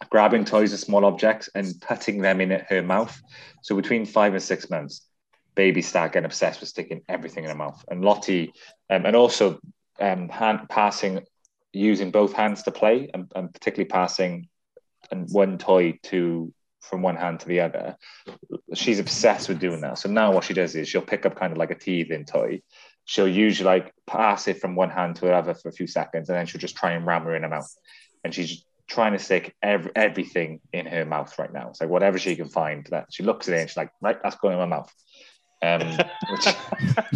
grabbing 0.09 0.45
toys 0.45 0.71
and 0.71 0.79
small 0.79 1.05
objects 1.05 1.49
and 1.53 1.79
putting 1.81 2.21
them 2.21 2.41
in 2.41 2.63
her 2.69 2.81
mouth. 2.81 3.21
So 3.61 3.75
between 3.75 4.05
five 4.05 4.33
and 4.33 4.41
six 4.41 4.69
months, 4.69 5.05
babies 5.53 5.87
start 5.87 6.13
getting 6.13 6.25
obsessed 6.25 6.59
with 6.59 6.69
sticking 6.69 7.01
everything 7.07 7.43
in 7.43 7.49
her 7.51 7.55
mouth. 7.55 7.83
And 7.89 8.03
Lottie, 8.03 8.53
um, 8.89 9.05
and 9.05 9.15
also 9.15 9.59
um, 9.99 10.29
hand 10.29 10.69
passing, 10.69 11.21
using 11.73 12.09
both 12.09 12.33
hands 12.33 12.63
to 12.63 12.71
play, 12.71 13.09
and, 13.13 13.31
and 13.35 13.53
particularly 13.53 13.89
passing 13.89 14.47
and 15.11 15.27
one 15.31 15.57
toy 15.57 15.99
to 16.03 16.53
from 16.81 17.01
one 17.01 17.15
hand 17.15 17.39
to 17.39 17.47
the 17.47 17.59
other. 17.59 17.95
She's 18.73 18.99
obsessed 18.99 19.49
with 19.49 19.59
doing 19.59 19.81
that. 19.81 19.99
So 19.99 20.09
now 20.09 20.31
what 20.33 20.43
she 20.43 20.53
does 20.53 20.75
is 20.75 20.87
she'll 20.87 21.01
pick 21.01 21.25
up 21.25 21.35
kind 21.35 21.51
of 21.51 21.57
like 21.57 21.71
a 21.71 21.75
teething 21.75 22.25
toy. 22.25 22.61
She'll 23.05 23.27
usually 23.27 23.65
like 23.65 23.93
pass 24.07 24.47
it 24.47 24.59
from 24.59 24.75
one 24.75 24.89
hand 24.89 25.15
to 25.17 25.21
the 25.21 25.33
other 25.33 25.53
for 25.53 25.69
a 25.69 25.73
few 25.73 25.87
seconds, 25.87 26.29
and 26.29 26.37
then 26.37 26.45
she'll 26.45 26.61
just 26.61 26.75
try 26.75 26.91
and 26.91 27.05
ram 27.05 27.23
her 27.23 27.35
in 27.35 27.43
her 27.43 27.49
mouth. 27.49 27.73
And 28.23 28.33
she's 28.33 28.63
trying 28.87 29.13
to 29.13 29.19
stick 29.19 29.55
every, 29.61 29.91
everything 29.95 30.59
in 30.73 30.85
her 30.85 31.05
mouth 31.05 31.37
right 31.39 31.51
now. 31.51 31.71
Like 31.79 31.89
whatever 31.89 32.19
she 32.19 32.35
can 32.35 32.49
find. 32.49 32.85
That 32.91 33.07
she 33.11 33.23
looks 33.23 33.47
at 33.47 33.55
it 33.55 33.61
and 33.61 33.69
she's 33.69 33.77
like, 33.77 33.91
right, 34.01 34.21
that's 34.21 34.35
going 34.35 34.53
in 34.53 34.59
my 34.59 34.65
mouth. 34.65 34.93
Um, 35.63 35.97
which 36.29 36.47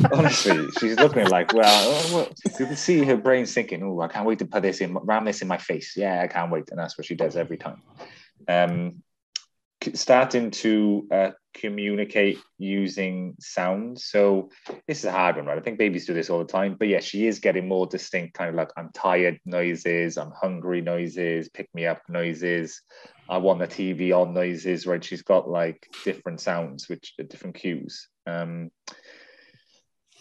honestly, 0.13 0.67
she's 0.79 0.95
looking 0.97 1.23
at 1.23 1.31
like, 1.31 1.53
well, 1.53 2.29
you 2.59 2.65
can 2.65 2.75
see 2.75 3.03
her 3.03 3.17
brain 3.17 3.45
thinking, 3.45 3.83
oh, 3.83 4.01
I 4.01 4.07
can't 4.07 4.25
wait 4.25 4.39
to 4.39 4.45
put 4.45 4.61
this 4.61 4.81
in, 4.81 4.93
ram 4.93 5.25
this 5.25 5.41
in 5.41 5.47
my 5.47 5.57
face. 5.57 5.95
Yeah, 5.97 6.21
I 6.21 6.27
can't 6.27 6.51
wait. 6.51 6.69
And 6.69 6.79
that's 6.79 6.97
what 6.97 7.05
she 7.05 7.15
does 7.15 7.35
every 7.35 7.57
time. 7.57 7.81
Um, 8.47 9.03
starting 9.93 10.51
to 10.51 11.07
uh, 11.11 11.31
communicate 11.53 12.39
using 12.57 13.35
sound. 13.39 13.99
So 13.99 14.49
this 14.87 14.99
is 14.99 15.05
a 15.05 15.11
hard 15.11 15.37
one, 15.37 15.45
right? 15.45 15.57
I 15.57 15.61
think 15.61 15.77
babies 15.77 16.05
do 16.05 16.13
this 16.13 16.29
all 16.29 16.39
the 16.39 16.45
time, 16.45 16.75
but 16.77 16.87
yeah, 16.87 16.99
she 16.99 17.27
is 17.27 17.39
getting 17.39 17.67
more 17.67 17.87
distinct, 17.87 18.33
kind 18.33 18.49
of 18.49 18.55
like 18.55 18.71
I'm 18.77 18.89
tired 18.93 19.39
noises, 19.45 20.17
I'm 20.17 20.31
hungry 20.31 20.81
noises, 20.81 21.49
pick 21.49 21.69
me 21.73 21.85
up 21.85 22.01
noises. 22.09 22.81
I 23.27 23.37
want 23.37 23.59
the 23.59 23.67
TV 23.67 24.11
on 24.11 24.33
noises, 24.33 24.85
right? 24.85 25.03
She's 25.03 25.23
got 25.23 25.49
like 25.49 25.87
different 26.03 26.41
sounds, 26.41 26.89
which 26.89 27.13
are 27.19 27.23
different 27.23 27.55
cues. 27.55 28.07
Um, 28.27 28.71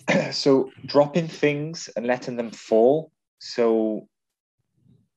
so 0.33 0.71
dropping 0.87 1.29
things 1.29 1.89
and 1.97 2.07
letting 2.07 2.37
them 2.37 2.51
fall. 2.51 3.11
So 3.39 4.09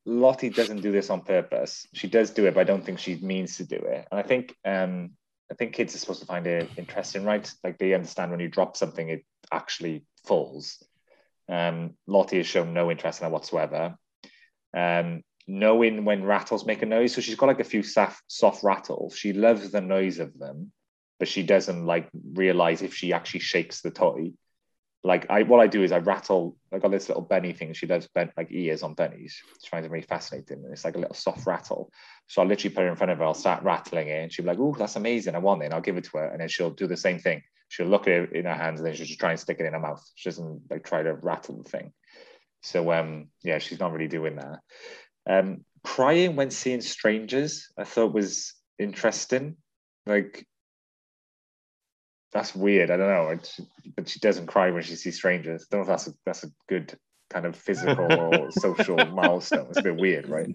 Lottie 0.07 0.49
doesn't 0.49 0.81
do 0.81 0.93
this 0.93 1.09
on 1.09 1.21
purpose. 1.21 1.85
She 1.93 2.07
does 2.07 2.29
do 2.29 2.45
it, 2.45 2.53
but 2.53 2.61
I 2.61 2.63
don't 2.63 2.84
think 2.84 2.97
she 2.97 3.17
means 3.17 3.57
to 3.57 3.65
do 3.65 3.75
it. 3.75 4.07
And 4.09 4.17
I 4.17 4.23
think 4.23 4.55
um, 4.63 5.11
I 5.51 5.53
think 5.55 5.73
kids 5.73 5.93
are 5.95 5.97
supposed 5.97 6.21
to 6.21 6.25
find 6.25 6.47
it 6.47 6.69
interesting, 6.77 7.25
right? 7.25 7.51
Like 7.61 7.77
they 7.77 7.93
understand 7.93 8.31
when 8.31 8.39
you 8.39 8.47
drop 8.47 8.77
something, 8.77 9.09
it 9.09 9.25
actually 9.51 10.05
falls. 10.25 10.81
Um, 11.49 11.95
Lottie 12.07 12.38
has 12.38 12.47
shown 12.47 12.73
no 12.73 12.89
interest 12.89 13.19
in 13.19 13.25
that 13.25 13.34
whatsoever. 13.34 13.97
Um, 14.73 15.23
knowing 15.45 16.05
when 16.05 16.23
rattles 16.23 16.65
make 16.65 16.81
a 16.81 16.85
noise, 16.85 17.13
so 17.13 17.19
she's 17.19 17.35
got 17.35 17.47
like 17.47 17.59
a 17.59 17.65
few 17.65 17.84
soft, 17.84 18.23
soft 18.27 18.63
rattles. 18.63 19.13
She 19.13 19.34
loves 19.34 19.71
the 19.71 19.81
noise 19.81 20.19
of 20.19 20.38
them, 20.39 20.71
but 21.19 21.27
she 21.27 21.43
doesn't 21.43 21.85
like 21.85 22.09
realize 22.34 22.81
if 22.81 22.93
she 22.93 23.11
actually 23.11 23.41
shakes 23.41 23.81
the 23.81 23.91
toy. 23.91 24.31
Like 25.07 25.25
I, 25.29 25.43
what 25.43 25.61
I 25.61 25.67
do 25.67 25.84
is 25.84 25.91
I 25.91 25.99
rattle. 25.99 26.57
I 26.73 26.79
got 26.79 26.91
this 26.91 27.07
little 27.07 27.23
Benny 27.23 27.53
thing. 27.53 27.73
She 27.73 27.88
loves 27.88 28.07
bent 28.07 28.31
like 28.35 28.49
ears 28.51 28.84
on 28.84 28.95
Bennies. 28.95 29.31
She 29.63 29.69
finds 29.71 29.88
it 29.88 29.91
really 29.91 30.05
fascinating. 30.05 30.63
And 30.63 30.73
it's 30.73 30.84
like 30.84 30.95
a 30.95 30.99
little 30.99 31.15
soft 31.15 31.47
rattle. 31.47 31.89
So 32.27 32.41
I'll 32.41 32.47
literally 32.47 32.75
put 32.75 32.84
it 32.84 32.89
in 32.89 32.95
front 32.97 33.11
of 33.11 33.17
her. 33.19 33.23
I'll 33.23 33.34
start 33.34 33.63
rattling 33.63 34.09
it, 34.09 34.21
and 34.23 34.31
she'll 34.31 34.43
be 34.43 34.49
like, 34.49 34.59
"Oh, 34.59 34.75
that's 34.77 34.97
amazing! 34.97 35.34
I 35.34 35.39
want 35.39 35.61
it." 35.61 35.65
And 35.65 35.73
I'll 35.73 35.81
give 35.81 35.97
it 35.97 36.03
to 36.05 36.17
her, 36.17 36.27
and 36.27 36.41
then 36.41 36.49
she'll 36.49 36.71
do 36.71 36.88
the 36.88 36.97
same 36.97 37.19
thing. 37.19 37.41
She'll 37.69 37.88
look 37.88 38.07
at 38.07 38.13
it 38.13 38.34
in 38.34 38.45
her 38.45 38.53
hands, 38.53 38.79
and 38.79 38.88
then 38.88 38.95
she'll 38.95 39.05
just 39.05 39.19
try 39.19 39.31
and 39.31 39.39
stick 39.39 39.57
it 39.59 39.65
in 39.65 39.73
her 39.73 39.79
mouth. 39.79 40.05
She 40.15 40.29
doesn't 40.29 40.61
like 40.69 40.84
try 40.84 41.03
to 41.03 41.13
rattle 41.13 41.63
the 41.63 41.69
thing. 41.69 41.93
So 42.61 42.91
um, 42.91 43.29
yeah, 43.43 43.59
she's 43.59 43.79
not 43.79 43.93
really 43.93 44.09
doing 44.09 44.35
that. 44.35 44.59
Um, 45.29 45.63
crying 45.84 46.35
when 46.35 46.51
seeing 46.51 46.81
strangers, 46.81 47.71
I 47.77 47.85
thought 47.85 48.13
was 48.13 48.55
interesting. 48.77 49.55
Like 50.05 50.45
that's 52.33 52.53
weird. 52.55 52.91
I 52.91 52.97
don't 52.97 53.07
know, 53.09 53.29
It's- 53.31 53.59
but 53.95 54.07
she 54.09 54.19
doesn't 54.19 54.47
cry 54.47 54.71
when 54.71 54.83
she 54.83 54.95
sees 54.95 55.15
strangers. 55.15 55.63
I 55.63 55.75
don't 55.75 55.79
know 55.87 55.93
if 55.93 55.97
that's 55.97 56.07
a, 56.07 56.13
that's 56.25 56.43
a 56.43 56.51
good 56.67 56.97
kind 57.29 57.45
of 57.45 57.55
physical 57.55 58.11
or 58.11 58.51
social 58.65 58.97
milestone. 59.07 59.67
It's 59.69 59.77
a 59.79 59.83
bit 59.83 59.95
weird, 59.97 60.27
right? 60.29 60.49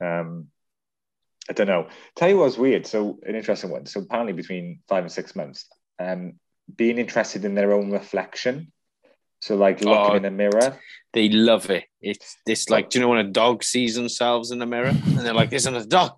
Um, 0.00 0.48
I 1.48 1.52
don't 1.52 1.66
know. 1.66 1.88
Tell 2.16 2.28
you 2.28 2.38
what's 2.38 2.56
weird. 2.56 2.86
So 2.86 3.18
an 3.26 3.34
interesting 3.34 3.70
one. 3.70 3.86
So 3.86 4.00
apparently 4.00 4.32
between 4.32 4.80
five 4.88 5.04
and 5.04 5.12
six 5.12 5.36
months, 5.36 5.66
um, 5.98 6.34
being 6.74 6.98
interested 6.98 7.44
in 7.44 7.54
their 7.54 7.72
own 7.72 7.90
reflection. 7.90 8.72
So 9.42 9.56
like 9.56 9.80
looking 9.82 10.12
Oh. 10.12 10.16
in 10.16 10.24
a 10.24 10.30
mirror. 10.30 10.78
They 11.12 11.28
love 11.28 11.68
it. 11.70 11.84
It's 12.00 12.36
this 12.46 12.70
like, 12.70 12.88
do 12.90 12.98
you 12.98 13.04
know 13.04 13.10
when 13.10 13.26
a 13.26 13.30
dog 13.30 13.62
sees 13.62 13.94
themselves 13.94 14.50
in 14.50 14.58
the 14.58 14.66
mirror 14.66 14.88
and 14.88 15.18
they're 15.18 15.34
like, 15.34 15.52
"Isn't 15.52 15.74
a 15.76 15.84
dog?" 15.84 16.12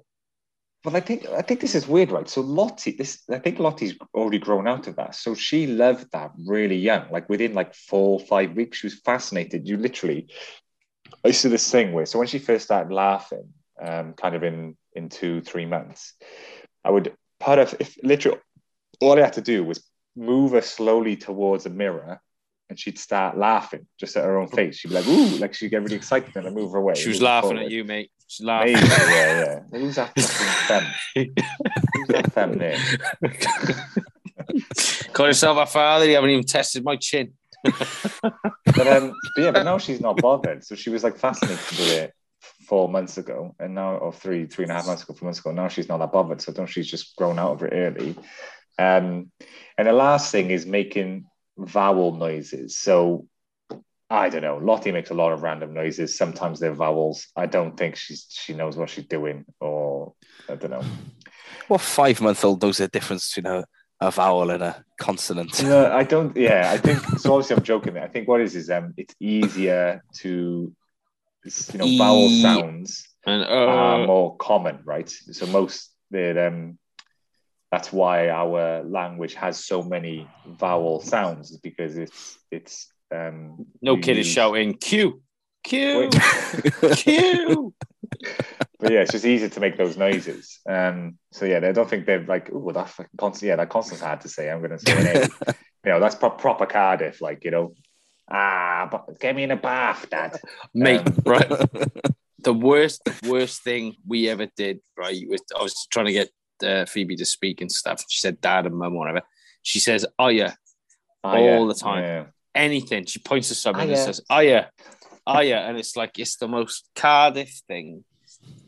But 0.86 0.94
I 0.94 1.00
think 1.00 1.26
I 1.26 1.42
think 1.42 1.58
this 1.58 1.74
is 1.74 1.88
weird, 1.88 2.12
right? 2.12 2.28
So 2.28 2.42
Lottie, 2.42 2.92
this 2.92 3.24
I 3.28 3.40
think 3.40 3.58
Lottie's 3.58 3.96
already 4.14 4.38
grown 4.38 4.68
out 4.68 4.86
of 4.86 4.94
that. 4.94 5.16
So 5.16 5.34
she 5.34 5.66
loved 5.66 6.12
that 6.12 6.30
really 6.46 6.76
young, 6.76 7.10
like 7.10 7.28
within 7.28 7.54
like 7.54 7.74
four, 7.74 8.20
five 8.20 8.52
weeks, 8.52 8.78
she 8.78 8.86
was 8.86 9.00
fascinated. 9.00 9.66
You 9.66 9.78
literally, 9.78 10.28
I 11.24 11.28
used 11.28 11.42
to 11.42 11.48
do 11.48 11.52
this 11.54 11.68
thing 11.68 11.92
where, 11.92 12.06
so 12.06 12.20
when 12.20 12.28
she 12.28 12.38
first 12.38 12.66
started 12.66 12.94
laughing, 12.94 13.48
um, 13.82 14.12
kind 14.12 14.36
of 14.36 14.44
in 14.44 14.76
in 14.92 15.08
two, 15.08 15.40
three 15.40 15.66
months, 15.66 16.14
I 16.84 16.90
would 16.90 17.12
part 17.40 17.58
of 17.58 17.74
if 17.80 17.96
literally 18.04 18.38
all 19.00 19.18
I 19.18 19.22
had 19.22 19.32
to 19.32 19.40
do 19.40 19.64
was 19.64 19.82
move 20.14 20.52
her 20.52 20.62
slowly 20.62 21.16
towards 21.16 21.66
a 21.66 21.70
mirror. 21.70 22.20
And 22.68 22.78
she'd 22.78 22.98
start 22.98 23.38
laughing 23.38 23.86
just 23.98 24.16
at 24.16 24.24
her 24.24 24.38
own 24.38 24.48
face. 24.48 24.76
She'd 24.78 24.88
be 24.88 24.94
like, 24.94 25.06
"Ooh!" 25.06 25.36
Like 25.38 25.55
she'd 25.55 25.70
get 25.70 25.82
really 25.82 25.94
excited 25.97 26.34
and 26.36 26.47
I'd 26.48 26.52
move 26.52 26.72
her 26.72 26.78
away. 26.78 26.94
She 26.94 27.09
was 27.09 27.22
laughing 27.22 27.51
forward. 27.51 27.66
at 27.66 27.70
you, 27.70 27.84
mate. 27.84 28.10
She's 28.26 28.44
Maybe, 28.44 28.74
laughing. 28.74 28.88
yeah, 29.14 29.60
yeah. 29.72 29.78
Who's 29.78 29.94
that 29.94 30.12
fucking 30.18 30.55
femme? 30.66 30.93
Who's 31.94 32.09
that 32.09 32.32
femme 32.32 32.59
there? 32.59 32.76
Call 35.12 35.26
yourself 35.26 35.59
a 35.59 35.66
father. 35.66 36.06
You 36.06 36.14
haven't 36.16 36.30
even 36.30 36.44
tested 36.44 36.84
my 36.84 36.97
chin. 36.97 37.32
But 37.62 37.74
um, 38.86 39.14
but 39.36 39.43
yeah, 39.43 39.51
but 39.52 39.62
now 39.62 39.78
she's 39.78 40.01
not 40.01 40.16
bothered. 40.18 40.64
So 40.64 40.74
she 40.74 40.90
was 40.90 41.05
like 41.05 41.16
fascinated 41.16 41.78
with 41.78 41.93
it 41.93 42.12
four 42.66 42.88
months 42.88 43.16
ago, 43.18 43.55
and 43.59 43.74
now 43.74 43.97
or 43.97 44.12
three, 44.12 44.47
three 44.47 44.64
and 44.64 44.72
a 44.72 44.74
half 44.74 44.86
months 44.86 45.02
ago, 45.05 45.14
four 45.14 45.26
months 45.26 45.38
ago. 45.40 45.52
Now 45.52 45.68
she's 45.68 45.88
not 45.88 45.98
that 45.98 46.12
bothered. 46.12 46.40
So 46.40 46.52
I 46.52 46.55
don't. 46.55 46.66
She's 46.66 46.90
just 46.90 47.16
grown 47.16 47.38
out 47.38 47.52
of 47.52 47.62
it 47.62 47.72
early. 47.72 48.16
Um, 48.78 49.30
and 49.78 49.88
the 49.88 49.93
last 49.93 50.30
thing 50.32 50.51
is 50.51 50.66
making 50.66 51.26
vowel 51.57 52.15
noises. 52.16 52.78
So 52.78 53.27
I 54.09 54.28
don't 54.28 54.43
know. 54.43 54.59
Lottie 54.59 54.93
makes 54.93 55.11
a 55.11 55.15
lot 55.15 55.33
of 55.33 55.43
random 55.43 55.74
noises. 55.74 56.16
Sometimes 56.16 56.61
they're 56.61 56.73
vowels. 56.73 57.27
I 57.35 57.47
don't 57.47 57.77
think 57.77 57.97
she's 57.97 58.27
she 58.31 58.55
knows 58.55 58.77
what 58.77 58.91
she's 58.91 59.07
doing, 59.07 59.45
or 59.61 60.15
I 60.49 60.55
don't 60.55 60.70
know. 60.70 60.85
What 61.69 61.81
five 61.81 62.20
month 62.20 62.45
old 62.45 62.62
knows 62.62 62.77
the 62.77 62.87
difference 62.87 63.35
between 63.35 63.53
a, 63.53 63.65
a 64.01 64.12
vowel 64.12 64.51
and 64.51 64.62
a 64.62 64.85
consonant? 65.01 65.65
No, 65.65 65.93
I 65.93 66.05
don't. 66.05 66.37
Yeah, 66.37 66.70
I 66.73 66.78
think 66.78 67.01
so. 67.19 67.35
Obviously, 67.35 67.57
I'm 67.57 67.62
joking. 67.65 67.95
There. 67.95 68.05
I 68.05 68.09
think 68.09 68.28
what 68.28 68.41
is 68.41 68.55
is 68.55 68.70
um, 68.70 68.95
it's 68.97 69.15
easier 69.19 70.05
to, 70.19 70.73
you 71.73 71.78
know, 71.78 71.99
vowel 71.99 72.28
E- 72.28 72.41
sounds 72.41 73.09
And 73.27 73.43
are 73.43 74.03
uh, 74.03 74.07
more 74.07 74.37
common, 74.37 74.78
right? 74.85 75.09
So 75.09 75.47
most 75.47 75.93
they're 76.12 76.47
um, 76.47 76.78
that's 77.70 77.93
why 77.93 78.28
our 78.28 78.82
language 78.84 79.34
has 79.34 79.62
so 79.64 79.82
many 79.82 80.28
vowel 80.47 81.01
sounds 81.01 81.51
is 81.51 81.59
because 81.59 81.97
it's 81.97 82.38
it's 82.51 82.88
um. 83.14 83.66
no 83.82 83.97
kid 83.97 84.18
is 84.18 84.26
shouting 84.26 84.74
Q, 84.74 85.22
Q, 85.64 86.09
Q. 86.97 87.74
but 88.78 88.93
yeah, 88.93 89.01
it's 89.01 89.12
just 89.12 89.24
easier 89.24 89.48
to 89.48 89.60
make 89.60 89.76
those 89.76 89.97
noises. 89.97 90.60
Um, 90.68 91.18
so 91.32 91.44
yeah, 91.44 91.59
I 91.62 91.72
don't 91.72 91.88
think 91.88 92.06
they're 92.06 92.24
like, 92.24 92.51
oh, 92.52 92.70
that 92.72 92.93
constant. 93.18 93.48
Yeah, 93.48 93.56
that 93.56 93.68
constant's 93.68 94.02
hard 94.02 94.20
to 94.22 94.28
say. 94.28 94.51
I'm 94.51 94.59
going 94.60 94.70
to 94.70 94.78
say 94.78 94.93
an 94.97 95.06
A. 95.48 95.55
you 95.84 95.93
know, 95.93 96.01
that's 96.01 96.14
pro- 96.14 96.30
proper 96.30 96.66
Cardiff, 96.66 97.20
like 97.20 97.44
you 97.44 97.51
know, 97.51 97.74
ah, 98.30 98.88
but 98.90 99.18
get 99.20 99.34
me 99.34 99.43
in 99.43 99.51
a 99.51 99.56
bath, 99.56 100.06
Dad. 100.10 100.36
mate, 100.74 101.01
Um, 101.01 101.14
right? 101.26 101.48
the 102.43 102.55
worst, 102.55 103.02
the 103.05 103.28
worst 103.28 103.62
thing 103.64 103.97
we 104.06 104.28
ever 104.28 104.47
did, 104.56 104.78
right? 104.97 105.16
Was 105.28 105.43
I 105.59 105.62
was 105.62 105.86
trying 105.90 106.06
to 106.06 106.12
get 106.12 106.30
uh, 106.65 106.85
Phoebe 106.87 107.16
to 107.16 107.24
speak 107.24 107.61
and 107.61 107.70
stuff. 107.70 108.05
She 108.09 108.20
said 108.20 108.41
dad 108.41 108.66
and 108.66 108.77
mum, 108.77 108.95
whatever. 108.95 109.23
She 109.62 109.81
says, 109.81 110.07
"Oh 110.19 110.28
yeah," 110.28 110.55
Ah, 111.24 111.37
yeah, 111.37 111.57
all 111.57 111.66
the 111.66 111.74
time. 111.74 112.05
yeah. 112.05 112.24
anything. 112.55 113.05
She 113.07 113.19
points 113.19 113.49
to 113.49 113.55
something 113.55 113.83
and 113.83 113.91
yeah. 113.91 114.05
says, 114.05 114.20
"Oh 114.31 114.39
yeah, 114.41 114.66
oh 115.27 115.41
yeah," 115.41 115.69
and 115.69 115.77
it's 115.78 115.97
like 115.97 116.19
it's 116.19 116.37
the 116.37 116.49
most 116.49 116.89
Cardiff 116.95 117.61
thing, 117.69 118.05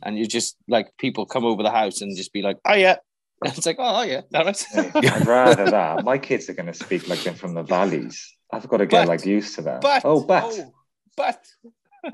and 0.02 0.19
you 0.19 0.27
just 0.27 0.56
like 0.69 0.89
people 0.98 1.24
come 1.27 1.44
over 1.44 1.62
the 1.62 1.70
house 1.70 2.01
and 2.01 2.16
just 2.16 2.32
be 2.32 2.43
like, 2.43 2.59
"Oh 2.65 2.74
yeah," 2.74 2.97
and 3.44 3.52
it's 3.56 3.66
like, 3.66 3.77
"Oh 3.78 4.02
yeah, 4.02 4.23
damn 4.32 4.48
it." 4.48 4.65
Hey, 4.73 4.90
I'd 4.94 5.27
rather 5.27 5.70
that. 5.70 6.05
My 6.05 6.19
kids 6.19 6.48
are 6.48 6.55
going 6.55 6.66
to 6.66 6.74
speak 6.74 7.09
like 7.09 7.23
they're 7.23 7.35
from 7.35 7.55
the 7.55 7.62
valleys. 7.62 8.35
I've 8.52 8.66
got 8.69 8.78
to 8.78 8.86
get 8.86 9.02
But- 9.02 9.09
like 9.09 9.27
used 9.27 9.55
to 9.56 9.62
that. 9.62 9.81
But 9.82 10.02
oh, 10.05 10.24
but 10.24 10.44
oh, 10.47 10.73
but 11.16 11.47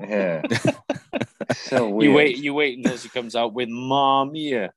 yeah, 0.01 0.41
so 1.53 1.89
weird. 1.89 2.03
you 2.03 2.13
wait, 2.13 2.37
you 2.37 2.53
wait 2.53 2.77
until 2.77 2.97
she 2.97 3.09
comes 3.09 3.35
out 3.35 3.53
with 3.53 3.69
"Mom, 3.69 4.35
yeah." 4.35 4.67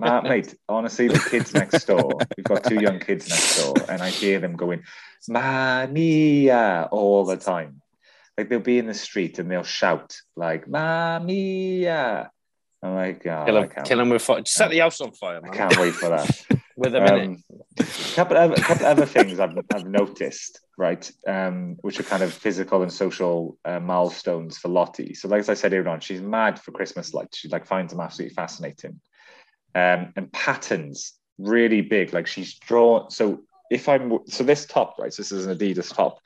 Nah, 0.00 0.20
mate, 0.22 0.54
honestly, 0.68 1.08
the 1.08 1.18
kids 1.18 1.54
next 1.54 1.84
door, 1.84 2.12
we've 2.36 2.44
got 2.44 2.64
two 2.64 2.80
young 2.80 2.98
kids 2.98 3.28
next 3.28 3.62
door, 3.62 3.74
and 3.88 4.02
I 4.02 4.10
hear 4.10 4.40
them 4.40 4.56
going, 4.56 4.82
Mania, 5.28 6.88
all 6.90 7.24
the 7.24 7.36
time. 7.36 7.82
Like 8.36 8.48
they'll 8.48 8.60
be 8.60 8.78
in 8.78 8.86
the 8.86 8.94
street 8.94 9.38
and 9.38 9.50
they'll 9.50 9.64
shout, 9.64 10.20
like, 10.36 10.68
Mania. 10.68 12.30
I'm 12.82 12.94
like, 12.94 13.26
oh, 13.26 13.44
Kill 13.44 13.56
him, 13.56 13.70
kill 13.84 14.00
him 14.00 14.08
with 14.10 14.22
fire. 14.22 14.42
Set 14.44 14.70
the 14.70 14.78
house 14.78 15.00
on 15.00 15.12
fire, 15.12 15.40
I 15.44 15.48
can't 15.48 15.76
wait 15.78 15.94
for 15.94 16.10
that. 16.10 16.46
With 16.76 16.94
a 16.94 17.00
minute. 17.00 17.24
Um, 17.24 17.44
a 17.80 17.84
couple 18.14 18.36
of 18.36 18.52
a 18.52 18.54
couple 18.54 18.86
of 18.86 18.92
other 18.92 19.04
things 19.04 19.40
I've, 19.40 19.58
I've 19.74 19.88
noticed, 19.88 20.60
right, 20.76 21.10
um, 21.26 21.76
which 21.80 21.98
are 21.98 22.04
kind 22.04 22.22
of 22.22 22.32
physical 22.32 22.82
and 22.82 22.92
social 22.92 23.58
uh, 23.64 23.80
milestones 23.80 24.58
for 24.58 24.68
Lottie. 24.68 25.14
So, 25.14 25.26
like 25.26 25.40
as 25.40 25.48
I 25.48 25.54
said 25.54 25.72
earlier 25.72 25.88
on, 25.88 25.98
she's 25.98 26.20
mad 26.20 26.60
for 26.60 26.70
Christmas 26.70 27.12
lights. 27.12 27.38
She 27.38 27.48
like 27.48 27.66
finds 27.66 27.92
them 27.92 28.00
absolutely 28.00 28.36
fascinating, 28.36 29.00
um, 29.74 30.12
and 30.16 30.32
patterns 30.32 31.14
really 31.38 31.80
big. 31.80 32.12
Like 32.12 32.26
she's 32.26 32.54
drawn. 32.54 33.10
So 33.10 33.42
if 33.70 33.88
I'm 33.88 34.18
so 34.26 34.44
this 34.44 34.66
top, 34.66 34.98
right, 34.98 35.12
so 35.12 35.22
this 35.22 35.32
is 35.32 35.46
an 35.46 35.56
Adidas 35.56 35.94
top. 35.94 36.20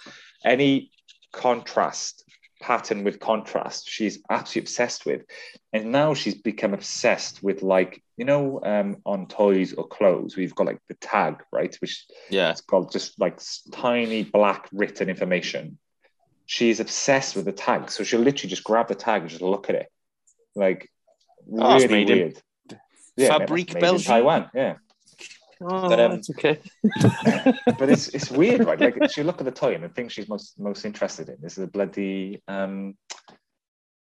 Any 0.44 0.90
contrast 1.32 2.24
pattern 2.60 3.04
with 3.04 3.20
contrast, 3.20 3.88
she's 3.88 4.20
absolutely 4.30 4.66
obsessed 4.66 5.06
with, 5.06 5.22
and 5.72 5.92
now 5.92 6.14
she's 6.14 6.34
become 6.34 6.74
obsessed 6.74 7.42
with 7.42 7.62
like 7.62 8.02
you 8.16 8.24
know 8.24 8.60
um, 8.62 8.96
on 9.04 9.26
toys 9.26 9.72
or 9.72 9.86
clothes 9.88 10.36
we've 10.36 10.54
got 10.54 10.66
like 10.66 10.78
the 10.88 10.94
tag 10.94 11.42
right 11.50 11.76
which 11.80 12.06
yeah. 12.30 12.50
it's 12.50 12.60
called 12.60 12.92
just 12.92 13.18
like 13.18 13.40
tiny 13.72 14.22
black 14.22 14.68
written 14.70 15.08
information 15.08 15.76
she's 16.46 16.78
obsessed 16.78 17.34
with 17.34 17.46
the 17.46 17.52
tag 17.52 17.90
so 17.90 18.04
she'll 18.04 18.20
literally 18.20 18.50
just 18.50 18.62
grab 18.62 18.86
the 18.86 18.94
tag 18.94 19.22
and 19.22 19.30
just 19.30 19.42
look 19.42 19.68
at 19.70 19.74
it 19.74 19.88
like 20.54 20.88
Oh, 21.58 21.74
really 21.76 22.04
weird 22.04 22.42
yeah, 23.16 23.28
Fabrique 23.28 23.74
made 23.74 23.76
in 23.76 23.80
Belgique. 23.80 24.06
Taiwan 24.06 24.50
yeah. 24.54 24.74
Oh, 25.64 25.88
But, 25.88 26.00
um, 26.00 26.10
that's 26.12 26.30
okay. 26.30 26.60
but 27.78 27.88
it's 27.88 28.08
it's 28.08 28.30
weird 28.30 28.64
right? 28.64 28.80
Like 28.80 29.10
she'll 29.10 29.26
look 29.26 29.40
at 29.40 29.44
the 29.44 29.52
toy 29.52 29.74
and 29.74 29.84
the 29.84 29.88
thing 29.88 30.08
she's 30.08 30.28
most 30.28 30.58
most 30.58 30.84
interested 30.84 31.28
in 31.28 31.36
is 31.44 31.54
the 31.54 31.66
bloody 31.66 32.42
um 32.48 32.94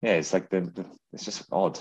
yeah 0.01 0.13
it's 0.13 0.33
like 0.33 0.49
the, 0.49 0.61
the 0.61 0.85
it's 1.13 1.25
just 1.25 1.45
odd. 1.51 1.79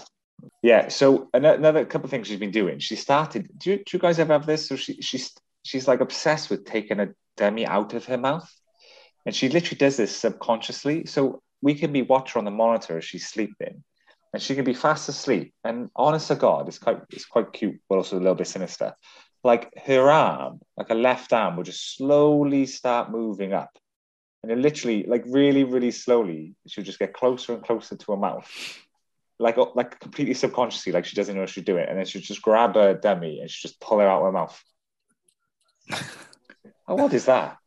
Yeah 0.63 0.89
so 0.89 1.29
ano- 1.35 1.55
another 1.55 1.85
couple 1.85 2.07
of 2.07 2.11
things 2.11 2.29
she's 2.29 2.41
been 2.41 2.51
doing. 2.51 2.79
She 2.79 2.97
started 2.97 3.49
do 3.59 3.73
you, 3.73 3.77
do 3.79 3.85
you 3.93 3.99
guys 3.99 4.19
ever 4.19 4.33
have 4.33 4.47
this? 4.47 4.67
So 4.67 4.77
she 4.77 5.01
she's 5.03 5.33
she's 5.63 5.89
like 5.89 6.01
obsessed 6.01 6.49
with 6.49 6.65
taking 6.65 7.01
a 7.01 7.09
dummy 7.37 7.67
out 7.67 7.93
of 7.93 8.07
her 8.07 8.19
mouth. 8.19 8.51
And 9.27 9.35
she 9.35 9.49
literally 9.49 9.79
does 9.79 9.97
this 9.97 10.17
subconsciously. 10.17 11.07
So 11.07 11.43
we 11.61 11.75
can 11.75 11.93
be 11.93 12.03
watching 12.03 12.35
her 12.35 12.39
on 12.39 12.45
the 12.45 12.51
monitor 12.51 12.97
as 12.97 13.05
she's 13.05 13.27
sleeping 13.27 13.83
and 14.33 14.43
she 14.43 14.55
can 14.55 14.65
be 14.65 14.75
fast 14.75 15.09
asleep. 15.09 15.55
And 15.65 15.91
honest 15.97 16.29
to 16.29 16.37
god 16.37 16.69
it's 16.69 16.79
quite 16.79 17.01
it's 17.11 17.25
quite 17.25 17.53
cute 17.53 17.81
but 17.89 17.97
also 17.97 18.17
a 18.17 18.21
little 18.21 18.35
bit 18.35 18.47
sinister. 18.47 18.95
Like 19.45 19.73
her 19.85 20.11
arm 20.11 20.61
like 20.77 20.89
her 20.89 20.95
left 20.95 21.33
arm 21.33 21.57
will 21.57 21.65
just 21.65 21.97
slowly 21.97 22.67
start 22.67 23.11
moving 23.11 23.53
up. 23.53 23.71
And 24.43 24.53
it 24.53 24.59
literally 24.59 25.05
like 25.05 25.25
really 25.27 25.65
really 25.65 25.91
slowly 25.91 26.55
she'll 26.67 26.85
just 26.85 26.99
get 26.99 27.15
closer 27.15 27.55
and 27.55 27.63
closer 27.63 27.97
to 27.97 28.13
her 28.13 28.19
mouth. 28.19 28.51
Like 29.39 29.59
uh, 29.59 29.67
like 29.75 30.01
completely 30.01 30.35
subconsciously 30.35 30.93
like 30.93 31.05
she 31.05 31.17
doesn't 31.17 31.37
know 31.37 31.47
she's 31.47 31.65
doing 31.65 31.85
it. 31.85 31.89
And 31.89 31.99
then 31.99 32.07
she'll 32.07 32.23
just 32.23 32.43
grab 32.43 32.75
her 32.75 32.95
dummy 32.95 33.41
and 33.41 33.51
she'll 33.51 33.69
just 33.69 33.81
pull 33.81 33.99
her 33.99 34.09
out 34.09 34.21
of 34.21 34.27
her 34.27 34.33
mouth. 34.33 34.65
Oh, 36.89 36.95
what 36.95 37.13
is 37.13 37.25
that? 37.25 37.59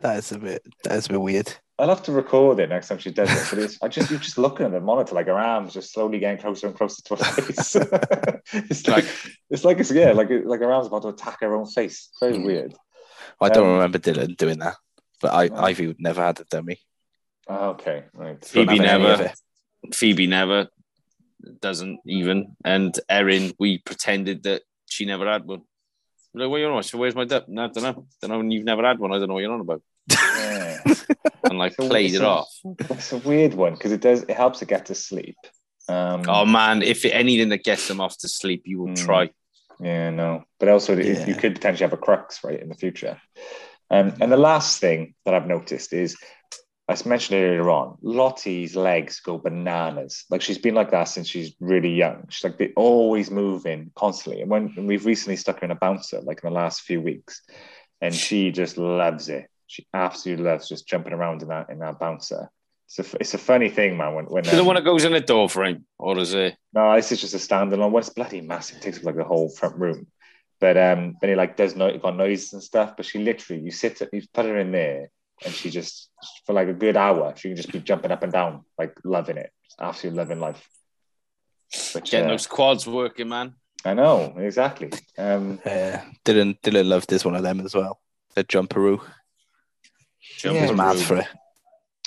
That 0.00 0.18
is 0.18 0.32
a 0.32 0.38
bit. 0.38 0.66
That 0.82 0.96
is 0.96 1.06
a 1.06 1.10
bit 1.10 1.20
weird. 1.20 1.54
I'll 1.78 1.88
have 1.88 2.04
to 2.04 2.12
record 2.12 2.60
it 2.60 2.68
next 2.68 2.86
time 2.88 2.98
she 2.98 3.10
does 3.10 3.30
it. 3.30 3.48
But 3.50 3.64
it's, 3.64 3.82
I 3.82 3.88
just 3.88 4.10
you're 4.10 4.20
just 4.20 4.38
looking 4.38 4.64
at 4.66 4.72
the 4.72 4.80
monitor, 4.80 5.14
like 5.14 5.26
her 5.26 5.32
arms 5.38 5.74
just 5.74 5.92
slowly 5.92 6.18
getting 6.20 6.38
closer 6.40 6.68
and 6.68 6.76
closer 6.76 7.02
to 7.02 7.16
her 7.16 7.24
face. 7.42 7.74
it's 8.70 8.86
like 8.86 9.04
it's 9.50 9.64
like 9.64 9.78
it's 9.80 9.90
yeah, 9.90 10.12
like 10.12 10.30
like 10.44 10.60
her 10.60 10.72
arms 10.72 10.86
about 10.86 11.02
to 11.02 11.08
attack 11.08 11.40
her 11.40 11.54
own 11.56 11.66
face. 11.66 12.10
Very 12.20 12.36
Hmm. 12.36 12.44
weird. 12.44 12.74
I 13.40 13.48
don't 13.48 13.66
Um, 13.66 13.72
remember 13.74 13.98
Dylan 13.98 14.36
doing 14.36 14.60
that, 14.60 14.76
but 15.20 15.32
I, 15.34 15.48
No. 15.48 15.56
Ivy 15.56 15.88
would 15.88 16.00
never 16.00 16.22
had 16.22 16.38
a 16.40 16.44
dummy. 16.44 16.78
Oh, 17.48 17.70
okay, 17.70 18.04
right. 18.14 18.42
Phoebe 18.44 18.78
have 18.78 19.00
any 19.00 19.10
of 19.10 19.18
never. 19.18 19.32
Phoebe 19.92 20.26
never 20.28 20.68
doesn't 21.60 22.00
even. 22.06 22.56
And 22.64 22.94
Erin, 23.08 23.52
we 23.58 23.78
pretended 23.78 24.44
that 24.44 24.62
she 24.88 25.04
never 25.06 25.26
had 25.30 25.44
one. 25.44 25.62
I'm 26.34 26.40
Like, 26.40 26.50
what 26.50 26.58
you 26.58 26.66
on? 26.68 26.82
So 26.84 26.98
where's 26.98 27.14
my 27.14 27.24
duck? 27.24 27.48
No, 27.48 27.64
I 27.64 27.68
don't 27.68 27.82
know. 27.82 28.06
Don't 28.22 28.30
know. 28.30 28.54
You've 28.54 28.64
never 28.64 28.82
had 28.84 28.98
one. 28.98 29.12
I 29.12 29.18
don't 29.18 29.28
know 29.28 29.34
what 29.34 29.40
you're 29.40 29.52
on 29.52 29.60
about. 29.60 29.82
Yeah. 30.10 30.78
And 31.44 31.58
like 31.58 31.74
So 31.74 31.88
played 31.88 32.14
it 32.14 32.22
a- 32.22 32.26
off. 32.26 32.48
It's 32.90 33.12
a 33.12 33.18
weird 33.18 33.54
one 33.54 33.74
because 33.74 33.92
it 33.92 34.00
does 34.00 34.22
it 34.22 34.30
helps 34.30 34.60
her 34.60 34.66
get 34.66 34.86
to 34.86 34.94
sleep. 34.94 35.36
Um, 35.88 36.22
Oh 36.28 36.46
man, 36.46 36.82
if 36.82 37.04
it, 37.04 37.10
anything 37.10 37.50
that 37.50 37.64
gets 37.64 37.88
them 37.88 38.00
off 38.00 38.16
to 38.18 38.28
sleep, 38.28 38.62
you 38.66 38.80
will 38.80 38.88
Mm. 38.88 39.04
try. 39.04 39.30
Yeah, 39.80 40.10
no. 40.10 40.44
But 40.58 40.68
also, 40.70 40.96
it- 40.96 41.04
Yeah. 41.06 41.26
you 41.26 41.34
could 41.34 41.54
potentially 41.54 41.84
have 41.84 41.92
a 41.92 42.00
crux, 42.00 42.42
right, 42.44 42.60
in 42.60 42.68
the 42.68 42.74
future. 42.74 43.20
Um, 43.90 44.14
and 44.20 44.32
the 44.32 44.36
last 44.38 44.80
thing 44.80 45.14
that 45.24 45.34
I've 45.34 45.46
noticed 45.46 45.92
is, 45.92 46.16
as 46.88 47.04
mentioned 47.04 47.38
earlier 47.42 47.68
on, 47.70 47.98
Lottie's 48.02 48.76
legs 48.76 49.20
go 49.20 49.36
bananas. 49.38 50.24
Like 50.30 50.42
she's 50.42 50.58
been 50.58 50.74
like 50.74 50.90
that 50.92 51.04
since 51.04 51.28
she's 51.28 51.54
really 51.60 51.90
young. 51.94 52.26
She's 52.30 52.44
like 52.44 52.56
they're 52.58 52.72
always 52.76 53.30
moving 53.30 53.90
constantly. 53.94 54.40
And 54.42 54.50
when 54.50 54.72
and 54.76 54.86
we've 54.86 55.04
recently 55.06 55.36
stuck 55.36 55.60
her 55.60 55.64
in 55.64 55.70
a 55.70 55.74
bouncer, 55.76 56.20
like 56.22 56.40
in 56.42 56.48
the 56.50 56.54
last 56.54 56.82
few 56.82 57.00
weeks, 57.00 57.42
and 58.00 58.14
she 58.14 58.50
just 58.52 58.76
loves 58.78 59.28
it. 59.28 59.46
She 59.66 59.86
absolutely 59.94 60.44
loves 60.44 60.68
just 60.68 60.86
jumping 60.86 61.12
around 61.12 61.42
in 61.42 61.48
that 61.48 61.70
in 61.70 61.78
that 61.80 61.98
bouncer. 61.98 62.50
It's 62.86 62.98
a, 62.98 63.16
it's 63.18 63.34
a 63.34 63.38
funny 63.38 63.70
thing, 63.70 63.96
man. 63.96 64.14
When 64.14 64.26
when 64.26 64.44
Is 64.44 64.52
it 64.52 64.56
the 64.56 64.60
um, 64.60 64.66
one 64.66 64.76
that 64.76 64.84
goes 64.84 65.04
in 65.04 65.12
the 65.12 65.20
door 65.20 65.48
frame, 65.48 65.84
or 65.98 66.18
is 66.18 66.34
it? 66.34 66.56
no, 66.72 66.94
this 66.94 67.12
is 67.12 67.20
just 67.20 67.34
a 67.34 67.38
standalone 67.38 67.90
one. 67.90 68.00
It's 68.00 68.10
bloody 68.10 68.40
massive. 68.40 68.76
It 68.76 68.82
takes 68.82 68.98
up 68.98 69.04
like 69.04 69.16
the 69.16 69.24
whole 69.24 69.48
front 69.48 69.76
room. 69.76 70.06
But 70.60 70.76
um, 70.76 71.16
then 71.20 71.30
he 71.30 71.36
like 71.36 71.56
does 71.56 71.76
no, 71.76 71.96
got 71.98 72.16
noises 72.16 72.52
and 72.52 72.62
stuff. 72.62 72.94
But 72.96 73.06
she 73.06 73.18
literally, 73.18 73.62
you 73.62 73.70
sit, 73.70 74.00
you 74.12 74.22
put 74.32 74.46
her 74.46 74.58
in 74.58 74.72
there, 74.72 75.10
and 75.44 75.52
she 75.52 75.70
just 75.70 76.10
for 76.46 76.52
like 76.52 76.68
a 76.68 76.74
good 76.74 76.96
hour, 76.96 77.34
she 77.36 77.48
can 77.48 77.56
just 77.56 77.72
be 77.72 77.80
jumping 77.80 78.12
up 78.12 78.22
and 78.22 78.32
down, 78.32 78.64
like 78.78 78.96
loving 79.04 79.38
it, 79.38 79.50
absolutely 79.80 80.18
loving 80.18 80.40
life. 80.40 80.68
Which, 81.94 82.10
Getting 82.10 82.26
uh, 82.26 82.32
those 82.32 82.46
quads 82.46 82.86
working, 82.86 83.28
man. 83.28 83.54
I 83.84 83.94
know 83.94 84.34
exactly. 84.38 84.90
Um, 85.18 85.60
Yeah, 85.66 86.04
Dylan 86.24 86.58
Dylan 86.60 86.88
loved 86.88 87.10
this 87.10 87.24
one 87.24 87.34
of 87.34 87.42
them 87.42 87.60
as 87.60 87.74
well. 87.74 88.00
The 88.34 88.44
jumperoo. 88.44 89.00
He 90.42 90.48
Yeah, 90.48 90.68
was 90.68 90.76
mad 90.76 90.96
for 90.98 91.16
it. 91.16 91.26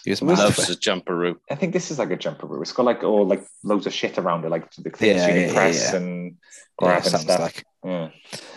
He 0.03 0.11
was 0.11 0.21
mad 0.21 0.37
Loves 0.39 0.65
for 0.65 0.71
a 0.71 0.73
it. 0.73 0.79
jumperoo. 0.81 1.35
I 1.51 1.55
think 1.55 1.73
this 1.73 1.91
is 1.91 1.99
like 1.99 2.11
a 2.11 2.15
jumper 2.17 2.47
room. 2.47 2.61
It's 2.61 2.71
got 2.71 2.85
like 2.85 3.03
all 3.03 3.25
like 3.27 3.45
loads 3.63 3.87
of 3.87 3.93
shit 3.93 4.17
around 4.17 4.45
it, 4.45 4.49
like 4.49 4.71
the 4.71 4.89
things 4.89 5.01
Yeah, 5.01 5.27
you 5.27 5.33
can 5.33 5.47
yeah, 5.49 5.53
press 5.53 5.91
yeah. 5.91 5.97
and 5.97 6.25
Yeah, 6.25 6.37
grab 6.77 7.05
and 7.05 7.19
stuff. 7.19 7.39
like. 7.39 7.63
Yeah. 7.83 8.09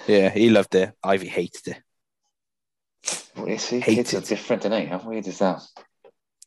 Yeah, 0.07 0.31
he 0.31 0.51
loved 0.51 0.75
it. 0.75 0.93
Ivy 1.03 1.29
hated 1.29 1.69
it. 1.69 1.83
Well, 3.37 3.49
you 3.49 3.59
see, 3.59 3.81
Hate 3.81 3.95
kids 3.97 4.15
are 4.15 4.19
it. 4.19 4.25
different, 4.27 4.63
innit? 4.65 4.89
How 4.89 4.99
weird 4.99 5.27
is 5.27 5.39
that? 5.39 5.63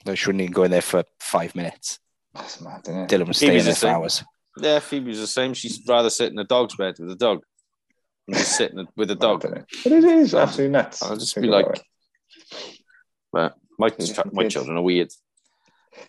No, 0.06 0.16
she 0.16 0.28
wouldn't 0.28 0.42
even 0.42 0.54
go 0.54 0.64
in 0.64 0.72
there 0.72 0.82
for 0.82 1.04
five 1.20 1.56
minutes. 1.56 2.00
That's 2.34 2.62
mad, 2.62 2.82
isn't 2.84 2.98
it? 3.04 3.10
Dylan 3.10 3.28
was 3.28 3.38
staying 3.38 3.64
there 3.64 3.74
for 3.76 3.88
hours. 3.88 4.24
Yeah, 4.58 4.80
Phoebe's 4.80 5.20
the 5.20 5.28
same. 5.28 5.54
She'd 5.54 5.72
rather 5.88 6.10
sit 6.10 6.32
in 6.32 6.38
a 6.40 6.44
dog's 6.44 6.76
bed 6.76 6.96
with 7.00 7.12
a 7.12 7.16
dog. 7.16 7.44
just 8.30 8.56
sitting 8.58 8.86
with 8.96 9.12
a 9.12 9.16
dog. 9.16 9.42
But 9.42 9.66
it 9.92 10.04
is 10.04 10.36
absolutely 10.36 10.72
nuts. 10.74 11.02
I'll 11.02 11.18
just 11.18 11.36
be 11.36 11.48
like, 11.48 11.66
it. 11.68 11.82
But 13.34 13.58
my 13.78 13.92
my 14.32 14.48
children 14.48 14.78
are 14.78 14.82
weird. 14.82 15.12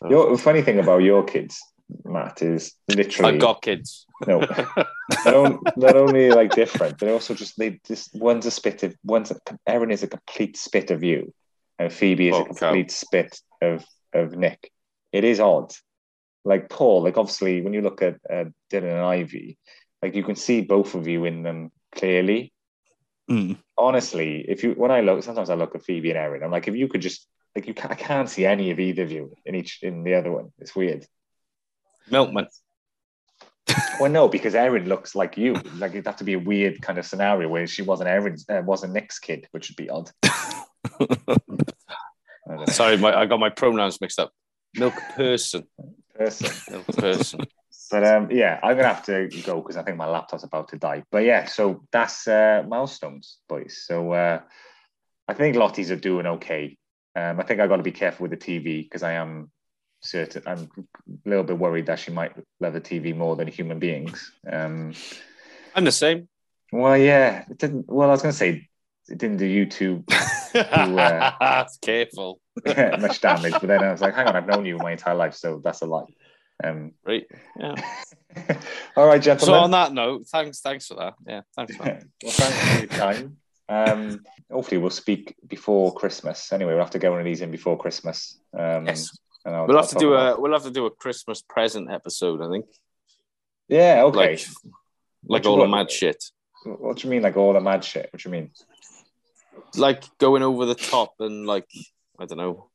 Your 0.09 0.31
the 0.31 0.39
funny 0.39 0.63
thing 0.63 0.79
about 0.79 1.03
your 1.03 1.25
kids, 1.25 1.61
Matt, 2.05 2.43
is 2.43 2.75
literally 2.89 3.35
I've 3.35 3.41
got 3.41 3.63
kids. 3.63 4.07
no. 4.27 4.41
not, 5.27 5.77
not 5.77 5.97
only 5.97 6.31
like 6.31 6.55
different, 6.55 6.99
but 6.99 7.09
also 7.09 7.35
just 7.35 7.59
they 7.59 7.81
just 7.87 8.15
one's 8.15 8.47
a 8.47 8.51
spit 8.51 8.83
of 8.83 8.95
one's 9.03 9.31
a, 9.31 9.37
Erin 9.67 9.91
is 9.91 10.03
a 10.03 10.09
complete 10.09 10.57
spit 10.57 10.91
of 10.91 11.03
you, 11.03 11.35
and 11.79 11.93
Phoebe 11.93 12.29
is 12.29 12.37
Oh, 12.37 12.43
a 12.43 12.45
complete 12.47 12.91
spit 12.91 13.41
of 13.61 13.85
of 14.13 14.37
Nick. 14.37 14.71
It 15.13 15.25
is 15.25 15.41
odd. 15.41 15.73
Like 16.45 16.69
Paul, 16.69 17.03
like 17.03 17.17
obviously 17.17 17.63
when 17.63 17.73
you 17.73 17.81
look 17.81 18.03
at 18.03 18.17
uh, 18.31 18.45
Dylan 18.71 18.93
and 18.93 19.01
Ivy, 19.01 19.59
like 20.03 20.15
you 20.15 20.23
can 20.23 20.37
see 20.37 20.61
both 20.61 20.95
of 20.95 21.09
you 21.09 21.25
in 21.25 21.43
them 21.43 21.73
clearly. 21.95 22.53
Mm. 23.31 23.57
Honestly, 23.79 24.45
if 24.49 24.63
you 24.63 24.73
when 24.73 24.91
I 24.91 25.01
look, 25.01 25.23
sometimes 25.23 25.51
I 25.51 25.55
look 25.55 25.75
at 25.75 25.83
Phoebe 25.83 26.11
and 26.11 26.19
Erin. 26.19 26.43
I'm 26.43 26.51
like, 26.51 26.69
if 26.69 26.77
you 26.77 26.89
could 26.89 27.01
just 27.01 27.27
like 27.57 27.67
you, 27.67 27.75
ca- 27.75 27.89
I 27.91 27.95
can't 27.95 28.29
see 28.29 28.45
any 28.45 28.71
of 28.71 28.81
either 28.81 29.03
of 29.03 29.13
you 29.13 29.35
in 29.45 29.55
each 29.55 29.83
in 29.83 30.05
the 30.05 30.15
other 30.15 30.31
one. 30.31 30.53
It's 30.59 30.77
weird. 30.77 31.07
Milkman. 32.11 32.49
Well, 33.99 34.11
no, 34.11 34.29
because 34.29 34.55
Erin 34.55 34.89
looks 34.89 35.15
like 35.15 35.39
you. 35.39 35.55
Like 35.79 35.93
it'd 35.93 36.07
have 36.07 36.17
to 36.17 36.25
be 36.25 36.35
a 36.35 36.39
weird 36.39 36.83
kind 36.83 36.99
of 36.99 37.07
scenario 37.07 37.49
where 37.49 37.67
she 37.67 37.83
wasn't 37.83 38.11
Erin's, 38.11 38.45
uh, 38.49 38.63
wasn't 38.65 38.93
Nick's 38.93 39.19
kid, 39.19 39.49
which 39.53 39.71
would 39.71 39.77
be 39.77 39.89
odd. 39.89 40.11
I 40.23 40.37
don't 40.99 42.59
know. 42.59 42.65
Sorry, 42.67 42.97
my, 42.99 43.19
I 43.19 43.27
got 43.27 43.41
my 43.41 43.49
pronouns 43.49 44.01
mixed 44.01 44.19
up. 44.19 44.33
Milk 44.75 44.95
person. 45.17 45.67
Person. 46.15 46.51
Milk 46.71 46.87
person. 46.89 47.41
But 47.91 48.05
um, 48.05 48.31
yeah, 48.31 48.61
I'm 48.63 48.77
gonna 48.77 48.89
have 48.89 49.05
to 49.07 49.29
go 49.45 49.61
because 49.61 49.77
I 49.77 49.83
think 49.83 49.97
my 49.97 50.07
laptop's 50.07 50.45
about 50.45 50.69
to 50.69 50.77
die. 50.77 51.05
But 51.11 51.25
yeah, 51.25 51.45
so 51.47 51.85
that's 51.93 52.27
uh, 52.27 52.65
milestones, 52.67 53.39
boys. 53.49 53.85
So 53.87 54.13
uh, 54.13 54.41
I 55.29 55.35
think 55.35 55.57
Lottie's 55.57 55.91
are 55.91 55.97
doing 55.97 56.27
okay. 56.27 56.77
Um, 57.17 57.39
I 57.39 57.45
think 57.45 57.61
I 57.61 57.67
got 57.67 57.77
to 57.77 57.83
be 57.83 57.93
careful 57.93 58.25
with 58.25 58.31
the 58.31 58.37
TV 58.37 58.83
because 58.83 59.03
I 59.03 59.13
am 59.13 59.51
certain 60.01 60.43
I'm 60.47 60.69
a 61.09 61.29
little 61.29 61.45
bit 61.45 61.59
worried 61.59 61.87
that 61.87 61.99
she 61.99 62.11
might 62.11 62.33
love 62.61 62.73
the 62.73 62.81
TV 62.81 63.17
more 63.17 63.37
than 63.37 63.49
human 63.49 63.79
beings. 63.79 64.33
Um, 64.51 64.95
I'm 65.75 65.85
the 65.85 65.93
same. 65.93 66.29
well, 66.73 66.97
yeah, 66.97 67.45
it 67.51 67.59
didn't. 67.59 67.87
Well, 67.89 68.09
I 68.09 68.13
was 68.13 68.23
gonna 68.23 68.33
say 68.33 68.69
it 69.09 69.19
didn't 69.19 69.39
do 69.39 69.47
you 69.47 69.67
two 69.67 70.05
uh, 70.55 71.67
Careful. 71.83 72.41
much 72.99 73.21
damage, 73.21 73.53
but 73.53 73.67
then 73.67 73.83
I 73.83 73.91
was 73.91 74.01
like, 74.01 74.15
hang 74.15 74.27
on, 74.27 74.37
I've 74.37 74.47
known 74.47 74.65
you 74.65 74.79
my 74.79 74.93
entire 74.93 75.15
life, 75.15 75.35
so 75.35 75.61
that's 75.63 75.83
a 75.83 75.87
lie. 75.87 76.05
Um, 76.63 76.93
Right. 77.05 77.27
Yeah. 77.59 77.75
all 78.97 79.07
right, 79.07 79.21
gentlemen. 79.21 79.47
So 79.47 79.55
on 79.55 79.71
that 79.73 79.93
note, 79.93 80.27
thanks, 80.29 80.61
thanks 80.61 80.87
for 80.87 80.95
that. 80.95 81.15
Yeah, 81.27 81.41
thanks 81.57 81.77
for 81.77 81.83
well, 82.23 82.33
thanks 82.33 82.71
for 82.71 82.79
your 82.81 82.87
time. 82.89 83.37
Um, 83.69 84.21
hopefully, 84.53 84.79
we'll 84.79 84.91
speak 84.91 85.35
before 85.47 85.95
Christmas. 85.95 86.53
Anyway, 86.53 86.73
we'll 86.73 86.83
have 86.83 86.91
to 86.91 86.99
get 86.99 87.11
one 87.11 87.21
of 87.21 87.25
these 87.25 87.41
in 87.41 87.51
before 87.51 87.79
Christmas. 87.79 88.39
Um, 88.57 88.87
Yes. 88.87 89.11
I'll- 89.11 89.21
We'll 89.47 89.77
I'll 89.77 89.83
have 89.83 89.91
to 89.91 89.99
do 89.99 90.15
a 90.15 90.41
we'll 90.41 90.53
have 90.55 90.63
to 90.63 90.71
do 90.71 90.87
a 90.87 90.91
Christmas 90.91 91.43
present 91.43 91.91
episode, 91.91 92.41
I 92.41 92.49
think. 92.51 92.65
Yeah, 93.69 94.05
okay. 94.05 94.19
Like 94.39 94.47
like 95.27 95.45
all 95.47 95.59
the 95.59 95.69
mad 95.69 95.91
shit. 95.91 96.25
what 96.65 96.97
do 96.97 97.07
you 97.07 97.11
mean, 97.11 97.21
like 97.21 97.37
all 97.37 97.53
the 97.53 97.61
mad 97.61 97.85
shit? 97.85 98.09
What 98.11 98.23
do 98.23 98.29
you 98.29 98.33
mean? 98.33 98.51
Like 99.77 100.03
going 100.17 100.43
over 100.43 100.65
the 100.65 100.75
top 100.75 101.15
and 101.21 101.47
like 101.47 101.69
I 102.19 102.25
don't 102.25 102.39
know. 102.39 102.71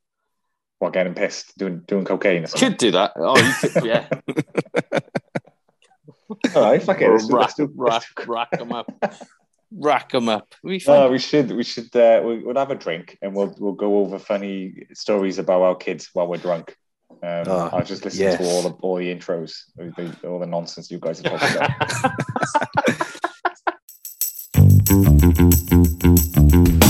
What, 0.80 0.94
getting 0.94 1.14
pissed, 1.14 1.58
doing 1.58 1.84
doing 1.88 2.06
cocaine 2.06 2.44
or 2.44 2.48
something? 2.48 2.70
Could 2.70 2.78
do 2.78 2.92
that. 2.92 3.12
Oh, 3.18 3.38
you 3.38 3.54
could, 3.60 3.84
yeah. 3.86 4.08
all 6.56 6.62
right, 6.64 6.82
fuck 6.82 7.02
it. 7.02 7.06
Or 7.06 7.20
Let's 7.20 7.28
do, 7.28 7.36
rack, 7.36 7.42
let's 7.42 7.54
do, 7.56 7.70
rack, 7.76 8.04
rack 8.28 8.52
them 8.58 8.72
up. 8.72 8.90
Rack 9.72 10.12
them 10.12 10.30
up. 10.30 10.56
We 10.64 10.82
No, 10.88 11.12
we 11.12 11.20
should. 11.20 11.52
We 11.52 11.64
should. 11.64 11.96
Uh, 11.96 12.22
we, 12.26 12.40
we'll 12.44 12.56
have 12.56 12.72
a 12.72 12.76
drink 12.76 13.18
and 13.22 13.36
we'll 13.36 13.54
we'll 13.60 13.74
go 13.74 14.00
over 14.00 14.18
funny 14.18 14.88
stories 14.94 15.38
about 15.38 15.62
our 15.62 15.76
kids 15.76 16.10
while 16.14 16.28
we're 16.28 16.38
drunk. 16.38 16.76
Um, 17.22 17.44
Oh, 17.48 17.70
I'll 17.74 17.84
just 17.84 18.06
listen 18.06 18.22
yes. 18.22 18.38
to 18.38 18.46
all 18.46 18.62
the 18.62 18.70
all 18.82 18.96
the 18.96 19.14
intros, 19.14 19.64
all 19.78 19.92
the, 19.98 20.16
all 20.28 20.40
the 20.40 20.46
nonsense 20.46 20.90
you 20.90 21.00
guys 21.00 21.20
are 21.20 21.24
talking 21.38 21.58
about. 21.58 22.14